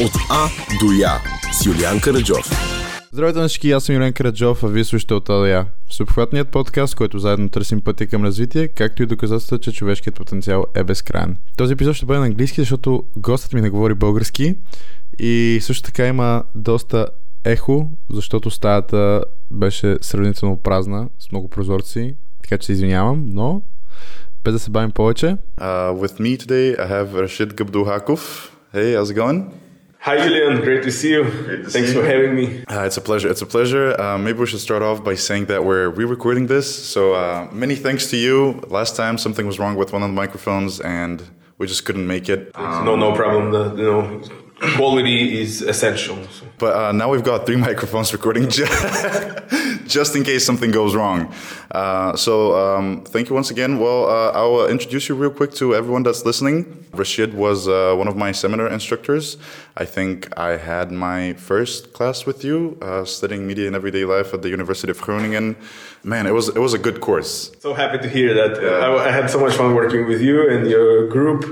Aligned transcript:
От 0.00 0.12
А 0.30 0.48
до 0.80 0.92
Я 0.92 1.20
с 1.52 1.66
Юлиан 1.66 2.00
Караджов. 2.00 2.50
Здравейте 3.12 3.38
на 3.38 3.48
всички, 3.48 3.70
аз 3.70 3.84
съм 3.84 3.94
Юлиан 3.94 4.12
Караджов, 4.12 4.64
а 4.64 4.68
вие 4.68 4.84
слушате 4.84 5.14
от 5.14 5.28
Алия. 5.28 5.66
Всеобхватният 5.90 6.48
подкаст, 6.48 6.94
който 6.94 7.18
заедно 7.18 7.48
търсим 7.48 7.80
пътя 7.80 8.06
към 8.06 8.24
развитие, 8.24 8.68
както 8.68 9.02
и 9.02 9.06
доказателства, 9.06 9.58
че 9.58 9.72
човешкият 9.72 10.16
потенциал 10.16 10.64
е 10.74 10.84
безкрайен. 10.84 11.36
Този 11.56 11.72
епизод 11.72 11.96
ще 11.96 12.06
бъде 12.06 12.20
на 12.20 12.26
английски, 12.26 12.60
защото 12.60 13.04
гостът 13.16 13.52
ми 13.52 13.60
не 13.60 13.70
говори 13.70 13.94
български 13.94 14.54
и 15.18 15.58
също 15.62 15.82
така 15.82 16.06
има 16.06 16.42
доста 16.54 17.06
ехо, 17.44 17.88
защото 18.10 18.50
стаята 18.50 19.24
беше 19.50 19.96
сравнително 20.00 20.56
празна, 20.56 21.08
с 21.18 21.32
много 21.32 21.48
прозорци, 21.48 22.16
така 22.42 22.58
че 22.58 22.66
се 22.66 22.72
извинявам, 22.72 23.24
но 23.28 23.62
без 24.44 24.52
да 24.52 24.58
се 24.58 24.70
бавим 24.70 24.90
повече. 24.90 25.36
Uh, 25.60 26.06
with 26.06 26.20
me 26.20 26.38
today, 26.46 26.78
I 26.78 26.88
have 26.88 27.08
Rashid 27.08 27.54
Gabduhakov. 27.54 28.20
Hey, 28.74 28.96
how's 28.96 29.10
it 29.12 29.16
going? 29.16 29.63
Hi, 30.04 30.18
Julian. 30.22 30.60
Great 30.60 30.82
to 30.82 30.92
see 30.92 31.12
you. 31.12 31.24
to 31.24 31.30
Thanks 31.70 31.88
see 31.88 31.94
for 31.94 32.00
you. 32.00 32.12
having 32.14 32.34
me. 32.36 32.62
Uh, 32.68 32.82
it's 32.84 32.98
a 32.98 33.00
pleasure. 33.00 33.26
It's 33.30 33.40
a 33.40 33.46
pleasure. 33.46 33.98
Uh, 33.98 34.18
maybe 34.18 34.38
we 34.38 34.44
should 34.44 34.60
start 34.60 34.82
off 34.82 35.02
by 35.02 35.14
saying 35.14 35.46
that 35.46 35.64
we're 35.64 35.88
re-recording 35.88 36.46
this. 36.46 36.66
So 36.92 37.14
uh, 37.14 37.48
many 37.50 37.74
thanks 37.74 38.10
to 38.10 38.18
you. 38.18 38.60
Last 38.68 38.96
time 38.96 39.16
something 39.16 39.46
was 39.46 39.58
wrong 39.58 39.76
with 39.76 39.94
one 39.94 40.02
of 40.02 40.10
the 40.10 40.14
microphones, 40.14 40.78
and 40.80 41.22
we 41.56 41.66
just 41.66 41.86
couldn't 41.86 42.06
make 42.06 42.28
it. 42.28 42.50
Um, 42.54 42.84
no, 42.84 42.96
no 42.96 43.14
problem. 43.14 43.50
The, 43.50 43.74
you 43.82 43.90
know, 43.90 44.22
quality 44.60 45.40
is 45.40 45.62
essential. 45.62 46.16
So. 46.30 46.46
But 46.58 46.76
uh, 46.76 46.92
now 46.92 47.10
we've 47.10 47.24
got 47.24 47.46
three 47.46 47.56
microphones 47.68 48.12
recording 48.12 48.48
ju- 48.48 48.66
just 49.86 50.16
in 50.16 50.24
case 50.24 50.44
something 50.44 50.70
goes 50.70 50.94
wrong. 50.94 51.32
Uh, 51.70 52.16
so 52.16 52.54
um, 52.56 53.04
thank 53.04 53.28
you 53.28 53.34
once 53.34 53.50
again. 53.50 53.78
Well, 53.78 54.08
uh, 54.08 54.30
I'll 54.32 54.66
introduce 54.66 55.08
you 55.08 55.14
real 55.14 55.30
quick 55.30 55.52
to 55.54 55.74
everyone 55.74 56.02
that's 56.02 56.24
listening. 56.24 56.86
Rashid 56.92 57.34
was 57.34 57.68
uh, 57.68 57.94
one 57.96 58.08
of 58.08 58.16
my 58.16 58.32
seminar 58.32 58.68
instructors. 58.68 59.36
I 59.76 59.84
think 59.84 60.28
I 60.38 60.56
had 60.56 60.92
my 60.92 61.32
first 61.34 61.92
class 61.92 62.26
with 62.26 62.44
you, 62.44 62.78
uh, 62.80 63.04
studying 63.04 63.46
media 63.46 63.66
and 63.66 63.74
everyday 63.74 64.04
life 64.04 64.32
at 64.32 64.42
the 64.42 64.48
University 64.48 64.90
of 64.90 65.00
Groningen. 65.00 65.56
Man, 66.06 66.26
it 66.26 66.32
was 66.32 66.50
it 66.50 66.58
was 66.58 66.74
a 66.74 66.78
good 66.78 67.00
course. 67.00 67.50
So 67.60 67.72
happy 67.72 67.96
to 67.96 68.08
hear 68.08 68.34
that. 68.34 68.62
Yeah. 68.62 68.68
I, 68.68 69.08
I 69.08 69.10
had 69.10 69.30
so 69.30 69.40
much 69.40 69.54
fun 69.54 69.74
working 69.74 70.06
with 70.06 70.20
you 70.20 70.50
and 70.50 70.68
your 70.68 71.08
group. 71.08 71.44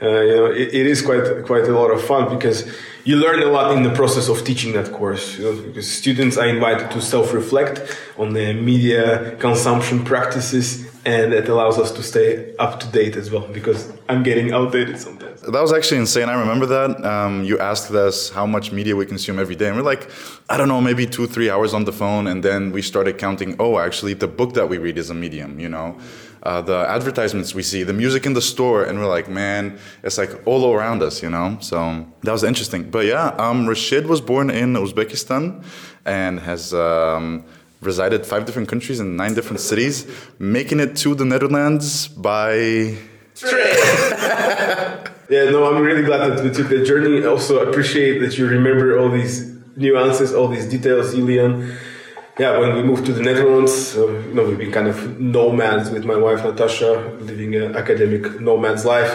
Uh, 0.00 0.20
you 0.20 0.36
know, 0.36 0.46
it, 0.46 0.68
it 0.72 0.86
is 0.86 1.02
quite 1.02 1.44
quite 1.44 1.64
a 1.64 1.72
lot 1.72 1.90
of 1.90 2.02
fun 2.02 2.34
because 2.34 2.64
you 3.04 3.16
learn 3.16 3.42
a 3.42 3.50
lot 3.50 3.76
in 3.76 3.82
the 3.82 3.90
process 3.90 4.28
of 4.30 4.42
teaching 4.44 4.72
that 4.72 4.92
course. 4.92 5.36
You 5.36 5.44
know, 5.44 5.62
because 5.62 5.86
students 5.90 6.38
are 6.38 6.48
invited 6.48 6.90
to 6.92 7.02
self-reflect 7.02 7.98
on 8.16 8.32
their 8.32 8.54
media 8.54 9.36
consumption 9.36 10.02
practices, 10.06 10.87
and 11.08 11.32
it 11.32 11.48
allows 11.48 11.76
us 11.78 11.90
to 11.98 12.02
stay 12.02 12.54
up 12.64 12.78
to 12.80 12.86
date 12.98 13.16
as 13.16 13.30
well. 13.32 13.46
Because 13.58 13.80
I'm 14.10 14.22
getting 14.22 14.52
outdated 14.52 14.98
sometimes. 15.06 15.40
That 15.40 15.62
was 15.66 15.72
actually 15.72 16.00
insane. 16.06 16.28
I 16.28 16.38
remember 16.44 16.66
that. 16.66 16.90
Um, 17.12 17.44
you 17.44 17.56
asked 17.70 17.90
us 18.08 18.16
how 18.38 18.46
much 18.46 18.66
media 18.78 18.94
we 18.94 19.06
consume 19.06 19.38
every 19.38 19.56
day. 19.56 19.68
And 19.68 19.76
we're 19.78 19.90
like, 19.94 20.04
I 20.52 20.54
don't 20.58 20.68
know, 20.68 20.82
maybe 20.90 21.06
two, 21.06 21.26
three 21.26 21.48
hours 21.54 21.72
on 21.72 21.84
the 21.84 21.92
phone. 21.92 22.26
And 22.26 22.38
then 22.42 22.72
we 22.76 22.82
started 22.82 23.16
counting, 23.16 23.56
oh, 23.58 23.78
actually, 23.78 24.14
the 24.14 24.28
book 24.28 24.52
that 24.58 24.68
we 24.68 24.76
read 24.86 24.98
is 24.98 25.08
a 25.08 25.14
medium, 25.14 25.58
you 25.58 25.70
know? 25.70 25.88
Uh, 26.42 26.60
the 26.62 26.78
advertisements 26.96 27.54
we 27.54 27.62
see, 27.62 27.82
the 27.84 27.98
music 28.04 28.26
in 28.26 28.34
the 28.34 28.42
store. 28.52 28.84
And 28.84 28.98
we're 28.98 29.14
like, 29.18 29.28
man, 29.30 29.78
it's 30.02 30.18
like 30.18 30.32
all 30.46 30.62
around 30.74 31.02
us, 31.02 31.22
you 31.22 31.30
know? 31.30 31.56
So 31.60 31.78
that 32.24 32.32
was 32.32 32.44
interesting. 32.44 32.90
But 32.90 33.06
yeah, 33.06 33.28
um, 33.38 33.66
Rashid 33.66 34.06
was 34.06 34.20
born 34.20 34.50
in 34.50 34.74
Uzbekistan 34.74 35.64
and 36.04 36.40
has. 36.40 36.74
Um, 36.74 37.44
Resided 37.80 38.26
five 38.26 38.44
different 38.44 38.68
countries 38.68 38.98
in 38.98 39.16
nine 39.16 39.34
different 39.34 39.60
cities, 39.60 40.06
making 40.38 40.80
it 40.80 40.96
to 40.96 41.14
the 41.14 41.24
Netherlands 41.24 42.08
by 42.08 42.96
train. 43.36 45.04
Yeah, 45.30 45.50
no, 45.50 45.70
I'm 45.70 45.82
really 45.82 46.04
glad 46.04 46.26
that 46.28 46.42
we 46.42 46.50
took 46.50 46.70
the 46.70 46.82
journey. 46.82 47.22
Also, 47.26 47.58
appreciate 47.68 48.20
that 48.20 48.38
you 48.38 48.46
remember 48.46 48.98
all 48.98 49.10
these 49.10 49.54
nuances, 49.76 50.32
all 50.32 50.48
these 50.48 50.66
details, 50.66 51.14
Julian. 51.14 51.76
Yeah, 52.38 52.56
when 52.56 52.74
we 52.74 52.82
moved 52.82 53.04
to 53.06 53.12
the 53.12 53.20
Netherlands, 53.20 53.94
uh, 53.94 54.06
you 54.06 54.32
know, 54.32 54.44
we've 54.44 54.56
been 54.56 54.72
kind 54.72 54.88
of 54.88 55.20
nomads 55.20 55.90
with 55.90 56.06
my 56.06 56.16
wife 56.16 56.44
Natasha, 56.44 57.14
living 57.20 57.54
an 57.56 57.76
academic 57.76 58.40
nomad's 58.40 58.86
life. 58.86 59.12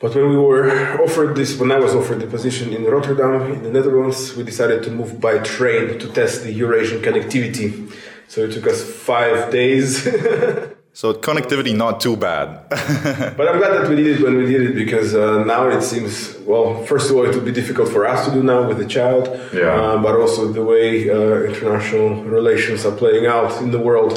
But 0.00 0.14
when 0.14 0.30
we 0.30 0.36
were 0.36 0.70
offered 1.04 1.36
this, 1.36 1.58
when 1.58 1.72
I 1.72 1.78
was 1.78 1.94
offered 1.94 2.20
the 2.20 2.26
position 2.26 2.72
in 2.72 2.84
Rotterdam, 2.84 3.52
in 3.52 3.62
the 3.64 3.70
Netherlands, 3.70 4.36
we 4.36 4.44
decided 4.44 4.82
to 4.84 4.90
move 4.90 5.20
by 5.20 5.38
train 5.38 5.98
to 5.98 6.08
test 6.12 6.44
the 6.44 6.52
Eurasian 6.52 7.02
connectivity. 7.02 7.92
So 8.28 8.42
it 8.42 8.52
took 8.52 8.66
us 8.68 8.82
five 8.82 9.50
days. 9.50 10.02
so 10.92 11.14
connectivity 11.14 11.74
not 11.74 12.00
too 12.00 12.16
bad. 12.16 12.68
But 13.36 13.48
I'm 13.48 13.58
glad 13.58 13.72
that 13.76 13.88
we 13.88 13.96
did 13.96 14.06
it 14.20 14.22
when 14.22 14.36
we 14.36 14.46
did 14.46 14.62
it 14.70 14.74
because 14.74 15.14
uh, 15.16 15.42
now 15.44 15.68
it 15.68 15.82
seems, 15.82 16.36
well, 16.46 16.84
first 16.84 17.10
of 17.10 17.16
all, 17.16 17.24
it 17.24 17.34
would 17.34 17.44
be 17.44 17.52
difficult 17.52 17.88
for 17.88 18.06
us 18.06 18.26
to 18.26 18.30
do 18.32 18.42
now 18.42 18.68
with 18.68 18.80
a 18.80 18.86
child. 18.86 19.24
Yeah. 19.52 19.74
Uh, 19.74 19.98
but 20.00 20.14
also 20.14 20.52
the 20.52 20.62
way 20.62 21.10
uh, 21.10 21.50
international 21.50 22.22
relations 22.22 22.86
are 22.86 22.94
playing 22.94 23.26
out 23.26 23.60
in 23.62 23.72
the 23.72 23.80
world 23.80 24.14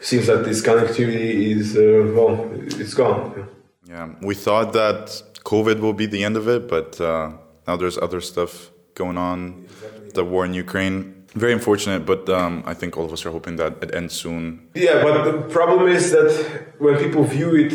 seems 0.00 0.26
that 0.26 0.44
this 0.44 0.60
connectivity 0.62 1.52
is, 1.54 1.76
uh, 1.76 2.12
well, 2.16 2.50
it's 2.80 2.94
gone. 2.94 3.46
Yeah, 3.90 4.14
we 4.22 4.34
thought 4.34 4.72
that 4.72 5.22
COVID 5.44 5.80
will 5.80 5.92
be 5.92 6.06
the 6.06 6.22
end 6.22 6.36
of 6.36 6.46
it, 6.48 6.68
but 6.68 7.00
uh, 7.00 7.32
now 7.66 7.76
there's 7.76 7.98
other 7.98 8.20
stuff 8.20 8.70
going 8.94 9.18
on. 9.18 9.66
The 10.14 10.24
war 10.24 10.44
in 10.44 10.54
Ukraine. 10.54 11.24
Very 11.34 11.52
unfortunate, 11.52 12.06
but 12.06 12.28
um, 12.28 12.62
I 12.66 12.74
think 12.74 12.96
all 12.96 13.04
of 13.04 13.12
us 13.12 13.24
are 13.26 13.30
hoping 13.30 13.56
that 13.56 13.72
it 13.82 13.94
ends 13.94 14.14
soon. 14.14 14.68
Yeah, 14.74 15.02
but 15.02 15.24
the 15.24 15.34
problem 15.56 15.88
is 15.88 16.10
that 16.12 16.30
when 16.78 16.96
people 16.98 17.22
view 17.24 17.54
it 17.64 17.72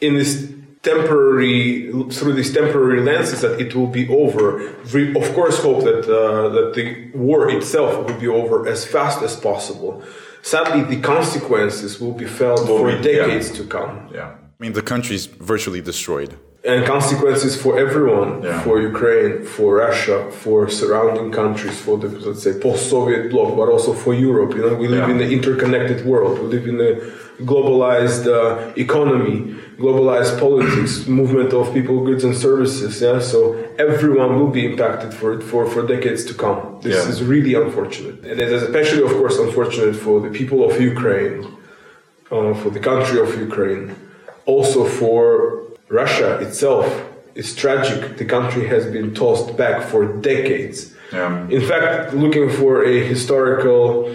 in 0.00 0.14
this 0.14 0.50
temporary 0.82 1.90
through 2.10 2.34
these 2.34 2.52
temporary 2.52 3.00
lenses 3.00 3.40
that 3.40 3.58
it 3.58 3.74
will 3.74 3.86
be 3.86 4.06
over 4.08 4.74
we 4.92 5.16
of 5.16 5.26
course 5.32 5.58
hope 5.62 5.82
that 5.82 6.04
uh, 6.04 6.50
that 6.50 6.74
the 6.74 6.86
war 7.14 7.48
itself 7.48 7.90
will 8.04 8.20
be 8.20 8.28
over 8.28 8.68
as 8.68 8.84
fast 8.84 9.22
as 9.22 9.34
possible 9.34 10.02
sadly 10.42 10.82
the 10.94 11.00
consequences 11.00 11.98
will 12.02 12.12
be 12.12 12.26
felt 12.26 12.66
for 12.66 12.92
be- 12.92 13.02
decades 13.02 13.48
yeah. 13.48 13.56
to 13.56 13.64
come 13.64 13.92
Yeah. 14.12 14.34
I 14.64 14.68
mean, 14.68 14.72
the 14.72 14.80
country's 14.94 15.26
virtually 15.26 15.82
destroyed. 15.82 16.30
and 16.72 16.80
consequences 16.96 17.52
for 17.64 17.72
everyone 17.86 18.30
Yeah. 18.42 18.62
for 18.64 18.74
ukraine 18.92 19.34
for 19.56 19.68
russia 19.86 20.18
for 20.42 20.58
surrounding 20.80 21.28
countries 21.42 21.76
for 21.84 21.94
the 22.02 22.08
let's 22.26 22.42
say 22.46 22.52
post-soviet 22.68 23.22
bloc 23.32 23.48
but 23.60 23.66
also 23.74 23.90
for 24.02 24.12
europe 24.28 24.50
you 24.56 24.62
know 24.66 24.74
we 24.82 24.86
live 24.94 25.04
Yeah. 25.06 25.14
in 25.14 25.18
an 25.26 25.30
interconnected 25.38 25.98
world 26.10 26.34
we 26.42 26.46
live 26.56 26.66
in 26.72 26.78
a 26.90 26.92
globalized 27.50 28.24
uh, 28.38 28.84
economy 28.86 29.36
globalized 29.84 30.34
politics 30.44 30.92
movement 31.20 31.50
of 31.60 31.64
people 31.78 31.96
goods 32.08 32.22
and 32.28 32.34
services 32.48 32.92
yeah 33.06 33.18
so 33.32 33.38
everyone 33.88 34.30
will 34.38 34.52
be 34.60 34.64
impacted 34.70 35.10
for 35.18 35.28
it 35.36 35.42
for 35.50 35.60
for 35.72 35.80
decades 35.94 36.22
to 36.30 36.34
come 36.44 36.58
this 36.86 36.96
Yeah. 36.98 37.12
is 37.12 37.16
really 37.32 37.54
unfortunate 37.64 38.16
and 38.28 38.36
it 38.44 38.50
is 38.56 38.60
especially 38.68 39.02
of 39.08 39.12
course 39.20 39.36
unfortunate 39.46 39.94
for 40.06 40.14
the 40.24 40.30
people 40.40 40.58
of 40.68 40.72
ukraine 40.92 41.36
uh, 42.34 42.52
for 42.62 42.70
the 42.76 42.82
country 42.90 43.18
of 43.26 43.30
Ukraine, 43.48 43.84
also 44.46 44.86
for 44.86 45.62
Russia 45.88 46.38
itself. 46.38 46.86
It's 47.34 47.54
tragic. 47.54 48.16
The 48.16 48.24
country 48.24 48.66
has 48.68 48.86
been 48.86 49.14
tossed 49.14 49.56
back 49.56 49.88
for 49.88 50.06
decades. 50.06 50.94
Yeah. 51.12 51.48
In 51.48 51.60
fact, 51.60 52.14
looking 52.14 52.48
for 52.50 52.84
a 52.84 53.04
historical 53.04 54.14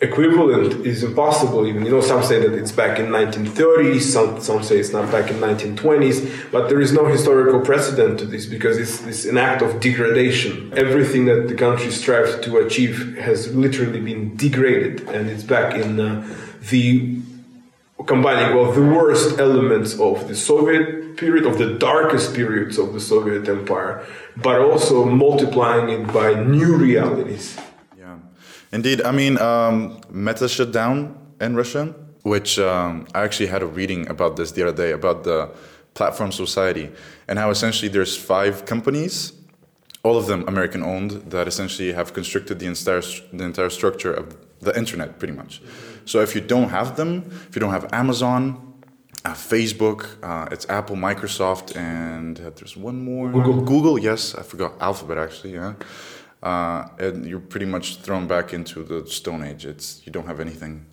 equivalent 0.00 0.86
is 0.86 1.02
impossible. 1.02 1.66
Even 1.66 1.84
you 1.84 1.90
know, 1.90 2.00
some 2.00 2.22
say 2.22 2.40
that 2.40 2.54
it's 2.54 2.72
back 2.72 2.98
in 2.98 3.06
1930s. 3.06 4.02
Some 4.02 4.40
some 4.40 4.62
say 4.62 4.78
it's 4.78 4.92
not 4.92 5.10
back 5.10 5.30
in 5.30 5.36
1920s. 5.36 6.50
But 6.50 6.68
there 6.68 6.80
is 6.80 6.92
no 6.92 7.06
historical 7.06 7.60
precedent 7.60 8.18
to 8.20 8.24
this 8.24 8.46
because 8.46 8.78
it's, 8.78 9.04
it's 9.06 9.24
an 9.24 9.36
act 9.36 9.62
of 9.62 9.80
degradation. 9.80 10.72
Everything 10.76 11.26
that 11.26 11.48
the 11.48 11.54
country 11.54 11.90
strives 11.90 12.38
to 12.40 12.58
achieve 12.58 13.16
has 13.18 13.54
literally 13.54 14.00
been 14.00 14.36
degraded, 14.36 15.08
and 15.08 15.28
it's 15.28 15.44
back 15.44 15.74
in 15.74 16.00
uh, 16.00 16.26
the 16.70 17.20
combining 18.06 18.56
well 18.56 18.72
the 18.72 18.82
worst 18.82 19.38
elements 19.38 19.98
of 19.98 20.28
the 20.28 20.34
Soviet 20.34 21.16
period, 21.16 21.44
of 21.46 21.58
the 21.58 21.74
darkest 21.78 22.34
periods 22.34 22.78
of 22.78 22.92
the 22.92 23.00
Soviet 23.00 23.48
Empire, 23.48 24.06
but 24.36 24.60
also 24.60 25.04
multiplying 25.04 25.88
it 25.88 26.12
by 26.12 26.34
new 26.34 26.76
realities. 26.76 27.58
Yeah. 27.98 28.18
Indeed. 28.72 29.02
I 29.02 29.12
mean, 29.12 29.38
um, 29.38 30.00
Meta 30.10 30.48
shut 30.48 30.72
down 30.72 31.16
in 31.40 31.56
Russia, 31.56 31.94
which 32.22 32.58
um, 32.58 33.06
I 33.14 33.22
actually 33.22 33.48
had 33.48 33.62
a 33.62 33.66
reading 33.66 34.08
about 34.08 34.36
this 34.36 34.52
the 34.52 34.62
other 34.66 34.76
day 34.76 34.92
about 34.92 35.24
the 35.24 35.50
platform 35.94 36.32
society 36.32 36.90
and 37.26 37.38
how 37.38 37.50
essentially 37.50 37.88
there's 37.88 38.16
five 38.16 38.64
companies, 38.64 39.32
all 40.02 40.16
of 40.16 40.26
them 40.26 40.46
American 40.46 40.82
owned, 40.82 41.10
that 41.30 41.48
essentially 41.48 41.92
have 41.92 42.14
constricted 42.14 42.58
the 42.58 42.66
entire 42.66 43.02
the 43.32 43.44
entire 43.44 43.70
structure 43.70 44.12
of 44.12 44.36
the 44.60 44.76
internet, 44.76 45.18
pretty 45.18 45.34
much. 45.34 45.60
So 46.04 46.20
if 46.20 46.34
you 46.34 46.40
don't 46.40 46.70
have 46.70 46.96
them, 46.96 47.24
if 47.48 47.54
you 47.56 47.60
don't 47.60 47.72
have 47.72 47.88
Amazon, 47.92 48.40
uh, 49.24 49.34
Facebook, 49.34 50.06
uh, 50.22 50.48
it's 50.50 50.66
Apple, 50.68 50.96
Microsoft, 50.96 51.76
and 51.76 52.40
uh, 52.40 52.50
there's 52.56 52.76
one 52.76 53.04
more. 53.04 53.30
Google. 53.30 53.60
Google, 53.62 53.98
yes, 53.98 54.34
I 54.34 54.42
forgot 54.42 54.72
Alphabet 54.80 55.18
actually. 55.18 55.54
Yeah, 55.54 55.74
uh, 56.42 56.88
and 56.98 57.26
you're 57.26 57.40
pretty 57.40 57.66
much 57.66 57.96
thrown 57.98 58.26
back 58.26 58.52
into 58.54 58.82
the 58.82 59.06
Stone 59.06 59.44
Age. 59.44 59.66
It's 59.66 60.00
you 60.06 60.12
don't 60.12 60.26
have 60.26 60.40
anything. 60.40 60.86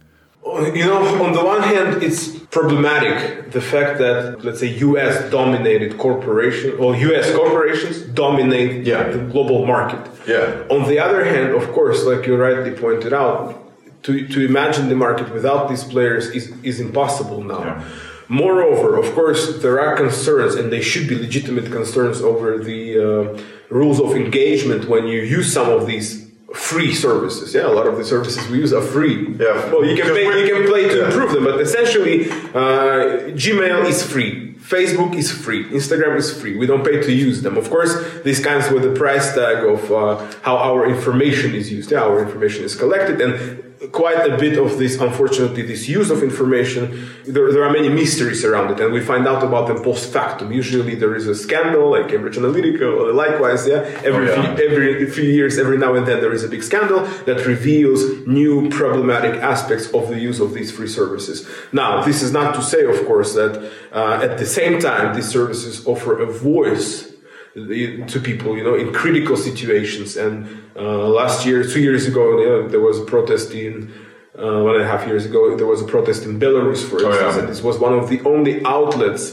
You 0.45 0.85
know, 0.85 1.23
on 1.25 1.33
the 1.33 1.43
one 1.43 1.61
hand, 1.61 2.01
it's 2.01 2.29
problematic 2.51 3.51
the 3.51 3.59
fact 3.59 3.99
that, 3.99 4.45
let's 4.45 4.61
say, 4.61 4.67
US 4.67 5.29
dominated 5.29 5.97
corporation 5.97 6.77
or 6.79 6.95
US 6.95 7.33
corporations 7.35 8.01
dominate 8.13 8.85
Yeah. 8.85 9.09
the 9.11 9.17
global 9.19 9.65
market. 9.65 9.99
Yeah. 10.25 10.63
On 10.69 10.87
the 10.87 10.99
other 10.99 11.25
hand, 11.25 11.53
of 11.53 11.71
course, 11.73 12.05
like 12.05 12.25
you 12.27 12.37
rightly 12.37 12.71
pointed 12.71 13.11
out, 13.13 13.66
to, 14.03 14.27
to 14.27 14.45
imagine 14.45 14.89
the 14.89 14.95
market 14.95 15.33
without 15.33 15.69
these 15.69 15.83
players 15.83 16.27
is, 16.27 16.53
is 16.63 16.79
impossible 16.79 17.43
now. 17.43 17.59
Yeah. 17.63 17.83
Moreover, 18.29 18.97
of 18.97 19.13
course, 19.15 19.61
there 19.61 19.79
are 19.79 19.95
concerns, 19.95 20.55
and 20.55 20.71
they 20.71 20.81
should 20.81 21.07
be 21.07 21.15
legitimate 21.15 21.71
concerns 21.71 22.21
over 22.21 22.57
the 22.57 22.81
uh, 22.99 23.41
rules 23.69 23.99
of 24.01 24.11
engagement 24.15 24.89
when 24.89 25.07
you 25.07 25.21
use 25.21 25.51
some 25.53 25.69
of 25.69 25.87
these 25.87 26.29
free 26.53 26.93
services. 26.93 27.53
Yeah, 27.53 27.67
a 27.67 27.73
lot 27.79 27.87
of 27.87 27.97
the 27.97 28.03
services 28.03 28.45
we 28.49 28.57
use 28.59 28.73
are 28.73 28.81
free. 28.81 29.33
Yeah. 29.39 29.71
Well, 29.71 29.85
you 29.85 29.95
can 29.95 30.07
pay, 30.13 30.25
you 30.45 30.53
can 30.53 30.67
play 30.67 30.87
to 30.89 30.97
Yeah. 30.97 31.05
improve 31.05 31.31
them, 31.31 31.45
but 31.45 31.59
essentially, 31.61 32.29
uh, 32.53 33.31
Gmail 33.43 33.85
is 33.85 34.03
free. 34.03 34.55
Facebook 34.59 35.15
is 35.15 35.31
free. 35.31 35.63
Instagram 35.69 36.17
is 36.17 36.37
free. 36.41 36.57
We 36.57 36.65
don't 36.65 36.83
pay 36.83 37.01
to 37.01 37.11
use 37.13 37.41
them. 37.41 37.55
Of 37.57 37.69
course, 37.69 37.93
this 38.25 38.43
comes 38.43 38.69
with 38.69 38.83
the 38.83 38.91
price 38.91 39.33
tag 39.33 39.63
of 39.63 39.89
uh, 39.91 40.25
how 40.41 40.57
our 40.57 40.85
information 40.89 41.55
is 41.55 41.71
used. 41.71 41.91
Yeah, 41.91 42.03
our 42.03 42.21
information 42.21 42.65
is 42.65 42.75
collected, 42.75 43.21
and 43.21 43.63
quite 43.91 44.25
a 44.29 44.37
bit 44.37 44.57
of 44.57 44.77
this, 44.77 44.99
unfortunately, 44.99 45.61
this 45.61 45.87
use 45.87 46.09
of 46.09 46.23
information, 46.23 47.07
there, 47.25 47.51
there 47.51 47.63
are 47.63 47.71
many 47.71 47.89
mysteries 47.89 48.43
around 48.43 48.71
it, 48.71 48.79
and 48.79 48.91
we 48.91 49.01
find 49.01 49.27
out 49.27 49.43
about 49.43 49.67
them 49.67 49.83
post 49.83 50.11
factum. 50.11 50.51
Usually, 50.51 50.95
there 50.95 51.15
is 51.15 51.27
a 51.27 51.35
scandal, 51.35 51.91
like 51.91 52.09
Cambridge 52.09 52.37
Analytica, 52.37 52.81
or 52.81 53.13
likewise. 53.13 53.67
Yeah, 53.67 53.81
every 54.03 54.29
Oh, 54.29 54.35
yeah. 54.35 54.55
few, 54.55 54.67
every 54.67 55.09
few 55.09 55.23
years, 55.25 55.57
every 55.57 55.77
now 55.77 55.93
and 55.95 56.07
then, 56.07 56.21
there 56.21 56.33
is 56.33 56.43
a 56.43 56.49
big 56.49 56.63
scandal 56.63 57.01
that 57.25 57.45
reveals 57.45 58.01
new 58.25 58.69
problematic 58.69 59.35
aspects 59.41 59.91
of 59.93 60.09
the 60.09 60.19
use 60.19 60.39
of 60.39 60.53
these 60.53 60.71
free 60.71 60.87
services. 60.87 61.47
Now, 61.71 62.03
this 62.03 62.21
is 62.23 62.31
not 62.31 62.55
to 62.55 62.61
say, 62.61 62.83
of 62.85 63.05
course, 63.05 63.33
that 63.35 63.71
uh, 63.91 64.19
at 64.23 64.37
the 64.39 64.45
same 64.45 64.79
time, 64.79 65.15
these 65.15 65.27
services 65.29 65.85
offer 65.85 66.19
a 66.19 66.25
voice 66.25 67.13
to 67.55 68.19
people, 68.23 68.55
you 68.55 68.63
know, 68.63 68.75
in 68.75 68.93
critical 68.93 69.35
situations. 69.35 70.15
And 70.15 70.47
last 70.83 71.45
year, 71.45 71.63
two 71.63 71.81
years 71.81 72.07
ago, 72.07 72.67
there 72.67 72.79
was 72.81 72.99
a 72.99 73.05
protest 73.05 73.51
in. 73.51 73.93
Uh, 74.37 74.61
one 74.61 74.75
and 74.75 74.83
a 74.83 74.87
half 74.87 75.07
years 75.07 75.25
ago, 75.25 75.57
there 75.57 75.65
was 75.65 75.81
a 75.81 75.85
protest 75.85 76.21
in 76.23 76.39
Belarus, 76.39 76.87
for 76.87 76.97
Oh, 77.03 77.09
instance, 77.09 77.33
yeah. 77.35 77.39
and 77.39 77.49
this 77.49 77.63
was 77.63 77.79
one 77.79 77.93
of 77.97 78.07
the 78.07 78.21
only 78.21 78.63
outlets 78.65 79.31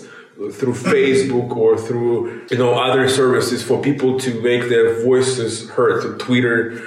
through 0.58 0.72
Facebook 0.94 1.54
or 1.54 1.76
through 1.76 2.46
you 2.50 2.56
know 2.56 2.72
other 2.72 3.06
services 3.06 3.62
for 3.62 3.82
people 3.82 4.18
to 4.20 4.30
make 4.40 4.70
their 4.70 5.04
voices 5.04 5.68
heard, 5.76 6.00
to 6.04 6.16
Twitter. 6.16 6.80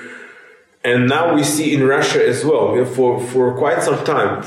And 0.84 1.08
now 1.08 1.36
we 1.36 1.44
see 1.44 1.76
in 1.76 1.84
Russia 1.86 2.26
as 2.28 2.44
well, 2.44 2.84
for, 2.86 3.20
for 3.22 3.56
quite 3.56 3.84
some 3.84 4.04
time, 4.04 4.42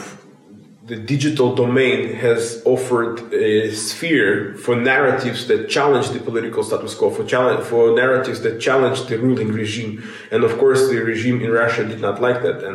the 0.91 0.97
digital 0.97 1.55
domain 1.55 2.13
has 2.15 2.61
offered 2.65 3.33
a 3.33 3.71
sphere 3.71 4.57
for 4.57 4.75
narratives 4.75 5.47
that 5.47 5.69
challenge 5.69 6.09
the 6.11 6.19
political 6.19 6.65
status 6.65 6.97
quo, 6.97 7.11
for, 7.11 7.25
challenge, 7.25 7.65
for 7.65 7.95
narratives 7.95 8.41
that 8.41 8.61
challenge 8.61 9.07
the 9.07 9.17
ruling 9.17 9.53
regime. 9.53 10.03
And 10.33 10.43
of 10.43 10.59
course, 10.59 10.89
the 10.89 10.99
regime 10.99 11.41
in 11.43 11.53
Russia 11.53 11.85
did 11.85 12.01
not 12.01 12.21
like 12.21 12.43
that. 12.43 12.65
And 12.65 12.75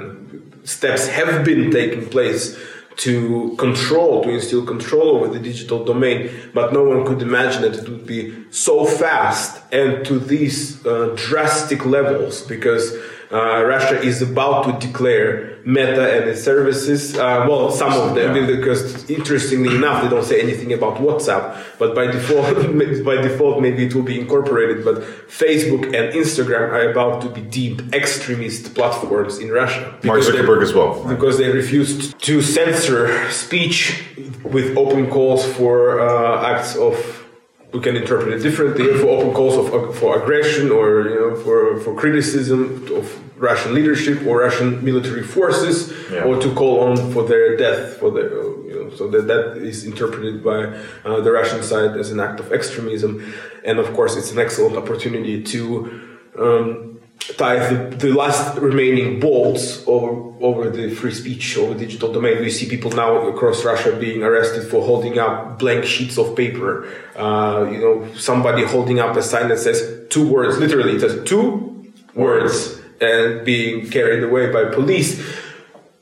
steps 0.64 1.08
have 1.08 1.44
been 1.44 1.72
taking 1.72 2.06
place 2.08 2.58
to 3.04 3.54
control, 3.58 4.24
to 4.24 4.30
instill 4.30 4.66
control 4.66 5.10
over 5.18 5.28
the 5.28 5.40
digital 5.40 5.84
domain, 5.84 6.32
but 6.54 6.72
no 6.72 6.86
one 6.86 7.06
could 7.06 7.22
imagine 7.22 7.64
that 7.64 7.76
it 7.76 7.90
would 7.90 8.06
be 8.06 8.46
so 8.50 8.86
fast 8.86 9.62
and 9.74 10.06
to 10.06 10.18
these 10.20 10.86
uh, 10.86 11.14
drastic 11.18 11.86
levels 11.86 12.44
because 12.44 12.96
uh, 13.32 13.64
Russia 13.66 14.00
is 14.02 14.22
about 14.22 14.66
to 14.66 14.88
declare 14.88 15.58
Meta 15.66 16.04
and 16.22 16.30
its 16.30 16.44
services. 16.44 17.18
Uh, 17.18 17.46
well, 17.50 17.72
some 17.72 17.92
of 17.94 18.14
them, 18.14 18.36
Yeah. 18.36 18.46
because 18.56 19.10
interestingly 19.10 19.76
enough, 19.76 20.04
they 20.04 20.10
don't 20.10 20.24
say 20.24 20.40
anything 20.42 20.72
about 20.74 20.96
WhatsApp. 20.98 21.58
But 21.80 21.96
by 21.96 22.06
default, 22.08 22.56
by 23.06 23.16
default, 23.22 23.62
maybe 23.62 23.86
it 23.88 23.96
will 23.96 24.04
be 24.04 24.20
incorporated. 24.20 24.86
But 24.86 25.02
Facebook 25.28 25.86
and 25.86 26.14
Instagram 26.14 26.70
are 26.72 26.90
about 26.92 27.22
to 27.24 27.30
be 27.30 27.42
deemed 27.42 27.94
extremist 27.96 28.76
platforms 28.76 29.40
in 29.40 29.50
Russia. 29.52 29.82
Mark 30.04 30.22
Zuckerberg 30.22 30.62
as 30.62 30.74
well. 30.74 31.04
because 31.08 31.38
they 31.40 31.50
refused 31.50 32.20
to 32.22 32.42
censor 32.44 33.30
speech 33.32 34.04
with 34.44 34.78
open 34.78 35.10
calls 35.10 35.44
for 35.58 36.00
uh, 36.00 36.46
acts 36.54 36.76
of 36.76 37.25
we 37.76 37.82
can 37.82 37.96
interpret 37.96 38.30
it 38.34 38.42
differently 38.42 38.88
for 39.00 39.08
open 39.18 39.34
calls 39.34 39.56
of 39.62 39.66
for 40.00 40.10
aggression 40.22 40.72
or 40.72 40.88
you 41.10 41.20
know 41.22 41.36
for 41.44 41.58
for 41.84 41.92
criticism 42.04 42.60
of 43.00 43.06
Russian 43.50 43.74
leadership 43.74 44.18
or 44.28 44.34
Russian 44.48 44.70
military 44.90 45.24
forces 45.36 45.78
Yeah. 46.12 46.24
or 46.28 46.34
to 46.44 46.50
call 46.60 46.76
on 46.88 46.96
for 47.14 47.24
their 47.32 47.58
death 47.66 47.82
for 48.00 48.10
their 48.16 48.30
you 48.70 48.76
know 48.78 48.88
so 48.98 49.04
that 49.14 49.24
that 49.32 49.58
is 49.72 49.78
interpreted 49.92 50.36
by 50.52 50.60
uh, 51.08 51.20
the 51.26 51.32
Russian 51.40 51.62
side 51.72 51.92
as 52.02 52.08
an 52.16 52.20
act 52.28 52.40
of 52.40 52.48
extremism 52.58 53.12
and 53.68 53.76
of 53.84 53.88
course 53.98 54.14
it's 54.20 54.32
an 54.36 54.40
excellent 54.46 54.76
opportunity 54.78 55.36
to 55.54 55.64
um, 56.40 56.95
tie 57.20 57.74
the, 57.74 57.96
the 57.96 58.12
last 58.14 58.58
remaining 58.58 59.20
bolts 59.20 59.84
over, 59.88 60.34
over 60.44 60.70
the 60.70 60.94
free 60.94 61.14
speech 61.14 61.58
over 61.58 61.74
digital 61.74 62.12
domain. 62.12 62.40
We 62.40 62.50
see 62.52 62.70
people 62.70 62.92
now 62.92 63.28
across 63.28 63.66
Russia 63.66 63.96
being 63.96 64.24
arrested 64.24 64.70
for 64.70 64.86
holding 64.86 65.18
up 65.18 65.58
blank 65.58 65.86
sheets 65.86 66.18
of 66.18 66.36
paper. 66.36 66.88
Uh, 67.16 67.68
you 67.72 67.80
know, 67.80 68.14
somebody 68.16 68.64
holding 68.64 69.00
up 69.00 69.16
a 69.16 69.24
sign 69.24 69.50
that 69.50 69.60
says 69.60 70.08
two 70.10 70.28
words, 70.28 70.58
literally, 70.58 70.94
it 70.94 71.02
says 71.02 71.24
two 71.28 71.92
words, 72.14 72.80
and 73.02 73.46
being 73.46 73.90
carried 73.90 74.24
away 74.24 74.52
by 74.52 74.66
police. 74.74 75.20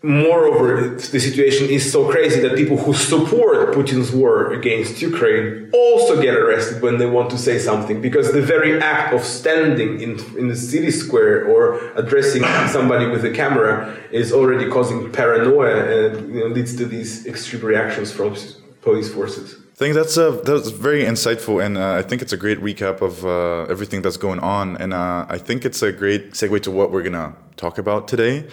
Moreover, 0.06 0.96
the 0.96 1.20
situation 1.22 1.70
is 1.70 1.90
so 1.90 2.12
crazy 2.12 2.42
that 2.42 2.58
people 2.58 2.76
who 2.76 2.94
support 2.94 3.74
Putin's 3.74 4.12
war 4.12 4.52
against 4.52 5.02
Ukraine 5.02 5.70
also 5.72 6.22
get 6.22 6.36
arrested 6.36 6.82
when 6.82 6.98
they 6.98 7.06
want 7.06 7.30
to 7.30 7.38
say 7.38 7.58
something 7.58 8.02
because 8.02 8.34
the 8.34 8.42
very 8.42 8.82
act 8.82 9.14
of 9.14 9.24
standing 9.24 10.02
in, 10.02 10.20
in 10.38 10.50
the 10.50 10.58
city 10.58 10.92
square 10.92 11.48
or 11.48 11.80
addressing 11.96 12.44
somebody 12.68 13.06
with 13.08 13.24
a 13.24 13.32
camera 13.32 13.96
is 14.12 14.34
already 14.34 14.70
causing 14.70 15.10
paranoia 15.10 15.78
and 15.96 16.36
you 16.36 16.42
know, 16.42 16.48
leads 16.48 16.76
to 16.76 16.86
these 16.86 17.26
extreme 17.26 17.64
reactions 17.64 18.12
from 18.12 18.36
police 18.82 19.10
forces. 19.10 19.56
I 19.72 19.76
think 19.76 19.96
that's 19.96 20.18
uh, 20.18 20.42
that's 20.44 20.70
very 20.70 21.04
insightful, 21.04 21.66
and 21.66 21.78
uh, 21.78 21.94
I 21.94 22.04
think 22.04 22.22
it's 22.22 22.34
a 22.34 22.38
great 22.38 22.60
recap 22.60 23.02
of 23.02 23.26
uh, 23.26 23.72
everything 23.72 24.02
that's 24.02 24.18
going 24.18 24.40
on. 24.40 24.78
And 24.78 24.94
uh, 24.94 25.26
I 25.30 25.38
think 25.38 25.66
it's 25.66 25.82
a 25.82 25.92
great 25.92 26.34
segue 26.34 26.62
to 26.64 26.72
what 26.72 26.92
we're 26.92 27.02
gonna 27.02 27.34
talk 27.56 27.78
about 27.78 28.08
today. 28.08 28.46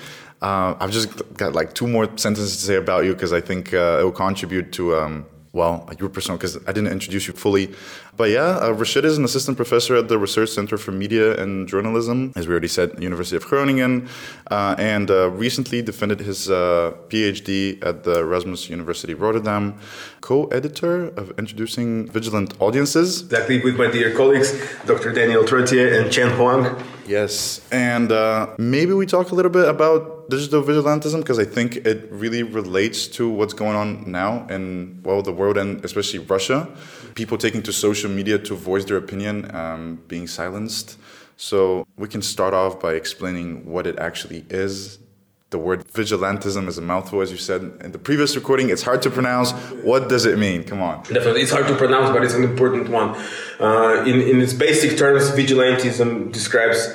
Uh, 0.43 0.75
I've 0.81 0.91
just 0.91 1.09
got 1.35 1.53
like 1.55 1.75
two 1.75 1.87
more 1.87 2.07
sentences 2.17 2.57
to 2.57 2.65
say 2.65 2.77
about 2.77 3.05
you 3.05 3.13
because 3.13 3.33
I 3.33 3.41
think 3.41 3.75
uh, 3.75 3.99
it 4.01 4.05
will 4.05 4.13
contribute 4.13 4.73
to 4.73 4.97
um, 4.97 5.27
well 5.53 5.89
your 5.99 6.09
personal. 6.09 6.39
Because 6.39 6.57
I 6.67 6.73
didn't 6.73 6.93
introduce 6.93 7.27
you 7.27 7.35
fully, 7.35 7.75
but 8.17 8.31
yeah, 8.31 8.59
uh, 8.59 8.73
Rashid 8.73 9.05
is 9.05 9.19
an 9.19 9.25
assistant 9.25 9.57
professor 9.57 9.97
at 9.97 10.09
the 10.09 10.19
Research 10.19 10.51
Center 10.51 10.77
for 10.79 10.93
Media 10.93 11.41
and 11.43 11.69
Journalism, 11.69 12.33
as 12.37 12.47
we 12.47 12.53
already 12.53 12.69
said, 12.69 13.03
University 13.03 13.37
of 13.37 13.45
Groningen, 13.47 14.09
uh, 14.51 14.75
and 14.79 15.11
uh, 15.11 15.31
recently 15.31 15.83
defended 15.83 16.21
his 16.21 16.51
uh, 16.51 16.93
PhD 17.09 17.83
at 17.85 18.05
the 18.05 18.21
Erasmus 18.21 18.69
University 18.71 19.15
Rotterdam, 19.15 19.79
co-editor 20.21 21.09
of 21.17 21.33
Introducing 21.39 22.09
Vigilant 22.11 22.55
Audiences. 22.61 23.23
Exactly, 23.23 23.61
with 23.61 23.77
my 23.77 23.91
dear 23.91 24.15
colleagues, 24.15 24.53
Dr. 24.87 25.13
Daniel 25.13 25.45
Trottier 25.45 26.01
and 26.01 26.11
Qian 26.11 26.37
Huang. 26.37 26.83
Yes, 27.07 27.61
and 27.73 28.13
uh, 28.13 28.49
maybe 28.59 28.93
we 28.93 29.07
talk 29.07 29.33
a 29.33 29.35
little 29.35 29.51
bit 29.51 29.69
about 29.69 30.20
digital 30.31 30.63
vigilantism 30.63 31.19
because 31.19 31.39
I 31.39 31.45
think 31.45 31.77
it 31.77 32.09
really 32.11 32.43
relates 32.43 33.07
to 33.09 33.29
what's 33.29 33.53
going 33.53 33.77
on 33.77 34.11
now 34.11 34.47
in 34.49 35.01
well 35.03 35.21
the 35.23 35.33
world 35.33 35.59
and 35.59 35.85
especially 35.85 36.21
Russia. 36.21 36.69
People 37.15 37.37
taking 37.37 37.63
to 37.65 37.73
social 37.73 38.11
media 38.11 38.39
to 38.39 38.55
voice 38.55 38.85
their 38.85 38.97
opinion, 38.97 39.55
um, 39.55 40.01
being 40.09 40.27
silenced. 40.27 40.99
So 41.37 41.87
we 41.97 42.09
can 42.09 42.23
start 42.23 42.55
off 42.55 42.81
by 42.81 42.93
explaining 42.95 43.67
what 43.67 43.87
it 43.87 43.99
actually 43.99 44.45
is. 44.49 44.99
The 45.51 45.59
word 45.59 45.85
vigilantism 45.89 46.69
is 46.69 46.79
a 46.79 46.83
mouthful, 46.83 47.23
as 47.23 47.33
you 47.33 47.37
said 47.37 47.63
in 47.85 47.91
the 47.91 47.99
previous 47.99 48.37
recording. 48.37 48.71
It's 48.71 48.83
hard 48.83 49.03
to 49.03 49.11
pronounce. 49.11 49.51
What 49.91 50.09
does 50.09 50.25
it 50.25 50.39
mean? 50.39 50.63
Come 50.63 50.81
on. 50.81 51.03
Definitely, 51.03 51.43
it's 51.43 51.51
hard 51.51 51.67
to 51.67 51.75
pronounce, 51.75 52.11
but 52.11 52.23
it's 52.23 52.35
an 52.35 52.45
important 52.45 52.89
one. 52.89 53.17
Uh, 53.59 54.05
in, 54.07 54.21
in 54.21 54.41
its 54.41 54.53
basic 54.53 54.97
terms, 54.97 55.31
vigilantism 55.33 56.31
describes 56.31 56.95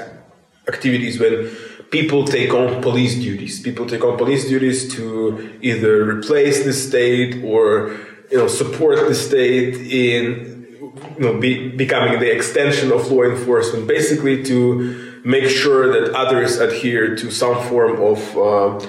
activities 0.68 1.20
when 1.20 1.51
people 1.92 2.25
take 2.25 2.54
on 2.54 2.82
police 2.82 3.15
duties. 3.15 3.60
People 3.60 3.86
take 3.86 4.04
on 4.04 4.18
police 4.18 4.48
duties 4.48 4.94
to 4.96 5.58
either 5.62 6.10
replace 6.10 6.63
the 6.63 6.74
state 6.74 7.44
or 7.44 7.98
you 8.32 8.38
know 8.38 8.48
support 8.48 9.08
the 9.08 9.15
state 9.15 9.75
in 9.75 10.92
you 11.18 11.20
know 11.20 11.39
be, 11.39 11.70
becoming 11.70 12.20
the 12.20 12.32
extension 12.32 12.92
of 12.92 13.12
law 13.12 13.24
enforcement. 13.24 13.88
Basically, 13.88 14.44
to 14.44 15.22
make 15.24 15.50
sure 15.50 15.92
that 15.92 16.13
others 16.13 16.58
adhere 16.58 17.15
to 17.15 17.32
some 17.32 17.62
form 17.70 18.01
of 18.01 18.38
uh, 18.38 18.88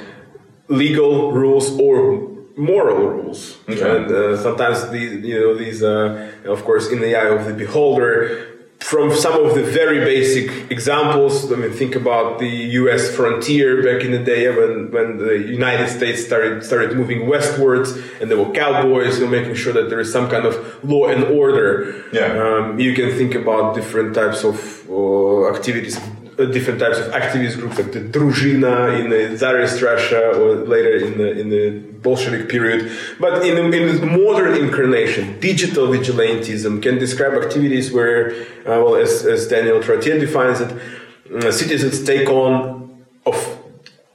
legal 0.69 1.33
rules 1.33 1.79
or 1.81 2.37
moral 2.57 2.97
rules 2.97 3.59
and 3.69 4.11
uh, 4.11 4.35
sometimes 4.43 4.88
these 4.88 5.23
you 5.23 5.38
know 5.38 5.55
these 5.55 5.83
uh, 5.83 6.33
of 6.47 6.65
course 6.65 6.91
in 6.91 7.00
the 7.00 7.15
eye 7.15 7.29
of 7.29 7.45
the 7.45 7.53
beholder 7.53 8.56
from 8.87 9.12
some 9.12 9.45
of 9.45 9.57
the 9.57 9.64
very 9.64 9.99
basic 9.99 10.71
examples. 10.71 11.52
I 11.52 11.57
mean, 11.57 11.73
think 11.73 11.97
about 11.97 12.38
the 12.38 12.49
U.S. 12.81 13.12
frontier 13.16 13.83
back 13.83 14.05
in 14.05 14.12
the 14.12 14.21
day 14.21 14.49
when, 14.49 14.93
when 14.93 15.19
the 15.19 15.38
United 15.38 15.88
States 15.88 16.25
started 16.25 16.62
started 16.62 16.97
moving 16.97 17.26
westwards, 17.26 17.90
and 18.21 18.31
there 18.31 18.38
were 18.38 18.52
cowboys, 18.52 19.19
you 19.19 19.25
know, 19.25 19.31
making 19.33 19.57
sure 19.57 19.73
that 19.73 19.90
there 19.90 19.99
is 19.99 20.12
some 20.12 20.31
kind 20.31 20.47
of 20.47 20.55
law 20.85 21.09
and 21.09 21.25
order. 21.25 22.05
Yeah. 22.12 22.28
Um, 22.45 22.78
you 22.78 22.95
can 22.95 23.11
think 23.19 23.35
about 23.35 23.75
different 23.75 24.14
types 24.14 24.45
of 24.45 24.88
uh, 24.88 25.52
activities 25.52 25.99
different 26.45 26.78
types 26.78 26.99
of 26.99 27.07
activist 27.12 27.59
groups 27.59 27.78
like 27.78 27.93
the 27.93 28.00
Druzhina 28.00 29.00
in 29.00 29.09
the 29.09 29.37
Tsarist 29.37 29.81
Russia 29.81 30.37
or 30.38 30.57
later 30.57 30.97
in 30.97 31.16
the 31.16 31.31
in 31.40 31.49
the 31.49 31.71
Bolshevik 32.02 32.49
period. 32.49 32.93
But 33.19 33.47
in 33.47 33.73
in 33.73 34.23
modern 34.23 34.55
incarnation, 34.55 35.40
digital 35.40 35.88
vigilantism 35.88 36.83
can 36.83 36.99
describe 36.99 37.33
activities 37.33 37.90
where, 37.90 38.33
uh, 38.66 38.78
well, 38.83 38.97
as, 38.97 39.25
as 39.25 39.49
Daniel 39.49 39.81
Trottier 39.81 40.21
defines 40.21 40.61
it, 40.61 40.71
uh, 41.33 41.50
citizens 41.50 42.05
take 42.05 42.28
on 42.28 43.05
of 43.25 43.37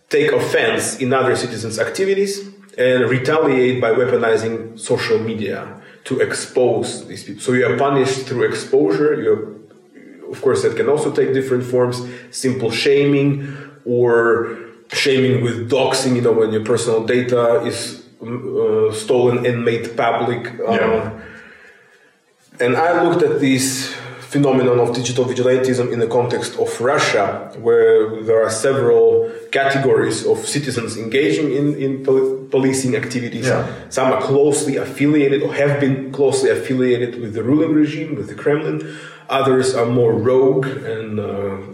take 0.09 0.31
offense 0.31 0.97
in 0.99 1.13
other 1.13 1.35
citizens' 1.35 1.79
activities 1.79 2.47
and 2.77 3.09
retaliate 3.09 3.81
by 3.81 3.91
weaponizing 3.91 4.79
social 4.79 5.19
media 5.19 5.81
to 6.03 6.19
expose 6.19 7.07
these 7.07 7.23
people. 7.23 7.41
So 7.41 7.53
you 7.53 7.65
are 7.65 7.77
punished 7.77 8.27
through 8.27 8.43
exposure. 8.43 9.21
You're 9.21 9.60
of 10.31 10.41
course, 10.41 10.59
that 10.63 10.75
can 10.75 10.87
also 10.89 11.09
take 11.11 11.33
different 11.33 11.63
forms 11.63 11.97
simple 12.31 12.71
shaming 12.71 13.29
or 13.85 14.57
shaming 14.93 15.43
with 15.43 15.69
doxing, 15.69 16.15
you 16.15 16.21
know, 16.21 16.33
when 16.33 16.51
your 16.51 16.65
personal 16.73 17.05
data 17.05 17.43
is 17.71 17.79
uh, 18.21 18.91
stolen 19.03 19.45
and 19.45 19.55
made 19.65 19.83
public. 19.97 20.41
Uh, 20.59 20.71
Yeah. 20.73 21.11
And 22.59 22.75
I 22.75 22.89
looked 23.03 23.23
at 23.29 23.39
this 23.39 23.65
phenomenon 24.33 24.79
of 24.79 24.93
digital 24.95 25.25
vigilantism 25.25 25.91
in 25.91 25.99
the 25.99 26.07
context 26.07 26.51
of 26.63 26.69
Russia, 26.79 27.51
where 27.67 28.21
there 28.27 28.39
are 28.45 28.49
several 28.49 29.29
categories 29.51 30.25
of 30.25 30.37
citizens 30.55 30.95
engaging 30.95 31.51
in, 31.59 31.75
in 31.75 31.91
pol- 32.05 32.47
policing 32.49 32.95
activities. 32.95 33.47
Yeah. 33.47 33.67
Some 33.89 34.07
are 34.13 34.21
closely 34.21 34.77
affiliated 34.77 35.39
or 35.43 35.53
have 35.53 35.79
been 35.79 36.11
closely 36.11 36.49
affiliated 36.49 37.19
with 37.21 37.33
the 37.33 37.43
ruling 37.43 37.73
regime, 37.73 38.15
with 38.15 38.27
the 38.27 38.35
Kremlin. 38.43 38.77
Others 39.31 39.75
are 39.75 39.85
more 39.85 40.13
rogue 40.13 40.67
and 40.67 41.17
uh, 41.17 41.23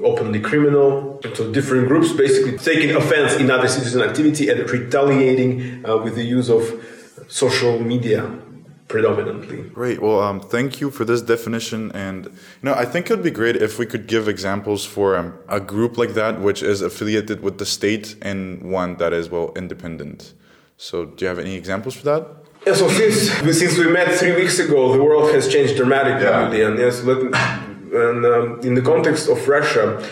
openly 0.06 0.40
criminal. 0.40 1.20
So 1.34 1.52
different 1.52 1.88
groups 1.88 2.14
basically 2.14 2.56
taking 2.58 2.96
offense 2.96 3.36
in 3.36 3.50
other 3.50 3.68
citizen 3.68 4.02
activity 4.04 4.50
and 4.50 4.70
retaliating 4.70 5.84
uh, 5.84 5.98
with 5.98 6.16
the 6.16 6.24
use 6.24 6.50
of 6.50 6.62
social 7.28 7.80
media 7.80 8.32
predominantly. 8.88 9.64
Great. 9.70 10.02
Well, 10.02 10.22
um, 10.22 10.40
thank 10.40 10.80
you 10.80 10.92
for 10.92 11.04
this 11.04 11.22
definition. 11.22 11.92
And 11.92 12.26
you 12.26 12.32
know, 12.64 12.74
I 12.74 12.86
think 12.86 13.08
it'd 13.08 13.24
be 13.24 13.32
great 13.32 13.56
if 13.56 13.80
we 13.80 13.86
could 13.86 14.08
give 14.08 14.28
examples 14.28 14.86
for 14.86 15.16
um, 15.16 15.34
a 15.50 15.60
group 15.60 15.98
like 15.98 16.14
that, 16.14 16.40
which 16.40 16.64
is 16.64 16.82
affiliated 16.82 17.42
with 17.42 17.58
the 17.58 17.66
state, 17.66 18.16
and 18.22 18.62
one 18.72 18.98
that 18.98 19.14
is 19.14 19.30
well 19.30 19.52
independent. 19.56 20.34
So, 20.78 21.06
do 21.06 21.26
you 21.26 21.30
have 21.30 21.40
any 21.40 21.56
examples 21.56 21.96
for 21.96 22.04
that? 22.06 22.47
Yeah, 22.66 22.74
so 22.74 22.90
since 22.90 23.32
since 23.58 23.78
we 23.78 23.88
met 23.92 24.14
three 24.14 24.36
weeks 24.36 24.60
ago, 24.60 24.92
the 24.92 25.02
world 25.04 25.34
has 25.34 25.48
changed 25.48 25.76
dramatically, 25.78 26.60
Yeah. 26.60 26.68
And 26.68 26.80
yes, 26.80 27.04
let, 27.04 27.18
and 27.18 28.26
um, 28.26 28.60
in 28.62 28.74
the 28.74 28.82
context 28.82 29.30
of 29.30 29.48
Russia, 29.48 30.04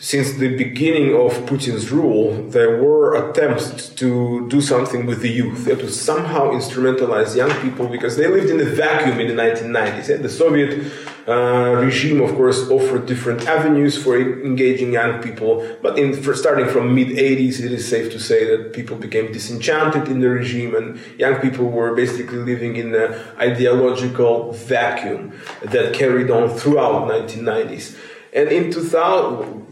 since 0.00 0.34
the 0.34 0.56
beginning 0.56 1.12
of 1.14 1.32
Putin's 1.46 1.90
rule, 1.90 2.48
there 2.50 2.80
were 2.80 3.30
attempts 3.30 3.88
to 3.88 4.48
do 4.48 4.60
something 4.60 5.06
with 5.06 5.22
the 5.22 5.28
youth, 5.28 5.64
to 5.64 5.90
somehow 5.90 6.52
instrumentalize 6.52 7.34
young 7.34 7.50
people 7.60 7.88
because 7.88 8.16
they 8.16 8.28
lived 8.28 8.48
in 8.48 8.60
a 8.60 8.64
vacuum 8.64 9.18
in 9.18 9.26
the 9.26 9.42
1990s. 9.42 10.08
And 10.14 10.24
the 10.24 10.28
Soviet 10.28 10.92
uh, 11.26 11.80
regime, 11.82 12.20
of 12.20 12.32
course, 12.36 12.70
offered 12.70 13.06
different 13.06 13.48
avenues 13.48 14.00
for 14.00 14.16
engaging 14.16 14.92
young 14.92 15.20
people. 15.20 15.66
But 15.82 15.98
in 15.98 16.22
starting 16.34 16.68
from 16.68 16.94
mid 16.94 17.08
80s, 17.08 17.58
it 17.58 17.72
is 17.72 17.88
safe 17.88 18.12
to 18.12 18.20
say 18.20 18.44
that 18.44 18.72
people 18.72 18.96
became 18.96 19.32
disenchanted 19.32 20.06
in 20.06 20.20
the 20.20 20.28
regime, 20.30 20.76
and 20.76 21.00
young 21.18 21.40
people 21.40 21.64
were 21.64 21.96
basically 21.96 22.38
living 22.38 22.76
in 22.76 22.94
an 22.94 23.14
ideological 23.40 24.52
vacuum 24.52 25.32
that 25.62 25.92
carried 25.92 26.30
on 26.30 26.50
throughout 26.50 27.08
1990s. 27.10 27.98
And 28.32 28.48
in 28.50 28.70
2000 28.70 29.67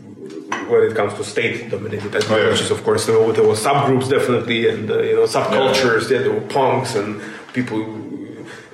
when 0.68 0.82
it 0.84 0.94
comes 0.94 1.14
to 1.14 1.24
state-dominated 1.24 2.14
ideologies, 2.14 2.70
of 2.70 2.82
course, 2.84 3.06
there 3.06 3.18
were, 3.18 3.32
there 3.32 3.46
were 3.46 3.54
subgroups 3.54 4.08
definitely, 4.08 4.68
and 4.68 4.90
uh, 4.90 5.02
you 5.02 5.16
know 5.16 5.24
subcultures. 5.24 6.10
Yeah. 6.10 6.18
there 6.18 6.32
were 6.32 6.46
punks 6.48 6.94
and 6.94 7.20
people 7.52 7.78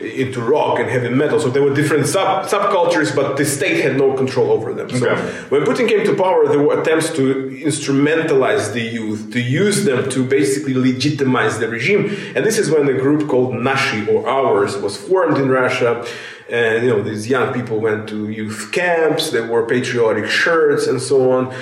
into 0.02 0.40
rock 0.40 0.78
and 0.78 0.88
heavy 0.88 1.08
metal. 1.08 1.38
So 1.40 1.50
there 1.50 1.62
were 1.62 1.74
different 1.74 2.06
sub 2.06 2.46
subcultures, 2.46 3.14
but 3.14 3.36
the 3.36 3.44
state 3.44 3.82
had 3.82 3.96
no 3.96 4.14
control 4.14 4.50
over 4.50 4.72
them. 4.74 4.90
So 4.90 5.14
when 5.48 5.62
Putin 5.62 5.88
came 5.88 6.04
to 6.04 6.14
power, 6.14 6.48
there 6.48 6.60
were 6.60 6.80
attempts 6.80 7.10
to 7.14 7.24
instrumentalize 7.64 8.72
the 8.72 8.82
youth, 8.82 9.32
to 9.32 9.40
use 9.40 9.84
them 9.84 10.10
to 10.10 10.24
basically 10.24 10.74
legitimize 10.74 11.58
the 11.58 11.68
regime. 11.68 12.04
And 12.34 12.44
this 12.44 12.58
is 12.58 12.70
when 12.70 12.88
a 12.88 12.98
group 12.98 13.28
called 13.28 13.54
Nashi 13.54 14.08
or 14.08 14.28
Ours 14.28 14.76
was 14.76 14.96
formed 14.96 15.38
in 15.38 15.48
Russia. 15.48 16.06
And 16.50 16.84
you 16.84 16.90
know, 16.90 17.02
these 17.02 17.28
young 17.28 17.54
people 17.54 17.80
went 17.80 18.08
to 18.10 18.28
youth 18.28 18.70
camps, 18.72 19.30
they 19.30 19.40
wore 19.40 19.66
patriotic 19.66 20.26
shirts 20.26 20.86
and 20.86 21.00
so 21.00 21.32
on. 21.32 21.54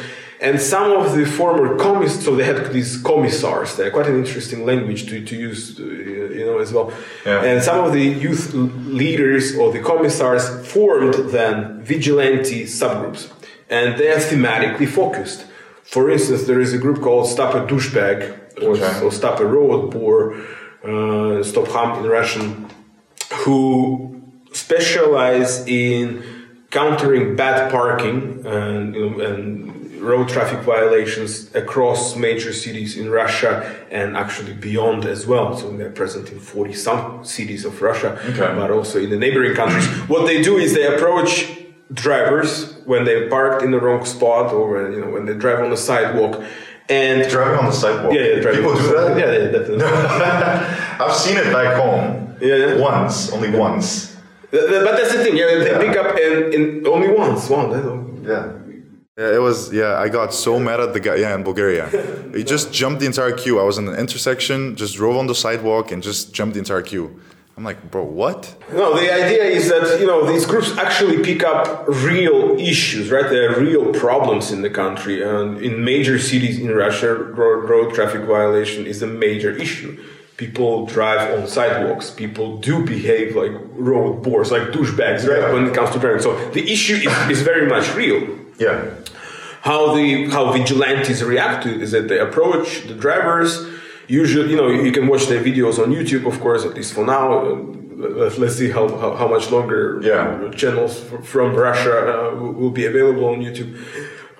And 0.42 0.58
some 0.58 0.92
of 0.92 1.14
the 1.14 1.26
former 1.26 1.76
commiss, 1.76 2.24
so 2.24 2.34
they 2.34 2.44
had 2.44 2.72
these 2.72 2.96
commissars. 2.96 3.76
They're 3.76 3.90
quite 3.90 4.06
an 4.06 4.16
interesting 4.16 4.64
language 4.64 5.06
to, 5.10 5.22
to 5.22 5.36
use, 5.36 5.78
uh, 5.78 5.82
you 5.84 6.46
know, 6.46 6.58
as 6.58 6.72
well. 6.72 6.90
Yeah. 7.26 7.44
And 7.44 7.62
some 7.62 7.84
of 7.84 7.92
the 7.92 8.02
youth 8.02 8.54
leaders 8.54 9.54
or 9.54 9.70
the 9.70 9.80
commissars 9.80 10.44
formed 10.66 11.14
then 11.30 11.82
vigilante 11.82 12.64
subgroups, 12.64 13.30
and 13.68 13.98
they 13.98 14.08
are 14.10 14.16
thematically 14.16 14.88
focused. 14.88 15.44
For 15.82 16.10
instance, 16.10 16.44
there 16.46 16.60
is 16.60 16.72
a 16.72 16.78
group 16.78 17.02
called 17.02 17.26
Stop 17.28 17.54
a 17.54 17.60
Douchebag 17.66 18.62
or, 18.62 18.70
Okay. 18.76 19.04
or 19.04 19.12
Stop 19.12 19.40
a 19.40 19.46
Road 19.46 19.90
Boar, 19.90 20.34
uh, 20.82 21.42
StopXam 21.48 21.98
in 21.98 22.06
Russian, 22.08 22.70
who 23.44 24.22
specialize 24.52 25.66
in 25.66 26.22
countering 26.70 27.36
bad 27.36 27.70
parking 27.70 28.42
and, 28.46 28.94
you 28.94 29.10
know, 29.10 29.20
and 29.20 29.79
road 30.00 30.28
traffic 30.28 30.60
violations 30.60 31.54
across 31.54 32.16
major 32.16 32.52
cities 32.52 32.96
in 32.96 33.10
Russia 33.10 33.52
and 33.90 34.16
actually 34.16 34.54
beyond 34.54 35.04
as 35.04 35.26
well. 35.26 35.56
So 35.56 35.70
they're 35.76 35.90
present 35.90 36.30
in 36.30 36.40
40 36.40 36.72
some 36.72 37.24
cities 37.24 37.64
of 37.64 37.80
Russia, 37.82 38.18
Okay. 38.30 38.54
but 38.58 38.70
also 38.70 38.98
in 38.98 39.10
the 39.10 39.18
neighboring 39.18 39.54
countries. 39.54 39.86
What 40.08 40.26
they 40.26 40.42
do 40.42 40.56
is 40.58 40.74
they 40.74 40.86
approach 40.94 41.46
drivers 41.92 42.74
when 42.86 43.04
they 43.04 43.28
parked 43.28 43.62
in 43.62 43.70
the 43.72 43.80
wrong 43.80 44.04
spot 44.04 44.52
or 44.52 44.70
when, 44.70 44.92
you 44.92 45.00
know 45.00 45.10
when 45.10 45.26
they 45.26 45.34
drive 45.34 45.60
on 45.60 45.70
the 45.70 45.76
sidewalk 45.76 46.42
and 46.88 47.28
Driving 47.30 47.58
on 47.58 47.66
the 47.66 47.72
sidewalk. 47.72 48.12
yeah, 48.14 48.20
yeah, 48.22 48.40
driving 48.40 48.60
People 48.62 48.74
do 48.74 48.82
sidewalk. 48.82 49.14
that. 49.14 49.18
Yeah, 49.18 49.32
yeah, 49.38 49.50
definitely. 49.56 49.84
I've 51.04 51.14
seen 51.14 51.36
it 51.36 51.52
back 51.52 51.76
home. 51.80 52.36
Yeah, 52.40 52.56
yeah. 52.56 52.80
Once, 52.80 53.30
only 53.32 53.50
once. 53.50 54.16
But 54.50 54.68
that's 54.96 55.12
the 55.14 55.22
thing. 55.22 55.36
Yeah, 55.36 55.46
they 55.58 55.70
Yeah. 55.70 55.78
pick 55.78 55.96
up 55.96 56.16
and, 56.16 56.54
and 56.54 56.86
only 56.88 57.08
once. 57.08 57.48
One. 57.48 57.70
Yeah. 58.26 58.52
Yeah, 59.20 59.34
it 59.34 59.42
was. 59.42 59.70
Yeah, 59.70 59.98
I 59.98 60.08
got 60.08 60.32
so 60.32 60.58
mad 60.58 60.80
at 60.80 60.94
the 60.94 61.00
guy. 61.00 61.16
Yeah, 61.16 61.34
in 61.34 61.42
Bulgaria, 61.42 61.84
he 62.34 62.42
just 62.42 62.72
jumped 62.72 63.00
the 63.00 63.06
entire 63.06 63.32
queue. 63.32 63.60
I 63.60 63.64
was 63.64 63.76
in 63.76 63.84
the 63.84 63.94
intersection, 64.04 64.76
just 64.76 64.94
drove 64.96 65.16
on 65.18 65.26
the 65.26 65.34
sidewalk, 65.34 65.92
and 65.92 66.02
just 66.02 66.32
jumped 66.32 66.54
the 66.54 66.60
entire 66.60 66.80
queue. 66.80 67.20
I'm 67.54 67.62
like, 67.62 67.90
bro, 67.90 68.02
what? 68.02 68.40
No, 68.72 68.94
the 68.98 69.12
idea 69.12 69.44
is 69.44 69.68
that 69.68 70.00
you 70.00 70.06
know 70.06 70.24
these 70.32 70.46
groups 70.46 70.70
actually 70.78 71.22
pick 71.22 71.42
up 71.44 71.86
real 71.86 72.58
issues, 72.58 73.10
right? 73.10 73.28
There 73.28 73.44
are 73.50 73.60
real 73.60 73.92
problems 73.92 74.50
in 74.52 74.62
the 74.62 74.70
country, 74.70 75.22
and 75.22 75.60
in 75.60 75.84
major 75.84 76.18
cities 76.18 76.58
in 76.58 76.70
Russia, 76.70 77.12
road, 77.14 77.68
road 77.68 77.94
traffic 77.94 78.22
violation 78.22 78.86
is 78.86 79.02
a 79.02 79.06
major 79.06 79.50
issue. 79.50 80.02
People 80.38 80.86
drive 80.86 81.38
on 81.38 81.46
sidewalks. 81.46 82.10
People 82.10 82.56
do 82.56 82.86
behave 82.86 83.36
like 83.36 83.52
road 83.74 84.22
boars, 84.22 84.50
like 84.50 84.68
douchebags, 84.74 85.28
right? 85.28 85.40
Yeah. 85.40 85.52
When 85.52 85.66
it 85.66 85.74
comes 85.74 85.90
to 85.90 85.98
driving, 85.98 86.22
so 86.22 86.32
the 86.52 86.64
issue 86.72 86.94
is, 86.94 87.12
is 87.28 87.42
very 87.42 87.66
much 87.66 87.94
real. 87.94 88.40
Yeah. 88.60 88.94
How 89.62 89.94
the 89.94 90.28
how 90.30 90.52
vigilantes 90.52 91.22
react 91.22 91.64
to 91.64 91.74
it 91.74 91.82
is 91.82 91.90
that 91.92 92.08
they 92.08 92.18
approach 92.18 92.86
the 92.86 92.94
drivers. 92.94 93.66
Usually, 94.08 94.50
you 94.50 94.56
know, 94.56 94.68
you 94.68 94.90
can 94.92 95.06
watch 95.06 95.26
their 95.26 95.42
videos 95.42 95.78
on 95.78 95.92
YouTube, 95.92 96.26
of 96.26 96.40
course, 96.40 96.64
at 96.64 96.74
least 96.74 96.92
for 96.94 97.04
now. 97.04 97.26
Let's- 98.00 98.56
see 98.56 98.70
how, 98.70 98.88
how, 99.02 99.10
how 99.14 99.28
much 99.28 99.50
longer 99.50 100.00
Yeah. 100.02 100.50
channels 100.60 100.92
from 101.32 101.54
Russia 101.54 101.94
uh, 102.12 102.34
will- 102.34 102.54
will 102.60 102.70
be 102.80 102.86
available 102.86 103.26
on 103.32 103.38
YouTube. 103.46 103.70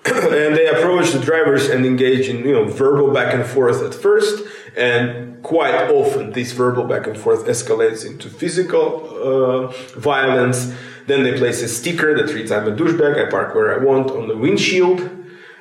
and 0.07 0.57
they 0.59 0.67
approach 0.67 1.11
the 1.13 1.19
drivers 1.31 1.69
and 1.69 1.85
engage 1.85 2.27
in 2.33 2.39
you 2.49 2.55
know 2.57 2.65
verbal 2.65 3.09
back 3.13 3.35
and 3.35 3.45
forth 3.45 3.83
at 3.89 3.95
first, 3.95 4.43
and 4.77 5.43
quite 5.43 5.75
often 6.01 6.33
this 6.33 6.53
verbal 6.53 6.85
back 6.85 7.07
and 7.07 7.17
forth 7.19 7.45
escalates 7.55 8.01
into 8.11 8.27
physical 8.31 8.87
uh, 9.31 9.67
violence. 10.01 10.73
Then 11.11 11.23
they 11.25 11.37
place 11.43 11.61
a 11.63 11.69
sticker 11.69 12.11
that 12.19 12.33
reads 12.35 12.51
"I'm 12.53 12.67
a 12.73 12.75
douchebag. 12.81 13.13
I 13.23 13.29
park 13.37 13.55
where 13.57 13.69
I 13.77 13.79
want" 13.89 14.11
on 14.19 14.29
the 14.29 14.37
windshield. 14.45 14.99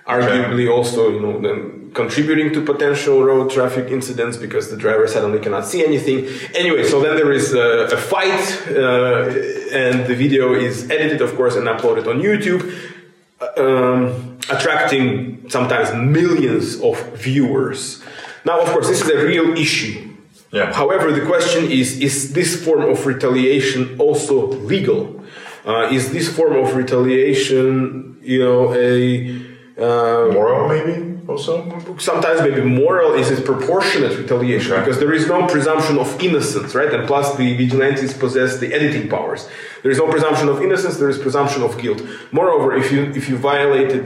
Arguably, 0.06 0.66
also 0.78 1.02
you 1.16 1.22
know 1.26 1.40
then 1.46 1.58
contributing 1.94 2.54
to 2.54 2.62
potential 2.62 3.24
road 3.24 3.50
traffic 3.50 3.90
incidents 3.90 4.38
because 4.38 4.70
the 4.70 4.78
driver 4.78 5.08
suddenly 5.08 5.40
cannot 5.40 5.66
see 5.66 5.84
anything. 5.84 6.28
Anyway, 6.56 6.84
so 6.84 7.02
then 7.02 7.16
there 7.16 7.32
is 7.32 7.54
a, 7.54 7.96
a 7.98 7.98
fight, 7.98 8.48
uh, 8.68 9.26
and 9.72 10.06
the 10.06 10.16
video 10.16 10.54
is 10.54 10.90
edited, 10.90 11.22
of 11.22 11.36
course, 11.36 11.56
and 11.56 11.68
uploaded 11.68 12.06
on 12.08 12.22
YouTube, 12.22 12.62
uh, 13.42 13.64
um, 13.64 14.38
attracting 14.50 15.50
sometimes 15.50 15.94
millions 15.94 16.80
of 16.82 16.96
viewers. 17.16 18.02
Now, 18.46 18.62
of 18.62 18.68
course, 18.70 18.88
this 18.88 19.02
is 19.02 19.10
a 19.10 19.26
real 19.26 19.58
issue. 19.58 20.09
Yeah. 20.52 20.74
However, 20.74 21.12
the 21.12 21.26
question 21.26 21.70
is: 21.72 22.00
Is 22.00 22.34
this 22.34 22.64
form 22.64 22.82
of 22.90 23.06
retaliation 23.06 23.96
also 24.00 24.48
legal? 24.48 25.24
Uh, 25.66 25.90
is 25.92 26.12
this 26.12 26.34
form 26.36 26.56
of 26.58 26.76
retaliation, 26.76 28.18
you 28.24 28.40
know, 28.44 28.74
a 28.74 29.50
uh, 29.80 30.32
Moral, 30.34 30.68
maybe 30.68 31.10
also. 31.30 31.64
sometimes 32.00 32.42
maybe 32.42 32.62
moral 32.62 33.14
is 33.14 33.32
it 33.32 33.46
proportionate 33.46 34.18
retaliation 34.18 34.74
Okay. 34.74 34.82
because 34.84 35.00
there 35.00 35.14
is 35.14 35.28
no 35.28 35.46
presumption 35.48 35.98
of 35.98 36.08
innocence 36.22 36.76
right 36.76 36.92
and 36.94 37.08
plus 37.08 37.38
the 37.38 37.56
vigilantes 37.56 38.14
possess 38.18 38.58
the 38.60 38.74
editing 38.74 39.08
powers 39.08 39.48
there 39.84 39.92
is 39.92 39.98
no 39.98 40.08
presumption 40.10 40.50
of 40.50 40.62
innocence 40.62 40.98
there 40.98 41.08
is 41.08 41.18
presumption 41.18 41.62
of 41.64 41.78
guilt 41.78 42.02
moreover 42.32 42.76
if 42.76 42.92
you 42.92 43.04
if 43.16 43.30
you 43.30 43.38
violated 43.38 44.04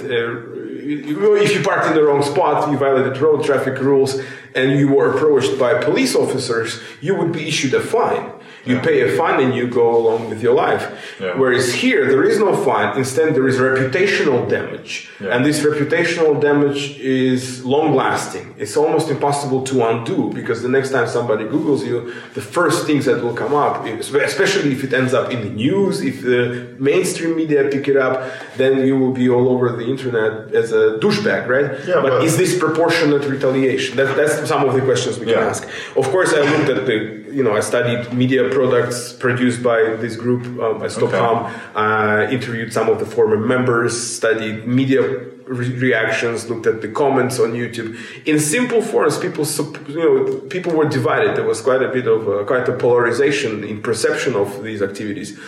uh, 0.83 1.33
if 1.33 1.55
you 1.55 1.63
parked 1.63 1.87
in 1.87 1.93
the 1.93 2.03
wrong 2.03 2.21
spot 2.21 2.69
you 2.69 2.77
violated 2.77 3.17
road 3.17 3.43
traffic 3.43 3.79
rules 3.79 4.21
and 4.55 4.77
you 4.79 4.87
were 4.89 5.13
approached 5.13 5.57
by 5.57 5.73
police 5.83 6.15
officers 6.15 6.81
you 7.01 7.15
would 7.15 7.31
be 7.31 7.47
issued 7.47 7.73
a 7.73 7.79
fine 7.79 8.31
you 8.65 8.79
pay 8.79 8.97
a 9.01 9.09
fine 9.17 9.37
and 9.43 9.53
you 9.53 9.67
go 9.67 9.87
along 9.99 10.29
with 10.29 10.41
your 10.45 10.55
life 10.65 10.85
Yeah. 11.19 11.37
whereas 11.41 11.65
here 11.83 12.01
there 12.11 12.23
is 12.31 12.37
no 12.39 12.51
fine 12.69 12.89
instead 12.97 13.27
there 13.37 13.47
is 13.53 13.57
reputational 13.69 14.39
damage 14.55 14.91
Yeah. 15.19 15.33
and 15.33 15.39
this 15.45 15.57
reputational 15.69 16.33
damage 16.47 16.81
is 16.99 17.41
long 17.65 17.89
lasting. 18.03 18.47
It's 18.63 18.75
almost 18.83 19.07
impossible 19.15 19.61
to 19.69 19.75
undo 19.89 20.31
because 20.39 20.57
the 20.67 20.69
next 20.77 20.89
time 20.95 21.07
somebody 21.07 21.43
Googles 21.53 21.81
you, 21.89 21.97
the 22.39 22.45
first 22.57 22.79
things 22.87 23.03
that 23.09 23.17
will 23.23 23.33
come 23.43 23.53
up, 23.65 23.73
especially 24.31 24.71
if 24.77 24.81
it 24.87 24.93
ends 24.93 25.13
up 25.13 25.31
in 25.33 25.39
the 25.47 25.49
news, 25.65 25.95
if 26.01 26.21
the 26.21 26.43
mainstream 26.79 27.35
media 27.35 27.61
pick 27.73 27.85
it 27.93 27.97
up, 27.97 28.15
then 28.57 28.71
you 28.87 28.95
will 28.97 29.11
be 29.21 29.27
all 29.35 29.47
over 29.53 29.65
the 29.79 29.85
internet 29.93 30.31
as 30.61 30.71
a 30.71 30.83
douchebag, 31.03 31.47
right? 31.55 31.69
Yeah, 31.87 31.95
but, 32.03 32.11
but- 32.11 32.23
is 32.23 32.37
this 32.37 32.57
proportionate 32.57 33.23
retaliation? 33.35 33.97
That, 33.97 34.15
that's 34.17 34.35
some 34.47 34.61
of 34.67 34.73
the 34.77 34.81
questions 34.81 35.13
we 35.19 35.25
can 35.25 35.35
Yeah. 35.35 35.49
ask. 35.51 35.61
Of 36.01 36.05
course, 36.13 36.31
I 36.33 36.41
looked 36.53 36.69
at 36.77 36.85
the, 36.89 36.97
you 37.37 37.43
know, 37.45 37.53
I 37.55 37.61
studied 37.61 38.13
media 38.13 38.41
products 38.53 39.13
produced 39.13 39.63
by 39.63 39.95
this 39.95 40.15
group 40.15 40.43
um, 40.61 40.83
at 40.83 40.91
StopXam. 40.91 41.51
I 41.75 42.29
interviewed 42.29 42.71
some 42.71 42.89
of 42.89 42.99
the 42.99 43.05
former 43.05 43.37
members, 43.37 43.91
studied 44.15 44.67
media 44.67 45.01
re- 45.47 45.75
reactions, 45.77 46.49
looked 46.49 46.67
at 46.67 46.81
the 46.81 46.87
comments 46.87 47.39
on 47.39 47.53
YouTube. 47.53 47.97
In 48.25 48.39
simple 48.39 48.81
forms, 48.81 49.17
people, 49.17 49.45
you 49.87 49.99
know, 49.99 50.39
people 50.49 50.73
were 50.73 50.87
divided. 50.87 51.35
There 51.35 51.45
was 51.45 51.61
quite 51.61 51.81
a 51.81 51.89
bit 51.89 52.07
of 52.07 52.27
uh, 52.27 52.43
quite 52.45 52.67
a 52.67 52.73
polarization 52.77 53.63
in 53.63 53.81
perception 53.81 54.35
of 54.35 54.63
these 54.63 54.81
activities. 54.81 55.39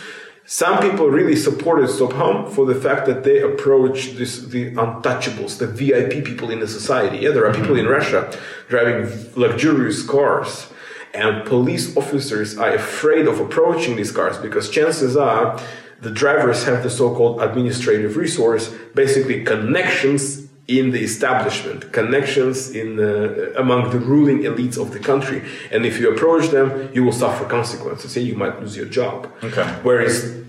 Some 0.48 0.78
people 0.78 1.08
really 1.08 1.34
supported 1.34 1.90
StopXam 1.90 2.52
for 2.52 2.66
the 2.66 2.76
fact 2.76 3.06
that 3.06 3.24
they 3.24 3.40
approach 3.40 4.12
this, 4.12 4.42
the 4.42 4.70
untouchables, 4.76 5.58
the 5.58 5.66
VIP 5.66 6.24
people 6.24 6.50
in 6.50 6.60
the 6.60 6.68
society. 6.68 7.18
Yeah, 7.18 7.32
there 7.32 7.46
are 7.46 7.52
people 7.52 7.76
in 7.76 7.86
Russia 7.86 8.32
driving 8.68 9.10
luxurious 9.34 10.06
cars, 10.06 10.68
and 11.16 11.44
police 11.46 11.96
officers 11.96 12.56
are 12.58 12.74
afraid 12.74 13.26
of 13.26 13.40
approaching 13.40 13.96
these 13.96 14.12
cars 14.12 14.36
because 14.38 14.68
chances 14.70 15.16
are 15.16 15.58
the 16.00 16.10
drivers 16.10 16.64
have 16.64 16.82
the 16.82 16.90
so-called 16.90 17.40
administrative 17.40 18.16
resource, 18.16 18.74
basically 18.94 19.42
connections 19.44 20.46
in 20.68 20.90
the 20.90 21.02
establishment, 21.02 21.92
connections 21.92 22.70
in 22.70 22.98
uh, 22.98 23.52
among 23.56 23.90
the 23.90 23.98
ruling 23.98 24.40
elites 24.42 24.76
of 24.76 24.92
the 24.92 24.98
country, 24.98 25.42
and 25.70 25.86
if 25.86 25.98
you 26.00 26.12
approach 26.12 26.48
them, 26.48 26.90
you 26.92 27.04
will 27.04 27.12
suffer 27.12 27.44
consequences. 27.44 28.16
Yeah, 28.16 28.24
you 28.24 28.34
might 28.34 28.60
lose 28.60 28.76
your 28.76 28.86
job. 28.86 29.30
Okay. 29.44 29.66
Whereas 29.82 30.42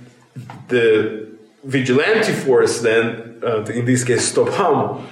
the 0.67 1.27
vigilante 1.63 2.33
force, 2.33 2.81
then 2.81 3.39
uh, 3.43 3.63
in 3.65 3.85
this 3.85 4.03
case, 4.03 4.33
StopXam, 4.33 5.05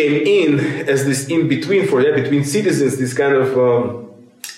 came 0.00 0.16
in 0.38 0.48
as 0.92 1.04
this 1.08 1.28
in 1.28 1.48
between 1.48 1.86
for 1.88 2.00
yeah, 2.00 2.14
between 2.22 2.44
citizens, 2.44 2.98
this 2.98 3.14
kind 3.14 3.34
of 3.34 3.48
um, 3.68 4.06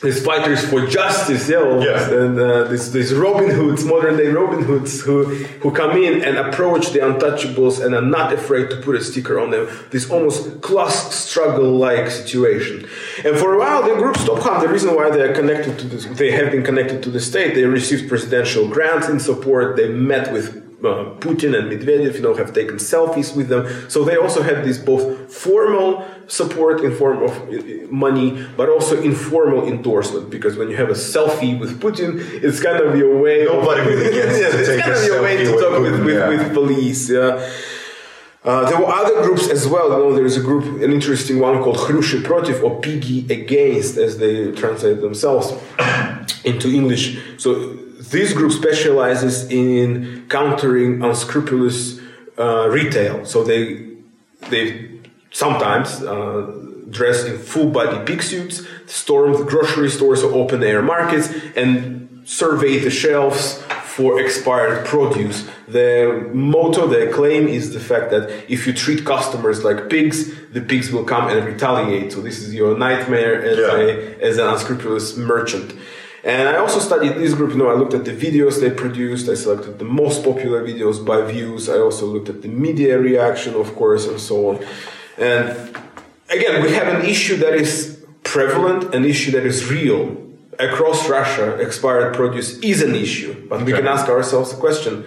these 0.02 0.24
fighters 0.24 0.64
for 0.70 0.86
justice, 0.86 1.48
yeah. 1.48 1.82
Yeah. 1.82 2.20
and 2.20 2.38
uh, 2.38 2.64
this 2.64 2.90
these 2.90 3.12
Robin 3.14 3.50
Hoods, 3.50 3.84
modern 3.84 4.16
day 4.16 4.28
Robin 4.28 4.62
Hoods, 4.62 5.00
who 5.00 5.24
who 5.62 5.70
come 5.72 5.96
in 5.96 6.22
and 6.22 6.36
approach 6.38 6.90
the 6.90 7.00
untouchables 7.00 7.84
and 7.84 7.94
are 7.94 8.08
not 8.18 8.32
afraid 8.32 8.70
to 8.70 8.76
put 8.76 8.94
a 8.94 9.02
sticker 9.02 9.40
on 9.40 9.50
them. 9.50 9.66
This 9.90 10.08
almost 10.08 10.60
class 10.60 10.94
struggle 11.14 11.70
like 11.72 12.10
situation. 12.10 12.86
And 13.24 13.36
for 13.36 13.54
a 13.54 13.58
while, 13.58 13.82
the 13.82 13.96
group 13.96 14.16
StopXam, 14.16 14.60
the 14.60 14.68
reason 14.68 14.94
why 14.94 15.10
they 15.10 15.22
are 15.22 15.34
connected 15.34 15.78
to 15.80 15.86
this, 15.88 16.04
they 16.22 16.30
have 16.30 16.52
been 16.52 16.62
connected 16.62 17.02
to 17.04 17.10
the 17.10 17.20
state. 17.20 17.54
They 17.54 17.64
received 17.64 18.08
presidential 18.08 18.68
grants 18.68 19.08
in 19.08 19.18
support. 19.18 19.76
They 19.76 19.88
met 19.88 20.32
with 20.32 20.67
uh, 20.84 21.10
Putin 21.18 21.58
and 21.58 21.70
Medvedev, 21.70 22.14
you 22.14 22.20
know, 22.20 22.34
have 22.34 22.54
taken 22.54 22.76
selfies 22.76 23.34
with 23.34 23.48
them. 23.48 23.66
So 23.90 24.04
they 24.04 24.16
also 24.16 24.42
had 24.42 24.64
this 24.64 24.78
both 24.78 25.32
formal 25.32 26.04
support 26.28 26.84
in 26.84 26.94
form 26.94 27.22
of 27.22 27.32
uh, 27.48 27.86
money, 27.90 28.46
but 28.56 28.68
also 28.68 29.00
informal 29.02 29.66
endorsement. 29.66 30.30
Because 30.30 30.56
when 30.56 30.70
you 30.70 30.76
have 30.76 30.88
a 30.90 30.94
selfie 30.94 31.58
with 31.58 31.80
Putin, 31.80 32.20
it's 32.44 32.62
kind 32.62 32.80
of 32.80 32.96
your 32.96 33.20
way. 33.20 33.44
Nobody 33.44 33.80
really 33.82 34.10
gets 34.12 34.38
to 34.38 34.58
it's 34.58 34.68
take 34.68 34.80
kind 34.80 34.92
a 34.92 34.98
of 34.98 35.04
your 35.04 35.22
way 35.22 35.44
to 35.44 35.50
with 35.50 35.60
talk 35.60 35.80
with, 35.80 35.92
Putin, 35.94 36.04
with, 36.04 36.14
yeah. 36.14 36.28
with 36.28 36.54
police. 36.54 37.10
Yeah. 37.10 37.52
Uh, 38.44 38.70
there 38.70 38.78
were 38.78 38.86
other 38.86 39.20
groups 39.22 39.48
as 39.50 39.66
well. 39.66 39.90
You 39.90 39.96
know, 39.98 40.14
there 40.14 40.24
is 40.24 40.36
a 40.36 40.40
group, 40.40 40.80
an 40.80 40.92
interesting 40.92 41.40
one 41.40 41.60
called 41.60 41.76
Khryushi 41.76 42.22
Protiv 42.22 42.62
or 42.62 42.80
Piggy 42.80 43.26
Against, 43.32 43.96
as 43.96 44.18
they 44.18 44.52
translate 44.52 45.00
themselves 45.00 45.52
into 46.44 46.68
English. 46.72 47.18
So 47.36 47.76
this 48.10 48.32
group 48.32 48.52
specializes 48.52 49.50
in 49.50 50.26
countering 50.28 51.02
unscrupulous 51.02 52.00
uh, 52.38 52.68
retail. 52.68 53.24
So 53.24 53.44
they 53.44 53.86
they 54.50 54.88
sometimes 55.30 56.02
uh, 56.02 56.52
dress 56.90 57.24
in 57.24 57.38
full 57.38 57.70
body 57.70 57.98
pig 58.04 58.22
suits, 58.22 58.62
storm 58.86 59.32
the 59.32 59.44
grocery 59.44 59.90
stores 59.90 60.22
or 60.22 60.32
open 60.32 60.62
air 60.62 60.82
markets, 60.82 61.28
and 61.56 62.22
survey 62.24 62.78
the 62.78 62.90
shelves 62.90 63.62
for 63.84 64.20
expired 64.20 64.86
produce. 64.86 65.48
Their 65.66 66.28
motto, 66.32 66.86
their 66.86 67.12
claim 67.12 67.48
is 67.48 67.72
the 67.72 67.80
fact 67.80 68.10
that 68.10 68.30
if 68.48 68.66
you 68.66 68.72
treat 68.72 69.04
customers 69.04 69.64
like 69.64 69.90
pigs, 69.90 70.30
the 70.52 70.60
pigs 70.60 70.90
will 70.92 71.04
come 71.04 71.28
and 71.28 71.44
retaliate. 71.44 72.12
So 72.12 72.20
this 72.20 72.38
is 72.38 72.54
your 72.54 72.78
nightmare 72.78 73.42
as, 73.42 73.58
Yeah. 73.58 73.76
a, 73.76 74.28
as 74.28 74.38
an 74.38 74.46
unscrupulous 74.46 75.16
merchant. 75.16 75.74
And 76.24 76.48
I 76.48 76.56
also 76.56 76.80
studied 76.80 77.14
this 77.14 77.34
group. 77.34 77.52
You 77.52 77.58
know, 77.58 77.68
I 77.68 77.74
looked 77.74 77.94
at 77.94 78.04
the 78.04 78.12
videos 78.12 78.60
they 78.60 78.70
produced. 78.70 79.28
I 79.28 79.34
selected 79.34 79.78
the 79.78 79.84
most 79.84 80.24
popular 80.24 80.66
videos 80.66 81.04
by 81.04 81.22
views. 81.22 81.68
I 81.68 81.78
also 81.78 82.06
looked 82.06 82.28
at 82.28 82.42
the 82.42 82.48
media 82.48 82.98
reaction, 82.98 83.54
of 83.54 83.74
course, 83.76 84.06
and 84.06 84.18
so 84.20 84.50
on. 84.50 84.66
And 85.16 85.76
again, 86.28 86.62
we 86.62 86.72
have 86.72 86.88
an 86.88 87.06
issue 87.06 87.36
that 87.36 87.54
is 87.54 88.04
prevalent, 88.24 88.94
an 88.94 89.04
issue 89.04 89.30
that 89.32 89.46
is 89.46 89.70
real. 89.70 90.16
Across 90.58 91.08
Russia, 91.08 91.54
expired 91.60 92.16
produce 92.16 92.58
is 92.58 92.82
an 92.82 92.96
issue. 92.96 93.46
But 93.48 93.62
we 93.62 93.72
can 93.72 93.86
ask 93.86 94.08
ourselves 94.08 94.50
the 94.50 94.56
question 94.58 95.04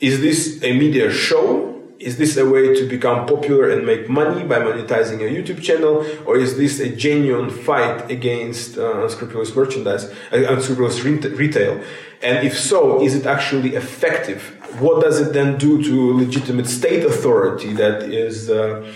is 0.00 0.20
this 0.20 0.62
a 0.62 0.72
media 0.78 1.10
show? 1.10 1.75
Is 1.98 2.18
this 2.18 2.36
a 2.36 2.48
way 2.48 2.74
to 2.74 2.86
become 2.86 3.26
popular 3.26 3.70
and 3.70 3.86
make 3.86 4.08
money 4.08 4.44
by 4.44 4.58
monetizing 4.58 5.20
a 5.20 5.30
YouTube 5.34 5.62
channel? 5.62 6.04
Or 6.26 6.36
is 6.36 6.56
this 6.56 6.78
a 6.78 6.94
genuine 6.94 7.48
fight 7.50 8.10
against 8.10 8.76
uh, 8.76 9.02
unscrupulous 9.02 9.54
merchandise, 9.56 10.04
uh, 10.32 10.46
unscrupulous 10.48 11.00
reta- 11.00 11.36
retail? 11.36 11.82
And 12.22 12.46
if 12.46 12.58
so, 12.58 13.02
is 13.02 13.14
it 13.14 13.24
actually 13.24 13.76
effective? 13.76 14.42
What 14.78 15.02
does 15.02 15.20
it 15.20 15.32
then 15.32 15.56
do 15.56 15.82
to 15.82 16.14
legitimate 16.14 16.66
state 16.66 17.04
authority 17.04 17.72
that 17.74 18.02
is 18.02 18.50
uh, 18.50 18.92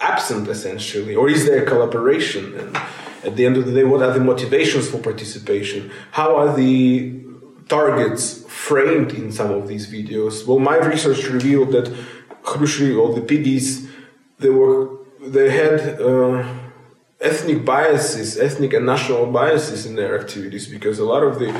absent 0.00 0.46
essentially? 0.48 1.16
Or 1.16 1.28
is 1.28 1.44
there 1.44 1.64
collaboration? 1.64 2.54
And 2.56 2.76
at 3.24 3.34
the 3.34 3.46
end 3.46 3.56
of 3.56 3.66
the 3.66 3.72
day, 3.72 3.84
what 3.84 4.00
are 4.02 4.12
the 4.12 4.20
motivations 4.20 4.88
for 4.88 4.98
participation? 4.98 5.90
How 6.12 6.36
are 6.36 6.54
the 6.56 7.18
targets 7.68 8.44
framed 8.48 9.12
in 9.12 9.32
some 9.32 9.50
of 9.50 9.66
these 9.66 9.90
videos? 9.90 10.46
Well, 10.46 10.58
my 10.58 10.76
research 10.76 11.24
revealed 11.24 11.72
that 11.72 11.92
Khryushi 12.48 12.88
or 13.00 13.08
the 13.18 13.24
PDs, 13.30 13.68
they 14.38 14.50
were 14.50 14.80
they 15.36 15.50
had 15.50 16.00
uh, 16.00 16.46
ethnic 17.20 17.64
biases, 17.64 18.38
ethnic 18.38 18.72
and 18.72 18.86
national 18.86 19.26
biases 19.26 19.86
in 19.86 19.94
their 19.96 20.18
activities 20.20 20.66
because 20.66 20.98
a 20.98 21.04
lot 21.04 21.22
of 21.22 21.38
the 21.38 21.50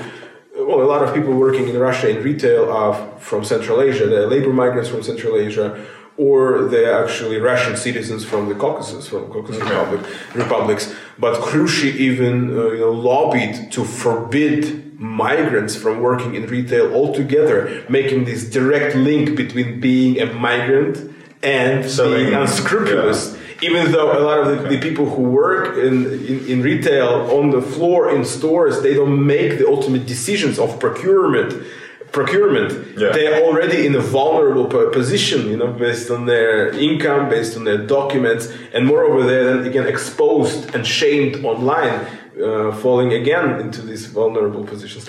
well, 0.67 0.83
a 0.83 0.91
lot 0.95 1.03
of 1.05 1.15
people 1.15 1.35
working 1.35 1.69
in 1.69 1.79
Russia 1.79 2.09
in 2.09 2.23
retail 2.23 2.71
are 2.71 2.95
from 3.19 3.45
Central 3.45 3.81
Asia. 3.81 4.07
They're 4.07 4.27
labor 4.27 4.53
migrants 4.53 4.89
from 4.89 5.03
Central 5.03 5.37
Asia, 5.37 5.69
or 6.17 6.65
they're 6.65 7.05
actually 7.05 7.39
Russian 7.39 7.77
citizens 7.77 8.25
from 8.25 8.49
the 8.49 8.55
Caucasus, 8.55 9.09
from 9.09 9.31
Caucasus 9.31 9.63
Republic, 9.63 10.01
republics. 10.35 10.95
But 11.19 11.35
Khryushi 11.41 11.95
even 11.95 12.51
uh, 12.51 12.71
you 12.71 12.81
know, 12.81 12.91
lobbied 12.91 13.71
to 13.73 13.85
forbid 13.85 14.88
migrants 14.99 15.77
from 15.77 16.01
working 16.01 16.35
in 16.35 16.47
retail 16.47 16.93
altogether, 16.93 17.85
making 17.89 18.25
this 18.25 18.51
direct 18.51 18.97
link 18.97 19.37
between 19.37 19.81
being 19.81 20.21
a 20.21 20.27
migrant 20.35 21.15
and 21.43 21.89
Selling- 21.89 22.27
being 22.27 22.35
unscrupulous. 22.35 23.37
Even 23.61 23.91
though 23.91 24.17
a 24.17 24.23
lot 24.23 24.39
of 24.39 24.63
the, 24.63 24.69
the 24.69 24.79
people 24.79 25.09
who 25.11 25.23
work 25.23 25.77
in, 25.79 26.05
in, 26.27 26.47
in 26.47 26.63
retail 26.63 27.29
on 27.37 27.51
the 27.51 27.61
floor 27.61 28.15
in 28.15 28.25
stores, 28.25 28.83
they 28.83 28.95
don't 28.95 29.27
make 29.27 29.59
the 29.59 29.67
ultimate 29.67 30.07
decisions 30.07 30.61
of 30.61 30.79
procurement. 30.79 31.65
Procurement. 32.13 32.73
Yeah. 32.97 33.11
They're 33.13 33.45
already 33.45 33.85
in 33.85 33.95
a 33.97 34.01
vulnerable 34.01 34.67
position, 34.91 35.49
you 35.49 35.57
know, 35.57 35.73
based 35.73 36.11
on 36.11 36.27
their 36.27 36.71
income, 36.71 37.29
based 37.29 37.57
on 37.57 37.65
their 37.65 37.79
documents, 37.79 38.49
and 38.73 38.87
moreover, 38.87 39.27
they're 39.27 39.57
then 39.57 39.67
again 39.67 39.87
exposed 39.87 40.75
and 40.75 40.87
shamed 40.87 41.45
online, 41.45 42.07
uh, 42.43 42.73
falling 42.73 43.13
again 43.13 43.61
into 43.61 43.83
these 43.83 44.07
vulnerable 44.07 44.65
positions. 44.65 45.09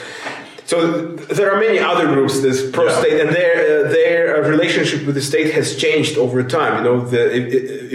So 0.65 1.15
th- 1.15 1.29
there 1.29 1.51
are 1.51 1.59
many 1.59 1.79
other 1.79 2.05
groups, 2.13 2.41
this 2.41 2.69
pro-state, 2.69 3.19
and 3.21 3.29
their 3.35 3.55
uh, 3.63 3.89
their 3.89 4.21
uh, 4.37 4.47
relationship 4.47 5.03
with 5.07 5.15
the 5.15 5.21
state 5.21 5.51
has 5.53 5.75
changed 5.75 6.15
over 6.15 6.43
time. 6.43 6.73
You 6.77 6.83
know, 6.87 6.97
the, 7.13 7.23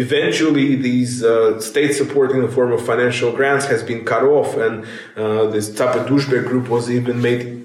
eventually 0.00 0.74
these 0.74 1.22
uh, 1.22 1.60
state 1.60 1.92
support 1.92 2.32
in 2.32 2.42
the 2.42 2.48
form 2.48 2.72
of 2.72 2.84
financial 2.84 3.30
grants 3.30 3.66
has 3.66 3.82
been 3.84 4.04
cut 4.04 4.24
off, 4.24 4.56
and 4.56 4.84
uh, 5.16 5.46
this 5.54 5.72
Tapa 5.72 6.00
Dushbek 6.10 6.46
group 6.50 6.68
was 6.68 6.90
even 6.90 7.22
made 7.22 7.64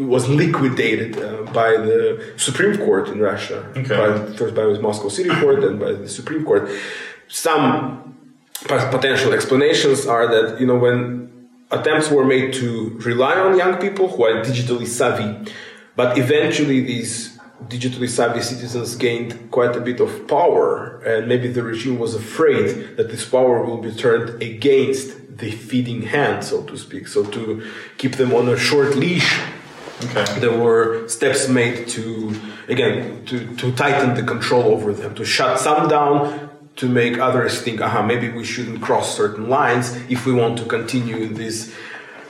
was 0.00 0.28
liquidated 0.28 1.18
uh, 1.18 1.42
by 1.52 1.70
the 1.88 2.32
Supreme 2.36 2.76
Court 2.78 3.08
in 3.08 3.20
Russia. 3.20 3.58
Okay. 3.76 3.96
By, 3.96 4.36
first 4.36 4.54
by 4.54 4.64
the 4.64 4.80
Moscow 4.80 5.10
City 5.10 5.30
Court, 5.40 5.60
then 5.60 5.78
by 5.78 5.92
the 5.92 6.08
Supreme 6.08 6.44
Court. 6.44 6.68
Some 7.28 8.12
potential 8.66 9.32
explanations 9.32 10.06
are 10.06 10.26
that 10.28 10.60
you 10.60 10.66
know 10.66 10.76
when 10.76 11.48
attempts 11.70 12.10
were 12.10 12.24
made 12.24 12.52
to 12.54 12.90
rely 13.04 13.34
on 13.38 13.56
young 13.56 13.76
people 13.78 14.08
who 14.08 14.24
are 14.24 14.42
digitally 14.44 14.86
savvy, 14.86 15.52
but 15.96 16.18
eventually 16.18 16.80
these 16.80 17.38
digitally 17.64 18.08
savvy 18.08 18.42
citizens 18.42 18.96
gained 18.96 19.50
quite 19.50 19.74
a 19.76 19.80
bit 19.80 20.00
of 20.00 20.26
power, 20.26 21.00
and 21.02 21.28
maybe 21.28 21.48
the 21.48 21.62
regime 21.62 21.98
was 21.98 22.14
afraid 22.14 22.96
that 22.96 23.08
this 23.10 23.24
power 23.28 23.64
will 23.64 23.78
be 23.78 23.92
turned 23.92 24.42
against 24.42 25.38
the 25.38 25.50
feeding 25.50 26.02
hand, 26.02 26.44
so 26.44 26.62
to 26.64 26.76
speak. 26.76 27.06
So 27.08 27.24
to 27.24 27.66
keep 27.96 28.16
them 28.16 28.32
on 28.34 28.48
a 28.48 28.56
short 28.56 28.96
leash 28.96 29.40
Okay. 30.04 30.40
there 30.40 30.58
were 30.58 31.06
steps 31.08 31.48
made 31.48 31.86
to 31.88 32.34
again 32.68 33.24
to, 33.26 33.54
to 33.56 33.72
tighten 33.72 34.14
the 34.14 34.22
control 34.22 34.64
over 34.64 34.92
them 34.92 35.14
to 35.14 35.24
shut 35.24 35.60
some 35.60 35.88
down 35.88 36.50
to 36.82 36.88
make 36.88 37.16
others 37.16 37.62
think 37.62 37.80
aha 37.80 38.02
maybe 38.02 38.28
we 38.28 38.42
shouldn't 38.42 38.82
cross 38.82 39.16
certain 39.16 39.48
lines 39.48 39.94
if 40.10 40.26
we 40.26 40.32
want 40.32 40.58
to 40.58 40.64
continue 40.64 41.28
this 41.28 41.72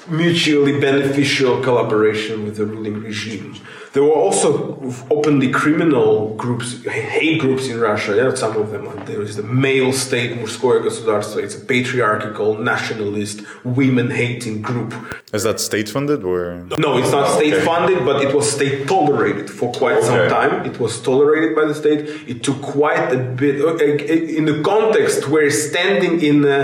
mutually 0.09 0.79
beneficial 0.79 1.61
collaboration 1.61 2.45
with 2.45 2.55
the 2.55 2.65
ruling 2.65 3.01
regime 3.03 3.53
there 3.93 4.03
were 4.03 4.13
also 4.13 4.79
openly 5.11 5.49
criminal 5.51 6.33
groups 6.35 6.81
hate 6.85 7.39
groups 7.41 7.67
in 7.67 7.77
russia 7.79 8.15
yeah, 8.15 8.33
some 8.33 8.55
of 8.55 8.71
them 8.71 8.83
there 9.05 9.21
is 9.21 9.35
the 9.35 9.43
male 9.43 9.91
state 9.91 10.31
мужское 10.39 10.79
государство 10.81 11.39
it's 11.39 11.55
a 11.55 11.59
patriarchal 11.73 12.57
nationalist 12.57 13.41
women 13.65 14.09
hating 14.11 14.61
group 14.61 14.93
Is 15.33 15.43
that 15.43 15.59
state 15.59 15.89
funded 15.89 16.23
or? 16.23 16.63
no, 16.85 16.97
it's 16.99 17.11
not 17.11 17.25
Oh, 17.27 17.35
state 17.39 17.53
okay. 17.55 17.65
funded, 17.65 17.99
but 18.09 18.17
it 18.25 18.31
was 18.33 18.45
state 18.57 18.87
tolerated 18.87 19.47
for 19.49 19.67
quite 19.81 19.99
some 20.01 20.15
Okay. 20.21 20.29
time. 20.39 20.53
It 20.69 20.79
was 20.79 20.93
tolerated 21.09 21.51
by 21.59 21.65
the 21.69 21.75
state. 21.83 22.01
It 22.33 22.37
took 22.47 22.59
quite 22.79 23.07
a 23.17 23.19
bit 23.41 23.55
uh, 23.59 23.75
uh, 23.75 24.37
in 24.39 24.43
the 24.51 24.57
context 24.71 25.27
where 25.31 25.49
standing 25.51 26.13
in 26.29 26.37
a 26.45 26.59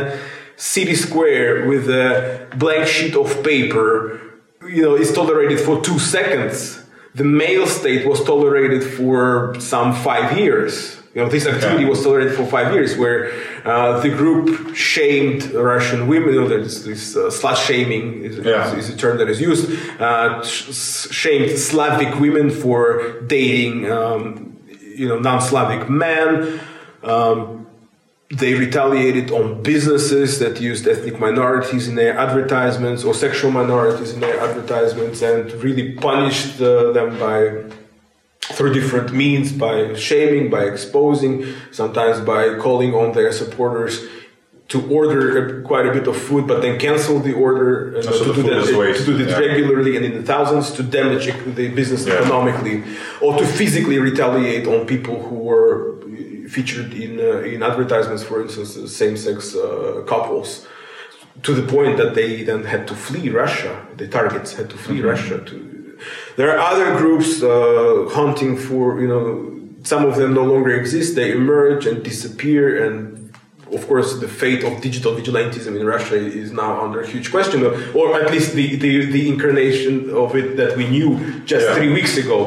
city 0.58 0.94
square 0.94 1.66
with 1.68 1.88
a 1.88 2.46
blank 2.56 2.86
sheet 2.86 3.14
of 3.16 3.42
paper, 3.42 4.20
you 4.68 4.82
know, 4.82 4.94
is 4.96 5.12
tolerated 5.12 5.58
for 5.60 5.80
two 5.80 5.98
seconds. 5.98 6.82
The 7.14 7.24
male 7.24 7.66
state 7.66 8.06
was 8.06 8.22
tolerated 8.22 8.84
for 8.84 9.54
some 9.60 9.94
five 9.94 10.36
years. 10.38 10.96
You 11.14 11.22
know, 11.24 11.30
this 11.30 11.46
activity 11.46 11.84
was 11.84 12.02
tolerated 12.04 12.34
for 12.34 12.44
five 12.46 12.72
years, 12.74 12.96
where 12.96 13.32
uh, 13.64 13.98
the 14.00 14.10
group 14.10 14.74
shamed 14.76 15.44
Russian 15.52 16.06
women. 16.06 16.34
You 16.34 16.42
know, 16.42 16.48
there's 16.48 16.84
this 16.84 17.16
uh, 17.16 17.22
slut 17.30 17.56
shaming 17.56 18.22
is, 18.24 18.36
Yeah. 18.38 18.72
is, 18.76 18.88
is 18.88 18.94
a 18.94 18.96
term 18.98 19.18
that 19.18 19.28
is 19.28 19.40
used. 19.40 19.70
Uh, 20.00 20.42
sh- 20.44 21.08
shamed 21.10 21.58
Slavic 21.58 22.20
women 22.20 22.50
for 22.50 23.20
dating, 23.22 23.90
um, 23.90 24.58
you 24.94 25.08
know, 25.08 25.18
non-Slavic 25.18 25.88
men. 25.88 26.60
Um, 27.02 27.66
they 28.30 28.52
retaliated 28.54 29.30
on 29.30 29.62
businesses 29.62 30.38
that 30.38 30.60
used 30.60 30.86
ethnic 30.86 31.18
minorities 31.18 31.88
in 31.88 31.94
their 31.94 32.16
advertisements 32.18 33.02
or 33.02 33.14
sexual 33.14 33.50
minorities 33.50 34.12
in 34.12 34.20
their 34.20 34.38
advertisements, 34.40 35.22
and 35.22 35.50
really 35.64 35.92
punished 35.92 36.60
uh, 36.60 36.92
them 36.92 37.18
by 37.18 37.62
through 38.40 38.72
different 38.72 39.12
means 39.12 39.52
by 39.52 39.94
shaming, 39.94 40.50
by 40.50 40.64
exposing, 40.64 41.44
sometimes 41.70 42.20
by 42.20 42.56
calling 42.58 42.94
on 42.94 43.12
their 43.12 43.32
supporters 43.32 44.04
to 44.68 44.86
order 44.90 45.60
a, 45.60 45.62
quite 45.62 45.86
a 45.86 45.92
bit 45.92 46.06
of 46.06 46.16
food, 46.16 46.46
but 46.46 46.60
then 46.60 46.78
cancel 46.78 47.18
the 47.20 47.32
order 47.32 47.94
and 47.94 48.04
So 48.04 48.24
to, 48.24 48.32
the 48.32 48.42
do 48.42 48.42
that, 48.42 48.96
to 48.98 49.04
do 49.04 49.16
that 49.16 49.30
yeah. 49.30 49.38
regularly 49.38 49.96
and 49.96 50.04
in 50.04 50.14
the 50.14 50.22
thousands 50.22 50.72
to 50.72 50.82
damage 50.82 51.26
the 51.54 51.68
business 51.68 52.06
Yeah. 52.06 52.14
economically, 52.14 52.84
or 53.22 53.38
to 53.38 53.46
physically 53.46 53.98
retaliate 53.98 54.66
on 54.66 54.86
people 54.86 55.22
who 55.22 55.36
were 55.36 55.97
featured 56.56 56.90
in 57.04 57.12
uh, 57.20 57.52
in 57.54 57.62
advertisements, 57.62 58.22
for 58.22 58.36
instance, 58.44 58.70
same-sex 59.02 59.38
uh, 59.54 60.02
couples 60.12 60.66
to 61.46 61.52
the 61.54 61.62
point 61.76 61.96
that 61.98 62.14
they 62.14 62.42
then 62.42 62.64
had 62.64 62.82
to 62.88 62.94
flee 62.94 63.28
Russia. 63.30 63.72
The 63.96 64.08
targets 64.08 64.50
had 64.58 64.68
to 64.70 64.76
flee 64.76 65.00
Russia. 65.12 65.36
To 65.48 65.54
there 66.36 66.48
are 66.54 66.58
other 66.72 66.88
groups 67.02 67.42
uh, 67.42 67.50
hunting 68.20 68.56
for 68.56 69.00
you 69.02 69.08
know 69.12 69.28
some 69.82 70.04
of 70.10 70.14
them 70.16 70.30
no 70.34 70.44
longer 70.44 70.72
exist. 70.82 71.14
They 71.14 71.30
emerge 71.32 71.86
and 71.90 72.02
disappear, 72.02 72.62
and 72.84 72.96
of 73.76 73.86
course 73.90 74.08
the 74.24 74.28
fate 74.28 74.62
of 74.68 74.72
digital 74.88 75.12
vigilantism 75.20 75.72
in 75.80 75.84
Russia 75.86 76.16
is 76.16 76.50
now 76.52 76.72
under 76.84 77.00
huge 77.14 77.28
question, 77.30 77.58
or 77.98 78.06
at 78.22 78.30
least 78.34 78.54
the 78.58 78.66
the, 78.84 78.92
the 79.16 79.24
incarnation 79.32 80.10
of 80.24 80.34
it 80.40 80.56
that 80.60 80.76
we 80.76 80.84
knew 80.94 81.10
just 81.52 81.64
Yeah. 81.66 81.74
three 81.76 81.92
weeks 81.98 82.16
ago. 82.24 82.38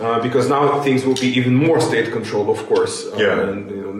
Uh, 0.00 0.20
because 0.20 0.48
now 0.48 0.80
things 0.82 1.04
will 1.04 1.14
be 1.14 1.28
even 1.38 1.54
more 1.54 1.80
state 1.80 2.10
controlled, 2.10 2.48
of 2.48 2.66
course, 2.66 3.06
uh, 3.06 3.16
Yeah. 3.16 3.48
and 3.48 3.70
you 3.70 3.76
know, 3.82 3.92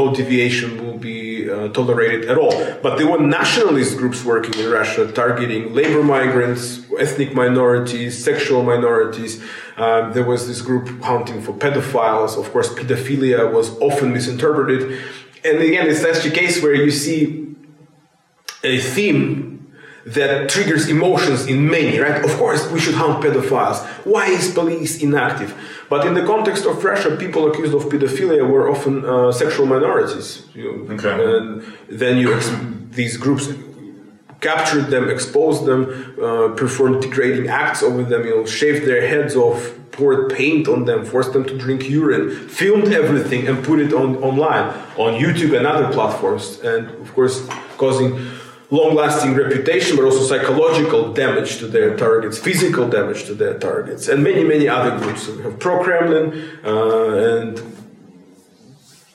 no 0.00 0.14
deviation 0.14 0.70
will 0.82 0.98
be 0.98 1.50
uh, 1.50 1.68
tolerated 1.78 2.22
at 2.30 2.38
all. 2.38 2.54
But 2.80 2.96
there 2.98 3.08
were 3.12 3.18
nationalist 3.18 3.98
groups 3.98 4.24
working 4.24 4.54
in 4.62 4.70
Russia 4.70 5.10
targeting 5.10 5.74
labor 5.74 6.04
migrants, 6.04 6.62
ethnic 7.04 7.34
minorities, 7.34 8.22
sexual 8.22 8.62
minorities. 8.62 9.42
Um, 9.76 10.12
there 10.12 10.24
was 10.24 10.46
this 10.46 10.60
group 10.62 10.86
hunting 11.02 11.40
for 11.42 11.52
pedophiles. 11.52 12.38
Of 12.38 12.52
course, 12.52 12.68
pedophilia 12.72 13.52
was 13.52 13.66
often 13.80 14.12
misinterpreted. 14.12 14.80
And 15.44 15.58
again, 15.58 15.88
it's 15.90 16.00
such 16.02 16.24
a 16.24 16.30
case 16.30 16.62
where 16.62 16.74
you 16.74 16.92
see 16.92 17.48
a 18.62 18.78
theme 18.78 19.41
that 20.06 20.48
triggers 20.48 20.88
emotions 20.88 21.46
in 21.46 21.68
many, 21.68 21.98
right? 21.98 22.24
Of 22.24 22.36
course, 22.36 22.70
we 22.70 22.80
should 22.80 22.94
hunt 22.94 23.22
pedophiles. 23.24 23.84
Why 24.04 24.26
is 24.26 24.52
police 24.52 25.02
inactive? 25.02 25.54
But 25.88 26.06
in 26.06 26.14
the 26.14 26.24
context 26.24 26.64
of 26.64 26.82
Russia, 26.82 27.16
people 27.16 27.50
accused 27.50 27.74
of 27.74 27.84
pedophilia 27.84 28.48
were 28.48 28.70
often 28.70 29.04
uh, 29.04 29.30
sexual 29.30 29.66
minorities. 29.66 30.44
You 30.54 30.86
know, 30.86 30.94
Okay. 30.94 31.12
And 31.24 31.62
then 31.88 32.16
you 32.18 32.40
these 32.90 33.16
groups 33.16 33.48
captured 34.40 34.86
them, 34.94 35.08
exposed 35.08 35.64
them, 35.64 35.80
uh, 36.20 36.48
performed 36.56 37.00
degrading 37.00 37.48
acts 37.48 37.82
over 37.82 38.02
them, 38.02 38.24
you 38.26 38.34
know, 38.36 38.44
shaved 38.44 38.84
their 38.86 39.06
heads 39.06 39.36
off, 39.36 39.72
poured 39.92 40.32
paint 40.32 40.66
on 40.66 40.84
them, 40.84 41.04
forced 41.04 41.32
them 41.32 41.44
to 41.44 41.56
drink 41.56 41.88
urine, 41.88 42.48
filmed 42.48 42.92
everything 42.92 43.46
and 43.46 43.64
put 43.64 43.78
it 43.78 43.92
on 43.92 44.16
online 44.16 44.66
on 44.96 45.14
YouTube 45.22 45.56
and 45.56 45.66
other 45.66 45.92
platforms, 45.92 46.58
and 46.60 46.90
of 47.02 47.12
course 47.14 47.46
causing 47.78 48.18
long-lasting 48.72 49.34
reputation, 49.34 49.96
but 49.96 50.04
also 50.06 50.24
psychological 50.24 51.12
damage 51.12 51.58
to 51.58 51.66
their 51.66 51.94
targets, 51.96 52.38
physical 52.38 52.88
damage 52.88 53.24
to 53.24 53.34
their 53.34 53.58
targets, 53.58 54.08
and 54.08 54.24
many, 54.24 54.42
many 54.42 54.66
other 54.66 54.98
groups. 54.98 55.26
So 55.26 55.36
we 55.36 55.42
have 55.42 55.58
pro-Kremlin 55.58 56.58
uh, 56.64 57.40
and 57.40 57.72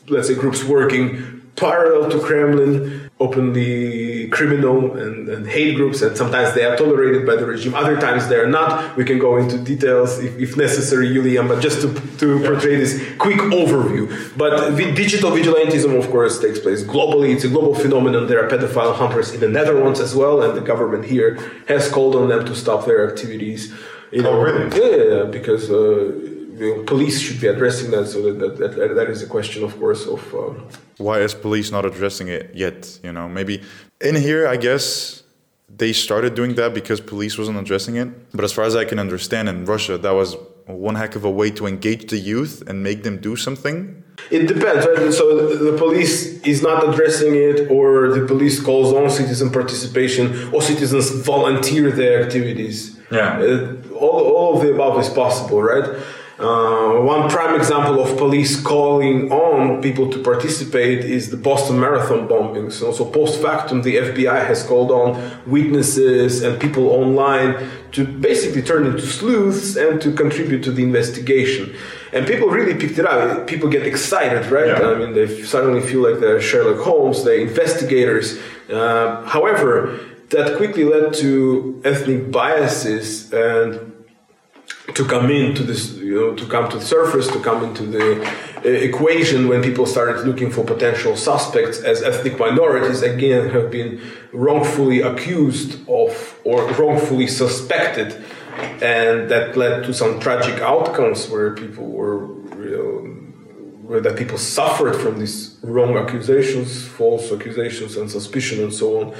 let's 0.10 0.28
say 0.28 0.36
groups 0.36 0.63
working 0.63 1.41
parallel 1.56 2.10
to 2.12 2.20
Kremlin, 2.20 3.07
openly 3.19 4.27
criminal 4.27 4.95
and, 4.95 5.27
and 5.27 5.47
hate 5.47 5.75
groups, 5.75 6.01
and 6.03 6.15
sometimes 6.15 6.53
they 6.53 6.63
are 6.63 6.77
tolerated 6.77 7.25
by 7.25 7.36
the 7.36 7.45
regime. 7.45 7.73
Other 7.73 7.99
times 7.99 8.27
they 8.27 8.36
are 8.36 8.47
not. 8.47 8.95
We 8.95 9.06
can 9.06 9.17
go 9.17 9.38
into 9.38 9.58
details 9.58 10.19
if, 10.19 10.38
if 10.38 10.56
necessary, 10.56 11.12
Julian, 11.13 11.47
but 11.47 11.60
just 11.60 11.82
to, 11.82 11.93
to 12.19 12.39
portray 12.45 12.75
this 12.75 13.03
quick 13.17 13.39
overview. 13.39 14.38
But 14.38 14.75
the 14.75 14.91
digital 14.93 15.32
vigilantism, 15.32 15.97
of 15.97 16.10
course, 16.12 16.39
takes 16.39 16.60
place 16.60 16.84
globally. 16.84 17.34
It's 17.34 17.43
a 17.43 17.49
global 17.49 17.73
phenomenon. 17.73 18.27
There 18.27 18.43
are 18.43 18.47
pedophile 18.47 18.95
hunters 18.95 19.34
in 19.34 19.39
the 19.39 19.49
Netherlands 19.49 19.99
as 19.99 20.13
well, 20.13 20.43
and 20.43 20.56
the 20.56 20.62
government 20.62 21.06
here 21.06 21.39
has 21.67 21.89
called 21.89 22.15
on 22.15 22.30
them 22.30 22.45
to 22.45 22.56
stop 22.56 22.86
their 22.86 23.10
activities. 23.10 23.73
You 24.12 24.25
Oh, 24.25 24.39
really? 24.39 24.65
Yeah, 24.77 24.95
yeah, 24.95 25.15
yeah, 25.15 25.23
because 25.23 25.69
uh, 25.71 26.37
know, 26.60 26.84
police 26.84 27.20
should 27.20 27.39
be 27.39 27.48
addressing 27.48 27.91
that. 27.91 28.08
So 28.08 28.34
that 28.34 28.58
that, 28.58 28.76
that, 28.76 28.96
that 28.96 29.10
is 29.10 29.22
a 29.22 29.28
question, 29.28 29.63
of 29.63 29.78
course, 29.80 30.06
of. 30.06 30.22
Um, 30.34 30.67
Why 30.98 31.20
is 31.20 31.34
police 31.34 31.72
not 31.72 31.86
addressing 31.86 32.28
it 32.28 32.52
yet? 32.54 33.00
You 33.04 33.12
know, 33.12 33.28
maybe 33.28 33.62
in 34.02 34.15
here, 34.15 34.48
I 34.48 34.58
guess 34.58 35.24
they 35.70 35.93
started 35.93 36.34
doing 36.34 36.56
that 36.56 36.74
because 36.74 37.00
police 37.00 37.38
wasn't 37.38 37.58
addressing 37.58 37.96
it. 37.98 38.10
But 38.34 38.43
as 38.46 38.54
far 38.54 38.65
as 38.65 38.76
I 38.76 38.86
can 38.86 39.00
understand, 39.00 39.50
in 39.50 39.65
Russia, 39.65 39.98
that 39.98 40.12
was 40.12 40.36
one 40.65 40.96
heck 40.96 41.15
of 41.15 41.24
a 41.24 41.32
way 41.32 41.50
to 41.52 41.65
engage 41.65 42.10
the 42.10 42.17
youth 42.17 42.63
and 42.67 42.84
make 42.84 43.04
them 43.04 43.17
do 43.17 43.36
something. 43.36 44.04
It 44.32 44.48
depends, 44.48 44.86
right? 44.86 45.13
So 45.13 45.24
the 45.56 45.78
police 45.78 46.41
is 46.41 46.62
not 46.62 46.89
addressing 46.89 47.36
it, 47.36 47.70
or 47.70 48.10
the 48.10 48.26
police 48.26 48.60
calls 48.60 48.91
on 48.91 49.10
citizen 49.10 49.52
participation, 49.52 50.54
or 50.54 50.62
citizens 50.62 51.10
volunteer 51.12 51.91
their 51.91 52.24
activities. 52.24 52.98
Yeah. 53.12 53.39
Uh, 53.39 53.76
all, 53.93 54.36
all 54.36 54.56
of 54.58 54.63
the 54.63 54.74
above 54.74 55.00
is 55.00 55.10
possible, 55.10 55.62
right? 55.62 55.88
Uh, 56.39 57.02
one 57.02 57.28
prime 57.32 57.56
example 57.56 58.00
of 58.00 58.15
police 58.15 58.62
calling 58.62 59.32
on 59.32 59.82
people 59.82 60.08
to 60.08 60.21
participate 60.21 61.00
is 61.00 61.32
the 61.32 61.38
Boston 61.38 61.80
Marathon 61.80 62.28
bombings. 62.28 62.73
So, 62.73 62.91
so 62.91 63.06
post 63.06 63.41
factum, 63.41 63.82
the 63.82 63.95
FBI 63.95 64.45
has 64.45 64.62
called 64.62 64.91
on 64.91 65.41
witnesses 65.47 66.43
and 66.43 66.62
people 66.62 66.89
online 66.89 67.67
to 67.93 68.06
basically 68.06 68.62
turn 68.62 68.86
into 68.86 69.02
sleuths 69.02 69.76
and 69.78 70.00
to 70.00 70.13
contribute 70.13 70.63
to 70.65 70.71
the 70.71 70.84
investigation. 70.84 71.76
And 72.13 72.28
people 72.28 72.50
really 72.50 72.80
picked 72.80 73.00
it 73.00 73.08
up. 73.08 73.47
People 73.47 73.67
get 73.69 73.88
excited, 73.88 74.52
right? 74.52 74.67
Yeah. 74.67 74.91
I 74.91 74.95
mean, 74.95 75.13
they 75.13 75.41
suddenly 75.41 75.82
feel 75.82 76.08
like 76.08 76.19
they're 76.19 76.39
Sherlock 76.39 76.84
Holmes, 76.86 77.23
they're 77.23 77.39
investigators. 77.39 78.38
Uh, 78.69 79.26
however, 79.26 80.00
that 80.30 80.56
quickly 80.58 80.84
led 80.84 81.15
to 81.15 81.82
ethnic 81.84 82.30
biases 82.32 83.34
and 83.34 83.97
to 84.93 85.06
come 85.06 85.30
into 85.30 85.63
this, 85.63 85.93
you 85.95 86.15
know, 86.15 86.36
to 86.36 86.45
come 86.45 86.69
to 86.69 86.78
the 86.78 86.86
surface, 86.86 87.28
to 87.28 87.39
come 87.39 87.63
into 87.63 87.84
the 87.84 88.26
uh, 88.65 88.69
equation 88.69 89.47
when 89.47 89.62
people 89.62 89.86
started 89.86 90.26
looking 90.26 90.50
for 90.50 90.63
potential 90.63 91.15
suspects 91.15 91.80
as 91.82 92.02
ethnic 92.02 92.39
minorities, 92.39 93.02
again, 93.02 93.50
have 93.50 93.69
been 93.69 94.02
wrongfully 94.32 95.02
accused 95.02 95.80
of 95.89 96.39
or 96.45 96.65
wrongfully 96.73 97.28
suspected. 97.28 98.23
And 98.82 99.30
that 99.30 99.56
led 99.56 99.84
to 99.84 99.93
some 99.93 100.19
tragic 100.19 100.62
outcomes 100.62 101.30
where 101.30 101.54
people 101.54 101.88
were, 101.89 102.26
you 102.58 102.71
know, 102.71 103.17
where 103.88 104.02
that 104.02 104.17
people 104.17 104.38
suffered 104.38 104.95
from 104.95 105.19
these 105.19 105.58
wrong 105.62 105.95
accusations, 105.97 106.88
false 106.88 107.32
accusations, 107.32 107.97
and 107.97 108.10
suspicion, 108.10 108.63
and 108.63 108.73
so 108.73 109.02
on. 109.02 109.15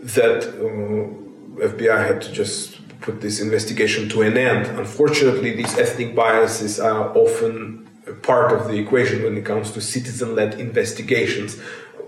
That 0.00 0.44
uh, 0.44 1.66
FBI 1.66 2.06
had 2.06 2.20
to 2.22 2.32
just 2.32 2.77
put 3.00 3.20
this 3.20 3.40
investigation 3.40 4.08
to 4.10 4.22
an 4.22 4.36
end. 4.36 4.66
Unfortunately, 4.78 5.54
these 5.54 5.78
ethnic 5.78 6.14
biases 6.14 6.80
are 6.80 7.16
often 7.16 7.88
part 8.22 8.52
of 8.52 8.68
the 8.68 8.78
equation 8.78 9.22
when 9.22 9.36
it 9.36 9.44
comes 9.44 9.70
to 9.72 9.80
citizen-led 9.80 10.58
investigations. 10.60 11.58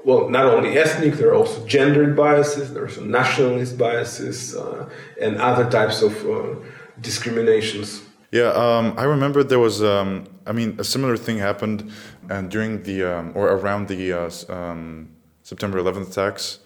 Well, 0.04 0.30
not 0.30 0.46
only 0.46 0.78
ethnic, 0.78 1.14
there 1.14 1.28
are 1.28 1.34
also 1.34 1.64
gendered 1.66 2.16
biases, 2.16 2.72
there 2.72 2.84
are 2.84 2.88
some 2.88 3.10
nationalist 3.10 3.76
biases, 3.76 4.56
uh, 4.56 4.88
and 5.20 5.36
other 5.36 5.68
types 5.68 6.00
of 6.02 6.12
uh, 6.26 6.54
discriminations. 7.00 8.02
Yeah, 8.32 8.52
um, 8.52 8.94
I 8.96 9.04
remember 9.04 9.42
there 9.42 9.58
was, 9.58 9.82
um, 9.82 10.26
I 10.46 10.52
mean, 10.52 10.76
a 10.78 10.84
similar 10.84 11.16
thing 11.16 11.38
happened 11.38 11.90
uh, 12.30 12.42
during 12.42 12.82
the, 12.84 13.04
um, 13.04 13.32
or 13.34 13.48
around 13.48 13.88
the 13.88 14.12
uh, 14.12 14.30
um, 14.48 15.10
September 15.42 15.82
11th 15.82 16.12
attacks. 16.12 16.60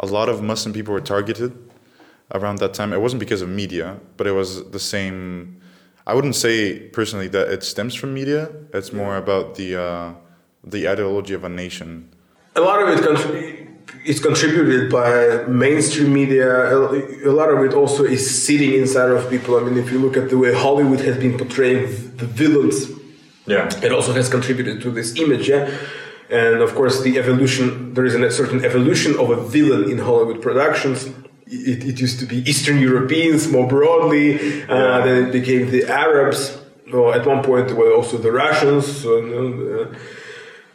A 0.00 0.06
lot 0.06 0.28
of 0.28 0.42
Muslim 0.42 0.72
people 0.72 0.94
were 0.94 1.00
targeted 1.00 1.67
around 2.34 2.58
that 2.58 2.74
time. 2.74 2.92
It 2.92 3.00
wasn't 3.00 3.20
because 3.20 3.42
of 3.42 3.48
media, 3.48 3.98
but 4.16 4.26
it 4.26 4.32
was 4.32 4.70
the 4.70 4.78
same. 4.78 5.60
I 6.06 6.14
wouldn't 6.14 6.36
say 6.36 6.78
personally 6.92 7.28
that 7.28 7.48
it 7.48 7.62
stems 7.62 7.94
from 7.94 8.14
media. 8.14 8.48
It's 8.72 8.92
more 8.92 9.16
about 9.16 9.54
the 9.56 9.76
uh, 9.80 10.12
the 10.64 10.88
ideology 10.88 11.34
of 11.34 11.44
a 11.44 11.48
nation. 11.48 12.08
a 12.56 12.60
lot 12.60 12.78
of 12.82 12.88
it 12.88 13.68
is 14.04 14.20
contributed 14.20 14.90
by 14.90 15.44
mainstream 15.46 16.12
media. 16.12 16.48
A 16.74 16.76
a 17.30 17.32
lot 17.40 17.48
of 17.54 17.58
it 17.66 17.72
also 17.80 18.02
is 18.04 18.22
sitting 18.46 18.72
inside 18.82 19.10
of 19.16 19.28
people. 19.30 19.52
I 19.58 19.62
mean, 19.66 19.76
if 19.84 19.88
you 19.92 19.98
look 20.04 20.16
at 20.16 20.26
the 20.32 20.38
way 20.42 20.50
Hollywood 20.64 21.00
has 21.08 21.16
been 21.24 21.34
portraying 21.42 21.82
the 22.20 22.26
villains, 22.40 22.78
Yeah. 23.46 23.68
it 23.86 23.92
also 23.96 24.12
has 24.12 24.28
contributed 24.28 24.76
to 24.84 24.90
this 24.98 25.08
image. 25.24 25.44
Yeah. 25.54 25.70
And 26.30 26.56
of 26.66 26.70
course, 26.78 26.96
the 27.06 27.12
evolution, 27.22 27.94
there 27.94 28.04
is 28.10 28.14
a 28.14 28.30
certain 28.30 28.60
evolution 28.70 29.12
of 29.22 29.26
a 29.30 29.38
villain 29.56 29.82
in 29.92 29.98
Hollywood 30.08 30.40
productions. 30.46 30.98
It, 31.50 31.84
it 31.84 32.00
used 32.00 32.20
to 32.20 32.26
be 32.26 32.38
Eastern 32.48 32.78
Europeans 32.78 33.48
more 33.50 33.66
broadly, 33.66 34.62
uh, 34.68 35.04
then 35.04 35.26
it 35.26 35.32
became 35.32 35.70
the 35.70 35.84
Arabs. 35.88 36.58
Well, 36.92 37.12
at 37.12 37.26
one 37.26 37.42
point, 37.42 37.70
were 37.72 37.94
also 37.94 38.18
the 38.18 38.32
Russians. 38.32 39.02
So, 39.02 39.18
uh, 39.18 39.94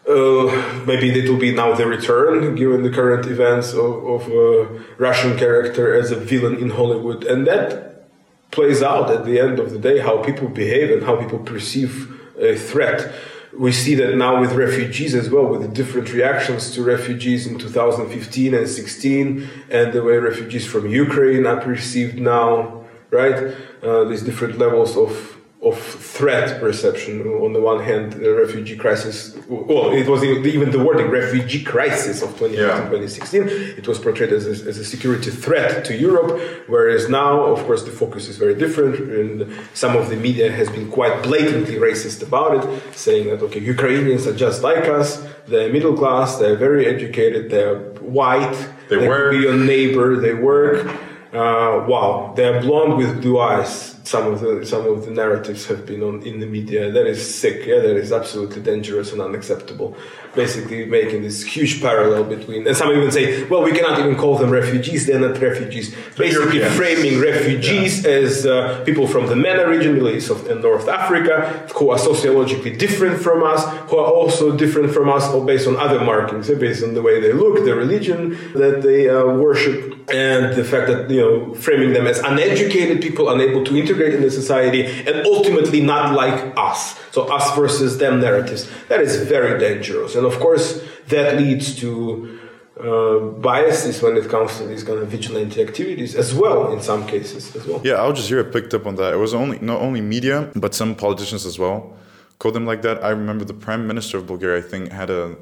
uh, 0.06 0.84
maybe 0.86 1.12
it 1.18 1.30
will 1.30 1.40
be 1.40 1.54
now 1.54 1.74
the 1.74 1.88
return, 1.88 2.56
given 2.56 2.84
the 2.84 2.90
current 2.90 3.26
events 3.26 3.74
of, 3.74 4.06
of 4.06 4.28
a 4.28 4.84
Russian 4.98 5.38
character 5.38 5.94
as 5.94 6.12
a 6.12 6.16
villain 6.16 6.58
in 6.58 6.72
Hollywood. 6.72 7.24
And 7.24 7.48
that 7.48 8.08
plays 8.52 8.84
out 8.84 9.10
at 9.10 9.26
the 9.26 9.40
end 9.40 9.60
of 9.60 9.72
the 9.72 9.80
day 9.80 10.00
how 10.00 10.22
people 10.22 10.48
behave 10.48 10.92
and 10.92 11.04
how 11.04 11.16
people 11.16 11.40
perceive 11.40 12.12
a 12.40 12.56
threat. 12.56 13.14
We 13.58 13.72
see 13.72 13.94
that 13.96 14.16
now 14.16 14.42
with 14.42 14.54
refugees 14.54 15.14
as 15.14 15.30
well, 15.30 15.46
with 15.46 15.62
the 15.62 15.68
different 15.68 16.12
reactions 16.12 16.72
to 16.72 16.84
refugees 16.84 17.46
in 17.46 17.60
2015 17.60 18.54
and 18.54 18.68
16, 18.68 19.50
and 19.70 19.94
the 19.94 20.04
way 20.04 20.18
refugees 20.18 20.66
from 20.66 20.88
Ukraine 20.88 21.46
are 21.46 21.62
perceived 21.62 22.18
now, 22.20 22.84
right? 23.12 23.54
Uh, 23.84 24.06
these 24.06 24.24
different 24.24 24.58
levels 24.58 24.98
of 24.98 25.33
of 25.70 25.80
threat 25.80 26.60
perception. 26.60 27.14
On 27.46 27.54
the 27.54 27.62
one 27.62 27.82
hand, 27.90 28.14
the 28.14 28.34
refugee 28.44 28.76
crisis, 28.76 29.36
well, 29.48 29.94
it 29.94 30.08
was 30.14 30.22
even 30.24 30.72
the 30.72 30.84
wording 30.88 31.10
refugee 31.10 31.64
crisis 31.64 32.22
of 32.22 32.30
2015 32.38 32.60
Yeah. 32.60 32.90
2016. 32.90 33.78
It 33.80 33.88
was 33.88 33.98
portrayed 34.00 34.34
as 34.34 34.46
a, 34.46 34.56
as 34.70 34.78
a 34.78 34.84
security 34.84 35.32
threat 35.32 35.86
to 35.86 35.94
Europe, 35.96 36.32
whereas 36.68 37.08
now, 37.10 37.34
of 37.54 37.60
course, 37.66 37.84
the 37.84 37.92
focus 37.92 38.28
is 38.28 38.38
very 38.38 38.56
different. 38.56 38.96
And 39.20 39.34
some 39.74 39.96
of 39.96 40.10
the 40.10 40.18
media 40.18 40.52
has 40.52 40.70
been 40.70 40.90
quite 40.92 41.16
blatantly 41.24 41.76
racist 41.76 42.22
about 42.30 42.52
it, 42.58 42.64
saying 43.06 43.28
that, 43.30 43.42
okay, 43.48 43.62
Ukrainians 43.76 44.28
are 44.28 44.36
just 44.36 44.64
like 44.64 44.86
us, 45.00 45.10
they're 45.48 45.72
middle 45.72 45.96
class, 46.02 46.38
they're 46.40 46.58
very 46.68 46.84
educated, 46.94 47.50
they're 47.54 47.80
white, 48.20 48.56
They 48.90 48.98
could 48.98 49.08
work. 49.08 49.32
be 49.32 49.38
your 49.48 49.56
neighbor, 49.74 50.08
they 50.26 50.34
work. 50.34 50.86
Uh, 51.34 51.84
wow, 51.92 52.34
they're 52.36 52.62
blonde 52.62 52.98
with 52.98 53.12
blue 53.22 53.40
eyes. 53.40 53.96
Some 54.04 54.34
of 54.34 54.42
the 54.42 54.66
some 54.66 54.86
of 54.86 55.06
the 55.06 55.12
narratives 55.12 55.66
have 55.68 55.86
been 55.86 56.04
on 56.04 56.22
in 56.24 56.40
the 56.42 56.46
media. 56.46 56.92
That 56.92 57.08
is 57.08 57.20
sick. 57.34 57.66
Yeah, 57.66 57.80
that 57.80 57.96
is 57.96 58.12
absolutely 58.12 58.62
dangerous 58.62 59.14
and 59.14 59.22
unacceptable. 59.22 59.96
Basically, 60.36 60.86
making 60.86 61.22
this 61.22 61.44
huge 61.44 61.82
parallel 61.82 62.26
between 62.26 62.68
and 62.68 62.76
some 62.76 62.92
even 62.92 63.12
say, 63.12 63.44
well, 63.46 63.64
we 63.64 63.72
cannot 63.72 64.00
even 64.00 64.16
call 64.18 64.38
them 64.38 64.50
refugees. 64.50 65.06
They're 65.06 65.20
not 65.20 65.40
refugees. 65.40 65.96
Basically, 66.18 66.58
Europeans. 66.58 66.76
framing 66.76 67.22
refugees 67.22 68.06
as 68.06 68.46
uh, 68.46 68.84
people 68.84 69.08
from 69.08 69.28
the 69.28 69.36
MENA 69.36 69.68
region, 69.68 69.94
Middle 69.94 70.10
East 70.10 70.32
of, 70.32 70.50
and 70.50 70.62
North 70.62 70.90
Africa, 70.90 71.68
who 71.76 71.92
are 71.92 72.00
sociologically 72.00 72.76
different 72.76 73.22
from 73.22 73.44
us, 73.44 73.64
who 73.90 73.98
are 73.98 74.12
also 74.12 74.58
different 74.58 74.92
from 74.92 75.08
us, 75.08 75.24
or 75.30 75.46
based 75.46 75.68
on 75.68 75.78
other 75.78 76.04
markings, 76.04 76.50
eh, 76.50 76.56
based 76.56 76.84
on 76.84 76.94
the 76.94 77.02
way 77.02 77.22
they 77.22 77.32
look, 77.32 77.64
the 77.64 77.76
religion 77.76 78.32
that 78.54 78.82
they 78.82 79.10
uh, 79.10 79.26
worship, 79.26 79.94
and 80.10 80.56
the 80.56 80.64
fact 80.64 80.88
that 80.88 81.10
you 81.10 81.22
know 81.22 81.54
framing 81.54 81.94
them 81.94 82.06
as 82.08 82.20
uneducated 82.20 83.02
people, 83.02 83.30
unable 83.30 83.64
to 83.64 83.78
integrate 83.78 83.93
in 84.02 84.22
the 84.22 84.32
society, 84.32 84.86
and 84.86 85.26
ultimately 85.26 85.82
not 85.82 86.14
like 86.14 86.54
us. 86.58 87.00
So 87.12 87.24
us 87.34 87.56
versus 87.56 87.98
them 87.98 88.20
narratives. 88.20 88.70
That 88.90 89.02
is 89.02 89.16
very 89.28 89.60
dangerous, 89.60 90.16
and 90.16 90.26
of 90.26 90.40
course 90.40 90.82
that 91.08 91.38
leads 91.38 91.76
to 91.82 92.40
uh, 92.80 93.20
biases 93.20 94.02
when 94.02 94.18
it 94.18 94.30
comes 94.30 94.58
to 94.58 94.66
these 94.66 94.84
kind 94.84 95.00
of 95.00 95.08
vigilante 95.08 95.62
activities 95.62 96.16
as 96.16 96.34
well 96.34 96.74
in 96.74 96.82
some 96.82 97.06
cases 97.06 97.56
as 97.56 97.68
well 97.68 97.80
Yeah, 97.84 98.02
Al 98.02 98.14
Jazeera 98.14 98.52
picked 98.52 98.74
up 98.74 98.88
on 98.88 98.96
that. 98.96 99.14
It 99.14 99.18
was 99.18 99.34
only 99.34 99.60
not 99.60 99.80
only 99.82 100.02
media, 100.02 100.50
but 100.56 100.74
some 100.74 100.96
politicians 100.96 101.46
as 101.46 101.60
well 101.60 101.96
called 102.40 102.56
them 102.56 102.66
like 102.66 102.82
that. 102.82 103.04
I 103.04 103.10
remember 103.10 103.46
the 103.46 103.54
prime 103.54 103.88
minister 103.88 104.18
of 104.18 104.28
Bulgaria, 104.28 104.58
I 104.64 104.68
think, 104.72 104.92
had 104.92 105.10
a 105.10 105.36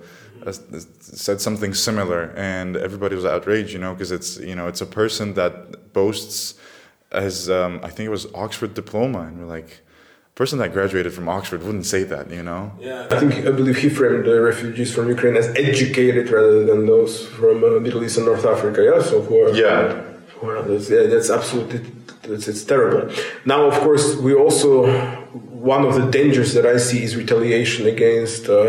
said 1.00 1.40
something 1.42 1.74
similar, 1.74 2.34
and 2.36 2.76
everybody 2.76 3.16
was 3.16 3.26
outraged, 3.26 3.72
you 3.74 3.80
know, 3.80 3.94
because 3.94 4.12
it's 4.12 4.40
you 4.40 4.56
know 4.56 4.68
it's 4.68 4.82
a 4.82 4.86
person 5.02 5.34
that 5.36 5.94
boasts 5.94 6.56
as 7.12 7.50
um, 7.50 7.80
I 7.84 7.90
think 7.90 8.08
it 8.08 8.12
was 8.12 8.28
Oxford 8.34 8.74
diploma, 8.74 9.20
and 9.22 9.40
we're 9.40 9.46
like, 9.46 9.82
a 10.34 10.34
person 10.36 10.60
that 10.60 10.72
graduated 10.72 11.14
from 11.14 11.28
Oxford 11.28 11.62
wouldn't 11.64 11.86
say 11.86 12.04
that, 12.04 12.32
you 12.32 12.42
know. 12.42 12.72
yeah 12.80 13.06
i 13.12 13.20
think 13.20 13.34
i 13.46 13.52
believe 13.52 13.78
he 13.78 13.90
framed 13.90 14.24
the 14.26 14.40
refugees 14.42 14.90
from 14.96 15.10
ukraine 15.10 15.36
as 15.36 15.48
educated 15.68 16.30
rather 16.30 16.64
than 16.66 16.86
those 16.88 17.28
from 17.28 17.56
uh, 17.66 17.80
middle 17.86 18.02
east 18.06 18.16
and 18.18 18.26
north 18.26 18.46
africa 18.46 18.80
yeah 18.90 19.02
so 19.10 19.22
who 19.22 19.36
are 19.44 19.50
Yeah. 19.54 20.02
who 20.36 20.44
are 20.50 20.58
others. 20.64 20.90
yeah 20.90 21.04
that's 21.14 21.30
absolutely 21.30 21.80
that's, 22.24 22.48
it's 22.48 22.64
terrible 22.64 23.04
now 23.46 23.62
of 23.72 23.76
course 23.86 24.06
we 24.26 24.34
also 24.34 24.70
one 25.72 25.84
of 25.90 25.94
the 26.00 26.08
dangers 26.20 26.54
that 26.56 26.66
i 26.66 26.78
see 26.78 27.04
is 27.08 27.12
retaliation 27.24 27.86
against 27.96 28.48
uh, 28.50 28.62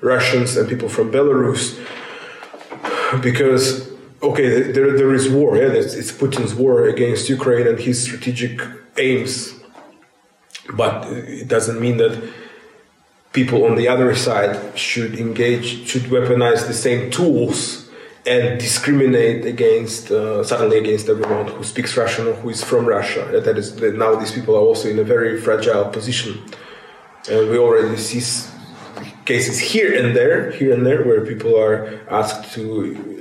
russians 0.00 0.56
and 0.58 0.68
people 0.68 0.88
from 0.96 1.06
belarus 1.16 1.64
because 3.22 3.88
okay 4.24 4.72
there, 4.72 4.96
there 5.00 5.12
is 5.14 5.28
war 5.28 5.56
yeah 5.56 5.70
it's 5.72 6.12
putin's 6.12 6.54
war 6.54 6.86
against 6.94 7.28
ukraine 7.28 7.66
and 7.66 7.78
his 7.78 8.02
strategic 8.02 8.60
aims 8.96 9.34
but 10.72 11.06
it 11.42 11.48
doesn't 11.48 11.78
mean 11.80 11.96
that 11.98 12.14
people 13.32 13.64
on 13.64 13.74
the 13.74 13.88
other 13.88 14.14
side 14.14 14.54
should 14.78 15.18
engage 15.18 15.66
should 15.88 16.06
weaponize 16.14 16.66
the 16.66 16.78
same 16.86 17.10
tools 17.10 17.84
and 18.26 18.58
discriminate 18.58 19.44
against 19.44 20.10
uh, 20.10 20.42
suddenly 20.42 20.78
against 20.78 21.08
everyone 21.08 21.46
who 21.46 21.62
speaks 21.62 21.94
Russian 21.96 22.26
or 22.26 22.32
who 22.32 22.48
is 22.48 22.64
from 22.64 22.86
Russia. 22.86 23.40
That 23.44 23.58
is 23.58 23.76
that 23.76 23.96
now 23.96 24.14
these 24.14 24.32
people 24.32 24.56
are 24.56 24.60
also 24.60 24.88
in 24.88 24.98
a 24.98 25.04
very 25.04 25.38
fragile 25.38 25.84
position, 25.90 26.42
and 27.30 27.50
we 27.50 27.58
already 27.58 27.98
see 27.98 28.22
cases 29.26 29.58
here 29.58 29.92
and 29.94 30.16
there, 30.16 30.50
here 30.52 30.72
and 30.72 30.86
there, 30.86 31.04
where 31.04 31.20
people 31.26 31.54
are 31.58 32.00
asked 32.08 32.52
to 32.54 33.13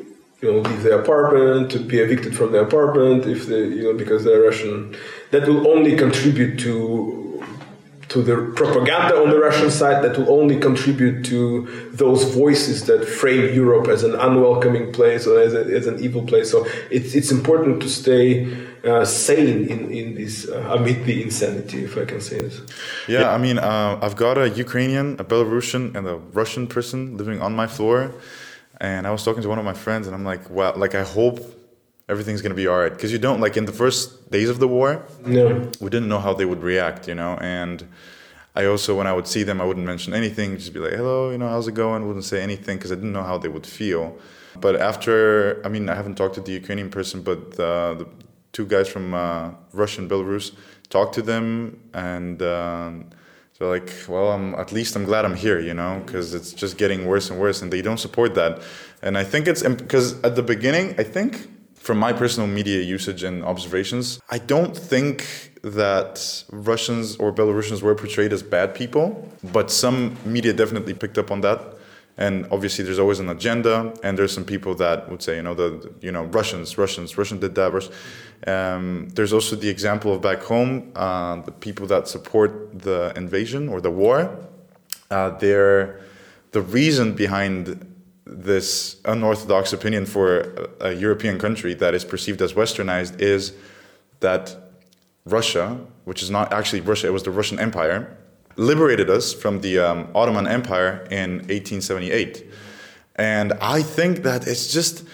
you 0.44 0.52
know 0.52 0.60
leave 0.60 0.84
their 0.84 1.00
apartment, 1.00 1.72
to 1.72 1.80
be 1.80 1.98
evicted 2.00 2.36
from 2.36 2.52
their 2.52 2.64
apartment 2.64 3.26
if 3.26 3.48
they 3.48 3.64
you 3.80 3.84
know 3.84 3.94
because 3.94 4.24
they're 4.26 4.42
Russian. 4.42 4.96
That 5.32 5.48
will 5.48 5.68
only 5.74 5.96
contribute 5.96 6.60
to 6.66 7.24
to 8.14 8.22
the 8.22 8.38
propaganda 8.56 9.16
on 9.24 9.30
the 9.32 9.40
Russian 9.40 9.72
side 9.72 10.04
that 10.04 10.16
will 10.18 10.32
only 10.40 10.60
contribute 10.60 11.26
to 11.26 11.44
those 11.94 12.22
voices 12.36 12.86
that 12.86 13.02
frame 13.20 13.52
Europe 13.56 13.88
as 13.88 14.04
an 14.04 14.14
unwelcoming 14.14 14.94
place 14.94 15.26
or 15.26 15.40
as, 15.40 15.56
a, 15.56 15.62
as 15.80 15.88
an 15.88 15.98
evil 16.00 16.22
place. 16.22 16.52
So 16.52 16.68
it's, 16.92 17.16
it's 17.16 17.32
important 17.32 17.82
to 17.82 17.90
stay 17.90 18.28
uh, 18.84 19.04
sane 19.04 19.68
in, 19.68 19.90
in 19.90 20.14
this, 20.14 20.48
uh, 20.48 20.78
amid 20.78 21.06
the 21.06 21.24
insanity, 21.24 21.86
if 21.86 21.98
I 21.98 22.06
can 22.06 22.22
say 22.22 22.38
this. 22.38 22.62
Yeah, 23.08 23.34
I 23.34 23.40
mean, 23.40 23.58
uh, 23.58 23.98
I've 24.00 24.16
got 24.16 24.38
a 24.38 24.48
Ukrainian, 24.48 25.16
a 25.20 25.24
Belarusian, 25.24 25.96
and 25.96 26.06
a 26.08 26.18
Russian 26.40 26.68
person 26.68 27.18
living 27.18 27.42
on 27.42 27.56
my 27.56 27.66
floor. 27.66 28.12
And 28.80 29.06
I 29.08 29.12
was 29.12 29.24
talking 29.24 29.44
to 29.44 29.50
one 29.50 29.60
of 29.60 29.66
my 29.66 29.74
friends, 29.74 30.08
and 30.08 30.16
I'm 30.16 30.26
like, 30.26 30.50
wow, 30.50 30.74
like, 30.76 30.96
I 30.96 31.04
hope 31.04 31.40
everything's 32.10 32.42
gonna 32.42 32.56
be 32.56 32.68
all 32.68 32.80
right. 32.80 32.92
Because 32.92 33.12
you 33.12 33.18
don't, 33.20 33.40
like, 33.40 33.56
in 33.58 33.66
the 33.66 33.72
first 33.72 34.30
days 34.32 34.50
of 34.50 34.60
the 34.60 34.68
war, 34.68 35.06
No. 35.26 35.70
we 35.80 35.90
didn't 35.90 36.10
know 36.10 36.20
how 36.20 36.34
they 36.34 36.46
would 36.46 36.62
react, 36.64 37.08
you 37.08 37.16
know. 37.16 37.38
And 37.42 37.88
I 38.56 38.66
also, 38.66 38.96
when 38.98 39.08
I 39.08 39.14
would 39.14 39.28
see 39.28 39.44
them, 39.44 39.62
I 39.62 39.66
wouldn't 39.66 39.86
mention 39.86 40.14
anything, 40.14 40.58
just 40.58 40.74
be 40.74 40.80
like, 40.80 40.94
hello, 40.94 41.32
you 41.32 41.38
know, 41.38 41.48
how's 41.48 41.68
it 41.68 41.74
going? 41.76 42.06
Wouldn't 42.08 42.26
say 42.26 42.42
anything 42.42 42.78
because 42.78 42.92
I 42.92 42.96
didn't 42.96 43.14
know 43.14 43.24
how 43.24 43.38
they 43.38 43.48
would 43.48 43.66
feel. 43.66 44.18
But 44.60 44.76
after, 44.76 45.62
I 45.66 45.70
mean, 45.70 45.90
I 45.90 45.96
haven't 45.96 46.16
talked 46.16 46.36
to 46.36 46.42
the 46.42 46.52
Ukrainian 46.52 46.90
person, 46.90 47.22
but 47.22 47.60
uh, 47.60 47.94
the 47.96 48.08
two 48.52 48.66
guys 48.66 48.88
from 48.88 49.14
uh, 49.14 49.52
Russia 49.72 50.02
and 50.02 50.10
Belarus 50.12 50.52
talked 50.90 51.16
to 51.16 51.22
them, 51.24 51.80
and 51.94 52.40
uh, 52.42 52.92
so 53.54 53.70
like, 53.70 53.94
well, 54.10 54.32
I'm, 54.32 54.56
at 54.56 54.72
least 54.72 54.96
I'm 54.96 55.06
glad 55.06 55.26
I'm 55.26 55.36
here, 55.36 55.60
you 55.60 55.76
know, 55.76 56.02
because 56.06 56.34
it's 56.34 56.54
just 56.54 56.78
getting 56.78 57.06
worse 57.06 57.30
and 57.30 57.40
worse, 57.40 57.62
and 57.62 57.72
they 57.72 57.84
don't 57.84 58.00
support 58.00 58.34
that. 58.34 58.62
And 59.04 59.18
I 59.18 59.24
think 59.24 59.48
it's 59.48 59.62
because 59.62 60.20
at 60.24 60.36
the 60.36 60.42
beginning, 60.42 60.96
I 60.98 61.04
think 61.04 61.50
from 61.76 62.00
my 62.00 62.14
personal 62.14 62.48
media 62.48 62.82
usage 62.82 63.24
and 63.24 63.44
observations, 63.44 64.20
I 64.30 64.40
don't 64.40 64.76
think 64.76 65.52
that 65.64 66.44
Russians 66.52 67.16
or 67.18 67.32
Belarusians 67.32 67.82
were 67.82 67.94
portrayed 67.94 68.34
as 68.34 68.42
bad 68.42 68.74
people, 68.74 69.30
but 69.52 69.70
some 69.70 70.18
media 70.26 70.54
definitely 70.54 70.94
picked 70.94 71.18
up 71.18 71.30
on 71.30 71.42
that. 71.42 71.73
And 72.18 72.46
obviously, 72.52 72.86
there's 72.86 73.00
always 73.00 73.20
an 73.20 73.30
agenda, 73.30 73.92
and 74.04 74.18
there's 74.18 74.32
some 74.32 74.46
people 74.46 74.76
that 74.76 75.10
would 75.10 75.24
say, 75.24 75.38
you 75.38 75.42
know, 75.42 75.56
the 75.56 75.92
you 76.02 76.12
know 76.12 76.26
Russians, 76.26 76.78
Russians, 76.78 77.18
Russian 77.18 77.40
did 77.40 77.56
that. 77.56 77.90
Um, 78.46 79.10
there's 79.16 79.34
also 79.34 79.56
the 79.56 79.70
example 79.70 80.14
of 80.14 80.22
back 80.22 80.44
home, 80.44 80.92
uh, 80.96 81.42
the 81.42 81.52
people 81.52 81.88
that 81.88 82.08
support 82.08 82.80
the 82.80 83.14
invasion 83.16 83.68
or 83.68 83.82
the 83.82 83.90
war. 83.90 84.38
Uh, 85.10 85.30
they're 85.38 86.02
the 86.52 86.62
reason 86.62 87.14
behind 87.14 87.90
this 88.26 88.98
unorthodox 89.06 89.74
opinion 89.74 90.06
for 90.06 90.70
a 90.80 90.94
European 90.94 91.40
country 91.40 91.74
that 91.74 91.94
is 91.94 92.06
perceived 92.06 92.42
as 92.42 92.54
westernized 92.54 93.20
is 93.20 93.54
that 94.20 94.56
Russia, 95.26 95.80
which 96.06 96.22
is 96.24 96.30
not 96.30 96.54
actually 96.54 96.82
Russia, 96.82 97.08
it 97.08 97.14
was 97.14 97.24
the 97.24 97.32
Russian 97.32 97.60
Empire, 97.60 98.18
liberated 98.56 99.10
us 99.10 99.34
from 99.34 99.62
the 99.62 99.80
um, 99.80 100.08
Ottoman 100.14 100.48
Empire 100.48 101.08
in 101.10 101.38
1878. 101.50 102.50
And 103.16 103.54
I 103.54 103.82
think 103.82 104.24
that 104.24 104.48
it's 104.48 104.72
just 104.72 105.06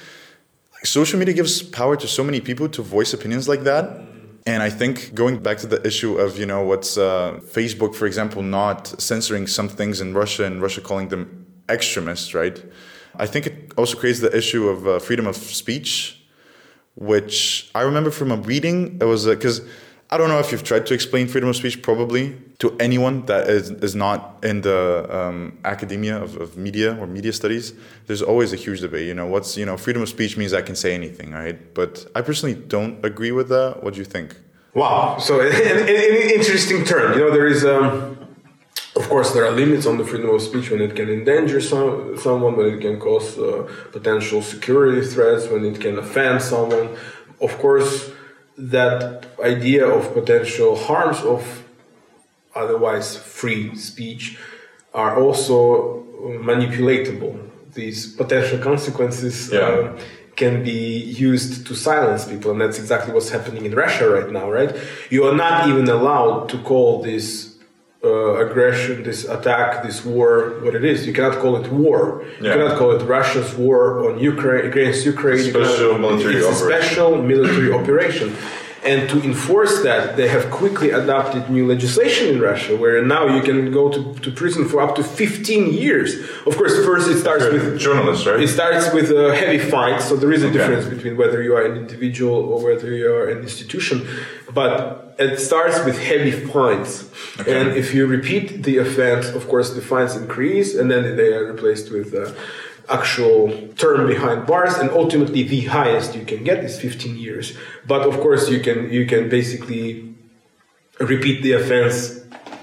social 0.84 1.20
media 1.20 1.34
gives 1.34 1.62
power 1.62 1.96
to 1.98 2.08
so 2.08 2.24
many 2.24 2.42
people 2.42 2.70
to 2.70 2.82
voice 2.82 3.14
opinions 3.14 3.48
like 3.48 3.64
that. 3.64 4.02
And 4.46 4.64
I 4.64 4.70
think 4.70 5.14
going 5.14 5.44
back 5.44 5.58
to 5.60 5.68
the 5.68 5.86
issue 5.86 6.18
of, 6.18 6.40
you 6.40 6.46
know, 6.46 6.64
what's 6.64 6.98
uh, 6.98 7.40
Facebook, 7.44 7.94
for 7.94 8.06
example, 8.06 8.42
not 8.42 8.88
censoring 9.00 9.48
some 9.48 9.68
things 9.68 10.02
in 10.02 10.14
Russia 10.14 10.46
and 10.46 10.62
Russia 10.62 10.82
calling 10.82 11.10
them 11.10 11.46
extremists, 11.70 12.34
right? 12.34 12.64
I 13.16 13.26
think 13.26 13.48
it 13.48 13.74
also 13.78 13.98
creates 13.98 14.22
the 14.22 14.36
issue 14.36 14.70
of 14.70 14.88
uh, 14.88 15.00
freedom 15.00 15.28
of 15.28 15.36
speech, 15.36 16.24
which 16.96 17.70
I 17.76 17.82
remember 17.82 18.12
from 18.12 18.32
a 18.32 18.38
reading. 18.38 18.98
It 19.02 19.06
was 19.06 19.26
because 19.26 19.62
I 20.12 20.18
don't 20.18 20.30
know 20.30 20.40
if 20.40 20.52
you've 20.52 20.64
tried 20.64 20.88
to 20.88 20.96
explain 20.96 21.28
freedom 21.28 21.50
of 21.50 21.56
speech 21.56 21.84
probably 21.84 22.36
to 22.58 22.76
anyone 22.80 23.28
that 23.28 23.48
is, 23.48 23.70
is 23.70 23.96
not 23.96 24.44
in 24.44 24.62
the 24.62 25.08
um, 25.16 25.60
academia 25.64 26.20
of, 26.20 26.36
of 26.38 26.58
media 26.58 26.98
or 27.00 27.06
media 27.06 27.32
studies. 27.32 27.74
There's 28.08 28.24
always 28.24 28.52
a 28.52 28.56
huge 28.56 28.82
debate. 28.82 29.06
You 29.06 29.14
know, 29.14 29.28
what's 29.28 29.56
you 29.56 29.68
know 29.68 29.78
freedom 29.78 30.02
of 30.02 30.10
speech 30.10 30.36
means 30.36 30.52
I 30.52 30.64
can 30.64 30.76
say 30.76 30.96
anything, 30.96 31.32
right? 31.32 31.74
But 31.76 32.08
I 32.16 32.22
personally 32.22 32.56
don't 32.56 33.06
agree 33.06 33.32
with 33.32 33.50
that. 33.50 33.84
What 33.84 33.94
do 33.94 34.00
you 34.00 34.06
think? 34.06 34.36
Wow. 34.74 35.20
So 35.20 35.42
an, 35.42 35.48
an, 35.48 36.30
interesting 36.40 36.86
turn. 36.86 37.14
You 37.14 37.26
know, 37.26 37.32
there 37.32 37.48
is, 37.48 37.64
um, 37.64 38.18
of 38.96 39.08
course, 39.10 39.32
there 39.34 39.46
are 39.46 39.52
limits 39.52 39.86
on 39.86 39.98
the 40.00 40.06
freedom 40.06 40.32
of 40.32 40.42
speech 40.42 40.72
when 40.72 40.82
it 40.82 40.96
can 40.96 41.10
endanger 41.10 41.62
some, 41.62 42.18
someone, 42.18 42.56
when 42.56 42.68
it 42.68 42.82
can 42.82 43.00
cause 43.00 43.38
uh, 43.38 43.70
potential 43.92 44.42
security 44.42 45.06
threats, 45.06 45.48
when 45.48 45.66
it 45.66 45.80
can 45.80 46.00
offend 46.00 46.42
someone. 46.42 46.96
Of 47.42 47.58
course, 47.60 48.12
that 48.60 49.26
idea 49.44 49.88
of 49.88 50.14
potential 50.14 50.76
harms 50.76 51.20
of 51.22 51.64
otherwise 52.56 53.18
free 53.18 53.76
speech 53.76 54.38
are 54.94 55.20
also 55.20 56.04
manipulatable. 56.22 57.50
These 57.74 58.16
potential 58.16 58.60
consequences. 58.60 59.52
Yeah. 59.52 59.60
um, 59.60 59.98
can 60.40 60.64
be 60.64 61.04
used 61.30 61.68
to 61.68 61.76
silence 61.76 62.26
people, 62.26 62.52
and 62.52 62.62
that's 62.62 62.80
exactly 62.80 63.14
what's 63.14 63.28
happening 63.30 63.66
in 63.66 63.76
Russia 63.76 64.10
right 64.10 64.32
now, 64.32 64.50
right? 64.50 64.74
You 65.10 65.26
are 65.26 65.36
not 65.36 65.68
even 65.68 65.90
allowed 65.90 66.48
to 66.52 66.58
call 66.60 67.04
this 67.04 67.49
uh, 68.04 68.46
aggression, 68.46 69.04
this 69.04 69.26
attack, 69.28 69.84
this 69.84 70.06
war, 70.06 70.60
what 70.64 70.74
it 70.74 70.86
is. 70.86 71.06
You 71.06 71.14
cannot 71.14 71.38
call 71.40 71.58
it 71.64 71.68
war. 71.72 72.24
You 72.40 72.46
Yeah. 72.48 72.54
cannot 72.54 72.78
call 72.78 72.92
it 72.98 73.02
Russia's 73.04 73.54
war 73.56 73.82
on 74.10 74.20
Ukraine 74.20 74.66
against 74.72 75.06
Ukraine. 75.06 75.44
You 75.46 75.52
cannot- 75.52 76.00
military 76.00 76.36
it's 76.38 76.48
a 76.48 76.56
special 76.70 77.10
military 77.34 77.72
operation. 77.80 78.36
And 78.92 79.10
to 79.10 79.18
enforce 79.32 79.82
that, 79.84 80.16
they 80.16 80.30
have 80.30 80.50
quickly 80.50 80.92
adopted 80.92 81.50
new 81.50 81.68
legislation 81.68 82.26
in 82.34 82.40
Russia, 82.40 82.78
where 82.78 83.04
now 83.04 83.24
you 83.36 83.42
can 83.42 83.74
go 83.74 83.90
to, 83.96 84.00
to 84.22 84.32
prison 84.32 84.64
for 84.70 84.80
up 84.82 84.96
to 84.96 85.04
15 85.04 85.74
years. 85.74 86.10
Of 86.48 86.56
course, 86.56 86.74
first 86.86 87.10
it 87.10 87.18
starts 87.20 87.44
with 87.56 87.78
journalists, 87.78 88.26
right? 88.26 88.40
it 88.40 88.48
starts 88.48 88.94
with 88.94 89.12
a 89.12 89.36
heavy 89.36 89.60
fine, 89.60 90.00
so 90.00 90.16
there 90.16 90.32
is 90.32 90.44
a 90.44 90.50
difference 90.50 90.86
between 90.86 91.18
whether 91.18 91.44
you 91.44 91.54
are 91.58 91.66
an 91.66 91.76
individual 91.76 92.38
or 92.52 92.64
whether 92.64 92.90
you 93.00 93.14
are 93.14 93.28
an 93.28 93.40
institution. 93.40 94.08
But 94.54 95.16
it 95.20 95.38
starts 95.38 95.84
with 95.86 96.00
heavy 96.00 96.32
fines, 96.32 97.10
and 97.46 97.74
if 97.74 97.94
you 97.94 98.08
repeat 98.08 98.64
the 98.64 98.78
offense, 98.78 99.28
of 99.30 99.48
course, 99.48 99.74
the 99.74 99.82
fines 99.82 100.16
increase, 100.16 100.76
and 100.76 100.90
then 100.90 101.16
they 101.18 101.34
are 101.34 101.52
replaced 101.52 101.92
with 101.92 102.16
uh, 102.16 102.34
actual 102.90 103.68
term 103.76 104.08
behind 104.08 104.48
bars, 104.48 104.76
and 104.78 104.90
ultimately 104.90 105.44
the 105.44 105.62
highest 105.62 106.16
you 106.16 106.26
can 106.26 106.44
get 106.44 106.64
is 106.64 106.80
15 106.80 107.18
years. 107.18 107.56
But 107.86 108.02
of 108.08 108.20
course, 108.20 108.50
you 108.50 108.60
can 108.60 108.92
you 108.92 109.06
can 109.06 109.30
basically 109.30 110.16
repeat 111.00 111.44
the 111.44 111.54
offense 111.54 112.20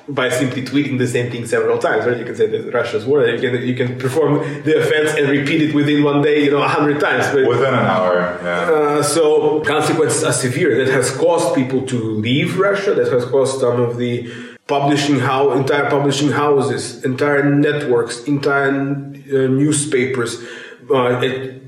by 0.09 0.29
simply 0.29 0.63
tweeting 0.63 0.99
the 0.99 1.07
same 1.07 1.31
thing 1.33 1.47
several 1.47 1.79
times, 1.79 2.07
right? 2.07 2.17
You 2.17 2.25
can 2.25 2.37
say 2.37 2.47
that 2.47 2.73
Russia's 2.73 3.05
war. 3.05 3.27
You 3.27 3.41
can 3.41 3.63
you 3.63 3.75
can 3.75 3.99
perform 3.99 4.39
the 4.63 4.79
offense 4.79 5.15
and 5.19 5.29
repeat 5.29 5.63
it 5.63 5.75
within 5.75 6.05
one 6.05 6.23
day, 6.23 6.45
you 6.45 6.53
know, 6.53 6.63
a 6.63 6.69
hundred 6.69 7.01
times. 7.01 7.27
But, 7.35 7.47
Within 7.49 7.75
an 7.75 7.87
hour, 7.87 8.39
yeah. 8.43 8.49
uh, 8.49 9.03
so 9.03 9.61
consequences 9.63 10.23
are 10.23 10.33
severe. 10.33 10.85
That 10.85 10.93
has 10.93 11.11
caused 11.11 11.55
people 11.55 11.85
to 11.87 11.97
leave 11.97 12.59
Russia. 12.59 12.95
That 12.95 13.11
has 13.13 13.25
caused 13.25 13.61
some 13.61 13.81
of 13.81 13.97
the 13.97 14.31
publishing 14.69 15.19
how 15.19 15.53
entire 15.53 15.89
publishing 15.91 16.31
houses, 16.31 17.05
entire 17.05 17.45
networks, 17.45 18.25
entire 18.25 18.71
uh, 18.71 19.49
newspapers, 19.49 20.43
uh, 20.93 21.21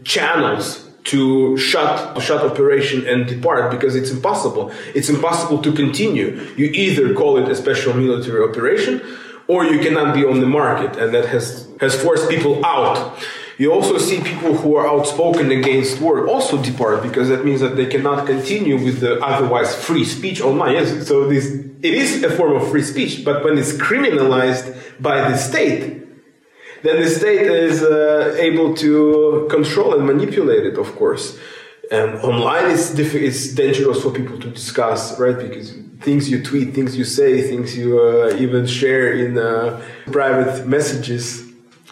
channels 0.04 0.87
to 1.10 1.56
shut 1.56 2.20
shut 2.20 2.40
operation 2.50 3.06
and 3.06 3.26
depart 3.26 3.70
because 3.70 3.94
it's 3.94 4.10
impossible. 4.10 4.72
It's 4.94 5.08
impossible 5.08 5.62
to 5.62 5.72
continue. 5.72 6.28
You 6.56 6.66
either 6.66 7.14
call 7.14 7.38
it 7.38 7.48
a 7.48 7.54
special 7.54 7.94
military 7.94 8.42
operation 8.48 9.02
or 9.48 9.64
you 9.64 9.80
cannot 9.80 10.14
be 10.14 10.24
on 10.24 10.40
the 10.40 10.46
market, 10.46 10.96
and 10.96 11.12
that 11.14 11.26
has 11.26 11.68
has 11.80 12.00
forced 12.00 12.28
people 12.28 12.64
out. 12.64 13.18
You 13.56 13.72
also 13.72 13.98
see 13.98 14.20
people 14.20 14.54
who 14.54 14.76
are 14.76 14.86
outspoken 14.86 15.50
against 15.50 16.00
war 16.00 16.28
also 16.28 16.62
depart 16.62 17.02
because 17.02 17.28
that 17.28 17.44
means 17.44 17.60
that 17.60 17.74
they 17.74 17.86
cannot 17.86 18.24
continue 18.24 18.76
with 18.76 19.00
the 19.00 19.20
otherwise 19.20 19.74
free 19.74 20.04
speech 20.04 20.40
online. 20.40 20.74
Yes, 20.74 21.08
so 21.08 21.26
this 21.28 21.46
it 21.82 21.94
is 21.94 22.22
a 22.22 22.30
form 22.30 22.54
of 22.54 22.70
free 22.70 22.82
speech, 22.82 23.24
but 23.24 23.42
when 23.44 23.58
it's 23.58 23.72
criminalized 23.72 24.76
by 25.00 25.28
the 25.28 25.36
state, 25.36 26.07
then 26.82 27.02
the 27.02 27.08
state 27.08 27.42
is 27.42 27.82
uh, 27.82 28.36
able 28.38 28.74
to 28.74 29.46
control 29.50 29.94
and 29.94 30.06
manipulate 30.06 30.64
it, 30.64 30.78
of 30.78 30.94
course. 30.96 31.38
And 31.90 32.16
online 32.20 32.70
is 32.70 32.90
diff- 32.90 33.14
it's 33.14 33.54
dangerous 33.54 34.02
for 34.02 34.12
people 34.12 34.38
to 34.38 34.50
discuss, 34.50 35.18
right? 35.18 35.38
Because 35.38 35.74
things 36.00 36.30
you 36.30 36.42
tweet, 36.42 36.74
things 36.74 36.96
you 36.96 37.04
say, 37.04 37.42
things 37.42 37.76
you 37.76 37.98
uh, 37.98 38.36
even 38.36 38.66
share 38.66 39.12
in 39.12 39.38
uh, 39.38 39.82
private 40.12 40.66
messages 40.66 41.48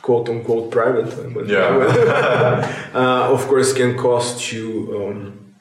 quote 0.06 0.28
unquote 0.28 0.70
private. 0.70 1.08
Yeah. 1.48 2.90
uh, 2.94 3.32
of 3.34 3.46
course, 3.48 3.72
can 3.72 3.96
cost 3.96 4.52
you 4.52 4.66
um, 4.98 5.54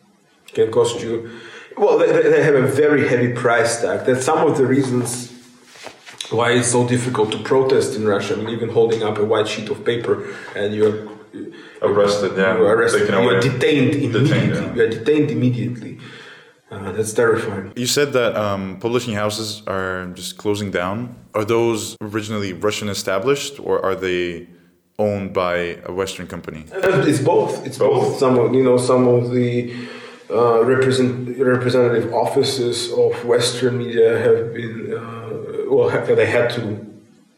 can 0.53 0.71
cost 0.71 1.01
you. 1.01 1.31
Well, 1.77 1.97
they, 1.97 2.11
they 2.33 2.43
have 2.43 2.55
a 2.55 2.67
very 2.67 3.07
heavy 3.07 3.33
price 3.33 3.81
tag. 3.81 4.05
That's 4.05 4.23
some 4.23 4.47
of 4.47 4.57
the 4.57 4.65
reasons 4.65 5.34
why 6.29 6.51
it's 6.51 6.71
so 6.71 6.87
difficult 6.87 7.31
to 7.31 7.37
protest 7.39 7.95
in 7.95 8.05
Russia. 8.05 8.33
I 8.33 8.37
mean, 8.37 8.49
even 8.49 8.69
holding 8.69 9.03
up 9.03 9.17
a 9.17 9.25
white 9.25 9.47
sheet 9.47 9.69
of 9.69 9.83
paper 9.85 10.33
and 10.55 10.73
you're 10.73 11.07
Arrested, 11.81 12.31
yeah. 12.37 12.57
you're 12.57 12.75
arrested, 12.75 12.99
Taken 13.07 13.23
you're 13.23 13.33
away. 13.33 13.41
detained 13.41 13.95
immediately. 13.95 14.23
Detained, 14.23 14.55
yeah. 14.55 14.73
You're 14.75 14.89
detained 14.89 15.31
immediately. 15.31 15.99
Uh, 16.71 16.91
that's 16.93 17.13
terrifying. 17.13 17.73
You 17.75 17.85
said 17.85 18.13
that 18.13 18.35
um, 18.35 18.79
publishing 18.79 19.13
houses 19.13 19.61
are 19.67 20.07
just 20.15 20.37
closing 20.37 20.71
down. 20.71 21.15
Are 21.33 21.45
those 21.45 21.95
originally 22.01 22.53
Russian 22.53 22.89
established, 22.89 23.59
or 23.59 23.83
are 23.85 23.95
they 23.95 24.47
owned 24.97 25.33
by 25.33 25.55
a 25.85 25.91
Western 25.91 26.27
company? 26.27 26.65
It's 26.73 27.19
both. 27.19 27.65
It's 27.67 27.77
both. 27.77 28.03
Both. 28.03 28.17
Some 28.19 28.39
of 28.39 28.53
you 28.53 28.63
know 28.63 28.77
some 28.77 29.07
of 29.07 29.31
the 29.31 29.73
uh, 30.31 30.63
represent, 30.63 31.37
representative 31.37 32.11
offices 32.13 32.91
of 32.93 33.23
Western 33.25 33.77
media 33.77 34.17
have 34.17 34.53
been 34.53 34.97
uh, 34.97 35.24
well. 35.69 35.89
They 36.15 36.25
had 36.25 36.49
to 36.51 36.85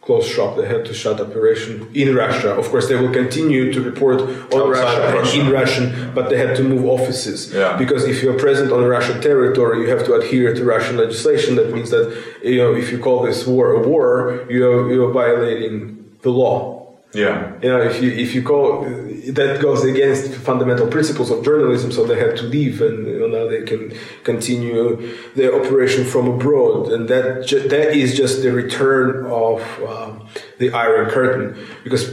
close 0.01 0.25
shop. 0.25 0.55
They 0.55 0.65
had 0.67 0.85
to 0.85 0.93
shut 0.93 1.19
operation 1.19 1.89
in 1.93 2.15
Russia. 2.15 2.51
Of 2.55 2.69
course, 2.69 2.87
they 2.87 2.95
will 2.95 3.11
continue 3.11 3.73
to 3.73 3.81
report 3.81 4.21
on 4.21 4.29
Outside 4.31 4.69
Russia, 4.69 5.01
and 5.07 5.13
Russia. 5.15 5.39
in 5.41 5.51
Russian, 5.51 6.11
but 6.15 6.29
they 6.29 6.37
had 6.37 6.55
to 6.55 6.63
move 6.63 6.85
offices 6.85 7.53
Yeah. 7.53 7.75
because 7.77 8.05
if 8.05 8.23
you're 8.23 8.39
present 8.39 8.71
on 8.71 8.83
Russian 8.85 9.19
territory, 9.21 9.81
you 9.81 9.89
have 9.89 10.05
to 10.05 10.13
adhere 10.13 10.53
to 10.53 10.63
Russian 10.63 10.95
legislation. 10.97 11.55
That 11.57 11.73
means 11.73 11.89
that 11.89 12.05
you 12.41 12.57
know 12.57 12.73
if 12.73 12.91
you 12.91 12.99
call 12.99 13.23
this 13.23 13.45
war 13.45 13.65
a 13.73 13.81
war, 13.87 14.45
you're 14.49 14.89
you're 14.93 15.11
violating 15.11 16.05
the 16.21 16.29
law 16.31 16.76
Yeah. 17.17 17.53
you 17.63 17.69
know, 17.69 17.81
if 17.81 18.01
you 18.01 18.11
if 18.11 18.35
you 18.35 18.43
call 18.43 18.83
that 19.39 19.59
goes 19.61 19.83
against 19.83 20.33
fundamental 20.49 20.87
principles 20.87 21.31
of 21.31 21.43
journalism, 21.43 21.91
so 21.91 22.05
they 22.05 22.19
had 22.19 22.37
to 22.37 22.43
leave, 22.43 22.81
and 22.81 23.07
you 23.07 23.19
know, 23.19 23.27
now 23.37 23.49
they 23.49 23.63
can 23.63 23.81
continue 24.23 24.81
their 25.35 25.51
operation 25.59 26.05
from 26.05 26.27
abroad, 26.27 26.91
and 26.93 27.09
that 27.09 27.45
ju- 27.49 27.67
that 27.67 27.95
is 27.95 28.15
just 28.15 28.43
the 28.43 28.51
return 28.51 29.25
of 29.25 29.61
um, 29.91 30.27
the 30.59 30.71
Iron 30.71 31.09
Curtain, 31.09 31.45
because 31.83 32.03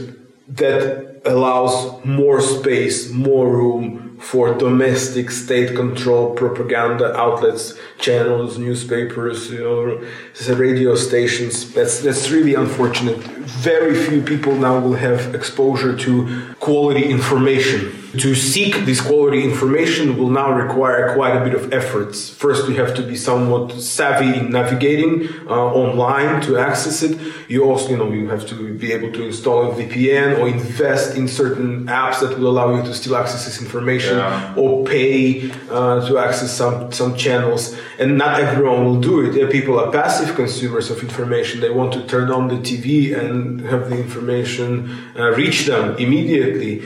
that 0.47 1.21
allows 1.25 2.03
more 2.05 2.41
space, 2.41 3.09
more 3.11 3.47
room 3.49 4.14
for 4.19 4.53
domestic 4.53 5.29
state-controlled 5.29 6.37
propaganda 6.37 7.15
outlets, 7.15 7.77
channels, 7.97 8.57
newspapers, 8.57 9.51
you 9.51 9.59
know, 9.59 10.55
radio 10.55 10.95
stations. 10.95 11.73
That's 11.73 11.99
that's 11.99 12.29
really 12.29 12.55
unfortunate. 12.55 13.17
Very 13.17 13.95
few 13.95 14.21
people 14.21 14.55
now 14.55 14.79
will 14.79 14.93
have 14.93 15.35
exposure 15.35 15.95
to 15.97 16.55
quality 16.59 17.03
information. 17.09 18.04
To 18.19 18.35
seek 18.35 18.85
this 18.85 19.01
quality 19.01 19.43
information 19.43 20.17
will 20.17 20.29
now 20.29 20.51
require 20.51 21.13
quite 21.15 21.35
a 21.35 21.43
bit 21.43 21.53
of 21.53 21.73
efforts. 21.73 22.29
First, 22.29 22.67
you 22.69 22.75
have 22.75 22.93
to 22.95 23.01
be 23.01 23.15
somewhat 23.15 23.71
savvy 23.81 24.37
in 24.39 24.51
navigating 24.51 25.27
uh, 25.47 25.53
online 25.83 26.41
to 26.43 26.57
access 26.57 27.03
it. 27.03 27.17
You 27.47 27.63
also, 27.65 27.89
you 27.89 27.97
know, 27.97 28.11
you 28.11 28.27
have 28.29 28.45
to 28.47 28.73
be 28.73 28.91
able 28.93 29.11
to 29.13 29.25
install 29.25 29.71
a 29.71 29.75
VPN 29.75 30.39
or 30.39 30.47
invest 30.47 31.17
in 31.17 31.27
certain 31.27 31.87
apps 31.87 32.19
that 32.21 32.37
will 32.37 32.47
allow 32.47 32.75
you 32.75 32.83
to 32.83 32.93
still 32.93 33.15
access 33.17 33.45
this 33.45 33.61
information 33.61 34.17
Yeah. 34.17 34.53
or 34.55 34.85
pay 34.85 35.51
uh, 35.69 36.07
to 36.07 36.17
access 36.17 36.51
some 36.51 36.91
some 36.91 37.15
channels. 37.15 37.75
And 37.99 38.17
not 38.17 38.39
everyone 38.39 38.85
will 38.85 39.01
do 39.01 39.15
it. 39.25 39.51
People 39.51 39.79
are 39.79 39.91
passive 39.91 40.35
consumers 40.35 40.89
of 40.91 41.01
information. 41.01 41.59
They 41.59 41.69
want 41.81 41.91
to 41.93 42.01
turn 42.07 42.29
on 42.31 42.47
the 42.47 42.57
TV 42.69 43.17
and 43.19 43.61
have 43.71 43.89
the 43.89 43.97
information 43.97 44.69
uh, 45.17 45.31
reach 45.41 45.65
them 45.65 45.95
immediately. 45.97 46.83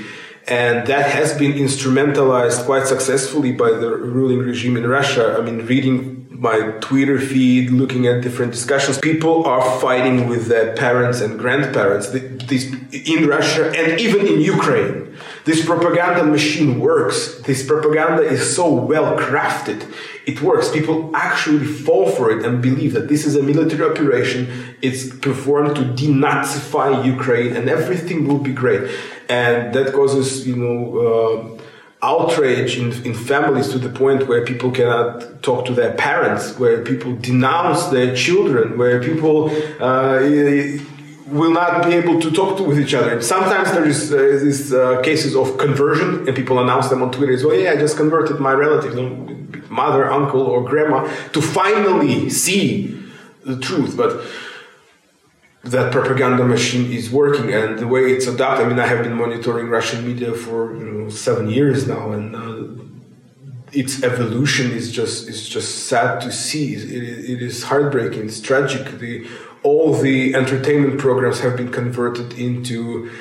And 0.50 0.88
that 0.88 1.12
has 1.12 1.38
been 1.38 1.54
instrumentalized 1.54 2.66
quite 2.66 2.88
successfully 2.88 3.52
by 3.52 3.70
the 3.70 3.95
ruling 3.95 4.39
regime 4.39 4.78
in 4.78 4.88
Russia. 4.88 5.38
I 5.38 5.41
mean, 5.41 5.68
reading 5.68 6.28
my 6.32 6.72
Twitter 6.80 7.20
feed, 7.20 7.70
looking 7.70 8.08
at 8.08 8.22
different 8.22 8.52
discussions, 8.54 8.97
people 8.97 9.45
are 9.45 9.62
fighting 9.80 10.28
with 10.28 10.47
their 10.47 10.76
parents 10.76 11.22
and 11.22 11.38
grandparents 11.38 12.10
Th- 12.10 12.24
this, 12.47 12.74
in 12.91 13.28
Russia 13.28 13.72
and 13.76 14.00
even 14.00 14.26
in 14.26 14.41
Ukraine. 14.41 15.09
This 15.50 15.66
propaganda 15.66 16.24
machine 16.24 16.80
works. 16.80 17.39
This 17.39 17.66
propaganda 17.66 18.22
is 18.22 18.56
so 18.56 18.72
well 18.72 19.18
crafted. 19.18 19.80
It 20.28 20.43
works. 20.43 20.70
People 20.70 21.10
actually 21.16 21.66
fall 21.66 22.08
for 22.12 22.30
it 22.30 22.45
and 22.45 22.62
believe 22.62 22.93
that 22.93 23.08
this 23.08 23.26
is 23.26 23.36
a 23.36 23.41
military 23.41 23.89
operation. 23.89 24.76
It's 24.84 25.10
performed 25.28 25.76
to 25.78 25.82
denazify 25.82 27.04
Ukraine 27.04 27.56
and 27.56 27.68
everything 27.68 28.28
will 28.28 28.38
be 28.38 28.54
great. 28.54 28.91
And 29.28 29.74
that 29.74 29.91
causes, 29.91 30.45
you 30.45 30.56
know, 30.56 30.78
uh, 31.08 31.62
outrage 32.04 32.78
in, 32.78 32.93
in 33.04 33.16
families 33.16 33.70
to 33.70 33.80
the 33.80 33.89
point 33.89 34.28
where 34.28 34.45
people 34.45 34.70
cannot 34.70 35.41
talk 35.41 35.66
to 35.66 35.74
their 35.74 35.93
parents, 35.93 36.60
where 36.60 36.84
people 36.84 37.16
denounce 37.16 37.86
their 37.86 38.16
children, 38.16 38.78
where 38.78 39.02
people 39.02 39.50
uh, 39.82 40.20
will 41.32 41.51
not 41.51 41.86
be 41.86 41.93
able 41.93 42.19
to 42.19 42.32
talk 42.32 42.57
to, 42.57 42.63
with 42.63 42.80
each 42.80 42.93
other. 42.93 43.21
Sometimes 43.21 43.71
there 43.71 43.86
is 43.86 44.11
uh, 44.11 44.39
these 44.43 44.73
uh, 44.73 45.01
cases 45.01 45.36
of 45.36 45.57
conversion, 45.57 46.27
and 46.27 46.36
people 46.36 46.59
announce 46.59 46.89
them 46.89 47.01
on 47.01 47.11
Twitter 47.11 47.34
as 47.34 47.43
well. 47.43 47.55
Yeah, 47.55 47.71
I 47.71 47.75
just 47.75 47.97
converted 47.97 48.39
my 48.39 48.53
relative, 48.53 48.95
mother, 49.69 50.11
uncle, 50.11 50.41
or 50.41 50.63
grandma, 50.63 51.07
to 51.34 51.41
finally 51.41 52.30
see 52.30 52.99
the 53.45 53.59
truth. 53.59 53.95
But 53.95 54.21
that 55.63 55.91
propaganda 55.91 56.45
machine 56.45 56.91
is 56.91 57.11
working 57.11 57.53
and 57.53 57.77
the 57.80 57.88
way 57.88 58.11
it's 58.11 58.27
adapted. 58.27 58.65
I 58.65 58.69
mean, 58.69 58.80
I 58.80 58.88
have 58.88 59.03
been 59.03 59.13
monitoring 59.13 59.67
Russian 59.69 60.05
media 60.05 60.34
for 60.34 60.75
you 60.75 60.86
know 60.86 61.09
seven 61.09 61.49
years 61.49 61.88
now, 61.88 62.11
and 62.11 62.36
uh, 62.36 62.84
its 63.72 64.03
evolution 64.03 64.72
is 64.72 64.91
just 64.91 65.28
is 65.28 65.47
just 65.47 65.88
sad 65.88 66.22
to 66.22 66.32
see. 66.32 66.74
It, 66.76 67.30
it 67.30 67.41
is 67.41 67.63
heartbreaking. 67.63 68.26
It's 68.26 68.41
tragic. 68.41 68.99
The 68.99 69.28
all 69.63 69.93
the 69.93 70.36
entertainment 70.36 70.99
programs 70.99 71.39
have 71.41 71.57
been 71.57 71.72
converted 71.72 72.34
into 72.34 73.11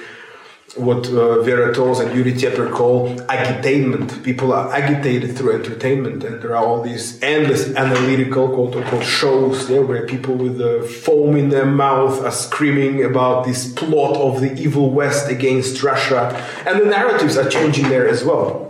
what 0.76 1.08
uh, 1.08 1.42
Vera 1.42 1.74
Tolz 1.74 2.00
and 2.00 2.14
Yuri 2.14 2.32
Teper 2.32 2.70
call 2.70 3.16
agitainment. 3.20 4.22
People 4.22 4.52
are 4.52 4.72
agitated 4.72 5.36
through 5.36 5.54
entertainment, 5.54 6.22
and 6.22 6.40
there 6.42 6.54
are 6.54 6.64
all 6.64 6.82
these 6.82 7.20
endless 7.22 7.74
analytical, 7.74 8.48
quote 8.48 8.76
unquote, 8.76 9.04
shows 9.04 9.66
there 9.66 9.82
where 9.82 10.06
people 10.06 10.36
with 10.36 10.58
the 10.58 10.82
foam 10.82 11.36
in 11.36 11.48
their 11.48 11.66
mouth 11.66 12.22
are 12.22 12.30
screaming 12.30 13.02
about 13.02 13.44
this 13.44 13.72
plot 13.72 14.16
of 14.16 14.40
the 14.40 14.52
evil 14.60 14.90
West 14.90 15.30
against 15.30 15.82
Russia, 15.82 16.36
and 16.66 16.80
the 16.80 16.84
narratives 16.84 17.36
are 17.36 17.48
changing 17.48 17.88
there 17.88 18.06
as 18.06 18.22
well. 18.22 18.67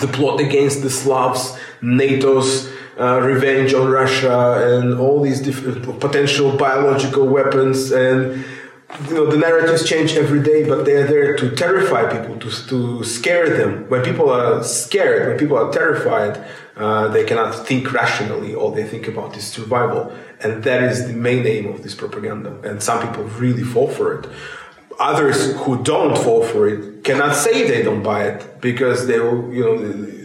The 0.00 0.08
plot 0.08 0.40
against 0.40 0.82
the 0.82 0.90
Slavs, 0.90 1.56
NATO's 1.82 2.72
uh, 2.98 3.20
revenge 3.20 3.74
on 3.74 3.90
Russia, 3.90 4.76
and 4.76 4.98
all 4.98 5.20
these 5.20 5.40
different 5.40 6.00
potential 6.00 6.56
biological 6.56 7.26
weapons 7.26 7.90
and 7.90 8.44
you 9.08 9.14
know 9.14 9.24
the 9.24 9.38
narratives 9.38 9.88
change 9.88 10.16
every 10.16 10.42
day 10.42 10.68
but 10.68 10.84
they're 10.84 11.06
there 11.06 11.34
to 11.34 11.56
terrify 11.56 12.02
people 12.14 12.38
to, 12.38 12.50
to 12.68 13.02
scare 13.04 13.48
them. 13.56 13.88
When 13.88 14.02
people 14.04 14.28
are 14.30 14.62
scared 14.62 15.28
when 15.28 15.38
people 15.38 15.56
are 15.56 15.72
terrified 15.72 16.44
uh, 16.76 17.08
they 17.08 17.24
cannot 17.24 17.54
think 17.66 17.92
rationally. 17.92 18.54
All 18.54 18.70
they 18.70 18.84
think 18.84 19.06
about 19.06 19.36
is 19.36 19.46
survival. 19.46 20.12
And 20.40 20.64
that 20.64 20.82
is 20.82 21.06
the 21.06 21.12
main 21.12 21.46
aim 21.46 21.66
of 21.66 21.82
this 21.82 21.94
propaganda. 21.94 22.58
And 22.62 22.82
some 22.82 23.06
people 23.06 23.24
really 23.24 23.62
fall 23.62 23.88
for 23.88 24.18
it 24.18 24.26
others 24.98 25.54
who 25.62 25.82
don't 25.82 26.16
fall 26.18 26.42
for 26.42 26.68
it 26.68 27.04
cannot 27.04 27.34
say 27.34 27.66
they 27.68 27.82
don't 27.82 28.02
buy 28.02 28.24
it 28.24 28.60
because 28.60 29.06
they 29.06 29.18
will 29.18 29.52
you 29.52 29.64
know 29.64 29.76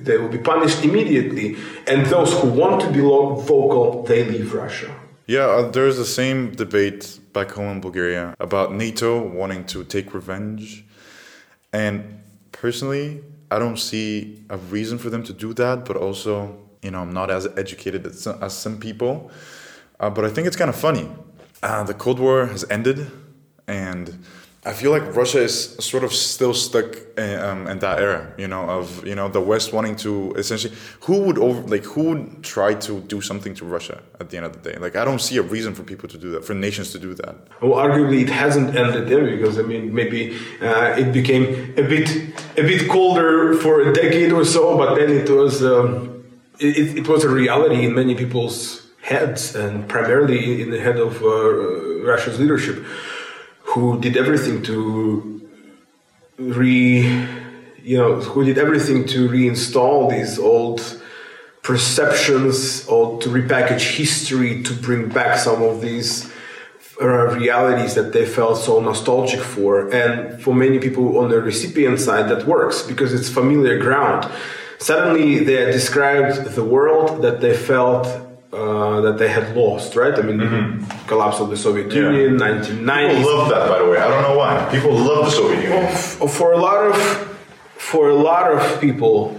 they 0.07 0.17
will 0.17 0.29
be 0.29 0.37
punished 0.37 0.83
immediately 0.83 1.55
and 1.87 2.05
those 2.07 2.31
who 2.39 2.47
want 2.49 2.81
to 2.81 2.89
be 2.91 3.01
vocal 3.01 4.03
they 4.03 4.23
leave 4.23 4.53
russia 4.53 4.91
Yeah, 5.27 5.47
uh, 5.47 5.69
there's 5.69 5.97
the 5.97 6.05
same 6.05 6.51
debate 6.55 7.19
back 7.33 7.51
home 7.51 7.69
in 7.75 7.81
Bulgaria 7.81 8.33
about 8.39 8.73
NATO 8.73 9.21
wanting 9.27 9.65
to 9.65 9.83
take 9.83 10.13
revenge. 10.13 10.85
And 11.73 12.21
personally, 12.53 13.21
I 13.51 13.59
don't 13.59 13.77
see 13.77 14.43
a 14.49 14.57
reason 14.57 14.97
for 14.97 15.09
them 15.09 15.23
to 15.23 15.33
do 15.33 15.53
that, 15.55 15.83
but 15.83 15.97
also, 15.97 16.57
you 16.81 16.91
know, 16.91 17.01
I'm 17.01 17.13
not 17.13 17.29
as 17.29 17.45
educated 17.57 18.05
as 18.05 18.21
some, 18.21 18.41
as 18.41 18.53
some 18.57 18.77
people. 18.79 19.29
Uh, 19.99 20.09
but 20.09 20.23
I 20.23 20.29
think 20.29 20.47
it's 20.47 20.55
kind 20.55 20.69
of 20.69 20.77
funny. 20.77 21.09
Uh, 21.61 21.83
the 21.83 21.93
Cold 21.93 22.19
War 22.19 22.45
has 22.45 22.63
ended, 22.69 23.11
and 23.67 24.23
I 24.67 24.73
feel 24.73 24.91
like 24.91 25.15
Russia 25.15 25.41
is 25.43 25.75
sort 25.79 26.03
of 26.03 26.11
still 26.11 26.53
stuck 26.53 26.89
in, 27.17 27.39
um, 27.39 27.67
in 27.67 27.79
that 27.79 27.99
era, 27.99 28.33
you 28.37 28.49
know, 28.49 28.63
of 28.69 29.07
you 29.07 29.15
know 29.15 29.29
the 29.29 29.39
West 29.39 29.71
wanting 29.71 29.95
to 29.97 30.33
essentially 30.35 30.73
who 31.05 31.21
would 31.25 31.37
over 31.37 31.61
like 31.73 31.85
who 31.85 32.03
would 32.09 32.43
try 32.43 32.73
to 32.87 32.99
do 33.13 33.21
something 33.21 33.53
to 33.55 33.63
Russia 33.63 34.03
at 34.19 34.29
the 34.29 34.35
end 34.35 34.45
of 34.45 34.51
the 34.51 34.63
day. 34.69 34.77
Like 34.77 34.97
I 34.97 35.05
don't 35.05 35.21
see 35.21 35.37
a 35.37 35.41
reason 35.41 35.73
for 35.73 35.83
people 35.83 36.09
to 36.09 36.17
do 36.17 36.31
that, 36.31 36.43
for 36.43 36.53
nations 36.53 36.91
to 36.91 36.99
do 36.99 37.13
that. 37.13 37.35
Well, 37.61 37.79
arguably 37.85 38.19
it 38.23 38.29
hasn't 38.29 38.75
ended 38.75 39.07
there 39.07 39.25
because 39.37 39.57
I 39.57 39.61
mean 39.61 39.93
maybe 39.93 40.37
uh, 40.61 41.01
it 41.01 41.13
became 41.13 41.43
a 41.77 41.85
bit 41.93 42.09
a 42.57 42.63
bit 42.71 42.89
colder 42.89 43.53
for 43.63 43.73
a 43.89 43.93
decade 43.93 44.33
or 44.33 44.43
so, 44.43 44.77
but 44.77 44.95
then 44.95 45.09
it 45.11 45.29
was 45.29 45.63
um, 45.63 46.25
it, 46.59 46.97
it 46.99 47.07
was 47.07 47.23
a 47.23 47.29
reality 47.29 47.85
in 47.85 47.95
many 47.95 48.15
people's 48.15 48.87
heads 49.01 49.55
and 49.55 49.87
primarily 49.87 50.61
in 50.61 50.69
the 50.71 50.79
head 50.79 50.97
of 50.97 51.23
uh, 51.23 52.03
Russia's 52.03 52.37
leadership, 52.39 52.83
who 53.67 53.99
did 53.99 54.15
everything 54.15 54.63
to 54.63 55.41
re, 56.37 57.27
you 57.83 57.97
know, 57.97 58.15
who 58.15 58.43
did 58.43 58.57
everything 58.57 59.05
to 59.07 59.27
reinstall 59.29 60.09
these 60.09 60.39
old 60.39 60.81
perceptions 61.63 62.87
or 62.87 63.19
to 63.21 63.29
repackage 63.29 63.97
history 63.97 64.63
to 64.63 64.73
bring 64.73 65.09
back 65.09 65.37
some 65.37 65.61
of 65.61 65.81
these 65.81 66.31
uh, 67.01 67.05
realities 67.05 67.93
that 67.95 68.13
they 68.13 68.25
felt 68.25 68.57
so 68.57 68.79
nostalgic 68.79 69.41
for. 69.41 69.93
And 69.93 70.41
for 70.41 70.53
many 70.55 70.79
people 70.79 71.17
on 71.17 71.29
the 71.29 71.41
recipient 71.41 71.99
side, 71.99 72.29
that 72.29 72.47
works 72.47 72.81
because 72.83 73.13
it's 73.13 73.29
familiar 73.29 73.77
ground. 73.79 74.31
Suddenly, 74.79 75.39
they 75.43 75.65
described 75.71 76.55
the 76.55 76.63
world 76.63 77.21
that 77.21 77.41
they 77.41 77.55
felt 77.55 78.07
uh, 78.53 79.01
that 79.01 79.17
they 79.17 79.27
had 79.27 79.55
lost, 79.55 79.95
right? 79.95 80.17
I 80.17 80.21
mean, 80.21 80.39
mm-hmm. 80.39 81.07
collapse 81.07 81.39
of 81.39 81.49
the 81.49 81.57
Soviet 81.57 81.91
Yeah. 81.91 82.11
Union, 82.11 82.37
1990s. 82.37 83.17
People 83.17 83.35
love 83.35 83.49
that, 83.49 83.69
by 83.69 83.79
the 83.79 83.89
way. 83.89 83.97
I 83.97 84.07
don't 84.07 84.23
know 84.23 84.37
why. 84.37 84.67
People 84.71 84.93
love 84.93 85.25
the 85.25 85.31
Soviet 85.31 85.63
Union. 85.63 85.83
F- 85.83 86.31
for 86.31 86.53
a 86.53 86.57
lot 86.57 86.85
of 86.85 86.95
for 87.77 88.09
a 88.09 88.15
lot 88.15 88.51
of 88.51 88.81
people 88.81 89.37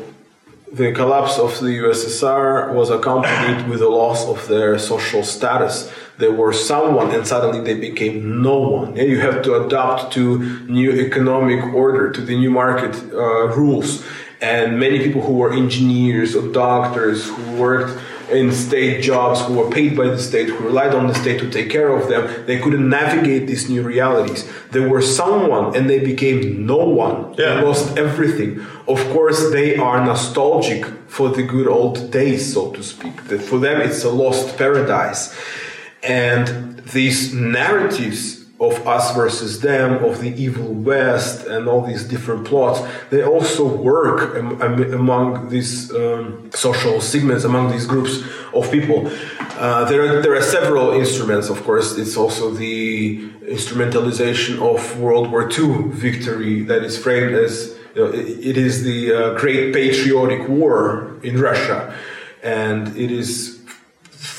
the 0.73 0.93
collapse 0.93 1.39
of 1.39 1.59
the 1.61 1.79
USSR 1.79 2.75
was 2.75 2.91
accompanied 2.91 3.69
with 3.69 3.81
the 3.81 3.89
loss 3.89 4.27
of 4.27 4.47
their 4.49 4.79
social 4.79 5.23
status. 5.23 5.91
They 6.19 6.29
were 6.29 6.53
someone 6.53 7.11
and 7.15 7.27
suddenly 7.27 7.61
they 7.61 7.79
became 7.79 8.43
no 8.43 8.59
one. 8.59 8.99
And 8.99 9.09
you 9.09 9.21
have 9.21 9.43
to 9.43 9.65
adapt 9.65 10.13
to 10.15 10.39
new 10.67 10.91
economic 10.93 11.65
order, 11.73 12.11
to 12.11 12.21
the 12.21 12.37
new 12.37 12.51
market 12.51 12.95
uh, 13.13 13.49
rules. 13.57 14.05
And 14.41 14.79
many 14.79 14.99
people 14.99 15.23
who 15.23 15.35
were 15.35 15.53
engineers 15.53 16.37
or 16.37 16.53
doctors 16.53 17.29
who 17.29 17.57
worked 17.57 17.99
in 18.31 18.53
state 18.53 19.03
jobs, 19.03 19.41
who 19.43 19.55
were 19.55 19.71
paid 19.71 19.97
by 19.97 20.07
the 20.07 20.19
state, 20.19 20.49
who 20.49 20.65
relied 20.65 20.95
on 20.95 21.07
the 21.07 21.15
state 21.15 21.41
to 21.41 21.51
take 21.51 21.71
care 21.71 21.91
of 21.97 22.09
them, 22.09 22.47
they 22.47 22.59
couldn't 22.59 22.89
navigate 22.89 23.47
these 23.47 23.69
new 23.69 23.83
realities. 23.83 24.49
They 24.71 24.81
were 24.81 25.03
someone 25.03 25.77
and 25.77 25.89
they 25.89 25.99
became 25.99 26.67
no 26.67 26.79
one. 26.79 27.35
Yeah. 27.35 27.55
They 27.55 27.63
lost 27.63 27.97
everything. 27.97 28.61
Of 28.87 29.03
course, 29.11 29.51
they 29.51 29.77
are 29.77 30.05
nostalgic 30.05 30.85
for 31.09 31.31
the 31.31 31.43
good 31.43 31.67
old 31.67 32.11
days, 32.11 32.53
so 32.53 32.71
to 32.73 32.83
speak. 32.83 33.25
That 33.29 33.41
for 33.41 33.59
them, 33.59 33.81
it's 33.81 34.05
a 34.05 34.11
lost 34.11 34.57
paradise. 34.57 35.35
And 36.03 36.79
these 36.81 37.35
narratives 37.35 38.38
of 38.61 38.87
us 38.87 39.15
versus 39.15 39.61
them, 39.61 40.05
of 40.05 40.21
the 40.21 40.31
evil 40.41 40.73
West, 40.73 41.47
and 41.47 41.69
all 41.69 41.81
these 41.81 42.03
different 42.03 42.45
plots, 42.45 42.81
they 43.11 43.23
also 43.23 43.65
work 43.65 44.37
am- 44.37 44.61
am- 44.61 44.93
among 44.95 45.49
these 45.49 45.95
um, 45.95 46.51
social 46.53 47.01
segments, 47.01 47.45
among 47.45 47.71
these 47.71 47.87
groups 47.87 48.23
of 48.53 48.71
people. 48.73 49.11
Uh, 49.59 49.85
there, 49.85 50.03
are, 50.19 50.23
there 50.23 50.35
are 50.35 50.43
several 50.43 50.91
instruments, 50.91 51.49
of 51.49 51.63
course. 51.63 51.97
It's 51.97 52.17
also 52.17 52.51
the 52.51 53.31
instrumentalization 53.43 54.61
of 54.61 54.99
World 54.99 55.31
War 55.31 55.49
II 55.51 55.91
victory 55.91 56.63
that 56.63 56.83
is 56.83 56.99
framed 56.99 57.35
as 57.35 57.77
you 57.95 58.05
know, 58.05 58.11
it, 58.13 58.27
it 58.45 58.57
is 58.57 58.83
the 58.83 59.13
uh, 59.13 59.35
great 59.39 59.73
patriotic 59.73 60.49
war 60.49 61.17
in 61.23 61.41
Russia, 61.41 61.95
and 62.43 62.97
it 62.97 63.11
is 63.11 63.58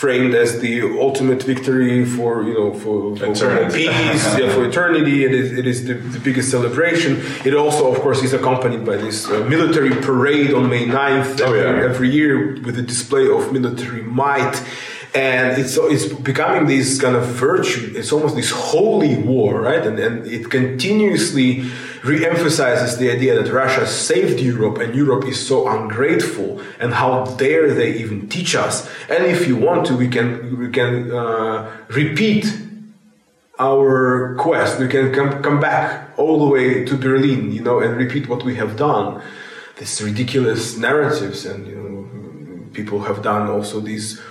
framed 0.02 0.34
as 0.44 0.50
the 0.66 0.74
ultimate 1.08 1.42
victory 1.54 2.06
for 2.16 2.32
you 2.48 2.54
know 2.58 2.70
for, 2.82 2.96
for 3.18 3.26
Eternity. 3.32 3.88
peace, 3.88 4.26
yeah, 4.40 4.50
for 4.56 4.64
eternity. 4.72 5.16
It 5.28 5.34
is 5.42 5.48
it 5.62 5.66
is 5.74 5.78
the, 5.88 5.96
the 6.16 6.22
biggest 6.28 6.48
celebration. 6.56 7.12
It 7.48 7.54
also, 7.64 7.84
of 7.94 7.98
course, 8.04 8.20
is 8.28 8.34
accompanied 8.40 8.84
by 8.92 8.98
this 9.06 9.18
uh, 9.28 9.32
military 9.56 9.94
parade 10.10 10.52
on 10.60 10.64
May 10.74 10.86
9th 10.86 11.32
Oh, 11.42 11.46
every, 11.54 11.60
yeah. 11.62 11.90
every 11.90 12.10
year 12.20 12.36
with 12.66 12.76
a 12.84 12.86
display 12.94 13.26
of 13.38 13.52
military 13.58 14.04
might. 14.26 14.56
And 15.16 15.48
it's 15.62 15.76
it's 15.96 16.06
becoming 16.32 16.64
this 16.76 16.88
kind 17.04 17.16
of 17.20 17.26
virtue. 17.48 17.86
It's 18.00 18.12
almost 18.16 18.36
this 18.42 18.52
holy 18.72 19.16
war, 19.32 19.52
right? 19.70 19.84
And 19.88 19.96
and 20.06 20.16
it 20.36 20.44
continuously 20.60 21.50
re-emphasizes 22.04 22.98
the 22.98 23.12
idea 23.12 23.42
that 23.42 23.52
Russia 23.52 23.86
saved 23.86 24.40
Europe 24.40 24.78
and 24.78 24.96
Europe 24.96 25.26
is 25.26 25.46
so 25.46 25.68
ungrateful. 25.68 26.62
And 26.80 26.94
how 26.94 27.26
dare 27.38 27.74
they 27.74 27.94
even 27.96 28.30
teach 28.30 28.56
us? 28.56 28.90
And 29.10 29.26
if 29.26 29.48
you 29.48 29.56
want 29.56 29.86
to, 29.88 29.98
we 29.98 30.08
can 30.08 30.60
we 30.60 30.70
can 30.70 31.12
uh, 31.12 31.70
repeat 31.90 32.46
our 33.60 34.36
quest. 34.36 34.80
We 34.80 34.88
can 34.88 35.14
come, 35.14 35.44
come 35.44 35.60
back 35.60 36.18
all 36.18 36.40
the 36.40 36.46
way 36.46 36.86
to 36.86 36.96
Berlin, 36.96 37.52
you 37.52 37.62
know, 37.62 37.80
and 37.80 37.98
repeat 37.98 38.30
what 38.30 38.44
we 38.44 38.56
have 38.56 38.78
done. 38.78 39.22
These 39.78 40.02
ridiculous 40.02 40.78
narratives, 40.78 41.46
and 41.46 41.68
you 41.68 41.76
know, 41.76 42.66
people 42.74 43.02
have 43.02 43.22
done 43.22 43.50
also 43.50 43.80
these 43.82 44.22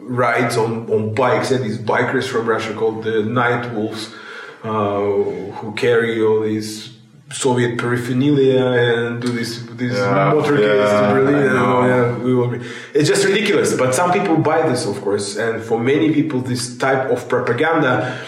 rides 0.00 0.56
on, 0.56 0.90
on 0.90 1.14
bikes. 1.14 1.50
And 1.50 1.64
these 1.64 1.78
bikers 1.78 2.26
from 2.28 2.46
Russia 2.46 2.74
called 2.74 3.04
the 3.04 3.22
Night 3.22 3.72
Wolves, 3.74 4.14
uh, 4.62 5.00
who 5.00 5.72
carry 5.76 6.22
all 6.22 6.40
these 6.40 6.93
Soviet 7.32 7.78
paraphernalia 7.78 8.64
and 8.64 9.20
do 9.20 9.28
this 9.28 9.62
these 9.76 9.92
Yeah, 9.92 10.32
motorcades 10.34 10.86
yeah, 10.86 11.08
to 11.08 11.14
Berlin. 11.14 11.44
Yeah, 11.88 12.18
we 12.18 12.34
will 12.34 12.48
be. 12.48 12.58
It's 12.92 13.08
just 13.08 13.24
ridiculous. 13.24 13.74
But 13.76 13.94
some 13.94 14.12
people 14.12 14.36
buy 14.36 14.68
this, 14.68 14.86
of 14.86 15.00
course, 15.00 15.36
and 15.36 15.62
for 15.62 15.78
many 15.80 16.12
people, 16.12 16.40
this 16.40 16.76
type 16.76 17.10
of 17.10 17.28
propaganda, 17.28 18.18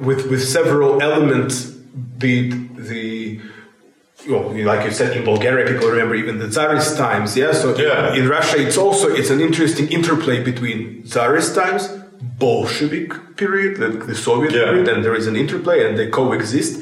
with 0.00 0.30
with 0.30 0.42
several 0.42 1.02
elements, 1.02 1.66
be 1.66 2.48
it 2.48 2.76
the 2.88 3.40
well, 4.28 4.50
like 4.72 4.84
you 4.84 4.90
said, 4.90 5.16
in 5.16 5.24
Bulgaria, 5.24 5.66
people 5.66 5.88
remember 5.88 6.14
even 6.14 6.38
the 6.38 6.48
Tsarist 6.48 6.96
times. 6.96 7.36
Yeah, 7.36 7.52
so 7.52 7.76
Yeah. 7.76 8.14
in 8.14 8.28
Russia, 8.28 8.56
it's 8.66 8.76
also 8.76 9.08
it's 9.08 9.30
an 9.30 9.40
interesting 9.40 9.86
interplay 9.88 10.42
between 10.42 10.78
Tsarist 11.04 11.54
times, 11.54 11.82
Bolshevik 12.22 13.36
period, 13.36 13.78
like 13.78 14.06
the 14.06 14.14
Soviet 14.14 14.52
Yeah. 14.52 14.64
period, 14.64 14.88
and 14.88 15.04
there 15.04 15.14
is 15.14 15.26
an 15.26 15.36
interplay, 15.36 15.86
and 15.86 15.98
they 15.98 16.08
coexist. 16.08 16.80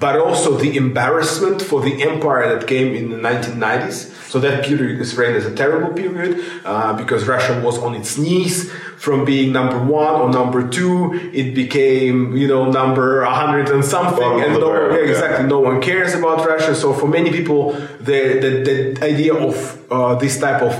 But 0.00 0.18
also 0.18 0.56
the 0.56 0.76
embarrassment 0.76 1.60
for 1.62 1.80
the 1.82 2.02
empire 2.02 2.48
that 2.52 2.66
came 2.66 2.94
in 2.94 3.10
the 3.10 3.16
1990s. 3.18 4.10
So 4.30 4.38
that 4.40 4.64
period 4.64 5.00
is 5.00 5.12
framed 5.12 5.36
as 5.36 5.44
a 5.44 5.54
terrible 5.54 5.92
period 5.92 6.38
uh, 6.64 6.92
because 6.94 7.26
Russia 7.26 7.60
was 7.62 7.76
on 7.78 7.94
its 7.94 8.16
knees 8.16 8.70
from 8.96 9.24
being 9.24 9.52
number 9.52 9.78
one 9.78 10.14
or 10.22 10.30
number 10.30 10.66
two. 10.68 10.94
It 11.34 11.52
became, 11.54 12.36
you 12.36 12.46
know, 12.48 12.70
number 12.70 13.22
100 13.24 13.68
and 13.70 13.84
something, 13.84 14.18
Bottom 14.18 14.42
and 14.42 14.60
no, 14.60 14.90
yeah. 14.90 15.10
exactly 15.10 15.46
no 15.48 15.58
one 15.60 15.80
cares 15.82 16.14
about 16.14 16.46
Russia. 16.46 16.74
So 16.74 16.92
for 16.94 17.08
many 17.08 17.30
people, 17.30 17.72
the 18.00 18.20
the, 18.42 18.50
the 18.68 19.04
idea 19.12 19.34
of 19.34 19.54
uh, 19.90 20.14
this 20.14 20.38
type 20.38 20.62
of 20.62 20.74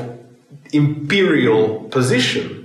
imperial 0.72 1.80
position 1.90 2.59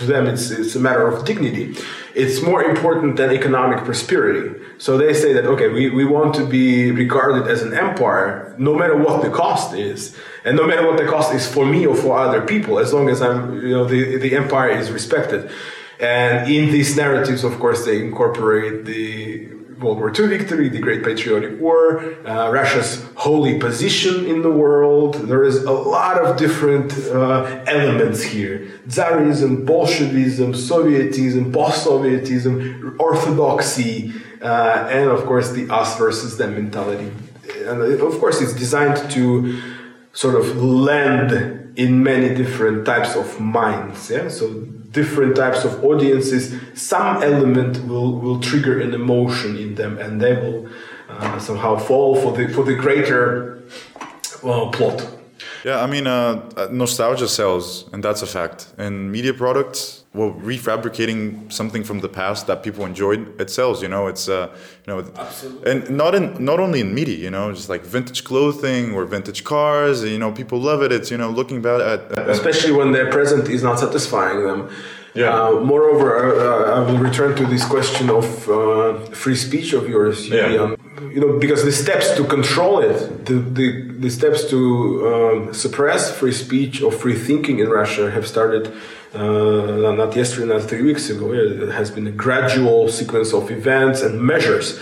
to 0.00 0.06
them 0.06 0.26
it's, 0.26 0.50
it's 0.50 0.74
a 0.74 0.80
matter 0.80 1.06
of 1.06 1.24
dignity. 1.24 1.76
It's 2.14 2.42
more 2.42 2.62
important 2.64 3.16
than 3.16 3.30
economic 3.30 3.84
prosperity. 3.84 4.58
So 4.78 4.98
they 4.98 5.14
say 5.14 5.32
that 5.34 5.46
okay 5.46 5.68
we, 5.68 5.90
we 5.90 6.04
want 6.04 6.34
to 6.36 6.44
be 6.44 6.90
regarded 6.90 7.46
as 7.46 7.62
an 7.62 7.72
empire 7.72 8.54
no 8.58 8.74
matter 8.74 8.96
what 8.96 9.22
the 9.22 9.30
cost 9.30 9.74
is. 9.74 10.16
And 10.44 10.56
no 10.56 10.66
matter 10.66 10.86
what 10.86 10.96
the 10.96 11.06
cost 11.06 11.32
is 11.34 11.46
for 11.46 11.64
me 11.64 11.86
or 11.86 11.94
for 11.94 12.18
other 12.18 12.42
people 12.42 12.78
as 12.78 12.92
long 12.92 13.08
as 13.08 13.22
i'm 13.22 13.60
you 13.62 13.74
know 13.76 13.84
the, 13.84 14.16
the 14.16 14.34
empire 14.36 14.70
is 14.70 14.90
respected. 14.90 15.50
And 16.00 16.50
in 16.50 16.72
these 16.72 16.96
narratives 16.96 17.44
of 17.44 17.58
course 17.60 17.84
they 17.84 18.00
incorporate 18.00 18.86
the 18.86 19.59
World 19.80 19.98
War 19.98 20.12
II 20.16 20.26
victory, 20.26 20.68
the 20.68 20.78
Great 20.78 21.02
Patriotic 21.02 21.58
War, 21.60 22.02
uh, 22.26 22.50
Russia's 22.50 23.04
holy 23.16 23.58
position 23.58 24.26
in 24.26 24.42
the 24.42 24.50
world. 24.50 25.14
There 25.14 25.42
is 25.42 25.64
a 25.64 25.72
lot 25.72 26.18
of 26.18 26.36
different 26.36 26.92
uh, 27.08 27.64
elements 27.66 28.22
here 28.22 28.68
Tsarism, 28.86 29.64
Bolshevism, 29.64 30.52
Sovietism, 30.52 31.52
post 31.52 31.86
Sovietism, 31.86 32.98
orthodoxy, 32.98 34.12
uh, 34.42 34.88
and 34.90 35.08
of 35.10 35.24
course 35.26 35.50
the 35.52 35.72
us 35.72 35.96
versus 35.98 36.36
them 36.36 36.54
mentality. 36.54 37.10
And 37.64 37.80
uh, 37.80 38.06
of 38.06 38.18
course, 38.20 38.40
it's 38.40 38.54
designed 38.54 39.10
to 39.12 39.60
sort 40.12 40.34
of 40.34 40.56
land 40.62 41.72
in 41.76 42.02
many 42.02 42.34
different 42.34 42.84
types 42.84 43.16
of 43.16 43.40
minds. 43.40 44.10
Yeah, 44.10 44.28
so 44.28 44.66
different 44.92 45.36
types 45.36 45.64
of 45.64 45.84
audiences, 45.84 46.54
some 46.74 47.22
element 47.22 47.86
will 47.86 48.18
will 48.18 48.40
trigger 48.40 48.80
an 48.80 48.94
emotion 48.94 49.56
in 49.56 49.74
them, 49.74 49.98
and 49.98 50.20
they 50.20 50.34
will 50.34 50.68
uh, 51.08 51.38
somehow 51.38 51.76
fall 51.76 52.16
for 52.16 52.32
the 52.36 52.48
for 52.48 52.64
the 52.64 52.74
greater 52.74 53.62
uh, 54.42 54.68
plot. 54.70 55.06
Yeah, 55.64 55.82
I 55.82 55.86
mean, 55.86 56.06
uh, 56.06 56.50
uh, 56.56 56.68
nostalgia 56.70 57.28
sells, 57.28 57.88
and 57.92 58.02
that's 58.02 58.22
a 58.22 58.26
fact. 58.26 58.72
And 58.78 59.12
media 59.12 59.34
products, 59.34 59.99
well, 60.12 60.32
refabricating 60.32 61.52
something 61.52 61.84
from 61.84 62.00
the 62.00 62.08
past 62.08 62.48
that 62.48 62.64
people 62.64 62.84
enjoyed, 62.84 63.40
it 63.40 63.48
sells. 63.48 63.80
You 63.80 63.88
know, 63.88 64.08
it's 64.08 64.28
uh, 64.28 64.48
you 64.84 64.92
know, 64.92 64.98
and 65.64 65.88
not 65.88 66.16
in 66.16 66.44
not 66.44 66.58
only 66.58 66.80
in 66.80 66.92
media. 66.92 67.16
You 67.16 67.30
know, 67.30 67.52
just 67.52 67.68
like 67.68 67.82
vintage 67.82 68.24
clothing 68.24 68.92
or 68.92 69.04
vintage 69.04 69.44
cars. 69.44 70.02
You 70.02 70.18
know, 70.18 70.32
people 70.32 70.58
love 70.58 70.82
it. 70.82 70.90
It's 70.90 71.12
you 71.12 71.16
know, 71.16 71.30
looking 71.30 71.62
back 71.62 71.80
at, 71.80 72.18
at 72.18 72.28
especially 72.28 72.72
when 72.72 72.90
their 72.90 73.08
present 73.10 73.48
is 73.48 73.62
not 73.62 73.78
satisfying 73.78 74.44
them. 74.44 74.68
Yeah. 75.14 75.34
Uh, 75.34 75.60
moreover, 75.60 76.40
uh, 76.40 76.76
I 76.76 76.90
will 76.90 76.98
return 76.98 77.36
to 77.36 77.46
this 77.46 77.64
question 77.64 78.10
of 78.10 78.48
uh, 78.48 78.98
free 79.10 79.34
speech 79.34 79.72
of 79.72 79.88
yours. 79.88 80.28
Yeah. 80.28 80.48
Julian. 80.48 80.76
You 81.14 81.20
know, 81.20 81.38
because 81.38 81.64
the 81.64 81.72
steps 81.72 82.14
to 82.16 82.24
control 82.24 82.80
it, 82.80 83.26
the 83.26 83.34
the, 83.34 83.68
the 83.98 84.10
steps 84.10 84.48
to 84.50 84.58
um, 85.06 85.54
suppress 85.54 86.16
free 86.16 86.32
speech 86.32 86.82
or 86.82 86.90
free 86.90 87.16
thinking 87.16 87.60
in 87.60 87.68
Russia 87.68 88.10
have 88.10 88.26
started 88.26 88.72
uh, 89.14 89.92
not 89.92 90.14
yesterday, 90.14 90.46
not 90.46 90.62
three 90.62 90.82
weeks 90.82 91.10
ago. 91.10 91.32
It 91.32 91.70
has 91.70 91.90
been 91.90 92.06
a 92.06 92.12
gradual 92.12 92.88
sequence 92.88 93.32
of 93.32 93.50
events 93.50 94.02
and 94.02 94.20
measures, 94.20 94.78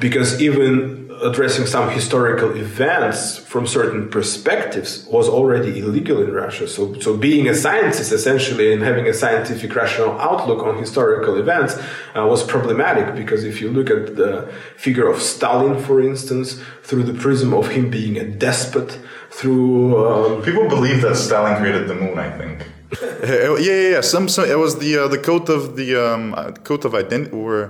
because 0.00 0.40
even 0.40 1.08
addressing 1.22 1.66
some 1.66 1.90
historical 1.90 2.56
events 2.56 3.38
from 3.38 3.66
certain 3.66 4.08
perspectives 4.08 5.04
was 5.06 5.28
already 5.28 5.80
illegal 5.80 6.22
in 6.22 6.32
Russia. 6.32 6.68
So, 6.68 6.98
so 7.00 7.16
being 7.16 7.48
a 7.48 7.54
scientist 7.54 8.12
essentially 8.12 8.72
and 8.72 8.82
having 8.82 9.06
a 9.06 9.14
scientific 9.14 9.74
rational 9.74 10.18
outlook 10.20 10.64
on 10.64 10.78
historical 10.78 11.36
events 11.36 11.76
uh, 12.14 12.26
was 12.26 12.44
problematic 12.44 13.14
because 13.16 13.44
if 13.44 13.60
you 13.60 13.70
look 13.70 13.90
at 13.90 14.16
the 14.16 14.52
figure 14.76 15.08
of 15.08 15.20
Stalin, 15.20 15.82
for 15.82 16.00
instance, 16.00 16.60
through 16.82 17.02
the 17.02 17.14
prism 17.14 17.52
of 17.52 17.68
him 17.68 17.90
being 17.90 18.16
a 18.16 18.24
despot, 18.24 18.98
through 19.30 20.06
um, 20.06 20.42
People 20.42 20.68
believe 20.68 21.02
that 21.02 21.16
Stalin 21.16 21.56
created 21.56 21.88
the 21.88 21.94
moon. 21.94 22.18
I 22.18 22.30
think. 22.30 22.66
yeah, 23.02 23.58
yeah, 23.58 23.90
yeah. 23.90 24.00
Some, 24.00 24.28
some. 24.28 24.46
It 24.46 24.58
was 24.58 24.78
the 24.78 24.96
uh, 24.96 25.08
the 25.08 25.18
code 25.18 25.50
of 25.50 25.76
the 25.76 25.94
um, 25.94 26.32
uh, 26.34 26.52
code 26.52 26.86
of 26.86 26.94
identity 26.94 27.30
or 27.32 27.68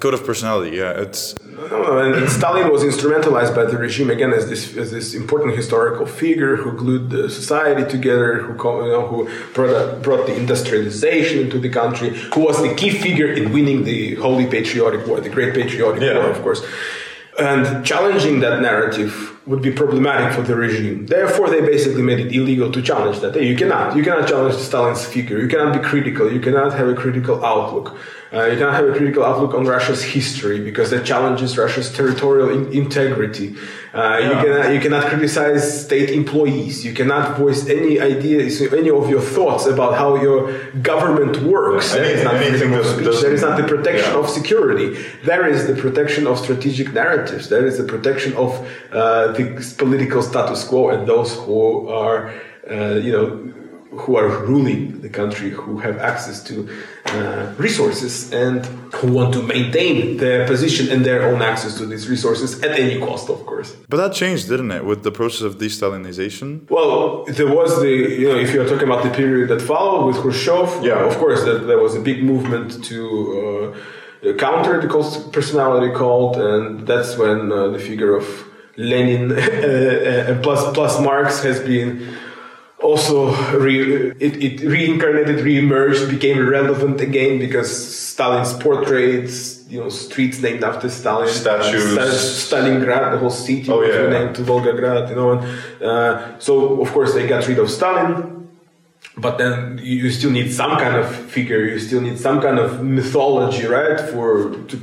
code 0.00 0.12
of 0.12 0.24
personality. 0.24 0.76
Yeah, 0.76 1.00
it's 1.04 1.34
No, 1.46 1.66
no, 1.66 1.98
and, 1.98 2.28
Stalin 2.28 2.70
was 2.70 2.82
instrumentalized 2.82 3.54
by 3.54 3.64
the 3.64 3.78
regime 3.78 4.10
again 4.10 4.34
as 4.34 4.50
this 4.50 4.76
as 4.76 4.90
this 4.90 5.14
important 5.14 5.56
historical 5.56 6.04
figure 6.04 6.56
who 6.56 6.72
glued 6.72 7.08
the 7.08 7.30
society 7.30 7.90
together, 7.90 8.42
who 8.42 8.52
you 8.84 8.92
know, 8.92 9.06
who 9.06 9.30
brought 9.54 10.02
brought 10.02 10.26
the 10.26 10.36
industrialization 10.36 11.38
into 11.38 11.58
the 11.58 11.70
country, 11.70 12.10
who 12.34 12.40
was 12.40 12.60
the 12.62 12.74
key 12.74 12.90
figure 12.90 13.32
in 13.32 13.50
winning 13.50 13.84
the 13.84 14.16
Holy 14.16 14.46
Patriotic 14.46 15.06
War, 15.06 15.20
the 15.20 15.30
Great 15.30 15.54
Patriotic 15.54 16.02
Yeah. 16.02 16.18
War, 16.18 16.28
of 16.28 16.42
course. 16.42 16.62
And 17.38 17.82
challenging 17.82 18.40
that 18.40 18.60
narrative 18.60 19.31
would 19.46 19.60
be 19.60 19.72
problematic 19.72 20.32
for 20.32 20.42
the 20.42 20.54
regime. 20.54 21.06
Therefore, 21.06 21.50
they 21.50 21.60
basically 21.60 22.02
made 22.02 22.20
it 22.20 22.32
illegal 22.32 22.70
to 22.70 22.80
challenge 22.80 23.20
that. 23.20 23.34
Hey, 23.34 23.46
you 23.46 23.56
cannot, 23.56 23.96
you 23.96 24.04
cannot 24.04 24.28
challenge 24.28 24.54
Stalin's 24.54 25.04
figure. 25.04 25.40
You 25.40 25.48
cannot 25.48 25.72
be 25.74 25.80
critical. 25.80 26.30
You 26.32 26.40
cannot 26.40 26.72
have 26.74 26.88
a 26.88 26.94
critical 26.94 27.44
outlook. 27.44 27.96
Uh, 28.32 28.46
you 28.46 28.56
cannot 28.56 28.74
have 28.74 28.88
a 28.88 28.92
critical 28.92 29.24
outlook 29.24 29.52
on 29.54 29.66
Russia's 29.66 30.02
history 30.02 30.60
because 30.60 30.90
that 30.90 31.04
challenges 31.04 31.58
Russia's 31.58 31.92
territorial 31.92 32.50
in- 32.50 32.72
integrity. 32.72 33.56
Uh, 33.94 34.18
you, 34.22 34.30
cannot, 34.42 34.72
you 34.72 34.80
cannot 34.80 35.04
criticize 35.10 35.84
state 35.84 36.08
employees. 36.10 36.82
You 36.82 36.94
cannot 36.94 37.36
voice 37.36 37.68
any 37.68 38.00
ideas, 38.00 38.60
any 38.72 38.88
of 38.88 39.10
your 39.10 39.20
thoughts 39.20 39.66
about 39.66 39.92
how 39.98 40.16
your 40.16 40.50
government 40.80 41.42
works. 41.42 41.92
That 41.92 42.06
is 42.06 42.24
not 42.24 42.36
freedom 42.42 42.72
of 42.72 42.86
speech. 42.86 43.04
doesn't- 43.04 43.22
That 43.28 43.34
is 43.34 43.42
not 43.42 43.56
the 43.60 43.64
protection 43.74 44.12
Yeah. 44.14 44.20
of 44.20 44.30
security. 44.30 44.96
There 45.24 45.46
is 45.46 45.66
the 45.66 45.74
protection 45.74 46.26
of 46.26 46.38
strategic 46.38 46.94
narratives. 46.94 47.50
There 47.50 47.66
is 47.66 47.76
the 47.76 47.84
protection 47.84 48.32
of 48.44 48.50
uh, 48.92 49.32
the 49.32 49.44
political 49.76 50.22
status 50.22 50.64
quo 50.64 50.88
and 50.88 51.06
those 51.06 51.34
who 51.34 51.86
are, 51.88 52.32
uh, 52.70 52.94
you 53.06 53.12
know, 53.12 53.28
who 54.00 54.16
are 54.16 54.28
ruling 54.46 55.00
the 55.02 55.08
country, 55.08 55.50
who 55.50 55.78
have 55.78 55.98
access 55.98 56.42
to 56.44 56.54
uh, 57.06 57.52
resources 57.58 58.32
and 58.32 58.64
who 58.94 59.12
want 59.12 59.34
to 59.34 59.42
maintain 59.42 60.16
their 60.16 60.46
position 60.46 60.88
and 60.90 61.04
their 61.04 61.22
own 61.30 61.42
access 61.42 61.76
to 61.78 61.84
these 61.86 62.08
resources 62.08 62.62
at 62.62 62.72
any 62.78 62.98
cost, 62.98 63.28
of 63.28 63.44
course. 63.44 63.76
But 63.88 63.98
that 63.98 64.12
changed, 64.14 64.48
didn't 64.48 64.70
it, 64.70 64.84
with 64.84 65.02
the 65.02 65.12
process 65.12 65.42
of 65.42 65.58
de-Stalinization? 65.58 66.70
Well, 66.70 67.24
there 67.26 67.52
was 67.60 67.80
the, 67.80 67.88
you 68.20 68.28
know, 68.30 68.38
if 68.38 68.52
you're 68.54 68.66
talking 68.68 68.88
about 68.88 69.02
the 69.04 69.10
period 69.10 69.48
that 69.50 69.60
followed 69.60 70.06
with 70.06 70.16
Khrushchev, 70.22 70.82
Yeah. 70.84 71.04
of 71.10 71.16
course, 71.18 71.44
that 71.44 71.66
there 71.66 71.78
was 71.78 71.94
a 71.94 72.00
big 72.00 72.22
movement 72.24 72.82
to 72.84 73.74
uh, 74.24 74.32
counter 74.38 74.80
the 74.80 74.88
cult 74.88 75.32
personality 75.32 75.92
cult, 75.94 76.36
and 76.36 76.86
that's 76.86 77.16
when 77.18 77.52
uh, 77.52 77.68
the 77.68 77.78
figure 77.78 78.14
of 78.16 78.24
Lenin 78.76 79.32
uh, 79.38 80.28
and 80.28 80.42
plus 80.42 80.72
plus 80.72 80.98
Marx 81.00 81.42
has 81.42 81.60
been 81.60 81.90
also 82.82 83.32
re, 83.58 84.10
it, 84.18 84.34
it 84.42 84.60
reincarnated, 84.60 85.36
reemerged, 85.44 86.10
became 86.10 86.38
relevant 86.48 87.00
again 87.00 87.38
because 87.38 87.70
Stalin's 88.12 88.52
portraits, 88.54 89.64
you 89.68 89.80
know, 89.80 89.88
streets 89.88 90.40
named 90.42 90.62
after 90.64 90.88
Stalin, 90.90 91.28
Statues. 91.28 91.96
uh, 91.96 92.10
Sta- 92.12 92.56
Stalingrad, 92.56 93.12
the 93.12 93.18
whole 93.18 93.30
city 93.30 93.70
Oh, 93.70 93.78
was 93.78 93.88
yeah. 93.88 94.02
renamed 94.02 94.34
to 94.36 94.42
Volgograd, 94.42 95.08
you 95.10 95.16
know. 95.16 95.30
And, 95.32 95.42
uh, 95.82 96.38
so 96.38 96.80
of 96.82 96.90
course 96.92 97.14
they 97.14 97.26
got 97.26 97.46
rid 97.48 97.58
of 97.58 97.70
Stalin, 97.70 98.48
but 99.16 99.38
then 99.38 99.78
you 99.82 100.10
still 100.10 100.30
need 100.30 100.52
some 100.52 100.76
kind 100.78 100.96
of 100.96 101.06
figure, 101.14 101.60
you 101.64 101.78
still 101.78 102.00
need 102.00 102.18
some 102.18 102.40
kind 102.40 102.58
of 102.58 102.82
mythology, 102.84 103.66
right, 103.66 103.98
for 104.00 104.50
to, 104.68 104.76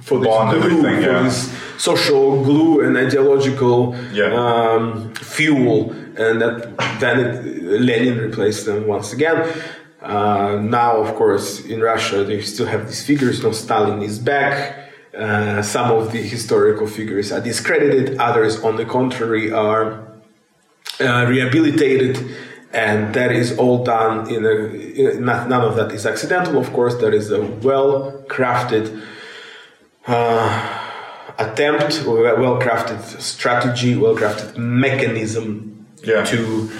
for 0.00 0.18
this 0.18 0.28
Bond 0.28 0.60
glue, 0.62 0.82
for 0.82 0.90
yeah. 1.00 1.22
this 1.22 1.50
social 1.78 2.42
glue 2.44 2.80
and 2.84 2.96
ideological 2.96 3.96
Yeah. 4.12 4.32
um, 4.34 5.12
fuel, 5.14 5.94
and 6.16 6.40
that 6.40 6.98
then 7.00 7.20
it, 7.20 7.62
Lenin 7.62 8.18
replaced 8.18 8.66
them 8.66 8.86
once 8.86 9.12
again. 9.12 9.48
Uh, 10.00 10.56
now, 10.60 10.98
of 10.98 11.14
course, 11.14 11.64
in 11.64 11.80
Russia, 11.80 12.24
they 12.24 12.42
still 12.42 12.66
have 12.66 12.86
these 12.86 13.04
figures. 13.04 13.42
No, 13.42 13.52
Stalin 13.52 14.02
is 14.02 14.18
back. 14.18 14.90
Uh, 15.16 15.62
some 15.62 15.90
of 15.90 16.12
the 16.12 16.20
historical 16.20 16.86
figures 16.86 17.32
are 17.32 17.40
discredited. 17.40 18.18
Others, 18.18 18.62
on 18.62 18.76
the 18.76 18.84
contrary, 18.84 19.50
are 19.50 20.06
uh, 21.00 21.26
rehabilitated. 21.26 22.18
And 22.72 23.14
that 23.14 23.30
is 23.30 23.56
all 23.56 23.84
done 23.84 24.28
in 24.28 24.44
a. 24.44 24.54
In, 25.00 25.24
not, 25.24 25.48
none 25.48 25.62
of 25.62 25.76
that 25.76 25.92
is 25.92 26.04
accidental, 26.06 26.58
of 26.58 26.72
course. 26.72 26.96
There 26.96 27.14
is 27.14 27.30
a 27.30 27.40
well 27.40 28.24
crafted 28.26 29.02
uh, 30.06 30.80
attempt 31.38 32.04
well-crafted 32.04 33.20
strategy, 33.20 33.96
well-crafted 33.96 34.56
mechanism 34.56 35.73
Yeah. 36.04 36.24
to 36.24 36.70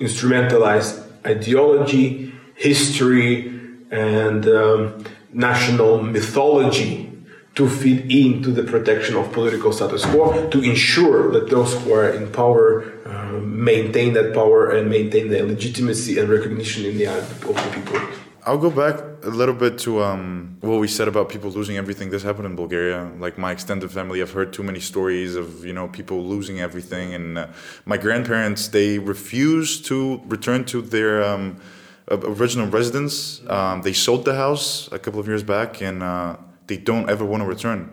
instrumentalize 0.00 1.02
ideology, 1.24 2.32
history, 2.54 3.48
and 3.90 4.46
um, 4.46 5.04
national 5.32 6.02
mythology 6.02 7.12
to 7.54 7.68
feed 7.68 8.12
into 8.12 8.50
the 8.52 8.62
protection 8.62 9.16
of 9.16 9.32
political 9.32 9.72
status 9.72 10.04
quo 10.04 10.48
to 10.50 10.62
ensure 10.62 11.32
that 11.32 11.48
those 11.48 11.72
who 11.82 11.92
are 11.92 12.10
in 12.10 12.30
power 12.30 12.84
uh, 13.06 13.40
maintain 13.40 14.12
that 14.12 14.34
power 14.34 14.70
and 14.70 14.90
maintain 14.90 15.30
their 15.30 15.44
legitimacy 15.44 16.18
and 16.18 16.28
recognition 16.28 16.84
in 16.84 16.98
the 16.98 17.06
eyes 17.08 17.30
of 17.30 17.40
the 17.40 17.70
people. 17.72 17.98
I'll 18.46 18.58
go 18.58 18.70
back 18.70 19.02
a 19.24 19.28
little 19.28 19.56
bit 19.56 19.76
to 19.80 20.04
um, 20.04 20.56
what 20.60 20.78
we 20.78 20.86
said 20.86 21.08
about 21.08 21.28
people 21.28 21.50
losing 21.50 21.78
everything. 21.78 22.10
This 22.10 22.22
happened 22.22 22.46
in 22.46 22.54
Bulgaria. 22.54 23.10
Like 23.18 23.36
my 23.38 23.50
extended 23.50 23.90
family, 23.90 24.22
I've 24.22 24.30
heard 24.30 24.52
too 24.52 24.62
many 24.62 24.78
stories 24.78 25.34
of 25.34 25.64
you 25.64 25.72
know 25.72 25.88
people 25.88 26.22
losing 26.22 26.60
everything, 26.60 27.12
and 27.12 27.38
uh, 27.38 27.48
my 27.86 27.96
grandparents 27.96 28.68
they 28.68 29.00
refused 29.00 29.84
to 29.86 30.20
return 30.28 30.64
to 30.66 30.80
their 30.80 31.24
um, 31.24 31.60
original 32.08 32.68
residence. 32.68 33.42
Um, 33.48 33.82
they 33.82 33.92
sold 33.92 34.24
the 34.24 34.36
house 34.36 34.88
a 34.92 34.98
couple 35.00 35.18
of 35.18 35.26
years 35.26 35.42
back, 35.42 35.82
and 35.82 36.04
uh, 36.04 36.36
they 36.68 36.76
don't 36.76 37.10
ever 37.10 37.24
want 37.24 37.42
to 37.42 37.48
return 37.48 37.90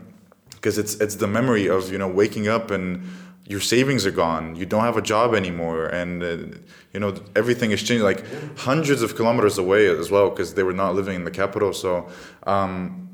because 0.51 0.77
it's 0.77 0.93
it's 1.01 1.15
the 1.15 1.27
memory 1.27 1.65
of 1.65 1.91
you 1.91 1.97
know 1.97 2.07
waking 2.07 2.47
up 2.47 2.69
and 2.69 3.01
your 3.45 3.59
savings 3.59 4.05
are 4.05 4.11
gone. 4.11 4.55
You 4.55 4.65
don't 4.65 4.83
have 4.83 4.97
a 4.97 5.01
job 5.01 5.33
anymore. 5.33 5.87
And 5.87 6.23
uh, 6.23 6.57
you 6.93 6.99
know 6.99 7.15
everything 7.35 7.71
is 7.71 7.83
changed 7.83 8.03
like 8.03 8.23
hundreds 8.57 9.01
of 9.01 9.15
kilometers 9.15 9.57
away 9.57 9.87
as 9.87 10.09
well 10.11 10.29
because 10.29 10.53
they 10.53 10.63
were 10.63 10.73
not 10.73 10.95
living 10.95 11.15
in 11.15 11.23
the 11.23 11.31
capital. 11.31 11.73
So 11.73 12.09
um, 12.43 13.09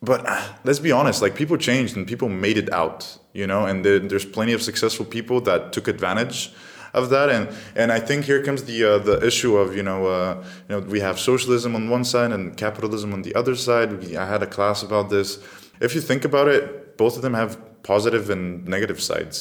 but 0.00 0.26
uh, 0.26 0.42
let's 0.64 0.78
be 0.78 0.92
honest 0.92 1.20
like 1.22 1.34
people 1.34 1.56
changed 1.56 1.96
and 1.96 2.06
people 2.06 2.28
made 2.28 2.56
it 2.56 2.72
out 2.72 3.18
you 3.32 3.48
know 3.48 3.66
and 3.66 3.84
there, 3.84 3.98
there's 3.98 4.24
plenty 4.24 4.52
of 4.52 4.62
successful 4.62 5.04
people 5.04 5.40
that 5.40 5.72
took 5.72 5.88
advantage 5.88 6.52
of 6.94 7.10
that. 7.10 7.28
And 7.28 7.48
and 7.76 7.92
I 7.92 8.00
think 8.00 8.24
here 8.24 8.42
comes 8.42 8.64
the 8.64 8.84
uh, 8.84 8.98
the 8.98 9.24
issue 9.26 9.56
of 9.56 9.76
you 9.76 9.82
know 9.82 10.06
uh, 10.06 10.44
you 10.68 10.76
know 10.76 10.80
we 10.80 11.00
have 11.00 11.18
socialism 11.18 11.74
on 11.74 11.90
one 11.90 12.04
side 12.04 12.32
and 12.32 12.56
capitalism 12.56 13.12
on 13.12 13.22
the 13.22 13.34
other 13.34 13.56
side. 13.56 13.92
We, 14.00 14.16
I 14.16 14.26
had 14.26 14.42
a 14.42 14.46
class 14.46 14.82
about 14.82 15.10
this. 15.10 15.38
If 15.80 15.94
you 15.94 16.00
think 16.00 16.24
about 16.24 16.48
it 16.48 16.88
both 16.98 17.16
of 17.16 17.22
them 17.22 17.32
have 17.32 17.56
positive 17.92 18.24
and 18.34 18.44
negative 18.76 19.00
sides 19.10 19.36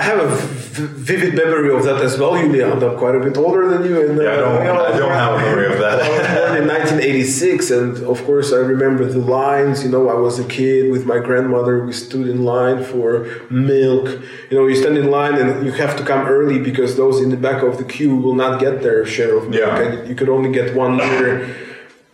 have 0.10 0.20
a 0.26 0.28
v- 0.28 0.86
vivid 1.10 1.32
memory 1.42 1.70
of 1.76 1.80
that 1.88 2.00
as 2.08 2.14
well, 2.20 2.34
Julia. 2.42 2.66
I'm 2.72 2.96
quite 3.02 3.16
a 3.20 3.22
bit 3.26 3.36
older 3.44 3.64
than 3.72 3.80
you. 3.88 3.96
And, 4.06 4.14
uh, 4.18 4.22
Yeah, 4.26 4.32
I 4.36 4.40
don't- 4.44 4.58
you 4.66 4.72
know, 4.72 4.84
I 4.92 4.96
don't 5.02 5.16
have 5.24 5.32
a 5.38 5.40
memory 5.48 5.68
of 5.74 5.78
that. 5.84 5.96
I 6.06 6.08
was 6.18 6.26
born 6.38 6.52
in 6.62 6.66
1986, 6.74 7.70
and 7.78 7.90
of 8.12 8.18
course, 8.28 8.48
I 8.58 8.60
remember 8.74 9.02
the 9.16 9.24
lines. 9.40 9.76
You 9.84 9.90
know, 9.94 10.04
I 10.16 10.18
was 10.26 10.34
a 10.44 10.46
kid 10.58 10.82
with 10.94 11.04
my 11.12 11.18
grandmother. 11.28 11.74
We 11.88 11.92
stood 12.06 12.26
in 12.34 12.40
line 12.54 12.80
for 12.92 13.10
milk. 13.74 14.06
You 14.48 14.54
know, 14.56 14.64
you 14.70 14.76
stand 14.82 14.96
in 15.04 15.08
line 15.18 15.34
and 15.42 15.48
you 15.66 15.72
have 15.84 15.94
to 16.00 16.04
come 16.10 16.22
early 16.36 16.58
because 16.70 16.90
those 17.02 17.16
in 17.24 17.28
the 17.34 17.40
back 17.48 17.58
of 17.68 17.72
the 17.80 17.86
queue 17.94 18.14
will 18.24 18.38
not 18.44 18.52
get 18.64 18.74
their 18.86 19.00
share 19.14 19.32
of 19.38 19.42
milk, 19.54 19.60
Yeah. 19.76 19.82
and 19.84 19.92
you 20.08 20.14
could 20.18 20.30
only 20.36 20.50
get 20.58 20.66
one 20.84 20.92
liter 21.02 21.32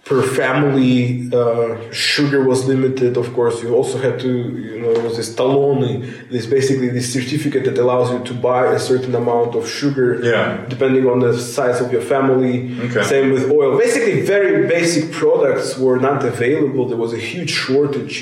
per 0.09 0.23
family 0.23 1.29
uh, 1.35 1.77
sugar 1.93 2.41
was 2.43 2.65
limited 2.67 3.17
of 3.23 3.27
course 3.35 3.63
you 3.63 3.75
also 3.75 3.99
had 3.99 4.19
to 4.19 4.31
you 4.73 4.81
know 4.81 4.91
there 4.95 5.03
was 5.09 5.17
this 5.21 5.31
talone 5.39 5.83
this 6.31 6.47
basically 6.47 6.89
this 6.89 7.13
certificate 7.13 7.63
that 7.69 7.77
allows 7.85 8.11
you 8.15 8.19
to 8.31 8.33
buy 8.49 8.63
a 8.79 8.79
certain 8.79 9.15
amount 9.15 9.55
of 9.55 9.69
sugar 9.69 10.09
Yeah. 10.23 10.65
depending 10.75 11.05
on 11.13 11.19
the 11.27 11.33
size 11.39 11.79
of 11.85 11.93
your 11.93 12.01
family 12.15 12.55
Okay. 12.87 13.03
same 13.15 13.29
with 13.35 13.45
oil 13.51 13.77
basically 13.87 14.17
very 14.35 14.67
basic 14.67 15.05
products 15.13 15.77
were 15.85 15.99
not 16.09 16.25
available 16.35 16.83
there 16.91 17.01
was 17.07 17.13
a 17.13 17.23
huge 17.33 17.51
shortage 17.65 18.17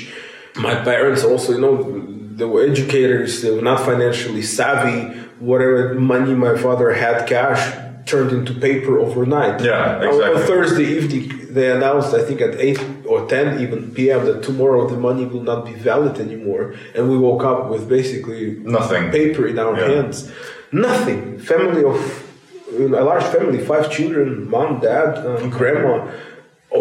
my 0.67 0.75
parents 0.91 1.23
also 1.23 1.49
you 1.55 1.61
know 1.65 1.75
they 2.39 2.45
were 2.53 2.63
educators 2.71 3.41
they 3.43 3.51
were 3.57 3.67
not 3.71 3.79
financially 3.91 4.41
savvy 4.59 4.99
whatever 5.39 5.93
money 6.13 6.33
my 6.47 6.53
father 6.65 6.87
had 7.03 7.17
cash 7.35 7.61
turned 8.07 8.31
into 8.31 8.53
paper 8.53 8.93
overnight. 9.05 9.59
Yeah, 9.61 9.97
On- 9.99 10.35
On. 10.37 10.41
Thursday 10.51 10.85
evening, 10.97 11.25
they 11.49 11.71
announced, 11.71 12.13
I 12.13 12.23
think 12.23 12.41
at 12.41 12.59
8 12.59 12.79
or 13.05 13.27
10 13.27 13.61
even 13.61 13.91
p.m., 13.91 14.25
that 14.25 14.43
tomorrow 14.43 14.87
the 14.87 14.97
money 14.97 15.25
will 15.25 15.43
not 15.43 15.65
be 15.65 15.73
valid 15.73 16.19
anymore. 16.19 16.73
And 16.95 17.09
we 17.09 17.17
woke 17.17 17.43
up 17.43 17.69
with 17.69 17.87
basically 17.87 18.57
Nothing. 18.63 19.11
paper 19.11 19.47
in 19.47 19.57
our 19.59 19.77
Yeah. 19.77 19.89
hands. 19.89 20.31
Nothing. 20.71 21.39
Family 21.39 21.83
of, 21.83 21.97
a 22.79 23.03
large 23.03 23.23
family, 23.23 23.59
five 23.63 23.89
children, 23.89 24.49
mom, 24.49 24.79
dad, 24.81 25.25
um, 25.25 25.49
grandma. 25.49 26.05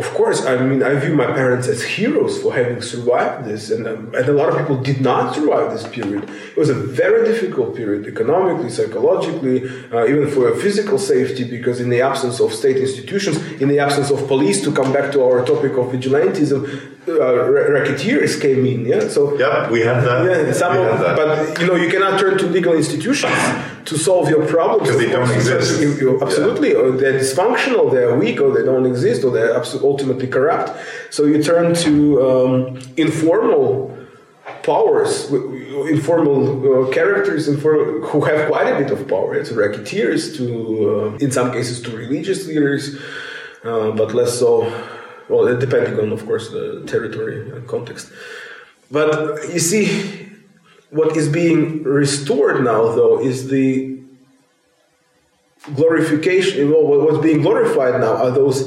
Of 0.00 0.06
course, 0.20 0.38
I 0.44 0.54
mean, 0.68 0.82
I 0.82 0.92
view 1.04 1.14
my 1.24 1.30
parents 1.40 1.66
as 1.74 1.80
heroes 1.96 2.34
for 2.42 2.50
having 2.60 2.80
survived 2.94 3.38
this, 3.50 3.62
and, 3.74 3.82
um, 3.92 4.12
and 4.18 4.24
a 4.28 4.32
lot 4.40 4.48
of 4.50 4.54
people 4.60 4.76
did 4.90 5.00
not 5.10 5.34
survive 5.36 5.66
this 5.74 5.86
period. 5.98 6.22
It 6.54 6.58
was 6.62 6.70
a 6.76 6.78
very 7.02 7.20
difficult 7.30 7.68
period, 7.80 8.02
economically, 8.14 8.70
psychologically, 8.78 9.56
uh, 9.94 10.04
even 10.12 10.26
for 10.34 10.44
physical 10.64 10.98
safety, 10.98 11.44
because 11.56 11.76
in 11.84 11.88
the 11.94 12.00
absence 12.10 12.36
of 12.44 12.48
state 12.62 12.76
institutions, 12.86 13.36
in 13.62 13.68
the 13.68 13.78
absence 13.86 14.08
of 14.14 14.18
police, 14.34 14.58
to 14.66 14.70
come 14.80 14.90
back 14.96 15.06
to 15.14 15.18
our 15.26 15.38
topic 15.52 15.72
of 15.80 15.86
vigilantism, 15.96 16.60
uh, 17.08 17.12
ra- 17.54 17.68
racketeers 17.76 18.32
came 18.44 18.62
in. 18.72 18.80
Yeah, 18.92 19.08
so 19.16 19.20
Yeah, 19.38 19.70
we 19.74 19.80
have 19.88 20.00
that. 20.08 20.18
yeah, 20.26 20.52
some 20.52 20.76
of, 20.76 20.98
that. 21.04 21.14
but 21.20 21.60
you 21.60 21.66
know 21.68 21.76
you 21.84 21.88
cannot 21.94 22.14
turn 22.22 22.34
to 22.42 22.46
legal 22.58 22.74
institutions 22.82 23.32
to 23.86 23.94
solve 23.96 24.28
your 24.34 24.44
problems 24.46 24.88
'Cause 24.90 24.98
they 25.02 25.10
don't 25.16 25.30
exist. 25.30 25.80
you- 25.82 25.96
you- 26.00 26.18
absolutely, 26.26 26.70
or 26.80 26.90
they're 27.00 27.18
dysfunctional, 27.24 27.84
they're 27.94 28.14
weak, 28.24 28.38
or 28.44 28.50
they 28.56 28.64
don't 28.70 28.86
exist, 28.92 29.24
or 29.24 29.30
they're 29.36 29.54
ultimately 29.92 30.26
corrupt. 30.36 30.68
So 31.10 31.20
you 31.30 31.38
turn 31.42 31.66
to 31.86 31.92
um, 32.30 32.78
informal 32.96 33.68
powers, 34.62 35.30
informal 35.96 36.38
uh, 36.88 36.90
characters, 36.98 37.48
infor- 37.48 38.02
who 38.08 38.20
have 38.30 38.40
quite 38.50 38.68
a 38.74 38.76
bit 38.82 38.90
of 38.90 39.06
power. 39.08 39.42
To 39.48 39.54
racketeers, 39.54 40.36
to 40.38 40.44
uh, 41.14 41.24
in 41.24 41.30
some 41.30 41.48
cases 41.52 41.80
to 41.84 41.90
religious 42.04 42.40
leaders, 42.48 42.82
uh, 43.64 43.90
but 43.92 44.08
less 44.14 44.32
so. 44.38 44.50
Well, 45.28 45.44
depending 45.56 45.98
on, 45.98 46.12
of 46.12 46.24
course, 46.28 46.46
the 46.50 46.82
territory 46.86 47.36
and 47.54 47.66
context. 47.66 48.06
But 48.96 49.10
you 49.52 49.58
see, 49.58 50.25
what 50.96 51.16
is 51.16 51.28
being 51.28 51.82
restored 51.82 52.64
now, 52.64 52.82
though, 52.94 53.20
is 53.20 53.48
the 53.48 54.00
glorification. 55.74 56.70
Well, 56.70 56.84
what's 57.04 57.22
being 57.28 57.42
glorified 57.42 58.00
now 58.00 58.14
are 58.24 58.30
those 58.30 58.58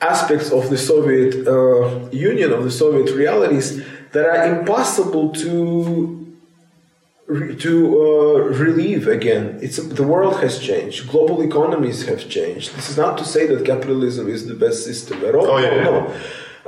aspects 0.00 0.50
of 0.50 0.70
the 0.70 0.78
Soviet 0.78 1.46
uh, 1.46 2.08
Union, 2.10 2.52
of 2.52 2.64
the 2.64 2.70
Soviet 2.70 3.14
realities, 3.14 3.82
that 4.12 4.26
are 4.26 4.58
impossible 4.58 5.30
to 5.42 6.16
to 7.66 7.74
uh, 8.02 8.38
relieve 8.66 9.06
again. 9.06 9.58
It's 9.62 9.76
the 9.76 10.02
world 10.02 10.40
has 10.40 10.58
changed. 10.58 11.08
Global 11.08 11.42
economies 11.42 12.06
have 12.06 12.28
changed. 12.28 12.74
This 12.76 12.90
is 12.90 12.96
not 12.96 13.18
to 13.18 13.24
say 13.24 13.46
that 13.46 13.64
capitalism 13.64 14.28
is 14.28 14.46
the 14.46 14.54
best 14.54 14.84
system 14.84 15.24
at 15.24 15.36
all. 15.36 15.46
Oh, 15.46 15.58
yeah, 15.58 15.74
yeah. 15.74 16.20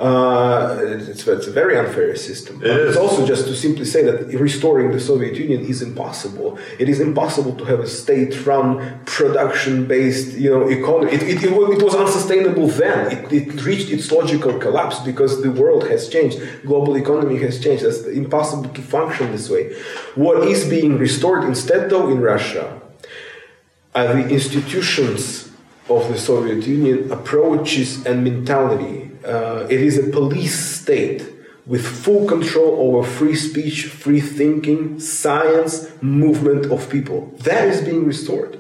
Uh, 0.02 0.80
it's, 0.82 1.28
it's 1.28 1.46
a 1.46 1.52
very 1.52 1.78
unfair 1.78 2.16
system. 2.16 2.58
But 2.58 2.70
is. 2.70 2.88
It's 2.88 2.96
also 3.04 3.24
just 3.24 3.44
to 3.46 3.54
simply 3.54 3.84
say 3.84 4.02
that 4.02 4.16
restoring 4.48 4.90
the 4.90 4.98
Soviet 4.98 5.36
Union 5.36 5.60
is 5.72 5.80
impossible. 5.80 6.58
It 6.82 6.88
is 6.88 6.98
impossible 6.98 7.54
to 7.60 7.64
have 7.70 7.78
a 7.78 7.86
state-run, 7.86 9.00
production-based, 9.04 10.36
you 10.36 10.50
know, 10.50 10.68
economy. 10.68 11.12
It, 11.12 11.22
it, 11.22 11.44
it, 11.44 11.52
it 11.52 11.82
was 11.88 11.94
unsustainable 11.94 12.66
then. 12.66 13.00
It, 13.16 13.32
it 13.32 13.64
reached 13.64 13.90
its 13.90 14.10
logical 14.10 14.58
collapse 14.58 14.98
because 15.10 15.40
the 15.40 15.52
world 15.52 15.86
has 15.86 16.08
changed. 16.08 16.36
Global 16.66 16.96
economy 16.96 17.38
has 17.46 17.60
changed. 17.60 17.84
It's 17.84 18.04
impossible 18.04 18.70
to 18.70 18.82
function 18.82 19.30
this 19.30 19.48
way. 19.48 19.72
What 20.16 20.48
is 20.48 20.68
being 20.68 20.98
restored 20.98 21.44
instead, 21.44 21.90
though, 21.90 22.08
in 22.10 22.20
Russia, 22.20 22.80
are 23.94 24.08
the 24.14 24.28
institutions 24.30 25.50
of 25.88 26.08
the 26.08 26.18
Soviet 26.18 26.66
Union, 26.66 27.12
approaches 27.12 28.04
and 28.04 28.24
mentality. 28.24 29.01
Uh, 29.24 29.66
it 29.70 29.80
is 29.80 29.98
a 29.98 30.10
police 30.10 30.58
state 30.80 31.24
with 31.66 31.86
full 31.86 32.26
control 32.26 32.76
over 32.80 33.08
free 33.08 33.36
speech, 33.36 33.86
free 33.86 34.20
thinking, 34.20 34.98
science, 34.98 35.90
movement 36.02 36.66
of 36.66 36.90
people. 36.90 37.32
That 37.38 37.68
is 37.68 37.80
being 37.80 38.04
restored. 38.04 38.58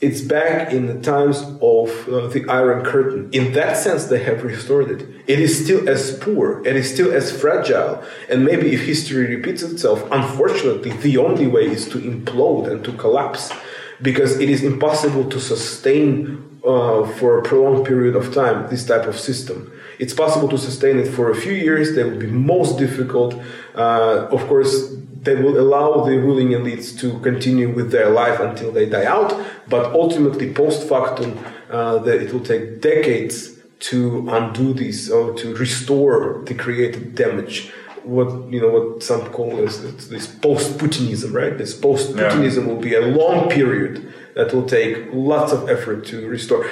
It's 0.00 0.20
back 0.20 0.72
in 0.72 0.86
the 0.86 1.00
times 1.00 1.42
of 1.60 2.08
uh, 2.08 2.28
the 2.28 2.44
Iron 2.48 2.84
Curtain. 2.84 3.30
In 3.32 3.52
that 3.54 3.76
sense, 3.76 4.04
they 4.04 4.22
have 4.22 4.44
restored 4.44 4.90
it. 4.90 5.08
It 5.26 5.40
is 5.40 5.64
still 5.64 5.88
as 5.88 6.16
poor, 6.18 6.64
it 6.64 6.76
is 6.76 6.92
still 6.92 7.12
as 7.12 7.32
fragile, 7.32 8.04
and 8.30 8.44
maybe 8.44 8.72
if 8.74 8.82
history 8.82 9.34
repeats 9.34 9.62
itself, 9.62 10.06
unfortunately, 10.12 10.92
the 10.92 11.16
only 11.16 11.48
way 11.48 11.66
is 11.66 11.88
to 11.88 11.98
implode 11.98 12.70
and 12.70 12.84
to 12.84 12.92
collapse 12.92 13.52
because 14.00 14.38
it 14.38 14.48
is 14.48 14.62
impossible 14.62 15.28
to 15.30 15.40
sustain 15.40 16.60
uh, 16.64 17.04
for 17.18 17.38
a 17.38 17.42
prolonged 17.42 17.84
period 17.84 18.14
of 18.14 18.32
time 18.32 18.68
this 18.70 18.86
type 18.86 19.06
of 19.06 19.18
system. 19.18 19.72
It's 19.98 20.14
possible 20.14 20.48
to 20.48 20.58
sustain 20.58 20.98
it 20.98 21.08
for 21.08 21.30
a 21.30 21.34
few 21.34 21.52
years. 21.52 21.94
They 21.94 22.04
will 22.04 22.18
be 22.18 22.28
most 22.28 22.78
difficult. 22.78 23.34
Uh, 23.74 24.28
of 24.30 24.46
course, 24.46 24.94
they 25.22 25.34
will 25.34 25.58
allow 25.58 26.04
the 26.04 26.16
ruling 26.18 26.50
elites 26.50 26.98
to 27.00 27.18
continue 27.20 27.68
with 27.74 27.90
their 27.90 28.10
life 28.10 28.38
until 28.40 28.70
they 28.70 28.86
die 28.86 29.04
out. 29.04 29.34
But 29.68 29.92
ultimately, 29.92 30.52
post 30.52 30.88
factum, 30.88 31.38
uh, 31.70 31.98
that 31.98 32.22
it 32.22 32.32
will 32.32 32.44
take 32.52 32.80
decades 32.80 33.58
to 33.80 34.28
undo 34.30 34.72
this 34.72 35.10
or 35.10 35.34
to 35.34 35.54
restore 35.56 36.42
the 36.46 36.54
created 36.54 37.14
damage. 37.14 37.70
What 38.04 38.50
you 38.52 38.60
know, 38.60 38.70
what 38.70 39.02
some 39.02 39.30
call 39.30 39.62
as 39.66 40.08
this 40.08 40.26
post-Putinism, 40.26 41.32
right? 41.32 41.58
This 41.58 41.74
post-Putinism 41.74 42.66
will 42.66 42.80
be 42.80 42.94
a 42.94 43.02
long 43.02 43.50
period 43.50 44.12
that 44.34 44.54
will 44.54 44.66
take 44.66 45.08
lots 45.12 45.52
of 45.52 45.68
effort 45.68 46.06
to 46.06 46.26
restore. 46.28 46.64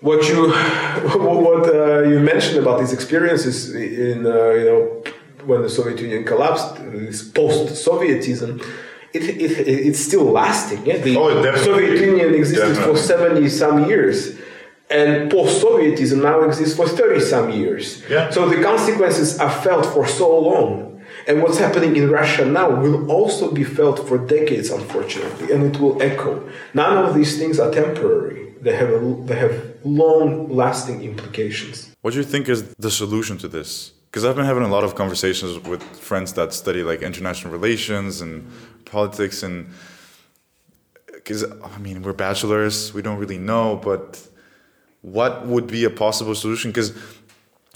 What 0.00 0.28
you 0.28 0.50
what 0.52 1.74
uh, 1.74 2.02
you 2.02 2.20
mentioned 2.20 2.58
about 2.58 2.80
these 2.80 2.92
experiences 2.92 3.74
in 3.74 4.26
uh, 4.26 4.50
you 4.50 4.64
know 4.64 5.04
when 5.46 5.62
the 5.62 5.68
Soviet 5.68 6.00
Union 6.00 6.24
collapsed, 6.24 6.76
this 6.92 7.28
post-Sovietism, 7.28 8.60
it, 9.12 9.22
it, 9.22 9.68
it's 9.68 9.98
still 9.98 10.24
lasting. 10.24 10.84
Yeah? 10.86 10.98
The 10.98 11.16
Oh, 11.16 11.42
definitely. 11.42 11.64
Soviet 11.64 12.00
Union 12.00 12.34
existed 12.34 12.76
for 12.76 12.96
70 12.96 13.48
some 13.48 13.88
years. 13.88 14.36
And 14.90 15.30
post-Sovietism 15.30 16.22
now 16.22 16.42
exists 16.42 16.76
for 16.76 16.86
30 16.88 17.20
some 17.20 17.50
years. 17.50 18.02
Yeah. 18.08 18.30
So 18.30 18.48
the 18.48 18.62
consequences 18.62 19.38
are 19.38 19.50
felt 19.50 19.86
for 19.86 20.06
so 20.06 20.38
long. 20.38 21.02
And 21.26 21.42
what's 21.42 21.58
happening 21.58 21.96
in 21.96 22.10
Russia 22.10 22.44
now 22.44 22.68
will 22.68 23.10
also 23.10 23.50
be 23.50 23.64
felt 23.64 24.06
for 24.06 24.18
decades, 24.18 24.70
unfortunately, 24.70 25.52
and 25.52 25.74
it 25.74 25.80
will 25.80 26.00
echo. 26.02 26.46
None 26.74 26.98
of 26.98 27.14
these 27.14 27.38
things 27.38 27.58
are 27.58 27.70
temporary. 27.70 28.52
They 28.60 28.76
have, 28.76 28.90
a, 28.90 28.98
they 29.24 29.36
have 29.36 29.73
long-lasting 29.84 31.02
implications. 31.02 31.94
What 32.02 32.12
do 32.12 32.18
you 32.18 32.24
think 32.24 32.48
is 32.48 32.74
the 32.74 32.90
solution 32.90 33.38
to 33.38 33.48
this? 33.48 33.92
Because 34.10 34.24
I've 34.24 34.36
been 34.36 34.44
having 34.44 34.62
a 34.62 34.68
lot 34.68 34.84
of 34.84 34.94
conversations 34.94 35.58
with 35.66 35.82
friends 35.82 36.32
that 36.34 36.52
study 36.52 36.82
like 36.82 37.02
international 37.02 37.52
relations 37.52 38.20
and 38.20 38.48
politics, 38.84 39.42
and 39.42 39.70
because 41.12 41.44
I 41.44 41.78
mean 41.78 42.02
we're 42.02 42.12
bachelors, 42.12 42.94
we 42.94 43.02
don't 43.02 43.18
really 43.18 43.38
know, 43.38 43.76
but 43.76 44.26
what 45.02 45.46
would 45.46 45.66
be 45.66 45.84
a 45.84 45.90
possible 45.90 46.34
solution? 46.34 46.70
Because 46.70 46.92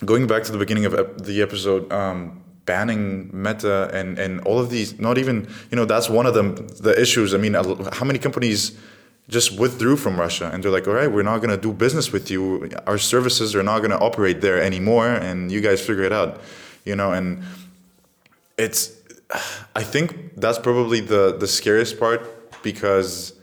going 0.05 0.27
back 0.27 0.45
to 0.45 0.53
the 0.53 0.59
beginning 0.59 0.85
of 0.85 0.95
ep- 0.95 1.19
the 1.19 1.43
episode, 1.43 1.93
um, 1.93 2.41
banning 2.67 3.31
Meta 3.33 3.91
and 3.93 4.19
and 4.19 4.41
all 4.43 4.59
of 4.61 4.71
these, 4.71 4.99
not 5.01 5.19
even 5.19 5.49
you 5.71 5.77
know 5.77 5.85
that's 5.85 6.09
one 6.09 6.27
of 6.27 6.35
them 6.35 6.55
the 6.81 6.95
issues. 7.01 7.35
I 7.35 7.39
mean, 7.39 7.55
how 7.55 8.05
many 8.05 8.19
companies? 8.19 8.79
Just 9.29 9.59
withdrew 9.59 9.97
from 9.97 10.19
Russia 10.19 10.51
and 10.53 10.63
they're 10.65 10.71
like, 10.71 10.89
all 10.89 10.95
right, 10.95 11.11
we're 11.13 11.23
not 11.23 11.39
going 11.39 11.51
to 11.51 11.57
do 11.61 11.73
business 11.73 12.11
with 12.13 12.31
you. 12.31 12.71
Our 12.87 12.99
services 12.99 13.55
are 13.55 13.63
not 13.63 13.79
going 13.81 13.91
to 13.91 13.99
operate 13.99 14.41
there 14.41 14.61
anymore, 14.63 15.09
and 15.09 15.53
you 15.53 15.61
guys 15.61 15.81
figure 15.85 16.05
it 16.05 16.13
out, 16.13 16.41
you 16.85 16.97
know. 16.97 17.13
And 17.13 17.43
it's, 18.57 18.93
I 19.77 19.83
think 19.83 20.35
that's 20.37 20.59
probably 20.59 21.01
the 21.01 21.37
the 21.39 21.47
scariest 21.47 22.01
part 22.01 22.21
because, 22.63 23.35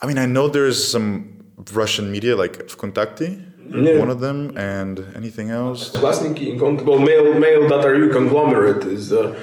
I 0.00 0.06
mean, 0.06 0.18
I 0.18 0.26
know 0.26 0.48
there's 0.48 0.82
some 0.82 1.44
Russian 1.72 2.10
media 2.10 2.34
like 2.36 2.54
Vkontakte, 2.72 3.28
Yeah. 3.70 3.98
one 3.98 4.10
of 4.10 4.20
them, 4.20 4.56
and 4.56 4.98
anything 5.14 5.50
else. 5.50 5.90
Vlasniki 5.92 6.58
well, 6.86 6.98
mail 6.98 7.34
mail.ru 7.38 8.10
conglomerate 8.12 8.84
is 8.84 9.12
uh, 9.12 9.34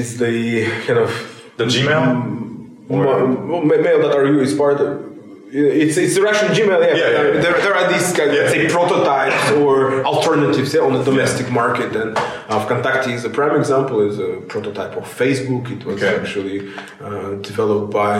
is 0.00 0.18
the 0.18 0.66
kind 0.86 0.98
of 1.00 1.10
The 1.56 1.64
Gmail. 1.64 2.47
Ma- 2.88 3.04
well, 3.04 3.62
ma- 3.62 3.76
mail.ru 3.76 4.40
is 4.40 4.54
part 4.54 4.80
of 4.80 5.04
it's 5.50 5.96
it's 5.96 6.14
the 6.14 6.22
Russian 6.22 6.48
Gmail. 6.48 6.80
Yeah, 6.80 6.94
Yeah, 6.94 6.96
yeah, 6.96 7.22
yeah. 7.34 7.40
There, 7.44 7.56
there 7.64 7.74
are 7.74 7.86
these 7.92 8.12
kind 8.18 8.30
of, 8.30 8.36
let's 8.36 8.52
say 8.52 8.68
prototypes 8.68 9.50
or 9.52 10.04
alternatives 10.04 10.74
yeah, 10.74 10.82
on 10.82 10.92
the 10.92 11.02
domestic 11.02 11.50
market, 11.50 11.90
and 11.96 12.10
uh, 12.18 12.66
Vkontakte 12.66 13.08
is 13.18 13.24
a 13.24 13.30
prime 13.30 13.56
example. 13.62 13.96
is 14.10 14.18
a 14.18 14.30
prototype 14.54 14.94
of 15.00 15.04
Facebook. 15.04 15.64
It 15.76 15.84
was 15.86 16.02
Okay. 16.02 16.14
actually 16.20 16.58
uh, 17.00 17.30
developed 17.50 17.90
by 18.02 18.14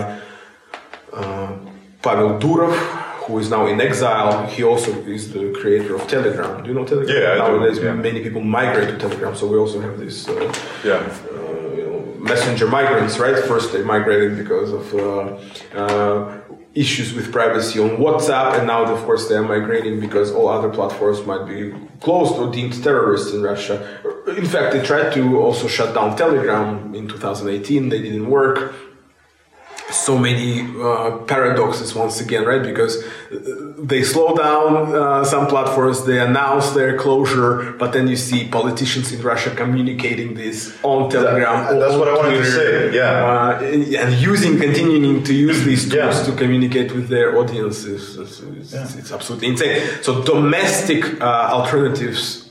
uh, 1.12 1.50
Pavel 2.02 2.38
Durov, 2.38 2.74
who 3.26 3.38
is 3.38 3.50
now 3.50 3.66
in 3.66 3.78
exile. 3.80 4.46
He 4.46 4.62
also 4.64 4.90
is 5.16 5.30
the 5.34 5.52
creator 5.60 5.96
of 5.96 6.06
Telegram. 6.08 6.62
Do 6.62 6.68
you 6.70 6.74
know 6.78 6.84
Telegram? 6.86 7.14
Yeah, 7.14 7.32
I 7.44 7.46
do, 7.46 7.58
Nowadays, 7.58 7.78
yeah. 7.78 7.92
many 7.92 8.20
people 8.22 8.40
migrate 8.42 8.88
to 8.88 8.96
Telegram, 8.98 9.34
so 9.36 9.46
we 9.52 9.58
also 9.58 9.80
have 9.80 9.98
this. 9.98 10.26
Uh, 10.28 10.50
Yeah. 10.82 11.02
Messenger 12.28 12.68
migrants, 12.68 13.18
right? 13.18 13.38
First 13.44 13.72
they 13.72 13.82
migrated 13.82 14.36
because 14.36 14.72
of 14.72 14.94
uh, 14.94 15.78
uh, 15.78 16.40
issues 16.74 17.12
with 17.14 17.32
privacy 17.32 17.80
on 17.80 17.90
WhatsApp, 17.96 18.58
and 18.58 18.66
now, 18.66 18.84
of 18.84 19.02
course, 19.04 19.28
they 19.28 19.36
are 19.36 19.42
migrating 19.42 20.00
because 20.00 20.30
all 20.32 20.48
other 20.48 20.68
platforms 20.68 21.24
might 21.26 21.44
be 21.46 21.72
closed 22.00 22.34
or 22.34 22.50
deemed 22.52 22.82
terrorists 22.82 23.32
in 23.34 23.42
Russia. 23.42 23.76
In 24.36 24.46
fact, 24.46 24.72
they 24.72 24.82
tried 24.82 25.12
to 25.14 25.38
also 25.38 25.66
shut 25.66 25.94
down 25.94 26.16
Telegram 26.16 26.94
in 26.94 27.08
2018. 27.08 27.88
They 27.88 28.02
didn't 28.02 28.28
work 28.28 28.74
so 29.90 30.18
many 30.18 30.60
uh, 30.82 31.18
paradoxes 31.26 31.94
once 31.94 32.20
again, 32.20 32.44
right? 32.44 32.62
Because 32.62 33.02
uh, 33.32 33.72
they 33.78 34.02
slow 34.02 34.36
down 34.36 34.94
uh, 34.94 35.24
some 35.24 35.46
platforms, 35.46 36.04
they 36.04 36.20
announce 36.20 36.70
their 36.70 36.98
closure, 36.98 37.72
but 37.78 37.92
then 37.92 38.06
you 38.08 38.16
see 38.16 38.48
politicians 38.48 39.12
in 39.12 39.22
Russia 39.22 39.54
communicating 39.54 40.34
this 40.34 40.76
on 40.82 41.10
Telegram. 41.10 41.64
That, 41.64 41.80
that's 41.80 41.94
what 41.94 42.08
I 42.08 42.14
wanted 42.16 42.38
to 42.38 42.44
say. 42.44 42.94
Yeah, 42.94 43.02
uh, 43.02 44.02
and 44.02 44.14
using, 44.14 44.58
continuing 44.58 45.24
to 45.24 45.34
use 45.34 45.64
these 45.64 45.88
tools 45.88 46.18
yeah. 46.18 46.24
to 46.24 46.32
communicate 46.36 46.92
with 46.92 47.08
their 47.08 47.38
audiences. 47.38 48.16
It's, 48.18 48.40
it's, 48.40 48.72
yeah. 48.72 48.98
it's 48.98 49.12
absolutely 49.12 49.48
insane. 49.48 50.02
So 50.02 50.22
domestic 50.22 51.20
uh, 51.20 51.48
alternatives 51.50 52.50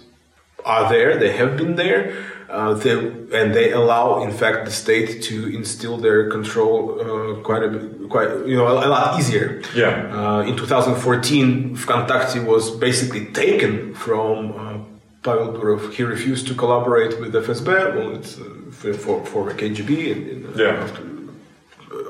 are 0.66 0.90
there; 0.90 1.18
they 1.18 1.34
have 1.34 1.56
been 1.56 1.76
there 1.76 2.16
uh, 2.50 2.74
they, 2.76 2.94
and 2.94 3.54
they 3.54 3.72
allow, 3.72 4.24
in 4.24 4.32
fact, 4.32 4.66
the 4.66 4.72
state 4.72 5.22
to 5.24 5.54
instill 5.54 5.98
their 5.98 6.30
control 6.30 7.02
uh, 7.02 7.42
quite 7.42 7.62
a 7.62 7.68
bit, 7.68 8.10
quite 8.10 8.30
you 8.46 8.56
know, 8.56 8.68
a, 8.68 8.88
a 8.88 8.90
lot 8.90 9.20
easier. 9.20 9.62
Yeah. 9.76 10.38
Uh, 10.38 10.42
in 10.44 10.56
2014, 10.56 11.76
Vkontakte 11.76 12.46
was 12.46 12.72
basically 12.72 13.26
taken 13.26 13.94
from 13.94 14.54
uh, 14.54 14.78
Pavel 15.24 15.54
Durov. 15.54 15.94
He 15.94 16.04
refused 16.04 16.48
to 16.48 16.56
collaborate 16.56 17.20
with 17.20 17.34
FSB. 17.34 17.96
Well, 17.96 18.16
it's 18.16 18.40
uh, 18.40 18.94
for 18.94 19.26
for 19.26 19.52
KGB 19.52 19.90
in, 19.90 20.54
yeah. 20.56 20.84
after, 20.84 21.04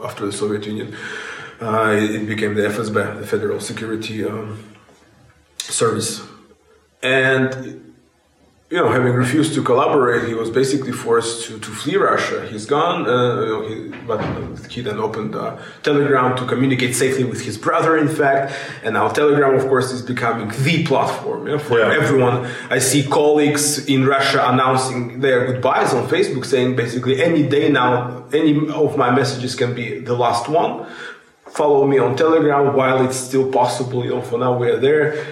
after 0.04 0.26
the 0.28 0.32
Soviet 0.32 0.68
Union. 0.68 0.96
it 1.60 2.28
became 2.28 2.54
the 2.54 2.62
FSB, 2.62 3.20
the 3.20 3.26
Federal 3.26 3.60
Security 3.60 4.24
um, 4.24 4.64
Service, 5.58 6.22
and 7.02 7.87
you 8.70 8.76
know, 8.76 8.92
having 8.92 9.14
refused 9.14 9.54
to 9.54 9.64
collaborate, 9.64 10.28
he 10.28 10.34
was 10.34 10.50
basically 10.50 10.92
forced 10.92 11.46
to, 11.46 11.58
to 11.58 11.72
flee 11.72 11.96
Russia. 11.96 12.46
He's 12.48 12.66
gone, 12.66 13.08
uh, 13.08 13.40
you 13.40 13.46
know, 13.46 13.68
he, 13.68 13.98
but 14.06 14.20
he 14.70 14.82
then 14.82 15.00
opened 15.00 15.36
uh, 15.36 15.58
Telegram 15.84 16.36
to 16.36 16.46
communicate 16.46 16.94
safely 16.94 17.24
with 17.24 17.46
his 17.46 17.58
brother, 17.58 17.96
in 17.96 18.10
fact. 18.10 18.54
And 18.84 18.96
now 18.96 19.08
Telegram, 19.08 19.56
of 19.56 19.62
course, 19.70 19.94
is 19.94 20.02
becoming 20.02 20.50
the 20.64 20.86
platform 20.86 21.48
you 21.48 21.54
know, 21.54 21.60
for 21.60 21.80
yeah. 21.80 21.94
everyone. 21.94 22.46
I 22.70 22.80
see 22.80 23.04
colleagues 23.04 23.86
in 23.88 24.06
Russia 24.06 24.46
announcing 24.46 25.22
their 25.22 25.46
goodbyes 25.46 25.94
on 25.94 26.06
Facebook, 26.10 26.44
saying 26.44 26.76
basically 26.76 27.24
any 27.24 27.48
day 27.48 27.70
now, 27.70 28.26
any 28.34 28.68
of 28.70 28.98
my 28.98 29.12
messages 29.12 29.56
can 29.56 29.76
be 29.76 30.00
the 30.00 30.14
last 30.14 30.50
one. 30.50 30.86
Follow 31.46 31.88
me 31.88 32.00
on 32.00 32.18
Telegram 32.18 32.76
while 32.76 33.06
it's 33.06 33.16
still 33.16 33.50
possible. 33.50 34.04
You 34.04 34.16
know, 34.16 34.22
for 34.22 34.38
now 34.38 34.58
we're 34.58 34.78
there 34.78 35.26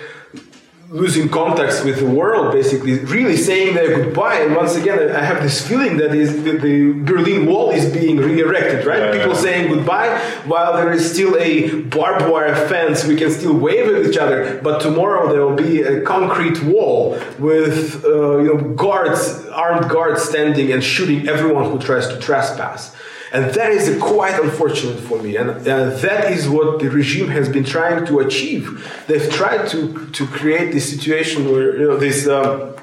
losing 0.89 1.27
contact 1.29 1.83
with 1.83 1.99
the 1.99 2.05
world, 2.05 2.53
basically, 2.53 2.99
really 2.99 3.35
saying 3.37 3.75
their 3.75 4.03
goodbye. 4.03 4.35
And 4.35 4.55
once 4.55 4.75
again, 4.75 5.11
I 5.15 5.23
have 5.23 5.41
this 5.41 5.67
feeling 5.67 5.97
that 5.97 6.13
is 6.13 6.43
the, 6.43 6.57
the 6.57 6.91
Berlin 7.03 7.45
Wall 7.45 7.71
is 7.71 7.91
being 7.91 8.17
re-erected, 8.17 8.85
right? 8.85 8.99
Yeah, 8.99 9.11
People 9.11 9.33
yeah. 9.33 9.41
saying 9.41 9.73
goodbye 9.73 10.19
while 10.45 10.73
there 10.73 10.91
is 10.91 11.11
still 11.11 11.35
a 11.37 11.81
barbed 11.83 12.29
wire 12.31 12.55
fence. 12.67 13.05
We 13.05 13.15
can 13.15 13.31
still 13.31 13.57
wave 13.57 13.93
at 13.93 14.05
each 14.05 14.17
other, 14.17 14.59
but 14.61 14.79
tomorrow 14.79 15.31
there 15.31 15.45
will 15.45 15.55
be 15.55 15.81
a 15.81 16.01
concrete 16.01 16.61
wall 16.63 17.19
with 17.39 18.03
uh, 18.05 18.37
you 18.37 18.53
know 18.53 18.73
guards, 18.75 19.45
armed 19.47 19.89
guards 19.89 20.23
standing 20.23 20.71
and 20.71 20.83
shooting 20.83 21.27
everyone 21.27 21.71
who 21.71 21.79
tries 21.79 22.07
to 22.07 22.19
trespass. 22.19 22.95
And 23.31 23.53
that 23.53 23.71
is 23.71 24.01
quite 24.01 24.39
unfortunate 24.41 24.99
for 24.99 25.21
me. 25.21 25.35
And 25.35 25.49
uh, 25.49 25.89
that 25.89 26.31
is 26.31 26.47
what 26.47 26.79
the 26.79 26.89
regime 26.89 27.29
has 27.29 27.49
been 27.49 27.63
trying 27.63 28.05
to 28.05 28.19
achieve. 28.19 28.63
They've 29.07 29.29
tried 29.31 29.67
to, 29.69 30.09
to 30.11 30.27
create 30.27 30.73
this 30.73 30.89
situation 30.89 31.51
where, 31.51 31.77
you 31.77 31.87
know, 31.87 31.97
this 31.97 32.27
um, 32.27 32.75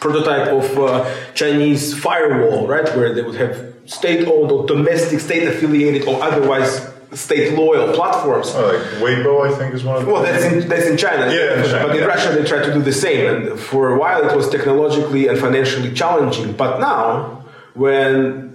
prototype 0.00 0.48
of 0.48 0.78
uh, 0.78 1.14
Chinese 1.34 1.98
firewall, 1.98 2.66
right? 2.66 2.86
Where 2.96 3.14
they 3.14 3.22
would 3.22 3.36
have 3.36 3.74
state 3.86 4.26
owned 4.26 4.50
or 4.50 4.66
domestic, 4.66 5.20
state 5.20 5.46
affiliated 5.46 6.08
or 6.08 6.22
otherwise 6.22 6.88
state 7.12 7.54
loyal 7.54 7.92
platforms. 7.92 8.52
Oh, 8.54 8.66
like 8.66 8.80
Weibo, 9.02 9.50
I 9.50 9.56
think 9.58 9.74
is 9.74 9.84
one 9.84 9.96
of 9.96 10.02
them. 10.02 10.12
Well, 10.12 10.22
that's 10.22 10.44
in, 10.44 10.68
that's 10.68 10.86
in 10.86 10.96
China. 10.96 11.32
Yeah, 11.32 11.62
in 11.62 11.64
China, 11.64 11.86
but 11.88 11.96
in 11.96 12.02
yeah. 12.02 12.06
Russia 12.06 12.32
they 12.32 12.44
try 12.44 12.64
to 12.64 12.72
do 12.72 12.82
the 12.82 12.92
same. 12.92 13.26
And 13.26 13.58
for 13.58 13.92
a 13.92 13.98
while 13.98 14.28
it 14.28 14.34
was 14.36 14.48
technologically 14.48 15.26
and 15.26 15.38
financially 15.38 15.92
challenging. 15.92 16.52
But 16.52 16.78
now, 16.78 17.44
when 17.74 18.49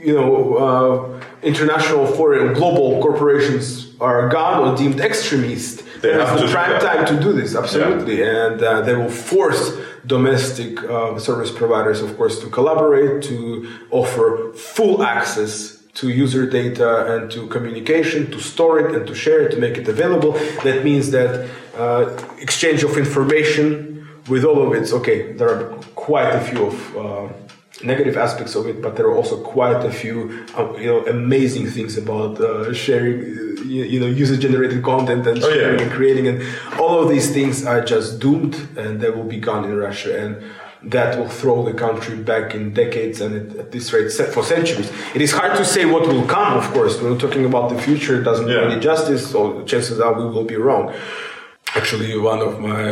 you 0.00 0.14
know, 0.14 0.56
uh, 0.56 1.20
international 1.42 2.06
foreign 2.06 2.54
global 2.54 3.00
corporations 3.02 3.94
are 4.00 4.28
gone 4.28 4.68
or 4.68 4.76
deemed 4.76 5.00
extremist, 5.00 5.82
they 6.02 6.12
have 6.12 6.38
the 6.38 6.46
prime 6.46 6.80
time 6.80 7.04
to 7.06 7.20
do 7.20 7.32
this, 7.32 7.56
absolutely. 7.56 8.20
Yeah. 8.20 8.46
And 8.46 8.62
uh, 8.62 8.80
they 8.82 8.94
will 8.94 9.10
force 9.10 9.76
domestic 10.06 10.82
uh, 10.84 11.18
service 11.18 11.50
providers, 11.50 12.00
of 12.00 12.16
course, 12.16 12.40
to 12.40 12.48
collaborate, 12.48 13.22
to 13.24 13.68
offer 13.90 14.52
full 14.54 15.02
access 15.02 15.78
to 15.94 16.08
user 16.10 16.48
data 16.48 17.14
and 17.14 17.30
to 17.32 17.48
communication, 17.48 18.30
to 18.30 18.40
store 18.40 18.78
it 18.78 18.94
and 18.94 19.06
to 19.06 19.14
share 19.14 19.40
it, 19.40 19.50
to 19.50 19.58
make 19.58 19.76
it 19.76 19.88
available. 19.88 20.32
That 20.62 20.84
means 20.84 21.10
that 21.10 21.50
uh, 21.76 22.16
exchange 22.38 22.84
of 22.84 22.96
information 22.96 24.06
with 24.28 24.44
all 24.44 24.64
of 24.64 24.74
its, 24.74 24.92
okay, 24.92 25.32
there 25.32 25.48
are 25.48 25.64
quite 25.96 26.30
a 26.34 26.40
few 26.40 26.66
of 26.66 26.96
uh, 26.96 27.32
negative 27.82 28.16
aspects 28.16 28.54
of 28.54 28.66
it, 28.66 28.82
but 28.82 28.96
there 28.96 29.06
are 29.06 29.14
also 29.14 29.40
quite 29.42 29.84
a 29.84 29.90
few, 29.90 30.44
uh, 30.56 30.74
you 30.76 30.86
know, 30.86 31.06
amazing 31.06 31.66
things 31.66 31.96
about 31.96 32.40
uh, 32.40 32.72
sharing, 32.72 33.20
uh, 33.20 33.62
you, 33.64 34.00
know, 34.00 34.06
user-generated 34.06 34.82
content 34.82 35.26
and 35.26 35.42
oh, 35.42 35.50
sharing 35.50 35.78
yeah. 35.78 35.84
and 35.84 35.92
creating, 35.92 36.26
and 36.26 36.42
all 36.78 37.00
of 37.02 37.08
these 37.08 37.32
things 37.32 37.64
are 37.64 37.84
just 37.84 38.18
doomed, 38.18 38.54
and 38.76 39.00
they 39.00 39.10
will 39.10 39.24
be 39.24 39.38
gone 39.38 39.64
in 39.64 39.76
Russia, 39.76 40.18
and 40.24 40.42
that 40.82 41.18
will 41.18 41.28
throw 41.28 41.64
the 41.64 41.74
country 41.74 42.16
back 42.16 42.54
in 42.54 42.72
decades 42.72 43.20
and 43.20 43.56
at 43.56 43.72
this 43.72 43.92
rate 43.92 44.10
for 44.12 44.44
centuries. 44.44 44.90
It 45.14 45.20
is 45.20 45.32
hard 45.32 45.56
to 45.56 45.64
say 45.64 45.84
what 45.84 46.06
will 46.06 46.24
come, 46.26 46.56
of 46.56 46.64
course. 46.72 47.00
When 47.00 47.12
we're 47.12 47.18
talking 47.18 47.44
about 47.44 47.70
the 47.70 47.80
future, 47.80 48.20
it 48.20 48.24
doesn't 48.24 48.48
yeah. 48.48 48.54
do 48.54 48.60
any 48.70 48.80
justice, 48.80 49.28
so 49.30 49.64
chances 49.64 50.00
are 50.00 50.14
we 50.14 50.24
will 50.24 50.44
be 50.44 50.56
wrong 50.56 50.94
actually 51.78 52.18
one 52.32 52.40
of 52.48 52.52
my 52.70 52.84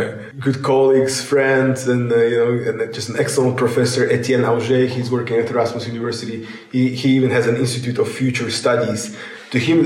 good 0.45 0.59
colleagues, 0.63 1.15
friends, 1.33 1.79
and 1.93 2.05
uh, 2.13 2.17
you 2.33 2.39
know, 2.43 2.51
and 2.69 2.95
just 2.99 3.09
an 3.13 3.17
excellent 3.25 3.57
professor, 3.65 4.03
Etienne 4.17 4.45
Augé. 4.53 4.79
He's 4.97 5.11
working 5.11 5.37
at 5.43 5.51
Erasmus 5.51 5.85
University. 5.95 6.47
He, 6.75 6.83
he 7.01 7.09
even 7.19 7.31
has 7.39 7.45
an 7.53 7.57
Institute 7.65 7.99
of 7.99 8.07
Future 8.21 8.51
Studies. 8.63 9.01
To 9.53 9.59
him, 9.59 9.79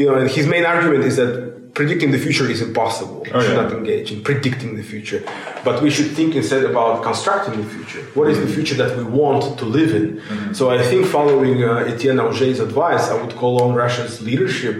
you 0.00 0.06
know, 0.06 0.16
and 0.20 0.30
his 0.38 0.46
main 0.54 0.64
argument 0.74 1.04
is 1.10 1.16
that 1.20 1.32
predicting 1.78 2.10
the 2.16 2.22
future 2.26 2.46
is 2.54 2.60
impossible. 2.68 3.18
We 3.24 3.30
oh, 3.32 3.40
should 3.40 3.56
yeah. 3.56 3.62
not 3.62 3.72
engage 3.80 4.08
in 4.14 4.18
predicting 4.30 4.70
the 4.80 4.86
future, 4.94 5.20
but 5.66 5.82
we 5.84 5.90
should 5.96 6.10
think 6.18 6.30
instead 6.40 6.64
about 6.72 7.02
constructing 7.10 7.54
the 7.62 7.68
future. 7.76 8.02
What 8.18 8.26
is 8.32 8.38
the 8.38 8.44
mm-hmm. 8.44 8.54
future 8.56 8.76
that 8.82 8.92
we 8.98 9.04
want 9.04 9.58
to 9.60 9.64
live 9.78 9.92
in? 10.00 10.06
Mm-hmm. 10.16 10.52
So 10.58 10.70
I 10.76 10.82
think 10.90 11.06
following 11.18 11.56
uh, 11.64 11.90
Etienne 11.92 12.20
Augé's 12.28 12.60
advice, 12.68 13.04
I 13.12 13.14
would 13.20 13.34
call 13.40 13.54
on 13.64 13.70
Russia's 13.74 14.14
leadership 14.28 14.76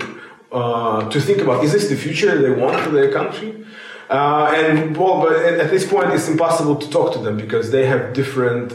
uh, 0.52 1.08
to 1.08 1.20
think 1.20 1.40
about 1.40 1.64
is 1.64 1.72
this 1.72 1.88
the 1.88 1.96
future 1.96 2.40
they 2.40 2.50
want 2.50 2.78
for 2.80 2.90
their 2.90 3.10
country? 3.10 3.64
Uh, 4.10 4.52
and 4.54 4.94
well, 4.96 5.20
but 5.22 5.32
at, 5.32 5.70
this 5.70 5.90
point, 5.90 6.12
it's 6.12 6.28
impossible 6.28 6.76
to 6.76 6.90
talk 6.90 7.14
to 7.14 7.18
them 7.18 7.38
because 7.38 7.70
they 7.70 7.86
have 7.86 8.12
different 8.12 8.74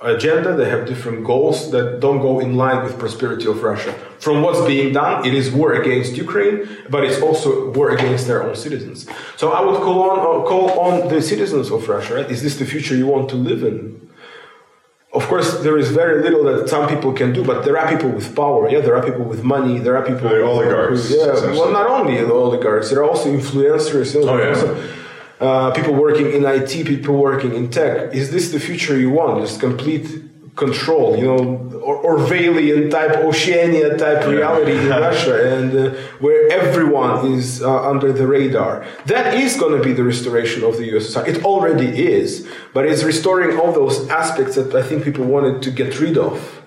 agenda, 0.00 0.54
they 0.54 0.68
have 0.70 0.86
different 0.86 1.24
goals 1.24 1.72
that 1.72 1.98
don't 1.98 2.20
go 2.20 2.38
in 2.38 2.56
line 2.56 2.84
with 2.84 2.96
prosperity 3.00 3.46
of 3.48 3.60
Russia. 3.64 3.92
From 4.20 4.42
what's 4.42 4.64
being 4.64 4.92
done, 4.92 5.26
it 5.26 5.34
is 5.34 5.50
war 5.50 5.72
against 5.72 6.16
Ukraine, 6.16 6.68
but 6.88 7.02
it's 7.02 7.20
also 7.20 7.72
war 7.72 7.90
against 7.90 8.28
their 8.28 8.44
own 8.44 8.54
citizens. 8.54 9.08
So 9.36 9.50
I 9.50 9.60
would 9.60 9.80
call 9.80 10.10
on 10.10 10.18
uh, 10.20 10.46
call 10.46 10.78
on 10.78 11.08
the 11.08 11.20
citizens 11.20 11.72
of 11.72 11.88
Russia. 11.88 12.14
Right? 12.14 12.30
Is 12.30 12.42
this 12.42 12.58
the 12.58 12.66
future 12.66 12.94
you 12.94 13.08
want 13.08 13.28
to 13.30 13.36
live 13.36 13.64
in? 13.64 13.97
Of 15.18 15.24
course, 15.26 15.48
there 15.64 15.76
is 15.76 15.90
very 15.90 16.22
little 16.22 16.44
that 16.44 16.68
some 16.68 16.88
people 16.88 17.12
can 17.12 17.32
do, 17.32 17.42
but 17.44 17.64
there 17.64 17.76
are 17.80 17.88
people 17.94 18.10
with 18.10 18.28
power. 18.34 18.70
Yeah, 18.70 18.80
there 18.80 18.96
are 18.96 19.04
people 19.08 19.24
with 19.32 19.42
money. 19.42 19.78
There 19.78 19.96
are 19.96 20.04
people. 20.10 20.28
The 20.28 20.42
oligarchs. 20.42 21.08
Who, 21.08 21.16
yeah, 21.16 21.32
well, 21.58 21.72
not 21.72 21.86
only 21.96 22.16
the 22.30 22.32
oligarchs. 22.32 22.90
There 22.90 23.00
are 23.02 23.08
also 23.12 23.28
influencers. 23.38 24.14
You 24.14 24.24
know, 24.24 24.34
oh, 24.34 24.38
yeah. 24.38 24.48
Also, 24.50 24.68
uh, 25.40 25.70
people 25.72 25.94
working 25.94 26.32
in 26.32 26.44
IT, 26.44 26.72
people 26.86 27.16
working 27.16 27.52
in 27.54 27.70
tech. 27.70 28.14
Is 28.14 28.30
this 28.30 28.50
the 28.50 28.60
future 28.60 28.96
you 28.98 29.10
want? 29.10 29.40
Just 29.44 29.60
complete 29.60 30.06
control, 30.58 31.16
you 31.16 31.24
know, 31.24 31.80
or 31.80 32.02
Orwellian 32.02 32.90
type, 32.90 33.12
Oceania 33.18 33.96
type 33.96 34.26
reality 34.26 34.72
in 34.72 34.88
Russia, 35.06 35.34
and 35.54 35.70
uh, 35.74 35.94
where 36.18 36.50
everyone 36.50 37.32
is 37.32 37.62
uh, 37.62 37.90
under 37.90 38.12
the 38.12 38.26
radar. 38.26 38.84
That 39.06 39.34
is 39.34 39.56
going 39.56 39.78
to 39.78 39.82
be 39.82 39.92
the 39.92 40.04
restoration 40.04 40.64
of 40.64 40.76
the 40.76 40.90
USSR. 40.92 41.26
It 41.28 41.44
already 41.44 41.90
is, 42.12 42.46
but 42.74 42.84
it's 42.84 43.04
restoring 43.04 43.58
all 43.58 43.72
those 43.72 44.08
aspects 44.10 44.56
that 44.56 44.74
I 44.74 44.82
think 44.82 45.04
people 45.04 45.24
wanted 45.24 45.62
to 45.62 45.70
get 45.70 45.98
rid 46.00 46.18
of. 46.18 46.62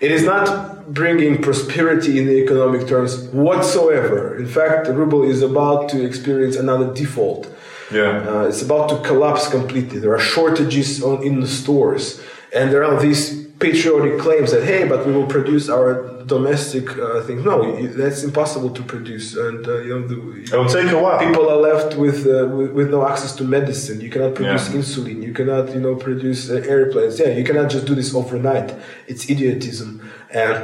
It 0.00 0.10
is 0.10 0.24
not 0.24 0.92
bringing 0.92 1.40
prosperity 1.40 2.18
in 2.18 2.26
the 2.26 2.36
economic 2.42 2.88
terms 2.88 3.12
whatsoever. 3.28 4.36
In 4.36 4.46
fact, 4.46 4.86
the 4.86 4.94
ruble 4.94 5.22
is 5.22 5.42
about 5.42 5.88
to 5.90 6.04
experience 6.04 6.56
another 6.56 6.92
default. 6.92 7.46
Yeah. 7.92 8.28
Uh, 8.28 8.44
it's 8.50 8.62
about 8.62 8.88
to 8.90 8.96
collapse 9.08 9.48
completely. 9.48 9.98
There 9.98 10.14
are 10.14 10.20
shortages 10.20 11.02
on, 11.02 11.22
in 11.22 11.40
the 11.40 11.48
stores 11.48 12.20
And 12.54 12.72
there 12.72 12.84
are 12.84 13.00
these 13.00 13.46
patriotic 13.60 14.18
claims 14.18 14.50
that 14.52 14.64
hey, 14.64 14.88
but 14.88 15.06
we 15.06 15.12
will 15.12 15.26
produce 15.26 15.68
our 15.68 16.22
domestic 16.24 16.86
uh, 16.98 17.22
things. 17.22 17.44
No, 17.44 17.86
that's 17.86 18.22
impossible 18.22 18.70
to 18.70 18.82
produce, 18.82 19.36
and 19.36 19.66
uh, 19.66 19.78
you 19.78 19.90
know, 20.00 20.06
the, 20.08 20.42
it'll 20.42 20.66
take 20.66 20.90
a 20.90 20.98
while. 20.98 21.18
People 21.18 21.48
are 21.48 21.56
left 21.70 21.96
with, 21.96 22.26
uh, 22.26 22.46
with, 22.56 22.70
with 22.72 22.90
no 22.90 23.06
access 23.06 23.34
to 23.36 23.44
medicine. 23.44 24.00
You 24.00 24.10
cannot 24.10 24.34
produce 24.34 24.68
Yeah. 24.70 24.78
insulin. 24.80 25.22
You 25.22 25.32
cannot 25.32 25.72
you 25.74 25.80
know 25.80 25.94
produce 25.96 26.50
uh, 26.50 26.54
airplanes. 26.74 27.18
Yeah, 27.20 27.30
you 27.38 27.44
cannot 27.44 27.70
just 27.70 27.86
do 27.86 27.94
this 27.94 28.14
overnight. 28.14 28.74
It's 29.06 29.28
idiotism, 29.30 29.90
and 30.30 30.54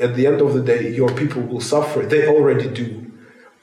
at 0.00 0.14
the 0.16 0.26
end 0.26 0.40
of 0.40 0.52
the 0.54 0.62
day, 0.62 0.82
your 1.00 1.10
people 1.20 1.42
will 1.42 1.60
suffer. 1.74 2.00
They 2.02 2.26
already 2.26 2.68
do. 2.68 2.88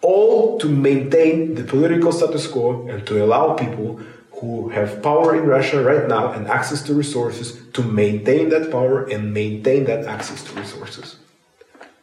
All 0.02 0.58
to 0.60 0.68
maintain 0.68 1.56
the 1.56 1.64
political 1.64 2.12
status 2.12 2.46
quo 2.48 2.88
and 2.90 3.06
to 3.08 3.24
allow 3.24 3.54
people 3.54 4.00
who 4.44 4.70
have 4.70 5.02
power 5.02 5.30
in 5.40 5.46
Russia 5.58 5.82
right 5.82 6.06
now 6.16 6.34
and 6.36 6.48
access 6.48 6.82
to 6.84 6.94
resources 6.94 7.48
to 7.72 7.82
maintain 7.82 8.50
that 8.50 8.70
power 8.70 9.06
and 9.14 9.34
maintain 9.34 9.86
that 9.86 10.06
access 10.06 10.44
to 10.44 10.52
resources. 10.60 11.16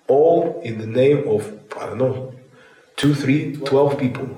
All 0.08 0.60
in 0.64 0.78
the 0.78 0.86
name 0.86 1.28
of, 1.28 1.40
I 1.78 1.84
don't 1.86 1.98
know, 1.98 2.34
two, 2.96 3.14
three, 3.14 3.56
twelve 3.70 3.98
people. 3.98 4.28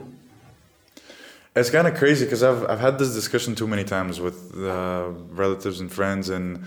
It's 1.55 1.71
kind 1.71 1.87
of 1.87 1.95
crazy 1.95 2.25
because 2.25 2.43
I've, 2.43 2.69
I've 2.69 2.81
had 2.81 2.99
this 2.99 3.15
discussion 3.15 3.55
too 3.55 3.69
many 3.69 3.85
times 3.85 4.19
with 4.19 4.39
uh, 4.59 5.11
relatives 5.45 5.79
and 5.81 5.89
friends, 5.93 6.29
and 6.29 6.65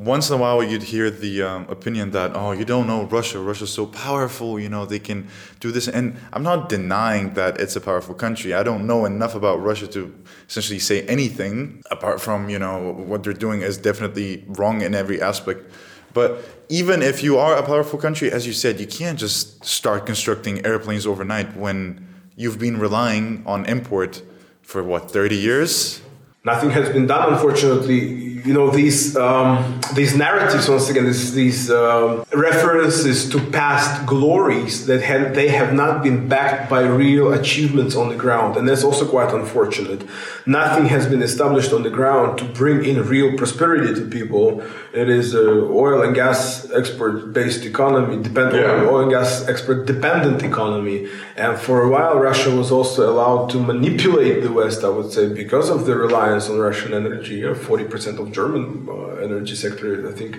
once 0.00 0.30
in 0.30 0.34
a 0.36 0.38
while 0.38 0.62
you'd 0.62 0.84
hear 0.84 1.10
the 1.10 1.42
um, 1.42 1.66
opinion 1.68 2.10
that, 2.12 2.34
oh, 2.34 2.52
you 2.52 2.64
don't 2.64 2.86
know 2.86 3.04
Russia. 3.04 3.38
Russia's 3.38 3.70
so 3.70 3.84
powerful, 3.84 4.58
you 4.58 4.70
know, 4.70 4.86
they 4.86 4.98
can 4.98 5.28
do 5.60 5.70
this. 5.70 5.88
And 5.88 6.16
I'm 6.32 6.42
not 6.42 6.70
denying 6.70 7.34
that 7.34 7.60
it's 7.60 7.76
a 7.76 7.82
powerful 7.82 8.14
country. 8.14 8.54
I 8.54 8.62
don't 8.62 8.86
know 8.86 9.04
enough 9.04 9.34
about 9.34 9.60
Russia 9.60 9.86
to 9.88 10.10
essentially 10.48 10.78
say 10.78 11.02
anything 11.02 11.82
apart 11.90 12.18
from, 12.18 12.48
you 12.48 12.58
know, 12.58 12.92
what 12.92 13.22
they're 13.22 13.34
doing 13.34 13.60
is 13.60 13.76
definitely 13.76 14.42
wrong 14.48 14.80
in 14.80 14.94
every 14.94 15.20
aspect. 15.20 15.70
But 16.14 16.42
even 16.70 17.02
if 17.02 17.22
you 17.22 17.36
are 17.36 17.54
a 17.54 17.62
powerful 17.62 17.98
country, 17.98 18.32
as 18.32 18.46
you 18.46 18.54
said, 18.54 18.80
you 18.80 18.86
can't 18.86 19.18
just 19.18 19.62
start 19.66 20.06
constructing 20.06 20.64
airplanes 20.64 21.06
overnight 21.06 21.54
when 21.58 22.08
you've 22.36 22.58
been 22.58 22.78
relying 22.78 23.42
on 23.44 23.66
import 23.66 24.22
for 24.62 24.82
what 24.82 25.10
30 25.10 25.36
years 25.36 26.00
Nothing 26.42 26.70
has 26.70 26.88
been 26.88 27.06
done, 27.06 27.34
unfortunately. 27.34 28.29
You 28.44 28.54
know 28.54 28.70
these 28.70 29.16
um, 29.16 29.80
these 29.94 30.16
narratives 30.16 30.68
once 30.68 30.88
again, 30.88 31.04
this, 31.04 31.32
these 31.32 31.70
um, 31.70 32.24
references 32.32 33.28
to 33.30 33.38
past 33.50 34.06
glories 34.06 34.86
that 34.86 35.02
have, 35.02 35.34
they 35.34 35.48
have 35.48 35.72
not 35.74 36.02
been 36.02 36.28
backed 36.28 36.70
by 36.70 36.82
real 36.82 37.32
achievements 37.32 37.96
on 37.96 38.08
the 38.08 38.16
ground, 38.16 38.56
and 38.56 38.68
that's 38.68 38.84
also 38.84 39.04
quite 39.06 39.34
unfortunate. 39.34 40.06
Nothing 40.46 40.86
has 40.86 41.06
been 41.06 41.22
established 41.22 41.72
on 41.72 41.82
the 41.82 41.90
ground 41.90 42.38
to 42.38 42.44
bring 42.44 42.84
in 42.84 42.96
real 43.06 43.36
prosperity 43.36 43.94
to 44.00 44.06
people. 44.08 44.62
It 44.92 45.08
is 45.08 45.34
a 45.34 45.46
oil 45.84 46.02
and 46.02 46.14
gas 46.14 46.70
export 46.70 47.32
based 47.32 47.64
economy, 47.64 48.22
depend 48.22 48.54
Yeah. 48.54 48.86
oil 48.88 49.00
and 49.00 49.10
gas 49.10 49.48
export 49.48 49.86
dependent 49.86 50.42
economy, 50.42 51.08
and 51.36 51.58
for 51.58 51.82
a 51.82 51.88
while 51.88 52.14
Russia 52.18 52.50
was 52.54 52.70
also 52.70 53.00
allowed 53.12 53.50
to 53.50 53.58
manipulate 53.58 54.42
the 54.42 54.52
West. 54.52 54.84
I 54.84 54.88
would 54.88 55.10
say 55.12 55.24
because 55.42 55.68
of 55.68 55.84
the 55.86 55.94
reliance 55.96 56.48
on 56.48 56.58
Russian 56.58 56.94
energy, 56.94 57.36
forty 57.54 57.84
percent 57.84 58.18
of 58.30 58.34
German 58.34 58.88
uh, 58.88 59.26
energy 59.26 59.56
sector, 59.56 60.08
I 60.08 60.12
think. 60.12 60.36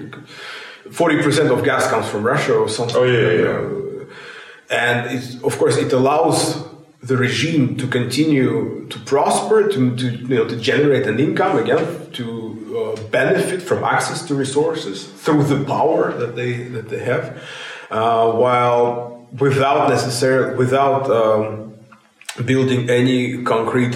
Forty 0.92 1.22
percent 1.22 1.52
of 1.52 1.64
gas 1.64 1.88
comes 1.89 2.08
from 2.08 2.24
Russia, 2.24 2.54
or 2.54 2.70
something. 2.70 2.98
Oh, 2.98 3.04
yeah, 3.04 3.32
yeah, 3.32 3.50
Uh, 3.50 4.06
and 4.70 5.44
of 5.44 5.58
course, 5.58 5.78
it 5.78 5.94
allows 5.94 6.36
the 7.04 7.18
regime 7.18 7.76
to 7.78 7.88
continue 7.88 8.88
to 8.89 9.00
prosper, 9.00 9.68
to, 9.68 9.96
to 9.96 10.06
you 10.10 10.36
know 10.38 10.48
to 10.48 10.56
generate 10.56 11.06
an 11.08 11.20
income 11.20 11.58
again, 11.58 11.86
to 12.14 12.26
uh, 12.78 13.02
benefit 13.10 13.62
from 13.62 13.84
access 13.84 14.26
to 14.28 14.36
resources 14.36 15.06
through 15.24 15.44
the 15.44 15.64
power 15.66 16.14
that 16.14 16.36
they 16.36 16.54
that 16.76 16.89
they 16.89 17.00
have, 17.00 17.26
uh, 17.92 18.32
while 18.32 19.28
without 19.39 19.89
necessarily 19.89 20.56
without 20.56 21.10
um, 21.10 21.74
building 22.46 22.89
any 22.89 23.44
concrete 23.44 23.96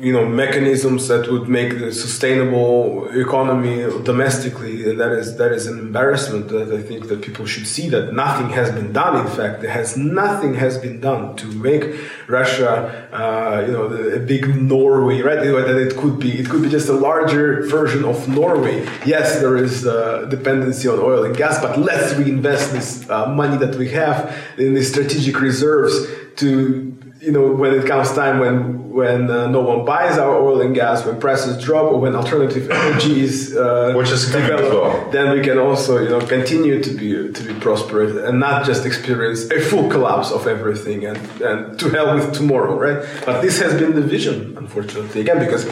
you 0.00 0.12
know 0.12 0.24
mechanisms 0.24 1.08
that 1.08 1.30
would 1.30 1.48
make 1.48 1.78
the 1.80 1.92
sustainable 1.92 3.08
economy 3.08 3.84
domestically 4.04 4.94
that 4.94 5.10
is 5.10 5.36
that 5.38 5.50
is 5.50 5.66
an 5.66 5.78
embarrassment 5.78 6.48
that 6.48 6.72
I 6.72 6.80
think 6.80 7.08
that 7.08 7.20
people 7.20 7.46
should 7.46 7.66
see 7.66 7.88
that 7.88 8.12
nothing 8.12 8.50
has 8.50 8.70
been 8.70 8.92
done. 8.92 9.26
In 9.26 9.32
fact 9.32 9.60
there 9.60 9.70
has 9.70 9.96
nothing 9.96 10.54
has 10.54 10.78
been 10.78 11.00
done 11.00 11.34
to 11.36 11.46
make 11.46 11.98
Russia 12.28 13.08
uh, 13.12 13.64
you 13.66 13.72
know 13.72 13.86
a 13.86 14.20
big 14.20 14.54
Norway 14.54 15.20
right? 15.20 15.40
That 15.40 15.76
it 15.76 15.96
could 15.96 16.20
be 16.20 16.38
it 16.38 16.48
could 16.48 16.62
be 16.62 16.68
just 16.68 16.88
a 16.88 16.98
larger 17.08 17.66
version 17.66 18.04
of 18.04 18.28
Norway. 18.28 18.86
Yes 19.04 19.40
there 19.40 19.56
is 19.56 19.84
uh, 19.84 20.26
dependency 20.26 20.86
on 20.86 21.00
oil 21.00 21.24
and 21.24 21.36
gas 21.36 21.60
but 21.60 21.76
let's 21.76 22.14
reinvest 22.14 22.72
this 22.72 23.10
uh, 23.10 23.26
money 23.34 23.56
that 23.56 23.74
we 23.74 23.88
have 23.90 24.32
in 24.58 24.74
the 24.74 24.84
strategic 24.84 25.40
reserves 25.40 25.94
to 26.36 26.87
you 27.28 27.34
know, 27.36 27.46
when 27.62 27.72
it 27.78 27.84
comes 27.86 28.08
time 28.14 28.36
when 28.44 28.56
when 29.00 29.30
uh, 29.30 29.46
no 29.56 29.60
one 29.60 29.84
buys 29.84 30.16
our 30.24 30.34
oil 30.46 30.58
and 30.66 30.74
gas, 30.74 31.04
when 31.06 31.16
prices 31.26 31.62
drop, 31.62 31.86
or 31.92 31.98
when 32.04 32.16
alternative 32.22 32.64
energies 32.82 33.54
uh, 33.54 33.92
Which 33.94 34.10
is 34.16 34.22
coming 34.32 34.50
as 34.50 34.60
develop, 34.62 34.72
well. 34.72 35.10
then 35.16 35.26
we 35.36 35.40
can 35.48 35.58
also 35.66 35.92
you 36.04 36.08
know 36.14 36.22
continue 36.36 36.76
to 36.86 36.90
be 37.00 37.10
to 37.38 37.42
be 37.48 37.54
prosperous 37.66 38.12
and 38.26 38.34
not 38.46 38.64
just 38.70 38.86
experience 38.90 39.40
a 39.56 39.60
full 39.68 39.86
collapse 39.94 40.30
of 40.36 40.42
everything 40.54 41.00
and 41.10 41.18
and 41.48 41.78
to 41.80 41.84
hell 41.94 42.08
with 42.16 42.28
tomorrow, 42.40 42.74
right? 42.86 43.00
But 43.26 43.36
this 43.46 43.56
has 43.64 43.72
been 43.80 43.92
the 44.00 44.06
vision, 44.16 44.36
unfortunately, 44.62 45.20
again 45.24 45.38
because. 45.46 45.64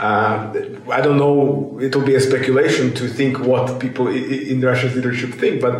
Uh, 0.00 0.52
I 0.98 1.00
don't 1.04 1.18
know. 1.24 1.78
It 1.80 1.94
will 1.94 2.06
be 2.12 2.16
a 2.16 2.24
speculation 2.30 2.84
to 2.98 3.04
think 3.18 3.38
what 3.50 3.66
people 3.84 4.08
in 4.08 4.60
Russia's 4.60 4.92
leadership 4.98 5.30
think, 5.42 5.54
but 5.66 5.76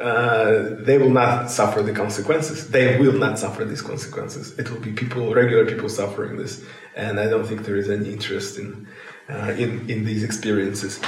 uh, 0.00 0.76
they 0.78 0.96
will 0.98 1.10
not 1.10 1.50
suffer 1.50 1.82
the 1.82 1.92
consequences. 1.92 2.70
They 2.70 2.98
will 2.98 3.14
not 3.14 3.38
suffer 3.38 3.64
these 3.64 3.82
consequences. 3.82 4.56
It 4.58 4.70
will 4.70 4.80
be 4.80 4.92
people, 4.92 5.34
regular 5.34 5.64
people, 5.66 5.88
suffering 5.88 6.36
this, 6.36 6.64
and 6.94 7.18
I 7.18 7.26
don't 7.28 7.44
think 7.46 7.64
there 7.64 7.76
is 7.76 7.90
any 7.90 8.12
interest 8.12 8.58
in 8.58 8.86
uh, 9.28 9.54
in 9.58 9.88
in 9.90 10.04
these 10.04 10.22
experiences. 10.22 11.00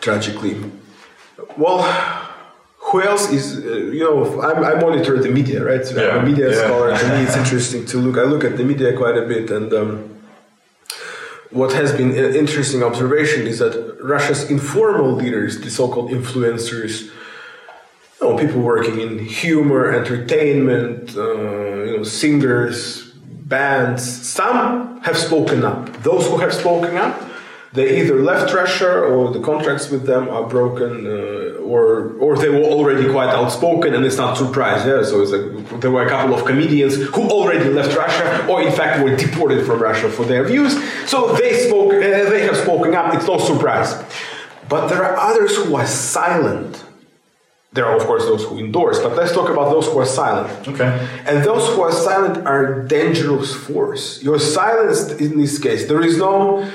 Tragically, 0.00 0.56
well, 1.56 1.82
who 2.78 3.02
else 3.02 3.30
is 3.30 3.58
uh, 3.64 3.76
you 3.96 4.00
know 4.00 4.40
I, 4.40 4.72
I 4.72 4.80
monitor 4.80 5.18
the 5.22 5.28
media, 5.30 5.62
right? 5.64 5.84
So 5.84 5.94
I'm 5.96 6.00
Yeah, 6.16 6.22
a 6.22 6.26
media 6.26 6.50
yeah. 6.50 6.64
scholar. 6.64 6.96
To 6.96 7.08
me, 7.08 7.24
it's 7.26 7.36
interesting 7.44 7.84
to 7.86 7.98
look. 7.98 8.16
I 8.16 8.22
look 8.24 8.44
at 8.44 8.56
the 8.56 8.64
media 8.64 8.96
quite 8.96 9.16
a 9.16 9.26
bit, 9.26 9.50
and. 9.50 9.72
Um, 9.72 10.08
what 11.50 11.70
has 11.74 11.92
been 11.92 12.12
an 12.16 12.34
interesting 12.34 12.82
observation 12.82 13.46
is 13.46 13.58
that 13.58 13.98
Russia's 14.02 14.50
informal 14.50 15.12
leaders, 15.12 15.60
the 15.60 15.70
so-called 15.70 16.10
influencers, 16.10 17.10
you 18.22 18.28
know, 18.28 18.38
people 18.38 18.60
working 18.60 19.00
in 19.00 19.18
humor, 19.18 19.92
entertainment, 19.92 21.16
uh, 21.16 21.84
you 21.84 21.96
know, 21.96 22.02
singers, 22.04 23.10
bands, 23.14 24.02
some 24.28 25.00
have 25.02 25.16
spoken 25.16 25.64
up. 25.64 26.02
Those 26.02 26.26
who 26.28 26.38
have 26.38 26.54
spoken 26.54 26.96
up, 26.96 27.20
they 27.72 28.00
either 28.00 28.22
left 28.22 28.54
Russia 28.54 29.00
or 29.00 29.32
the 29.32 29.40
contracts 29.40 29.90
with 29.90 30.06
them 30.06 30.28
are 30.28 30.46
broken, 30.46 31.06
uh, 31.06 31.58
or 31.72 32.12
or 32.20 32.36
they 32.36 32.50
were 32.50 32.64
already 32.76 33.10
quite 33.10 33.30
outspoken, 33.30 33.94
and 33.94 34.04
it's 34.04 34.18
not 34.18 34.36
surprise. 34.36 34.86
Yeah, 34.86 35.02
so 35.02 35.22
it's 35.22 35.32
like 35.32 35.80
there 35.80 35.90
were 35.90 36.04
a 36.04 36.08
couple 36.08 36.34
of 36.34 36.44
comedians 36.44 36.96
who 36.96 37.22
already 37.30 37.70
left 37.70 37.96
Russia, 37.96 38.46
or 38.46 38.62
in 38.62 38.72
fact 38.72 39.02
were 39.02 39.16
deported 39.16 39.64
from 39.64 39.80
Russia 39.82 40.10
for 40.10 40.24
their 40.26 40.44
views. 40.44 40.72
So 41.08 41.34
they 41.34 41.66
spoke. 41.66 41.94
Uh, 41.94 42.30
they 42.30 42.42
have 42.42 42.58
spoken 42.58 42.94
up. 42.94 43.14
It's 43.14 43.26
no 43.26 43.38
surprise. 43.38 43.90
But 44.68 44.88
there 44.88 45.02
are 45.02 45.16
others 45.16 45.56
who 45.56 45.74
are 45.74 45.86
silent. 45.86 46.84
There 47.74 47.86
are, 47.86 47.96
of 47.96 48.04
course, 48.04 48.24
those 48.24 48.44
who 48.44 48.58
endorse, 48.58 48.98
but 49.00 49.16
let's 49.16 49.32
talk 49.32 49.48
about 49.48 49.70
those 49.70 49.86
who 49.86 49.98
are 49.98 50.06
silent. 50.06 50.68
Okay. 50.68 50.90
And 51.26 51.42
those 51.42 51.66
who 51.74 51.80
are 51.80 51.92
silent 51.92 52.46
are 52.46 52.82
dangerous 52.82 53.54
force. 53.54 54.22
You're 54.22 54.38
silenced 54.38 55.20
in 55.20 55.38
this 55.38 55.58
case. 55.58 55.88
There 55.88 56.02
is 56.02 56.18
no 56.18 56.70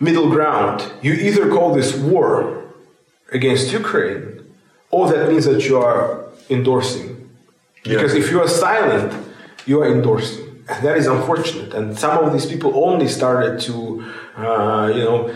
middle 0.00 0.28
ground. 0.28 0.84
You 1.02 1.12
either 1.12 1.48
call 1.50 1.72
this 1.72 1.96
war 1.96 2.64
against 3.32 3.72
Ukraine, 3.72 4.44
or 4.90 5.08
that 5.12 5.28
means 5.28 5.44
that 5.44 5.64
you 5.68 5.78
are 5.78 6.24
endorsing. 6.48 7.30
Because 7.84 8.14
if 8.14 8.30
you 8.30 8.40
are 8.40 8.48
silent, 8.48 9.12
you 9.66 9.80
are 9.80 9.90
endorsing. 9.90 10.46
And 10.68 10.84
that 10.84 10.96
is 10.96 11.06
unfortunate. 11.06 11.74
And 11.74 11.96
some 11.98 12.24
of 12.24 12.32
these 12.32 12.46
people 12.46 12.84
only 12.84 13.08
started 13.08 13.60
to, 13.66 14.04
uh, 14.36 14.90
you 14.94 15.04
know, 15.04 15.32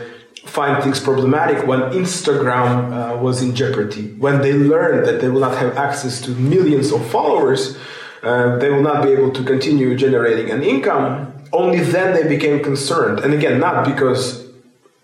find 0.47 0.83
things 0.83 1.01
problematic 1.01 1.67
when 1.67 1.81
Instagram 1.93 2.93
uh, 2.93 3.17
was 3.17 3.43
in 3.43 3.55
jeopardy. 3.55 4.13
When 4.19 4.41
they 4.43 4.53
learned 4.53 5.07
that 5.07 5.21
they 5.21 5.29
will 5.29 5.41
not 5.41 5.57
have 5.59 5.77
access 5.77 6.21
to 6.23 6.31
millions 6.33 6.93
of 6.93 7.05
followers, 7.11 7.77
uh, 8.23 8.57
they 8.59 8.71
will 8.71 8.83
not 8.83 9.03
be 9.03 9.11
able 9.11 9.33
to 9.33 9.43
continue 9.43 9.97
generating 9.97 10.51
an 10.51 10.63
income. 10.63 11.33
Only 11.53 11.81
then 11.81 12.15
they 12.15 12.29
became 12.29 12.63
concerned. 12.63 13.21
And 13.21 13.33
again, 13.33 13.61
not 13.61 13.85
because 13.85 14.45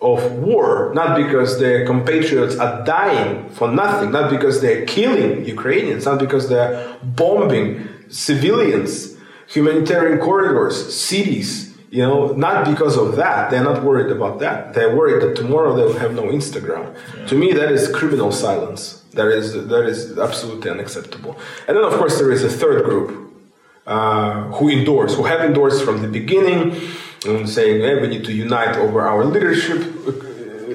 of 0.01 0.33
war, 0.33 0.93
not 0.95 1.17
because 1.17 1.59
their 1.59 1.85
compatriots 1.85 2.57
are 2.57 2.85
dying 2.85 3.49
for 3.51 3.71
nothing, 3.71 4.11
not 4.11 4.31
because 4.31 4.61
they're 4.61 4.87
killing 4.87 5.45
Ukrainians, 5.45 6.07
not 6.07 6.19
because 6.19 6.49
they're 6.49 6.97
bombing 7.03 7.89
civilians, 8.09 9.17
humanitarian 9.47 10.19
corridors, 10.19 10.95
cities, 10.95 11.70
You 11.91 12.03
know, 12.03 12.33
not 12.33 12.65
because 12.65 12.97
of 12.97 13.17
that. 13.17 13.51
They're 13.51 13.65
not 13.65 13.83
worried 13.83 14.13
about 14.13 14.39
that. 14.39 14.75
They're 14.75 14.95
worried 14.95 15.23
that 15.23 15.35
tomorrow 15.35 15.75
they 15.75 15.83
will 15.83 15.99
have 15.99 16.15
no 16.15 16.23
Instagram. 16.23 16.95
Yeah. 16.95 17.27
To 17.27 17.35
me, 17.35 17.53
that 17.53 17.73
is 17.73 17.91
criminal 17.91 18.31
silence. 18.31 19.03
That 19.15 19.27
is 19.27 19.55
that 19.67 19.87
is 19.87 20.17
absolutely 20.17 20.71
unacceptable. 20.71 21.37
And 21.67 21.77
then, 21.77 21.85
of 21.85 21.95
course, 21.95 22.17
there 22.19 22.31
is 22.31 22.45
a 22.45 22.49
third 22.49 22.85
group 22.85 23.33
uh, 23.87 24.45
who 24.53 24.69
endorse, 24.69 25.17
who 25.17 25.25
have 25.25 25.41
endorsed 25.41 25.85
from 25.85 26.01
the 26.01 26.07
beginning, 26.07 26.81
and 27.27 27.49
saying, 27.49 27.81
"Hey, 27.81 28.01
we 28.01 28.07
need 28.07 28.25
to 28.25 28.33
unite 28.33 28.77
over 28.77 29.01
our 29.01 29.25
leadership." 29.25 29.83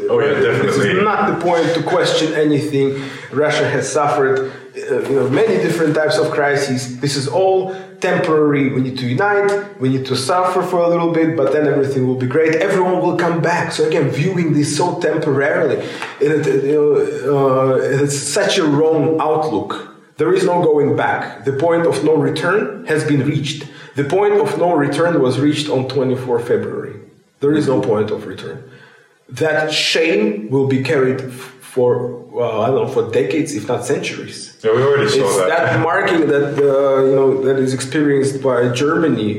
Oh 0.09 0.19
yeah, 0.19 0.33
definitely. 0.33 0.67
This 0.67 0.97
is 0.97 1.03
not 1.03 1.31
the 1.31 1.43
point 1.43 1.73
to 1.75 1.81
question 1.83 2.33
anything. 2.33 3.01
Russia 3.31 3.67
has 3.67 3.91
suffered, 3.91 4.51
uh, 4.91 5.01
you 5.09 5.15
know, 5.15 5.29
many 5.29 5.55
different 5.57 5.95
types 5.95 6.17
of 6.17 6.31
crises. 6.31 6.99
This 6.99 7.15
is 7.15 7.27
all 7.27 7.75
temporary. 8.09 8.65
We 8.75 8.81
need 8.81 8.97
to 8.99 9.07
unite. 9.17 9.51
We 9.81 9.89
need 9.89 10.05
to 10.11 10.15
suffer 10.15 10.61
for 10.71 10.79
a 10.87 10.89
little 10.93 11.11
bit, 11.19 11.29
but 11.39 11.47
then 11.53 11.65
everything 11.73 12.03
will 12.07 12.21
be 12.25 12.29
great. 12.35 12.55
Everyone 12.55 12.99
will 13.05 13.17
come 13.25 13.41
back. 13.41 13.65
So 13.75 13.81
again, 13.89 14.07
viewing 14.09 14.53
this 14.57 14.69
so 14.79 14.85
temporarily, 14.99 15.77
it, 16.21 16.33
know, 16.73 16.87
uh, 17.35 18.03
it's 18.03 18.17
such 18.39 18.53
a 18.57 18.65
wrong 18.75 19.17
outlook. 19.19 19.69
There 20.17 20.33
is 20.33 20.43
no 20.51 20.55
going 20.69 20.95
back. 20.95 21.45
The 21.49 21.55
point 21.65 21.85
of 21.91 21.95
no 22.09 22.15
return 22.29 22.85
has 22.91 23.01
been 23.11 23.21
reached. 23.33 23.61
The 23.95 24.05
point 24.15 24.35
of 24.43 24.57
no 24.57 24.69
return 24.85 25.13
was 25.21 25.39
reached 25.39 25.67
on 25.69 25.87
24 25.87 26.39
February. 26.39 26.95
There 27.41 27.53
is 27.53 27.67
no 27.67 27.81
point 27.81 28.11
of 28.11 28.25
return 28.25 28.57
that 29.29 29.73
shame 29.73 30.49
will 30.49 30.67
be 30.67 30.83
carried 30.83 31.21
for 31.75 31.93
well, 32.37 32.61
I 32.61 32.67
don't 32.67 32.77
know 32.81 32.87
for 32.97 33.05
decades, 33.11 33.53
if 33.53 33.67
not 33.67 33.83
centuries. 33.83 34.37
Yeah, 34.63 34.73
we 34.75 34.81
already 34.81 35.09
saw 35.09 35.27
it's 35.27 35.37
that. 35.37 35.49
That 35.49 35.79
marking 35.91 36.21
that 36.33 36.47
uh, 36.57 37.03
you 37.09 37.15
know 37.19 37.29
that 37.45 37.57
is 37.65 37.73
experienced 37.73 38.41
by 38.41 38.57
Germany, 38.83 39.29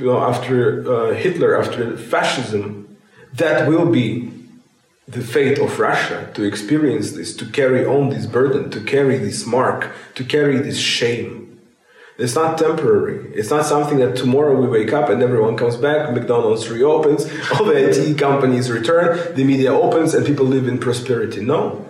you 0.00 0.06
know, 0.08 0.18
after 0.32 0.58
uh, 0.94 1.14
Hitler, 1.24 1.50
after 1.62 1.96
fascism, 1.96 2.64
that 3.42 3.66
will 3.70 3.88
be 4.00 4.30
the 5.08 5.22
fate 5.22 5.58
of 5.58 5.70
Russia 5.80 6.18
to 6.34 6.40
experience 6.52 7.12
this, 7.12 7.34
to 7.40 7.46
carry 7.46 7.82
on 7.94 8.10
this 8.10 8.26
burden, 8.26 8.70
to 8.76 8.80
carry 8.94 9.16
this 9.16 9.46
mark, 9.46 9.80
to 10.18 10.22
carry 10.22 10.58
this 10.58 10.78
shame. 10.78 11.39
It's 12.20 12.34
not 12.34 12.58
temporary. 12.58 13.32
It's 13.34 13.48
not 13.48 13.64
something 13.64 13.98
that 13.98 14.14
tomorrow 14.14 14.60
we 14.60 14.68
wake 14.68 14.92
up 14.92 15.08
and 15.08 15.22
everyone 15.22 15.56
comes 15.56 15.76
back, 15.76 16.12
McDonald's 16.12 16.68
reopens, 16.68 17.24
all 17.52 17.64
the 17.64 17.76
IT 17.88 18.18
companies 18.18 18.70
return, 18.70 19.34
the 19.34 19.44
media 19.44 19.72
opens, 19.72 20.12
and 20.12 20.26
people 20.26 20.44
live 20.44 20.68
in 20.68 20.78
prosperity. 20.78 21.40
No. 21.40 21.86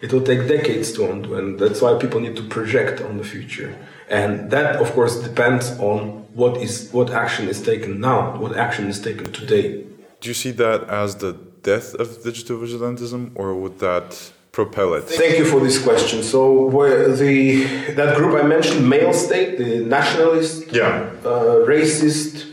It 0.00 0.12
will 0.12 0.22
take 0.22 0.48
decades 0.48 0.92
to 0.92 1.10
undo, 1.10 1.34
and 1.34 1.58
that's 1.58 1.82
why 1.82 1.98
people 1.98 2.20
need 2.20 2.36
to 2.36 2.44
project 2.44 3.02
on 3.02 3.18
the 3.18 3.24
future. 3.24 3.76
And 4.08 4.50
that, 4.50 4.76
of 4.76 4.92
course, 4.92 5.20
depends 5.20 5.70
on 5.78 6.26
what 6.34 6.56
is 6.62 6.88
what 6.92 7.10
action 7.10 7.48
is 7.48 7.60
taken 7.60 8.00
now, 8.00 8.38
what 8.38 8.56
action 8.56 8.86
is 8.86 9.00
taken 9.00 9.32
today. 9.32 9.84
Do 10.20 10.28
you 10.30 10.34
see 10.34 10.52
that 10.52 10.84
as 10.84 11.16
the 11.16 11.32
death 11.62 11.94
of 11.94 12.22
digital 12.22 12.58
vigilantism, 12.58 13.32
or 13.34 13.54
would 13.54 13.80
that 13.80 14.32
propel 14.52 14.94
it? 14.94 15.04
Thank 15.04 15.38
you 15.38 15.44
for 15.44 15.60
this 15.60 15.82
question. 15.82 16.22
So, 16.22 16.70
the 16.70 17.64
that 17.94 18.16
group 18.16 18.42
I 18.42 18.46
mentioned, 18.46 18.88
male 18.88 19.12
state, 19.12 19.58
the 19.58 19.84
nationalist, 19.84 20.72
yeah, 20.72 21.10
uh, 21.24 21.66
racist, 21.66 22.46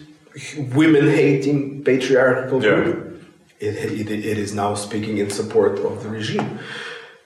women-hating, 0.76 1.84
patriarchal 1.84 2.64
yeah. 2.64 2.76
group, 2.76 3.24
it, 3.60 3.76
it, 3.76 4.12
it 4.12 4.38
is 4.38 4.54
now 4.54 4.76
speaking 4.76 5.18
in 5.18 5.30
support 5.30 5.80
of 5.80 6.04
the 6.04 6.10
regime. 6.10 6.60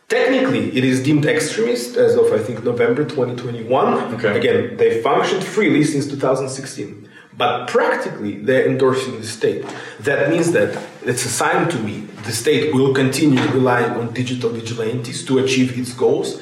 Technically, 0.09 0.75
it 0.75 0.83
is 0.83 1.03
deemed 1.03 1.27
extremist 1.27 1.95
as 1.95 2.15
of 2.15 2.33
I 2.33 2.39
think 2.39 2.63
November 2.63 3.05
2021. 3.05 4.15
Okay. 4.15 4.37
Again, 4.39 4.77
they 4.77 5.03
functioned 5.03 5.43
freely 5.43 5.83
since 5.83 6.07
2016. 6.07 6.98
But 7.39 7.69
practically, 7.69 8.33
they're 8.45 8.67
endorsing 8.67 9.15
the 9.21 9.25
state. 9.25 9.63
That 10.01 10.29
means 10.29 10.51
that 10.51 10.69
it's 11.03 11.23
a 11.23 11.29
sign 11.29 11.69
to 11.69 11.79
me 11.79 12.01
the 12.23 12.33
state 12.33 12.73
will 12.75 12.93
continue 12.93 13.41
relying 13.59 13.91
on 13.91 14.13
digital 14.13 14.49
vigilantes 14.49 15.23
to 15.25 15.39
achieve 15.39 15.79
its 15.79 15.93
goals. 15.93 16.41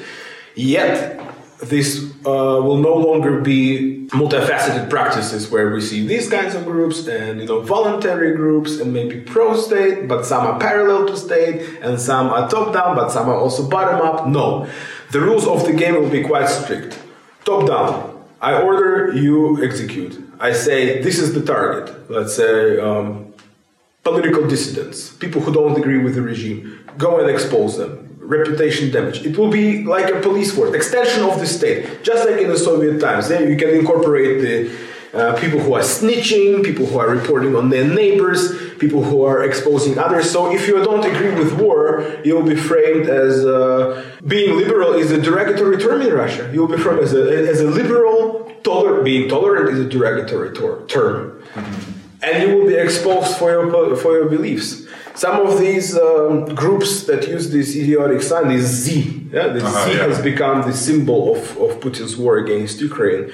Yet, 0.56 1.20
this 1.60 2.04
uh, 2.26 2.58
will 2.66 2.78
no 2.78 2.94
longer 2.94 3.40
be 3.40 4.08
multifaceted 4.08 4.90
practices 4.90 5.50
where 5.52 5.70
we 5.72 5.80
see 5.80 6.04
these 6.06 6.28
kinds 6.28 6.56
of 6.56 6.64
groups 6.64 7.06
and 7.06 7.40
you 7.40 7.46
know 7.46 7.60
voluntary 7.60 8.34
groups 8.34 8.80
and 8.80 8.92
maybe 8.92 9.20
pro-state, 9.20 10.08
but 10.08 10.24
some 10.24 10.46
are 10.46 10.58
parallel 10.58 11.06
to 11.06 11.16
state 11.16 11.78
and 11.80 12.00
some 12.00 12.26
are 12.28 12.48
top-down, 12.50 12.96
but 12.96 13.10
some 13.10 13.28
are 13.28 13.36
also 13.36 13.68
bottom-up. 13.68 14.26
No, 14.26 14.68
the 15.12 15.20
rules 15.20 15.46
of 15.46 15.64
the 15.64 15.72
game 15.72 15.94
will 15.94 16.10
be 16.10 16.24
quite 16.24 16.48
strict. 16.48 16.98
Top-down, 17.44 18.24
I 18.40 18.60
order, 18.60 19.12
you 19.14 19.64
execute. 19.64 20.27
I 20.40 20.52
say 20.52 21.02
this 21.02 21.18
is 21.18 21.34
the 21.34 21.42
target. 21.42 22.10
Let's 22.10 22.34
say 22.34 22.78
um, 22.78 23.34
political 24.04 24.46
dissidents, 24.46 25.12
people 25.14 25.40
who 25.40 25.52
don't 25.52 25.76
agree 25.76 25.98
with 25.98 26.14
the 26.14 26.22
regime. 26.22 26.78
Go 26.96 27.20
and 27.20 27.28
expose 27.30 27.76
them. 27.76 28.16
Reputation 28.20 28.90
damage. 28.90 29.24
It 29.24 29.36
will 29.38 29.50
be 29.50 29.84
like 29.84 30.12
a 30.14 30.20
police 30.20 30.54
force, 30.54 30.74
extension 30.74 31.22
of 31.22 31.40
the 31.40 31.46
state, 31.46 32.02
just 32.02 32.28
like 32.28 32.40
in 32.40 32.48
the 32.48 32.58
Soviet 32.58 32.98
times. 33.00 33.28
Then 33.28 33.50
you 33.50 33.56
can 33.56 33.70
incorporate 33.70 34.42
the 34.42 34.70
uh, 35.14 35.40
people 35.40 35.58
who 35.58 35.72
are 35.74 35.80
snitching, 35.80 36.62
people 36.62 36.86
who 36.86 36.98
are 36.98 37.08
reporting 37.08 37.56
on 37.56 37.70
their 37.70 37.84
neighbors, 37.84 38.52
people 38.78 39.02
who 39.02 39.24
are 39.24 39.42
exposing 39.42 39.98
others. 39.98 40.30
So 40.30 40.52
if 40.52 40.66
you 40.68 40.82
don't 40.84 41.04
agree 41.04 41.34
with 41.34 41.60
war, 41.60 42.18
you 42.24 42.34
will 42.36 42.48
be 42.54 42.56
framed 42.56 43.08
as 43.08 43.44
uh, 43.44 44.04
being 44.26 44.56
liberal 44.56 44.94
is 44.94 45.10
a 45.10 45.20
derogatory 45.20 45.78
term 45.78 46.02
in 46.02 46.12
Russia. 46.12 46.50
You 46.52 46.60
will 46.60 46.76
be 46.76 46.82
framed 46.82 47.00
as 47.00 47.12
a, 47.14 47.48
as 47.48 47.60
a 47.60 47.70
liberal. 47.70 48.52
Toler- 48.62 49.02
being 49.02 49.28
tolerant 49.28 49.70
is 49.70 49.78
a 49.86 49.88
derogatory 49.88 50.52
tor- 50.52 50.84
term. 50.86 51.42
Mm-hmm. 51.54 51.92
And 52.22 52.42
you 52.42 52.56
will 52.56 52.66
be 52.66 52.74
exposed 52.74 53.36
for 53.36 53.50
your, 53.50 53.96
for 53.96 54.12
your 54.18 54.28
beliefs. 54.28 54.84
Some 55.14 55.46
of 55.46 55.58
these 55.58 55.96
um, 55.96 56.46
groups 56.54 57.04
that 57.04 57.26
use 57.26 57.50
this 57.50 57.74
idiotic 57.74 58.22
sign, 58.22 58.48
this 58.48 58.66
Z, 58.66 59.28
yeah, 59.32 59.48
this 59.48 59.64
uh-huh, 59.64 59.84
Z 59.84 59.92
yeah. 59.92 60.06
has 60.06 60.22
become 60.22 60.62
the 60.62 60.72
symbol 60.72 61.34
of, 61.34 61.38
of 61.58 61.80
Putin's 61.80 62.16
war 62.16 62.38
against 62.38 62.80
Ukraine 62.80 63.32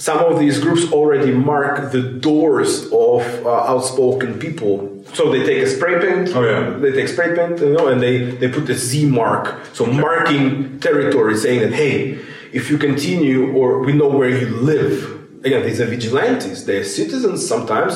some 0.00 0.18
of 0.24 0.38
these 0.38 0.58
groups 0.58 0.90
already 0.92 1.30
mark 1.30 1.92
the 1.92 2.00
doors 2.00 2.86
of 2.86 3.20
uh, 3.44 3.72
outspoken 3.72 4.38
people. 4.38 5.04
So 5.12 5.30
they 5.30 5.44
take 5.44 5.62
a 5.62 5.68
spray 5.68 6.00
paint. 6.00 6.34
Oh 6.34 6.42
yeah. 6.42 6.70
They 6.78 6.92
take 6.92 7.08
spray 7.08 7.36
paint, 7.36 7.60
you 7.60 7.74
know, 7.74 7.88
and 7.88 8.00
they 8.00 8.16
they 8.40 8.48
put 8.48 8.66
the 8.66 8.74
Z 8.74 9.04
mark, 9.04 9.44
so 9.74 9.84
okay. 9.84 10.00
marking 10.00 10.80
territory, 10.80 11.36
saying 11.36 11.60
that 11.60 11.74
hey, 11.74 12.18
if 12.50 12.70
you 12.70 12.78
continue, 12.78 13.52
or 13.52 13.80
we 13.80 13.92
know 13.92 14.08
where 14.08 14.30
you 14.30 14.48
live. 14.48 14.92
Again, 15.44 15.62
these 15.66 15.80
are 15.82 15.86
vigilantes. 15.86 16.64
They 16.64 16.78
are 16.78 16.84
citizens 16.84 17.46
sometimes. 17.46 17.92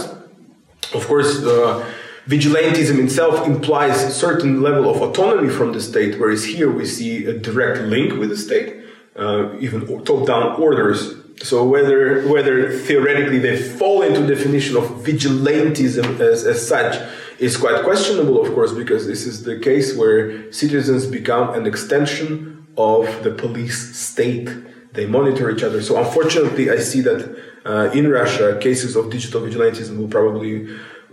Of 0.93 1.07
course. 1.07 1.43
Uh, 1.43 1.85
vigilantism 2.27 3.03
itself 3.05 3.47
implies 3.47 4.03
a 4.03 4.11
certain 4.11 4.63
level 4.63 4.91
of 4.91 4.97
autonomy 5.03 5.51
from 5.51 5.73
the 5.73 5.81
state, 5.81 6.19
whereas 6.19 6.45
here 6.45 6.71
we 6.71 6.87
see 6.87 7.27
a 7.27 7.35
direct 7.39 7.83
link 7.83 8.15
with 8.19 8.31
the 8.31 8.37
state, 8.37 8.69
uh, 9.15 9.55
even 9.61 9.81
top-down 10.05 10.59
orders 10.59 11.24
so 11.43 11.65
whether 11.65 12.27
whether 12.29 12.71
theoretically 12.71 13.39
they 13.39 13.57
fall 13.57 14.03
into 14.03 14.27
definition 14.27 14.77
of 14.77 14.85
vigilantism 15.05 16.21
as, 16.21 16.45
as 16.47 16.67
such 16.67 16.97
is 17.39 17.57
quite 17.57 17.83
questionable, 17.83 18.41
of 18.41 18.55
course, 18.55 18.73
because 18.73 19.07
this 19.07 19.27
is 19.27 19.43
the 19.43 19.59
case 19.59 19.97
where 19.97 20.51
citizens 20.53 21.07
become 21.07 21.53
an 21.55 21.67
extension 21.67 22.67
of 22.77 23.23
the 23.25 23.31
police 23.33 23.97
state. 23.97 24.49
They 24.93 25.07
monitor 25.07 25.51
each 25.51 25.65
other. 25.65 25.83
So 25.83 25.97
unfortunately, 25.97 26.71
I 26.71 26.79
see 26.79 27.01
that 27.01 27.37
uh, 27.65 27.91
in 27.93 28.09
Russia, 28.09 28.57
cases 28.61 28.95
of 28.95 29.11
digital 29.11 29.41
vigilantism 29.41 29.99
will 29.99 30.09
probably 30.09 30.69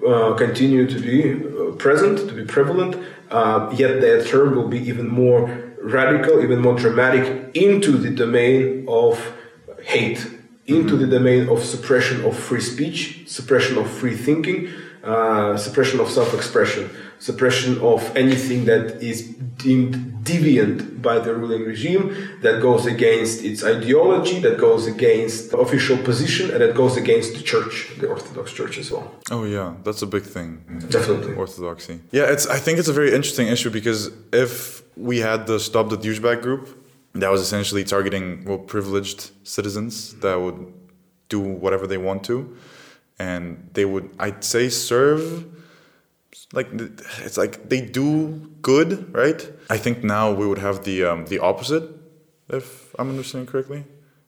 uh, 0.07 0.33
continue 0.35 0.87
to 0.87 0.99
be 0.99 1.33
uh, 1.33 1.75
present, 1.77 2.19
to 2.29 2.33
be 2.33 2.45
prevalent. 2.45 2.95
Uh, 3.31 3.73
yet 3.75 4.01
their 4.01 4.23
term 4.23 4.55
will 4.55 4.67
be 4.67 4.79
even 4.79 5.07
more 5.07 5.73
radical, 5.81 6.43
even 6.43 6.59
more 6.59 6.75
dramatic 6.77 7.55
into 7.55 7.93
the 7.93 8.11
domain 8.11 8.85
of 8.87 9.35
hate 9.83 10.25
into 10.67 10.95
the 10.95 11.07
domain 11.07 11.49
of 11.49 11.63
suppression 11.63 12.23
of 12.23 12.37
free 12.37 12.61
speech, 12.61 13.23
suppression 13.27 13.77
of 13.77 13.89
free 13.89 14.15
thinking, 14.15 14.69
uh, 15.03 15.57
suppression 15.57 15.99
of 15.99 16.09
self-expression, 16.09 16.89
suppression 17.19 17.79
of 17.81 18.15
anything 18.15 18.65
that 18.65 19.01
is 19.01 19.27
deemed 19.57 19.95
deviant 20.23 21.01
by 21.01 21.17
the 21.17 21.33
ruling 21.33 21.63
regime, 21.63 22.15
that 22.41 22.61
goes 22.61 22.85
against 22.85 23.43
its 23.43 23.63
ideology, 23.63 24.39
that 24.39 24.59
goes 24.59 24.85
against 24.85 25.49
the 25.51 25.57
official 25.57 25.97
position, 25.97 26.51
and 26.51 26.61
that 26.61 26.75
goes 26.75 26.97
against 26.97 27.33
the 27.33 27.41
church, 27.41 27.91
the 27.99 28.07
Orthodox 28.07 28.51
Church 28.51 28.77
as 28.77 28.91
well. 28.91 29.11
Oh 29.31 29.43
yeah, 29.45 29.73
that's 29.83 30.03
a 30.03 30.07
big 30.07 30.23
thing. 30.23 30.63
Definitely. 30.89 31.33
Orthodoxy. 31.33 32.01
Yeah, 32.11 32.31
it's. 32.31 32.45
I 32.45 32.57
think 32.57 32.77
it's 32.77 32.87
a 32.87 32.93
very 32.93 33.13
interesting 33.13 33.47
issue 33.47 33.71
because 33.71 34.11
if 34.31 34.83
we 34.95 35.19
had 35.19 35.47
the 35.47 35.59
Stop 35.59 35.89
the 35.89 35.97
Douchebag 35.97 36.41
group, 36.43 36.80
that 37.13 37.29
was 37.29 37.41
essentially 37.41 37.83
targeting 37.83 38.45
well 38.45 38.57
privileged 38.57 39.31
citizens 39.43 40.15
that 40.19 40.39
would 40.39 40.73
do 41.29 41.39
whatever 41.39 41.87
they 41.87 41.97
want 41.97 42.23
to. 42.25 42.57
And 43.19 43.69
they 43.73 43.85
would 43.85 44.09
i'd 44.19 44.43
say 44.43 44.69
serve 44.69 45.45
like 46.53 46.67
it's 46.73 47.37
like 47.37 47.69
they 47.69 47.81
do 47.81 48.49
good 48.61 49.13
right? 49.13 49.49
I 49.69 49.77
think 49.77 50.03
now 50.03 50.31
we 50.31 50.47
would 50.47 50.57
have 50.57 50.83
the 50.83 51.03
um, 51.03 51.25
the 51.25 51.39
opposite 51.39 51.83
if 52.49 52.95
i'm 52.97 53.09
understanding 53.09 53.47
correctly. 53.47 53.85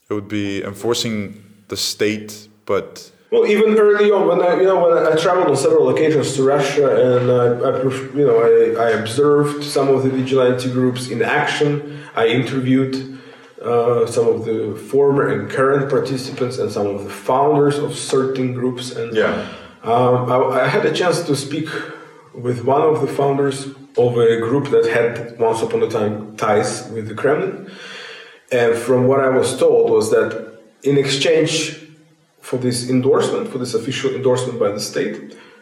It 0.10 0.14
would 0.14 0.28
be 0.28 0.64
enforcing 0.64 1.44
the 1.70 1.78
state 1.78 2.50
but 2.66 3.12
Well, 3.34 3.48
even 3.48 3.76
early 3.80 4.12
on, 4.12 4.28
when 4.28 4.44
I, 4.44 4.58
you 4.62 4.66
know, 4.66 4.80
when 4.88 4.96
I 4.96 5.16
traveled 5.16 5.48
on 5.48 5.58
several 5.58 5.90
occasions 5.90 6.36
to 6.36 6.44
Russia, 6.44 6.86
and 7.08 7.32
I, 7.32 7.46
I 7.68 7.82
you 7.82 8.26
know, 8.28 8.38
I, 8.50 8.86
I 8.86 8.90
observed 8.92 9.64
some 9.64 9.88
of 9.88 10.04
the 10.04 10.12
vigilante 10.12 10.70
groups 10.72 11.08
in 11.10 11.24
action. 11.24 12.04
I 12.16 12.28
interviewed 12.28 13.18
uh, 13.60 14.06
some 14.06 14.28
of 14.28 14.46
the 14.46 14.76
former 14.92 15.30
and 15.30 15.50
current 15.50 15.90
participants 15.90 16.60
and 16.60 16.72
some 16.72 16.86
of 16.86 17.06
the 17.06 17.10
founders 17.10 17.80
of 17.80 17.96
certain 17.98 18.54
groups, 18.54 18.92
and 18.92 19.18
Yeah. 19.18 19.48
um, 19.82 20.32
I, 20.32 20.66
I 20.66 20.68
had 20.68 20.86
a 20.86 20.94
chance 20.94 21.24
to 21.24 21.36
speak 21.36 21.70
with 22.36 22.64
one 22.66 22.84
of 22.84 23.02
the 23.02 23.08
founders 23.08 23.66
of 23.98 24.16
a 24.16 24.38
group 24.42 24.70
that 24.70 24.86
had 24.86 25.40
once 25.40 25.64
upon 25.64 25.82
a 25.82 25.90
time 25.90 26.38
ties 26.38 26.88
with 26.94 27.08
the 27.08 27.16
Kremlin. 27.16 27.72
And 28.52 28.76
from 28.76 29.08
what 29.08 29.22
I 29.22 29.30
was 29.30 29.58
told 29.58 29.90
was 29.90 30.12
that 30.12 30.60
in 30.84 31.00
exchange 31.00 31.83
for 32.44 32.58
this 32.58 32.90
endorsement, 32.90 33.48
for 33.52 33.58
this 33.58 33.74
official 33.74 34.10
endorsement 34.20 34.60
by 34.60 34.70
the 34.78 34.80
state, 34.80 35.16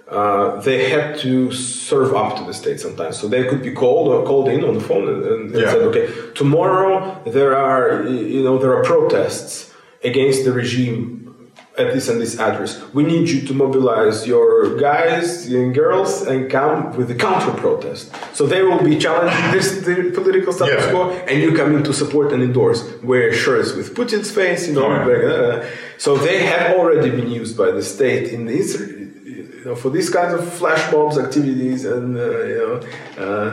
uh, 0.10 0.60
they 0.62 0.90
had 0.90 1.18
to 1.20 1.52
serve 1.52 2.14
up 2.16 2.36
to 2.38 2.44
the 2.44 2.54
state 2.54 2.80
sometimes. 2.80 3.18
So 3.20 3.28
they 3.28 3.44
could 3.50 3.62
be 3.62 3.72
called 3.72 4.08
or 4.14 4.26
called 4.26 4.50
in 4.50 4.64
on 4.70 4.74
the 4.74 4.82
phone 4.90 5.08
and, 5.14 5.24
and 5.24 5.42
Yeah. 5.54 5.72
said, 5.72 5.82
okay, 5.90 6.06
tomorrow 6.34 7.22
there 7.38 7.54
are 7.56 7.88
you 8.08 8.44
know 8.46 8.58
there 8.58 8.74
are 8.78 8.84
protests 8.84 9.72
against 10.04 10.44
the 10.44 10.52
regime 10.62 11.21
at 11.78 11.94
this 11.94 12.10
and 12.10 12.20
this 12.22 12.38
address. 12.38 12.82
We 12.94 13.04
need 13.04 13.30
you 13.30 13.42
to 13.48 13.54
mobilize 13.54 14.28
your 14.28 14.76
guys 14.78 15.48
and 15.52 15.74
girls 15.74 16.22
and 16.24 16.50
come 16.52 16.96
with 16.98 17.10
a 17.12 17.16
counter 17.16 17.54
protest. 17.54 18.12
So 18.34 18.46
they 18.46 18.62
will 18.62 18.84
be 18.84 18.98
challenging 18.98 19.52
this 19.52 19.68
the 19.86 20.12
political 20.14 20.52
status 20.54 20.86
Yeah. 20.86 20.92
quo, 20.92 21.12
and 21.30 21.42
you 21.42 21.54
come 21.56 21.76
in 21.78 21.84
to 21.84 21.94
support 21.94 22.34
and 22.34 22.44
endorse. 22.44 22.80
Wear 23.04 23.32
shirts 23.34 23.74
with 23.74 23.96
Putin's 23.96 24.30
face, 24.32 24.68
you 24.68 24.74
know. 24.76 24.90
Yeah. 24.92 25.66
so 25.98 26.18
they 26.18 26.40
have 26.52 26.76
already 26.78 27.10
been 27.10 27.30
used 27.32 27.56
by 27.58 27.72
the 27.72 27.82
state 27.96 28.26
in 28.36 28.46
this. 28.46 28.68
You 28.80 29.68
know, 29.68 29.76
for 29.76 29.90
these 29.92 30.10
kinds 30.10 30.34
of 30.34 30.42
flash 30.60 30.92
mobs 30.92 31.18
activities 31.18 31.86
and 31.86 32.18
uh, 32.18 32.22
you 32.52 32.58
know, 32.62 32.76
uh, 33.24 33.50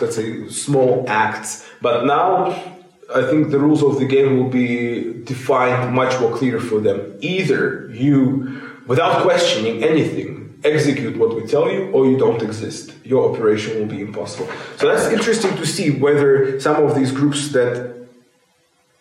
let's 0.00 0.16
say 0.16 0.48
small 0.48 1.04
acts. 1.06 1.64
But 1.80 2.04
now 2.04 2.28
I 3.14 3.28
think 3.28 3.50
the 3.50 3.58
rules 3.58 3.82
of 3.82 3.98
the 3.98 4.06
game 4.06 4.38
will 4.38 4.48
be 4.48 5.22
defined 5.24 5.94
much 5.94 6.18
more 6.20 6.36
clear 6.36 6.60
for 6.60 6.80
them. 6.80 7.16
Either 7.20 7.90
you, 7.92 8.80
without 8.86 9.22
questioning 9.22 9.82
anything, 9.84 10.60
execute 10.64 11.16
what 11.16 11.34
we 11.34 11.46
tell 11.46 11.70
you, 11.70 11.90
or 11.90 12.06
you 12.06 12.16
don't 12.16 12.42
exist. 12.42 12.92
Your 13.04 13.30
operation 13.30 13.78
will 13.78 13.86
be 13.86 14.00
impossible. 14.00 14.48
So 14.76 14.88
that's 14.88 15.12
interesting 15.12 15.56
to 15.56 15.66
see 15.66 15.90
whether 15.90 16.60
some 16.60 16.82
of 16.84 16.94
these 16.94 17.12
groups 17.12 17.50
that 17.52 17.92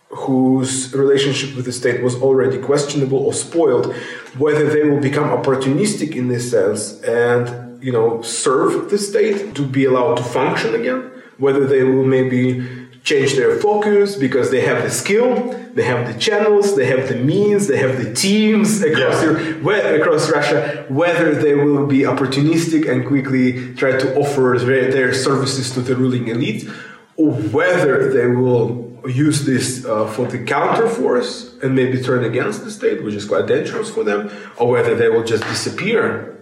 whose 0.09 0.93
relationship 0.93 1.55
with 1.55 1.65
the 1.65 1.71
state 1.71 2.03
was 2.03 2.15
already 2.15 2.59
questionable 2.59 3.19
or 3.19 3.33
spoiled, 3.33 3.93
whether 4.37 4.69
they 4.69 4.83
will 4.83 4.99
become 4.99 5.29
opportunistic 5.29 6.15
in 6.15 6.27
this 6.27 6.51
sense 6.51 7.01
and 7.03 7.81
you 7.81 7.91
know 7.91 8.21
serve 8.21 8.89
the 8.89 8.97
state 8.97 9.55
to 9.55 9.65
be 9.65 9.85
allowed 9.85 10.15
to 10.17 10.23
function 10.23 10.75
again, 10.75 11.09
whether 11.37 11.65
they 11.65 11.83
will 11.83 12.03
maybe 12.03 12.80
change 13.03 13.33
their 13.33 13.57
focus 13.57 14.15
because 14.15 14.51
they 14.51 14.61
have 14.61 14.83
the 14.83 14.89
skill, 14.89 15.55
they 15.73 15.83
have 15.83 16.11
the 16.11 16.19
channels, 16.19 16.75
they 16.75 16.85
have 16.85 17.09
the 17.09 17.15
means, 17.15 17.67
they 17.67 17.77
have 17.77 17.97
the 18.03 18.13
teams 18.13 18.81
across 18.81 19.23
Yeah. 19.23 19.99
Across 20.01 20.29
Russia, 20.31 20.85
whether 20.89 21.33
they 21.33 21.55
will 21.55 21.87
be 21.87 21.99
opportunistic 21.99 22.89
and 22.89 23.05
quickly 23.05 23.73
try 23.75 23.97
to 23.97 24.15
offer 24.15 24.57
their, 24.59 24.91
their 24.91 25.13
services 25.13 25.71
to 25.71 25.81
the 25.81 25.95
ruling 25.95 26.27
elite, 26.27 26.69
or 27.17 27.31
whether 27.31 28.11
they 28.13 28.27
will 28.27 28.91
use 29.07 29.45
this 29.45 29.83
uh, 29.85 30.05
for 30.05 30.27
the 30.27 30.43
counter 30.43 30.87
force 30.87 31.55
and 31.63 31.75
maybe 31.75 32.01
turn 32.01 32.23
against 32.23 32.63
the 32.63 32.71
state, 32.71 33.03
which 33.03 33.15
is 33.15 33.25
quite 33.25 33.47
dangerous 33.47 33.89
for 33.89 34.03
them, 34.03 34.29
or 34.57 34.69
whether 34.69 34.95
they 34.95 35.09
will 35.09 35.23
just 35.23 35.43
disappear. 35.43 36.37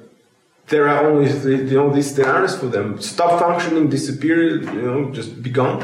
There 0.67 0.87
are 0.87 1.09
only 1.09 1.31
you 1.31 1.77
know 1.77 1.89
these 1.91 2.13
scenarios 2.13 2.57
for 2.57 2.67
them: 2.67 3.01
stop 3.01 3.39
functioning, 3.39 3.89
disappear, 3.89 4.61
you 4.61 4.81
know, 4.81 5.11
just 5.11 5.41
be 5.41 5.49
gone. 5.49 5.83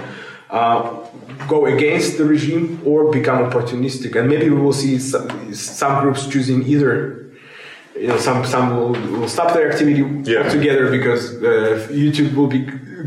Uh, 0.60 0.82
go 1.53 1.65
against 1.76 2.18
the 2.19 2.26
regime 2.36 2.65
or 2.90 3.11
become 3.19 3.40
opportunistic, 3.48 4.11
and 4.18 4.26
maybe 4.34 4.48
we 4.49 4.60
will 4.65 4.77
see 4.84 4.98
some, 5.11 5.27
some 5.53 5.94
groups 6.02 6.22
choosing 6.34 6.60
either 6.73 7.26
you 7.99 8.07
know, 8.10 8.18
some 8.18 8.45
some 8.45 8.65
will, 8.76 8.91
will 9.19 9.27
stop 9.27 9.53
their 9.53 9.72
activity 9.72 10.02
Yeah. 10.32 10.44
altogether 10.44 10.86
because 10.98 11.22
uh, 11.36 11.88
YouTube 11.90 12.36
will 12.36 12.48
be 12.48 12.61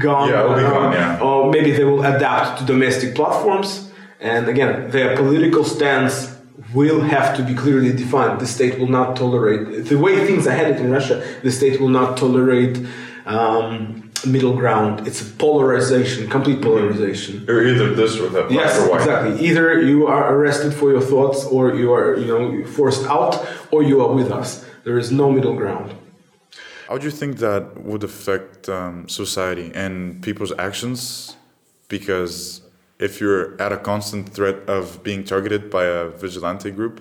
gone. 0.06 0.28
Yeah, 0.30 0.44
it'll 0.44 0.56
be 0.56 0.64
uh, 0.64 0.70
gone, 0.70 0.92
yeah. 0.92 1.20
Or 1.26 1.50
maybe 1.50 1.70
they 1.72 1.84
will 1.84 2.04
adapt 2.04 2.58
to 2.58 2.64
domestic 2.64 3.14
platforms. 3.14 3.90
And 4.20 4.48
again, 4.48 4.90
their 4.90 5.16
political 5.16 5.64
stance 5.64 6.14
will 6.74 7.00
have 7.00 7.36
to 7.36 7.42
be 7.42 7.54
clearly 7.54 7.92
defined. 7.92 8.40
The 8.40 8.46
state 8.46 8.78
will 8.78 8.88
not 8.98 9.16
tolerate 9.16 9.84
the 9.86 9.98
way 9.98 10.26
things 10.26 10.46
are 10.46 10.56
headed 10.60 10.76
in 10.80 10.90
Russia. 10.90 11.22
The 11.42 11.50
state 11.50 11.80
will 11.80 11.90
not 12.00 12.16
tolerate 12.16 12.76
um, 13.26 14.07
middle 14.26 14.56
ground. 14.56 15.06
It's 15.06 15.20
a 15.22 15.24
polarization, 15.24 16.28
complete 16.28 16.60
polarization. 16.62 17.44
You're 17.46 17.66
either 17.66 17.94
this 17.94 18.18
or 18.18 18.28
that. 18.30 18.50
Yes, 18.50 18.78
or 18.78 18.90
white. 18.90 19.00
exactly. 19.00 19.46
Either 19.46 19.80
you 19.80 20.06
are 20.06 20.34
arrested 20.34 20.72
for 20.74 20.90
your 20.90 21.00
thoughts, 21.00 21.44
or 21.44 21.74
you 21.74 21.92
are, 21.92 22.16
you 22.16 22.26
know, 22.26 22.64
forced 22.66 23.04
out, 23.06 23.46
or 23.70 23.82
you 23.82 24.00
are 24.04 24.12
with 24.12 24.30
us. 24.30 24.64
There 24.84 24.98
is 24.98 25.10
no 25.10 25.30
middle 25.30 25.54
ground. 25.54 25.94
How 26.88 26.96
do 26.96 27.04
you 27.04 27.10
think 27.10 27.38
that 27.38 27.82
would 27.82 28.02
affect 28.02 28.68
um, 28.68 29.08
society 29.08 29.70
and 29.74 30.22
people's 30.22 30.52
actions? 30.58 31.36
Because 31.88 32.62
if 32.98 33.20
you're 33.20 33.60
at 33.60 33.72
a 33.72 33.76
constant 33.76 34.30
threat 34.30 34.56
of 34.68 35.02
being 35.02 35.22
targeted 35.24 35.70
by 35.70 35.84
a 35.84 36.08
vigilante 36.08 36.70
group, 36.70 37.00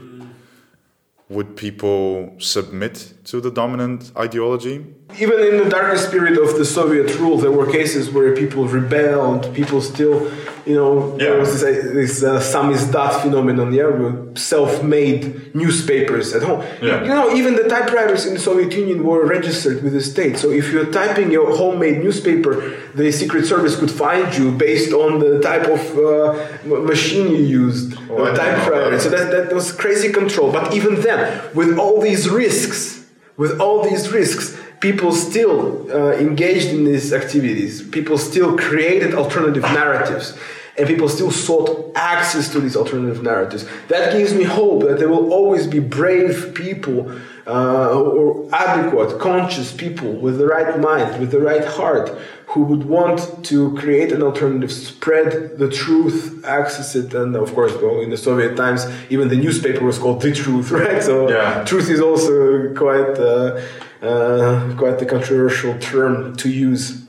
would 1.29 1.55
people 1.55 2.35
submit 2.39 3.13
to 3.25 3.41
the 3.41 3.51
dominant 3.51 4.11
ideology? 4.17 4.85
Even 5.19 5.39
in 5.39 5.57
the 5.63 5.69
darkest 5.69 6.11
period 6.11 6.37
of 6.37 6.57
the 6.57 6.65
Soviet 6.65 7.15
rule, 7.17 7.37
there 7.37 7.51
were 7.51 7.71
cases 7.71 8.11
where 8.11 8.35
people 8.35 8.67
rebelled. 8.67 9.55
People 9.55 9.79
still, 9.81 10.29
you 10.65 10.75
know, 10.75 11.15
there 11.17 11.39
was 11.39 11.61
this, 11.61 11.85
this 11.93 12.23
uh, 12.23 12.39
samizdat 12.41 13.21
phenomenon, 13.21 13.73
yeah, 13.73 13.87
with 13.87 14.37
self-made 14.37 15.55
newspapers 15.55 16.33
at 16.35 16.43
home. 16.43 16.61
Yeah. 16.81 17.01
You 17.03 17.07
know, 17.07 17.33
even 17.33 17.55
the 17.55 17.63
typewriters 17.69 18.25
in 18.27 18.33
the 18.33 18.39
Soviet 18.39 18.73
Union 18.73 19.03
were 19.03 19.25
registered 19.25 19.81
with 19.81 19.93
the 19.93 20.01
state. 20.01 20.37
So 20.37 20.51
if 20.51 20.71
you're 20.73 20.91
typing 20.91 21.31
your 21.31 21.55
homemade 21.55 22.03
newspaper, 22.03 22.77
the 22.93 23.09
Secret 23.11 23.45
Service 23.45 23.79
could 23.79 23.89
find 23.91 24.35
you 24.37 24.51
based 24.51 24.91
on 24.93 25.19
the 25.19 25.39
type 25.39 25.67
of 25.67 25.81
uh, 25.97 26.67
machine 26.67 27.31
you 27.31 27.37
used, 27.63 27.97
Oh, 28.09 28.17
I 28.17 28.19
or 28.19 28.25
didn't 28.25 28.35
know 28.35 28.35
typewriter. 28.35 28.91
that. 28.91 29.01
So 29.01 29.09
that, 29.09 29.31
that 29.31 29.55
was 29.55 29.71
crazy 29.71 30.11
control. 30.11 30.51
But 30.51 30.73
even 30.75 30.99
then, 31.01 31.41
with 31.55 31.79
all 31.79 32.01
these 32.01 32.29
risks, 32.29 33.05
with 33.37 33.59
all 33.61 33.83
these 33.89 34.11
risks, 34.11 34.57
people 34.79 35.11
still 35.11 35.91
uh, 35.91 36.13
engaged 36.13 36.67
in 36.67 36.85
these 36.85 37.13
activities. 37.13 37.87
People 37.89 38.17
still 38.17 38.57
created 38.57 39.13
alternative 39.13 39.63
narratives. 39.63 40.37
And 40.77 40.87
people 40.87 41.09
still 41.09 41.31
sought 41.31 41.91
access 41.95 42.51
to 42.51 42.59
these 42.59 42.75
alternative 42.75 43.23
narratives. 43.23 43.65
That 43.87 44.13
gives 44.13 44.33
me 44.33 44.43
hope 44.43 44.83
that 44.83 44.99
there 44.99 45.09
will 45.09 45.33
always 45.33 45.65
be 45.65 45.79
brave 45.79 46.53
people 46.53 47.11
uh, 47.47 47.89
or 47.97 48.47
adequate, 48.53 49.19
conscious 49.19 49.71
people 49.71 50.11
with 50.13 50.37
the 50.37 50.45
right 50.45 50.79
mind, 50.79 51.19
with 51.19 51.31
the 51.31 51.39
right 51.39 51.63
heart, 51.65 52.09
who 52.47 52.63
would 52.63 52.85
want 52.85 53.43
to 53.45 53.73
create 53.75 54.11
an 54.11 54.21
alternative, 54.21 54.71
spread 54.71 55.57
the 55.57 55.69
truth, 55.69 56.43
access 56.45 56.95
it, 56.95 57.13
and 57.13 57.35
of 57.35 57.53
course, 57.53 57.73
well, 57.81 57.99
in 58.01 58.09
the 58.09 58.17
Soviet 58.17 58.55
times, 58.55 58.85
even 59.09 59.27
the 59.27 59.35
newspaper 59.35 59.83
was 59.85 59.97
called 59.99 60.21
The 60.21 60.33
Truth, 60.33 60.71
right? 60.81 61.01
So, 61.03 61.29
Yeah. 61.29 61.63
truth 61.65 61.89
is 61.89 61.99
also 62.01 62.73
quite 62.73 63.17
uh, 63.19 63.59
uh, 64.01 64.73
quite 64.77 65.01
a 65.01 65.05
controversial 65.05 65.77
term 65.79 66.35
to 66.37 66.49
use. 66.49 67.06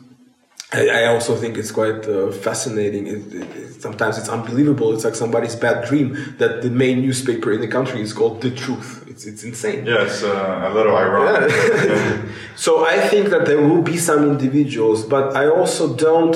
I, 0.73 0.89
I 0.89 1.05
also 1.07 1.35
think 1.35 1.57
it's 1.57 1.71
quite 1.71 2.07
uh, 2.07 2.31
fascinating. 2.31 3.07
It, 3.07 3.33
it, 3.35 3.57
it- 3.57 3.69
sometimes 3.81 4.19
it's 4.19 4.29
unbelievable. 4.29 4.93
It's 4.93 5.05
like 5.05 5.15
somebody's 5.15 5.55
bad 5.55 5.87
dream 5.89 6.35
that 6.39 6.63
the 6.63 6.71
main 6.71 7.01
newspaper 7.01 7.53
in 7.53 7.61
the 7.61 7.69
country 7.69 8.01
is 8.01 8.13
called 8.13 8.43
The 8.43 8.51
Truth. 8.51 9.05
It's 9.09 9.25
it's 9.25 9.45
insane. 9.45 9.87
Yeah, 9.87 10.03
it's 10.03 10.23
uh, 10.25 10.69
a 10.69 10.75
little 10.75 10.97
ironic. 10.97 11.53
So 12.57 12.85
I 12.85 12.99
think 13.09 13.29
that 13.31 13.47
there 13.47 13.63
will 13.63 13.83
be 13.83 13.97
some 13.97 14.25
individuals, 14.29 15.05
but 15.05 15.37
I 15.37 15.49
also 15.49 15.95
don't. 15.95 16.35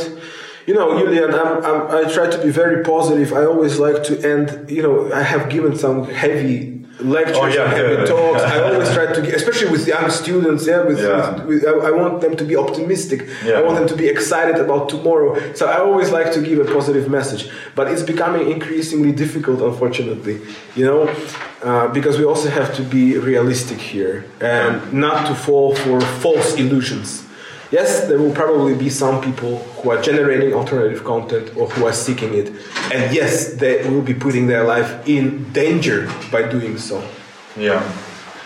You 0.67 0.75
know, 0.75 0.97
Julian, 1.01 1.35
I'm, 1.35 1.65
I'm, 1.65 1.81
I 2.07 2.13
try 2.13 2.31
to 2.31 2.39
be 2.41 2.51
very 2.51 2.85
positive. 2.85 3.33
I 3.33 3.45
always 3.45 3.81
like 3.81 4.05
to 4.05 4.13
end. 4.23 4.71
You 4.71 4.83
know, 4.83 5.13
I 5.13 5.23
have 5.23 5.51
given 5.51 5.77
some 5.77 6.05
heavy 6.05 6.82
lectures, 7.05 7.37
Oh, 7.39 7.47
yeah, 7.47 7.74
and 7.74 7.99
yeah. 8.01 8.05
talks. 8.05 8.43
I 8.43 8.61
always 8.73 8.93
try 8.93 9.12
to, 9.12 9.20
get, 9.23 9.35
especially 9.35 9.70
with 9.70 9.87
young 9.87 10.11
students. 10.11 10.66
Yeah, 10.66 10.83
with, 10.83 10.99
Yeah. 11.01 11.31
with, 11.45 11.62
with 11.65 11.66
I, 11.66 11.89
I 11.89 11.91
want 11.91 12.20
them 12.20 12.37
to 12.37 12.45
be 12.45 12.57
optimistic. 12.57 13.27
Yeah. 13.45 13.59
I 13.59 13.62
want 13.62 13.77
them 13.79 13.89
to 13.89 13.97
be 13.97 14.09
excited 14.09 14.57
about 14.57 14.89
tomorrow. 14.89 15.31
So 15.55 15.66
I 15.66 15.77
always 15.79 16.11
like 16.11 16.33
to 16.35 16.41
give 16.43 16.59
a 16.59 16.65
positive 16.73 17.09
message. 17.09 17.51
But 17.74 17.89
it's 17.93 18.03
becoming 18.03 18.51
increasingly 18.51 19.12
difficult, 19.12 19.61
unfortunately. 19.61 20.41
You 20.77 20.85
know, 20.87 21.15
uh, 21.62 21.89
because 21.89 22.19
we 22.19 22.24
also 22.24 22.49
have 22.51 22.74
to 22.77 22.83
be 22.83 23.19
realistic 23.19 23.79
here 23.79 24.24
and 24.41 24.93
not 24.93 25.27
to 25.29 25.35
fall 25.35 25.74
for 25.74 26.01
false 26.01 26.55
illusions. 26.57 27.24
Yes, 27.73 28.07
there 28.07 28.19
will 28.19 28.35
probably 28.35 28.74
be 28.74 28.90
some 28.90 29.23
people 29.23 29.59
who 29.59 29.90
are 29.90 30.03
generating 30.03 30.53
alternative 30.53 31.05
content 31.05 31.57
or 31.57 31.70
who 31.70 31.86
are 31.86 31.93
seeking 31.94 32.35
it. 32.35 32.49
And 32.93 33.15
yes, 33.15 33.55
they 33.55 33.89
will 33.89 34.03
be 34.03 34.12
putting 34.12 34.47
their 34.47 34.65
life 34.65 35.09
in 35.09 35.51
danger 35.55 36.07
by 36.31 36.43
doing 36.51 36.77
so. 36.77 37.03
Yeah. 37.57 37.81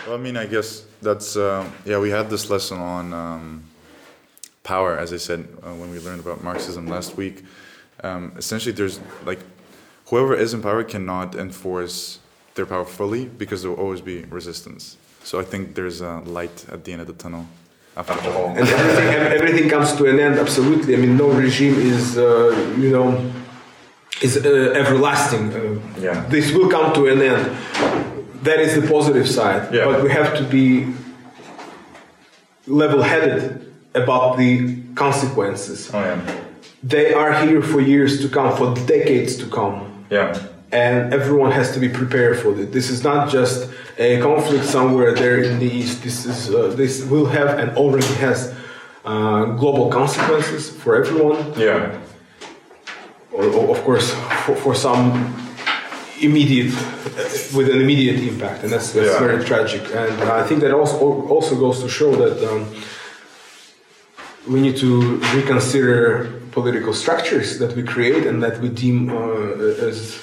Well, 0.05 0.15
I 0.15 0.17
mean, 0.17 0.37
I 0.37 0.45
guess 0.45 0.85
that's 1.01 1.35
uh, 1.35 1.69
yeah. 1.83 1.99
We 1.99 2.09
had 2.09 2.29
this 2.29 2.49
lesson 2.49 2.79
on 2.79 3.13
um, 3.13 3.63
power, 4.63 4.97
as 4.97 5.11
I 5.11 5.17
said 5.17 5.45
uh, 5.61 5.73
when 5.73 5.91
we 5.91 5.99
learned 5.99 6.21
about 6.21 6.41
Marxism 6.41 6.87
last 6.87 7.17
week. 7.17 7.43
Um, 8.03 8.31
essentially, 8.37 8.71
there's 8.71 9.01
like 9.25 9.39
whoever 10.05 10.35
is 10.35 10.53
in 10.53 10.61
power 10.61 10.85
cannot 10.85 11.35
enforce 11.35 12.19
their 12.55 12.65
power 12.65 12.85
fully 12.85 13.25
because 13.25 13.61
there 13.61 13.71
will 13.71 13.79
always 13.79 13.99
be 13.99 14.23
resistance. 14.23 14.95
So 15.23 15.37
I 15.37 15.43
think 15.43 15.75
there's 15.75 15.99
a 15.99 16.19
light 16.19 16.65
at 16.71 16.85
the 16.85 16.93
end 16.93 17.01
of 17.01 17.07
the 17.07 17.13
tunnel. 17.13 17.47
After 17.97 18.29
all, 18.37 18.49
and 18.49 18.59
everything, 18.69 19.07
everything 19.39 19.69
comes 19.69 19.95
to 19.97 20.05
an 20.05 20.19
end. 20.19 20.35
Absolutely. 20.45 20.93
I 20.95 20.97
mean, 20.97 21.17
no 21.17 21.29
regime 21.45 21.75
is 21.93 22.15
uh, 22.17 22.25
you 22.83 22.91
know 22.95 23.07
is 24.21 24.37
uh, 24.37 24.81
everlasting. 24.81 25.45
Uh, 25.53 25.79
Yeah. 26.05 26.25
This 26.29 26.51
will 26.55 26.69
come 26.69 26.93
to 26.93 27.01
an 27.13 27.19
end. 27.21 27.43
That 28.43 28.59
is 28.59 28.71
the 28.79 28.85
positive 28.87 29.27
side. 29.27 29.61
Yeah. 29.73 29.85
But 29.89 30.03
we 30.03 30.09
have 30.11 30.29
to 30.37 30.43
be 30.43 30.67
level-headed 32.67 33.73
about 33.93 34.37
the 34.37 34.77
consequences. 34.95 35.89
oh 35.93 35.99
yeah, 35.99 36.21
They 36.83 37.13
are 37.13 37.33
here 37.45 37.61
for 37.61 37.79
years 37.81 38.21
to 38.21 38.29
come, 38.29 38.55
for 38.57 38.73
decades 38.85 39.35
to 39.37 39.45
come. 39.47 39.75
yeah, 40.09 40.37
and 40.71 41.13
everyone 41.13 41.51
has 41.51 41.71
to 41.73 41.79
be 41.79 41.89
prepared 41.89 42.37
for 42.39 42.49
it. 42.59 42.71
This 42.73 42.89
is 42.89 43.03
not 43.03 43.29
just 43.29 43.69
a 43.97 44.19
conflict 44.21 44.65
somewhere 44.65 45.13
there 45.13 45.41
in 45.41 45.59
the 45.59 45.65
east. 45.79 46.03
This 46.03 46.25
is 46.25 46.49
uh, 46.53 46.73
this 46.75 47.03
will 47.05 47.25
have 47.25 47.49
and 47.59 47.75
already 47.77 48.13
has 48.25 48.53
uh, 49.05 49.45
global 49.57 49.89
consequences 49.89 50.69
for 50.69 50.95
everyone. 50.95 51.37
yeah, 51.57 51.97
Or, 53.31 53.43
or 53.45 53.77
of 53.77 53.83
course, 53.83 54.11
for, 54.45 54.55
for 54.55 54.75
some 54.75 55.33
immediate 56.21 56.73
with 57.55 57.69
an 57.69 57.79
immediate 57.81 58.19
impact, 58.31 58.63
and 58.63 58.71
that's, 58.71 58.91
that's 58.91 59.07
Yeah. 59.13 59.19
very 59.19 59.43
tragic. 59.43 59.81
And 59.95 60.13
I 60.41 60.43
think 60.47 60.61
that 60.61 60.71
also 60.73 60.97
also 61.29 61.55
goes 61.55 61.81
to 61.83 61.89
show 61.89 62.15
that. 62.15 62.35
Um, 62.51 62.65
we 64.53 64.61
need 64.61 64.77
to 64.77 65.17
reconsider 65.35 66.31
political 66.51 66.93
structures 66.93 67.59
that 67.59 67.75
we 67.75 67.83
create 67.83 68.25
and 68.25 68.41
that 68.41 68.61
we 68.61 68.69
deem 68.69 69.09
uh, 69.09 69.87
as 69.89 70.17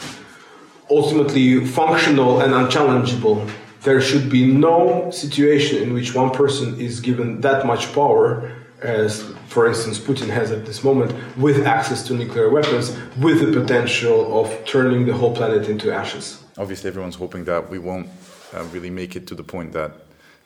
ultimately 0.90 1.64
functional 1.66 2.40
and 2.40 2.55
unchallengeable. 2.55 3.46
There 3.85 4.01
should 4.01 4.31
be 4.31 4.47
no 4.47 5.11
situation 5.11 5.82
in 5.82 5.93
which 5.93 6.15
one 6.15 6.31
person 6.31 6.81
is 6.81 7.01
given 7.01 7.40
that 7.43 7.66
much 7.66 7.93
power, 7.93 8.51
as 8.81 9.23
for 9.48 9.66
instance 9.66 9.98
Putin 9.98 10.28
has 10.31 10.51
at 10.51 10.65
this 10.65 10.82
moment, 10.82 11.12
with 11.36 11.66
access 11.66 12.02
to 12.06 12.15
nuclear 12.15 12.48
weapons, 12.48 12.97
with 13.19 13.40
the 13.40 13.61
potential 13.61 14.40
of 14.40 14.47
turning 14.65 15.05
the 15.06 15.12
whole 15.12 15.35
planet 15.36 15.69
into 15.69 15.93
ashes. 15.93 16.40
obviously 16.56 16.89
everyone's 16.89 17.16
hoping 17.16 17.44
that 17.44 17.69
we 17.69 17.78
won't 17.78 18.09
uh, 18.55 18.62
really 18.73 18.90
make 18.90 19.16
it 19.16 19.27
to 19.27 19.35
the 19.35 19.43
point 19.43 19.73
that 19.73 19.93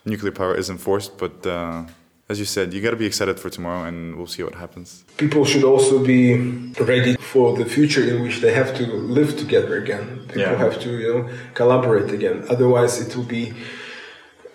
nuclear 0.05 0.32
power 0.32 0.55
is 0.55 0.70
enforced. 0.70 1.16
But 1.19 1.47
uh, 1.47 1.85
as 2.28 2.38
you 2.38 2.44
said, 2.44 2.74
you 2.74 2.80
got 2.82 2.90
to 2.90 2.96
be 2.96 3.06
excited 3.06 3.40
for 3.40 3.48
tomorrow, 3.48 3.84
and 3.84 4.16
we'll 4.16 4.26
see 4.26 4.42
what 4.42 4.55
happens. 4.55 5.05
People 5.16 5.44
should 5.46 5.64
also 5.64 6.05
be 6.05 6.34
ready 6.78 7.14
for 7.16 7.56
the 7.56 7.64
future 7.64 8.05
in 8.05 8.22
which 8.22 8.40
they 8.40 8.52
have 8.52 8.74
to 8.76 8.84
live 8.86 9.36
together 9.38 9.76
again. 9.78 10.05
People 10.28 10.42
Yeah. 10.42 10.56
have 10.56 10.78
to, 10.80 10.90
you 10.98 11.09
know, 11.14 11.28
collaborate 11.55 12.10
again. 12.12 12.44
Otherwise, 12.50 13.00
it 13.00 13.16
will 13.16 13.24
be 13.38 13.55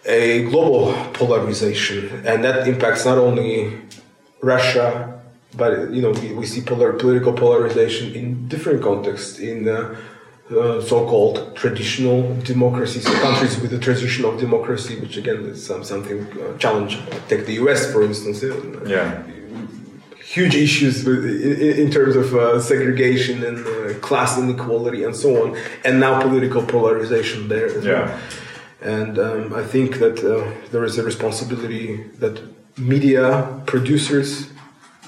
a 0.05 0.43
global 0.51 0.93
polarization, 1.13 2.21
and 2.25 2.43
that 2.43 2.67
impacts 2.67 3.05
not 3.05 3.17
only 3.17 3.53
Russia, 4.41 5.19
but 5.57 5.71
you 5.91 6.01
know, 6.01 6.11
we, 6.11 6.33
we 6.33 6.45
see 6.45 6.61
polar, 6.61 6.93
political 6.93 7.33
polarization 7.33 8.13
in 8.13 8.47
different 8.47 8.81
contexts 8.83 9.39
in. 9.39 9.67
Uh, 9.67 9.95
uh, 10.57 10.81
so-called 10.81 11.55
traditional 11.55 12.35
democracies, 12.41 13.03
so 13.05 13.13
countries 13.21 13.59
with 13.61 13.73
a 13.73 13.80
tradition 13.80 14.25
of 14.25 14.39
democracy, 14.39 14.99
which 14.99 15.17
again 15.17 15.45
is 15.45 15.65
some, 15.65 15.84
something 15.84 16.19
uh, 16.41 16.57
challenging. 16.57 17.03
Take 17.27 17.45
the 17.45 17.53
U.S. 17.63 17.91
for 17.91 18.03
instance. 18.03 18.43
uh, 18.43 18.49
Yeah, 18.85 19.23
huge 20.34 20.55
issues 20.55 21.03
with, 21.05 21.25
in, 21.25 21.85
in 21.85 21.91
terms 21.91 22.15
of 22.15 22.34
uh, 22.34 22.59
segregation 22.59 23.43
and 23.43 23.57
uh, 23.65 23.99
class 23.99 24.38
inequality 24.38 25.03
and 25.03 25.15
so 25.15 25.30
on, 25.43 25.57
and 25.85 25.99
now 25.99 26.21
political 26.21 26.61
polarization 26.63 27.47
there 27.47 27.67
as 27.67 27.85
well. 27.85 28.07
Yeah. 28.07 28.19
And 28.81 29.17
um, 29.17 29.53
I 29.53 29.63
think 29.63 29.99
that 29.99 30.17
uh, 30.19 30.51
there 30.71 30.84
is 30.84 30.97
a 30.97 31.03
responsibility 31.03 32.03
that 32.19 32.41
media 32.77 33.25
producers 33.65 34.52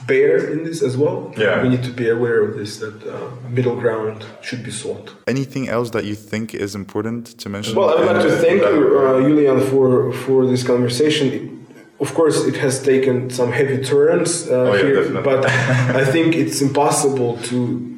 bear 0.08 0.38
in 0.54 0.64
this 0.64 0.82
as 0.82 0.96
well. 0.98 1.34
Yeah. 1.38 1.62
We 1.64 1.70
need 1.70 1.84
to 1.84 1.92
be 1.92 2.10
aware 2.10 2.44
of 2.44 2.56
this, 2.58 2.78
that 2.78 2.96
uh, 3.08 3.30
middle 3.50 3.76
ground 3.76 4.26
should 4.42 4.64
be 4.64 4.72
sought. 4.72 5.14
Anything 5.28 5.68
else 5.70 5.90
that 5.92 6.06
you 6.06 6.16
think 6.16 6.54
is 6.54 6.76
important 6.76 7.26
to 7.40 7.50
mention? 7.50 7.76
Well, 7.76 7.90
I 7.90 7.96
would 7.96 8.06
like 8.16 8.22
to 8.28 8.32
thank 8.38 8.62
you, 8.62 9.00
uh, 9.00 9.22
Julian, 9.22 9.60
for, 9.62 10.12
for 10.14 10.46
this 10.46 10.64
conversation. 10.64 11.66
Of 12.00 12.14
course, 12.14 12.46
it 12.46 12.58
has 12.58 12.84
taken 12.84 13.30
some 13.30 13.52
heavy 13.52 13.82
turns 13.84 14.48
uh, 14.50 14.54
Oh, 14.54 14.74
yeah, 14.74 14.82
here, 14.82 14.96
definitely. 14.96 15.24
but 15.24 15.46
I 16.02 16.04
think 16.06 16.36
it's 16.36 16.62
impossible 16.62 17.38
to 17.50 17.92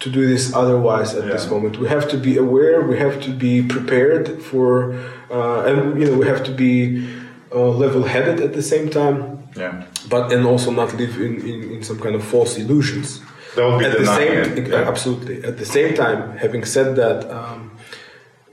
to 0.00 0.10
do 0.10 0.26
this 0.26 0.52
otherwise 0.52 1.14
at 1.14 1.26
this 1.28 1.48
moment. 1.48 1.78
We 1.78 1.86
have 1.86 2.08
to 2.08 2.16
be 2.16 2.36
aware. 2.36 2.80
We 2.82 2.98
have 2.98 3.20
to 3.22 3.30
be 3.30 3.62
prepared 3.62 4.42
for, 4.42 4.94
uh, 5.30 5.62
and 5.62 5.96
you 6.00 6.06
know, 6.10 6.18
we 6.18 6.26
have 6.26 6.42
to 6.42 6.50
be 6.50 7.06
uh, 7.54 7.68
level-headed 7.68 8.40
at 8.40 8.52
the 8.52 8.62
same 8.62 8.90
time, 8.90 9.41
Yeah, 9.56 9.84
but 10.08 10.32
and 10.32 10.46
also 10.46 10.70
not 10.70 10.94
live 10.94 11.20
in, 11.20 11.40
in, 11.40 11.72
in 11.74 11.82
some 11.82 11.98
kind 11.98 12.14
of 12.14 12.24
false 12.24 12.56
illusions. 12.56 13.20
That 13.54 13.68
would 13.68 13.80
be 13.80 13.84
at 13.84 13.92
the 13.92 13.98
denying 13.98 14.44
same 14.44 14.64
it. 14.64 14.68
Yeah. 14.70 14.88
absolutely. 14.88 15.44
At 15.44 15.58
the 15.58 15.66
same 15.66 15.94
time 15.94 16.36
having 16.38 16.64
said 16.64 16.96
that 16.96 17.30
um, 17.30 17.70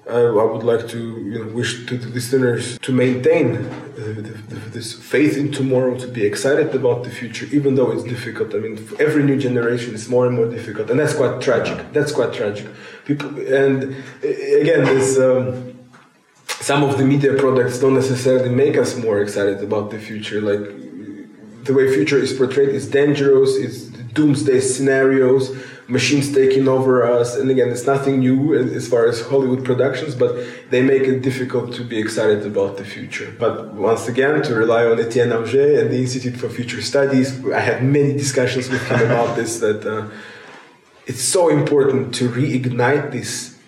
I, 0.09 0.19
I 0.19 0.43
would 0.43 0.63
like 0.63 0.87
to 0.89 0.97
you 0.97 1.45
know, 1.45 1.51
wish 1.53 1.85
to 1.85 1.97
the 1.97 2.07
listeners 2.07 2.77
to 2.79 2.91
maintain 2.91 3.55
uh, 3.55 3.61
the, 3.95 4.21
the, 4.21 4.55
this 4.71 4.93
faith 4.93 5.37
in 5.37 5.51
tomorrow 5.51 5.95
to 5.97 6.07
be 6.07 6.25
excited 6.25 6.75
about 6.75 7.03
the 7.03 7.09
future 7.09 7.47
even 7.51 7.75
though 7.75 7.91
it's 7.91 8.03
difficult. 8.03 8.53
I 8.53 8.57
mean 8.57 8.75
for 8.75 9.01
every 9.01 9.23
new 9.23 9.37
generation 9.37 9.93
is 9.93 10.09
more 10.09 10.25
and 10.27 10.35
more 10.35 10.49
difficult 10.49 10.89
and 10.89 10.99
that's 10.99 11.13
quite 11.13 11.39
tragic. 11.39 11.93
That's 11.93 12.11
quite 12.11 12.33
tragic. 12.33 12.67
People 13.05 13.29
and 13.37 13.95
again 14.21 14.83
this 14.83 15.17
um, 15.17 15.78
some 16.59 16.83
of 16.83 16.97
the 16.97 17.05
media 17.05 17.33
products 17.33 17.79
don't 17.79 17.93
necessarily 17.93 18.49
make 18.49 18.77
us 18.77 18.97
more 18.97 19.21
excited 19.21 19.63
about 19.63 19.91
the 19.91 19.99
future. 19.99 20.41
Like 20.41 20.65
the 21.63 21.73
way 21.73 21.91
future 21.93 22.17
is 22.17 22.33
portrayed 22.33 22.69
is 22.69 22.89
dangerous 22.89 23.55
it's 23.55 23.85
doomsday 24.13 24.59
scenarios 24.59 25.55
machines 25.87 26.31
taking 26.31 26.67
over 26.67 27.03
us. 27.03 27.35
And 27.35 27.49
again 27.49 27.69
it's 27.69 27.85
nothing 27.85 28.19
new 28.19 28.55
as 28.55 28.87
far 28.87 29.07
as 29.07 29.21
hollywood 29.21 29.63
productions 29.63 30.15
but 30.15 30.31
they 30.69 30.81
make 30.81 31.03
it 31.03 31.21
difficult 31.21 31.73
to 31.75 31.83
be 31.83 31.97
excited 31.97 32.45
about 32.45 32.77
the 32.77 32.85
future. 32.85 33.33
But 33.39 33.73
once 33.73 34.07
again 34.07 34.41
to 34.43 34.55
rely 34.55 34.85
on 34.85 34.99
Etienne 34.99 35.29
Augé 35.29 35.79
and 35.79 35.89
the 35.89 35.99
institute 35.99 36.37
for 36.37 36.49
future 36.49 36.81
studies 36.81 37.43
i 37.53 37.61
had 37.61 37.83
many 37.83 38.13
discussions 38.13 38.69
with 38.69 38.85
him 38.87 39.01
about 39.09 39.35
this 39.37 39.59
that 39.59 39.85
uh, 39.85 40.09
it's 41.07 41.21
so 41.21 41.49
important 41.49 42.13
to 42.15 42.29
reignite 42.29 43.11
this 43.11 43.58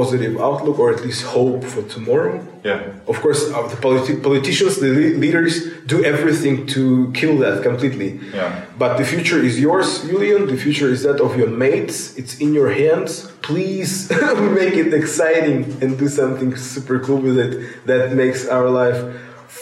positive 0.00 0.34
outlook 0.48 0.76
or 0.82 0.88
at 0.96 1.00
least 1.06 1.22
hope 1.36 1.62
for 1.72 1.82
tomorrow 1.96 2.34
Yeah. 2.70 2.80
of 3.12 3.16
course, 3.24 3.40
uh, 3.54 3.54
the 3.72 3.78
politi- 3.84 4.20
politicians, 4.28 4.72
the 4.84 4.90
le- 5.00 5.16
leaders, 5.24 5.54
do 5.92 5.98
everything 6.12 6.56
to 6.74 6.82
kill 7.18 7.34
that 7.44 7.56
completely. 7.68 8.10
Yeah. 8.34 8.50
But 8.82 8.90
the 9.00 9.06
future 9.14 9.40
is 9.48 9.54
yours, 9.66 9.88
Julian. 10.10 10.40
The 10.52 10.58
future 10.66 10.88
is 10.96 11.00
that 11.06 11.18
of 11.26 11.32
your 11.40 11.50
mates. 11.64 11.96
It's 12.20 12.34
in 12.44 12.50
your 12.58 12.70
hands. 12.82 13.10
Please 13.50 13.92
make 14.60 14.74
it 14.84 14.90
exciting 15.02 15.58
and 15.82 15.88
do 16.02 16.08
something 16.20 16.50
super 16.74 16.98
cool 17.06 17.20
with 17.28 17.38
it 17.44 17.52
that 17.90 18.02
makes 18.22 18.40
our 18.56 18.68
life 18.82 19.00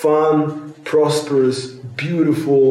fun, 0.05 0.39
prosperous, 0.93 1.59
beautiful, 2.05 2.66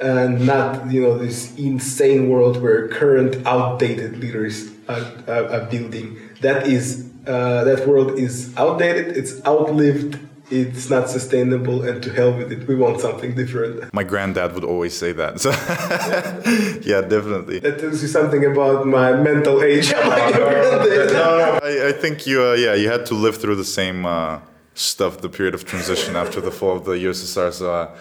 and 0.00 0.30
not 0.52 0.68
you 0.94 1.00
know 1.04 1.14
this 1.26 1.38
insane 1.68 2.22
world 2.32 2.54
where 2.62 2.80
current 3.00 3.32
outdated 3.54 4.10
leaders 4.22 4.54
are, 4.92 5.04
are, 5.34 5.44
are 5.54 5.64
building. 5.74 6.08
That 6.40 6.66
is 6.66 7.10
uh, 7.26 7.64
that 7.64 7.86
world 7.86 8.18
is 8.18 8.56
outdated. 8.56 9.16
It's 9.16 9.44
outlived. 9.44 10.18
It's 10.48 10.88
not 10.88 11.10
sustainable, 11.10 11.82
and 11.82 12.00
to 12.04 12.12
hell 12.12 12.32
with 12.32 12.52
it. 12.52 12.68
We 12.68 12.76
want 12.76 13.00
something 13.00 13.34
different. 13.34 13.92
My 13.92 14.04
granddad 14.04 14.54
would 14.54 14.62
always 14.62 14.96
say 14.96 15.10
that. 15.10 15.40
So, 15.40 15.50
yeah, 16.88 17.00
definitely. 17.00 17.58
That 17.58 17.80
tells 17.80 18.00
you 18.00 18.06
something 18.06 18.44
about 18.44 18.86
my 18.86 19.12
mental 19.12 19.60
age. 19.60 19.92
I'm 19.96 20.08
like 20.08 20.34
your 20.36 20.48
granddad. 20.48 21.16
I, 21.64 21.88
I 21.88 21.92
think 21.92 22.28
you, 22.28 22.44
uh, 22.44 22.52
yeah, 22.52 22.74
you 22.74 22.88
had 22.88 23.06
to 23.06 23.14
live 23.14 23.38
through 23.38 23.56
the 23.56 23.64
same 23.64 24.06
uh, 24.06 24.38
stuff, 24.74 25.20
the 25.20 25.28
period 25.28 25.54
of 25.54 25.64
transition 25.64 26.14
after 26.14 26.40
the 26.40 26.52
fall 26.52 26.76
of 26.76 26.84
the 26.84 26.92
USSR. 26.92 27.52
So, 27.52 27.74
uh, 27.74 27.96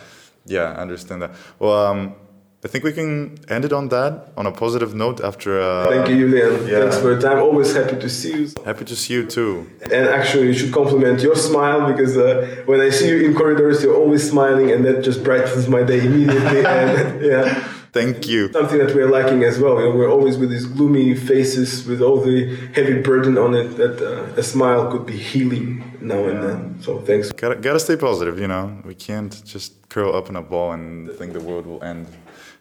yeah, 0.45 0.73
I 0.73 0.81
understand 0.81 1.23
that. 1.23 1.31
Well, 1.57 1.87
um, 1.87 2.15
I 2.65 2.67
think 2.67 2.83
we 2.83 2.93
can 2.93 3.37
end 3.47 3.63
it 3.63 3.71
on 3.71 3.89
that, 3.89 4.33
on 4.35 4.47
a 4.47 4.51
positive 4.51 4.95
note. 4.95 5.21
After, 5.21 5.61
uh, 5.61 5.87
Thank 5.87 6.09
you, 6.09 6.17
Julian. 6.21 6.67
Yeah. 6.67 6.79
Thanks 6.79 6.97
for 6.97 7.11
your 7.11 7.21
time. 7.21 7.37
Always 7.37 7.75
happy 7.75 7.95
to 8.05 8.09
see 8.09 8.33
you. 8.39 8.47
happy 8.65 8.85
to 8.85 8.95
see 8.95 9.13
you 9.13 9.27
too. 9.27 9.69
And 9.83 10.07
actually, 10.19 10.47
you 10.47 10.53
should 10.53 10.73
compliment 10.73 11.21
your 11.21 11.35
smile 11.35 11.81
because 11.91 12.17
uh, 12.17 12.63
when 12.65 12.81
I 12.81 12.89
see 12.89 13.09
you 13.09 13.17
in 13.27 13.35
corridors, 13.35 13.83
you're 13.83 13.95
always 13.95 14.27
smiling, 14.27 14.71
and 14.71 14.83
that 14.83 15.03
just 15.03 15.23
brightens 15.23 15.67
my 15.67 15.83
day 15.83 15.99
immediately. 16.07 16.65
and 16.79 17.23
yeah. 17.23 17.71
Thank 17.93 18.27
you. 18.27 18.51
Something 18.51 18.79
that 18.79 18.95
we're 18.95 19.11
lacking 19.11 19.43
as 19.43 19.59
well. 19.59 19.79
You 19.79 19.85
know, 19.85 19.95
we're 19.95 20.11
always 20.11 20.35
with 20.39 20.49
these 20.49 20.65
gloomy 20.65 21.13
faces, 21.13 21.85
with 21.85 22.01
all 22.01 22.19
the 22.19 22.55
heavy 22.73 22.99
burden 22.99 23.37
on 23.37 23.53
it. 23.53 23.77
That 23.77 23.95
uh, 24.01 24.41
a 24.41 24.43
smile 24.43 24.91
could 24.91 25.05
be 25.05 25.17
healing 25.17 25.67
now 26.01 26.25
and 26.25 26.43
then. 26.43 26.81
So 26.81 26.99
thanks. 26.99 27.31
Gotta, 27.31 27.57
gotta 27.57 27.79
stay 27.79 27.95
positive, 27.95 28.39
you 28.39 28.47
know. 28.47 28.63
We 28.83 28.95
can't 28.95 29.33
just 29.45 29.87
curl 29.89 30.15
up 30.15 30.29
in 30.29 30.35
a 30.35 30.41
ball 30.41 30.71
and 30.71 31.11
think 31.11 31.33
the 31.33 31.39
world 31.39 31.67
will 31.67 31.83
end. 31.83 32.07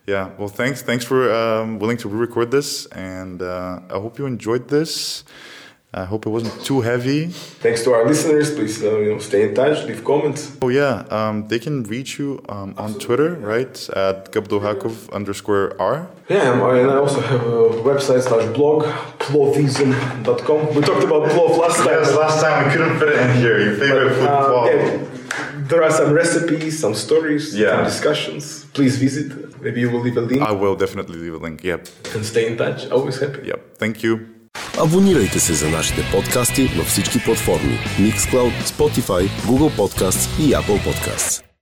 Yeah. 0.06 0.30
Well, 0.38 0.48
thanks. 0.48 0.82
Thanks 0.82 1.04
for 1.04 1.32
um, 1.32 1.78
willing 1.78 1.96
to 1.98 2.08
re-record 2.08 2.50
this, 2.50 2.86
and 2.86 3.40
uh, 3.40 3.80
I 3.90 3.94
hope 3.94 4.18
you 4.18 4.26
enjoyed 4.26 4.68
this. 4.68 5.24
I 5.96 6.04
hope 6.04 6.26
it 6.26 6.30
wasn't 6.30 6.64
too 6.64 6.80
heavy. 6.80 7.28
Thanks 7.62 7.84
to 7.84 7.92
our 7.94 8.04
listeners. 8.04 8.52
Please, 8.52 8.82
uh, 8.82 8.98
you 8.98 9.12
know, 9.12 9.18
stay 9.20 9.48
in 9.48 9.54
touch, 9.54 9.84
leave 9.86 10.02
comments. 10.04 10.56
Oh 10.60 10.68
yeah, 10.68 11.04
um, 11.08 11.46
they 11.46 11.60
can 11.60 11.84
reach 11.84 12.18
you 12.18 12.42
um, 12.48 12.74
on 12.76 12.94
Twitter, 12.98 13.34
right? 13.36 13.74
At 13.90 14.32
Gabdulhakov 14.32 15.12
underscore 15.12 15.80
R. 15.80 16.08
Yeah, 16.28 16.50
um, 16.50 16.62
and 16.76 16.90
I 16.90 16.96
also 16.96 17.20
have 17.20 17.42
a 17.46 17.68
website 17.88 18.22
slash 18.22 18.52
blog, 18.56 18.82
plovism.com. 19.20 20.74
We 20.74 20.82
talked 20.82 21.04
about 21.04 21.30
plov 21.30 21.58
last 21.58 21.78
time. 21.78 22.16
last 22.18 22.40
time 22.42 22.66
we 22.66 22.72
couldn't 22.72 22.98
fit 22.98 23.08
it 23.10 23.20
in 23.30 23.36
here. 23.36 23.60
Your 23.60 23.76
favorite 23.76 24.14
food 24.14 24.26
Uh, 24.28 24.64
yeah, 24.66 25.04
there 25.68 25.82
are 25.84 25.90
some 25.92 26.12
recipes, 26.12 26.78
some 26.80 26.94
stories, 26.94 27.54
Yeah. 27.54 27.76
some 27.76 27.84
discussions. 27.84 28.64
Please 28.74 28.96
visit. 28.98 29.53
Maybe 29.63 29.79
you 29.83 29.89
will 29.91 30.03
leave 30.07 30.17
a 30.17 30.25
link 30.29 30.41
I 30.41 30.53
will 30.61 30.75
definitely 30.83 31.17
leave 31.23 31.35
a 31.39 31.43
link. 31.47 31.57
Yep. 31.63 31.81
and 32.15 32.25
stay 32.25 32.43
in 32.49 32.55
touch. 32.57 32.79
Always 32.91 33.17
happy. 33.23 33.41
Yep. 33.51 33.59
Thank 33.79 33.95
you. 34.03 34.19
Абонирайте 34.79 35.39
се 35.39 35.53
за 35.53 35.69
нашите 35.69 36.01
подкасти 36.11 36.61
на 36.77 36.83
всички 36.83 37.23
платформи 37.25 37.79
Mixcloud, 37.99 38.53
Spotify, 38.63 39.29
Google 39.47 39.71
Podcasts 39.77 40.39
и 40.39 40.53
Apple 40.53 40.79
Podcasts. 40.87 41.49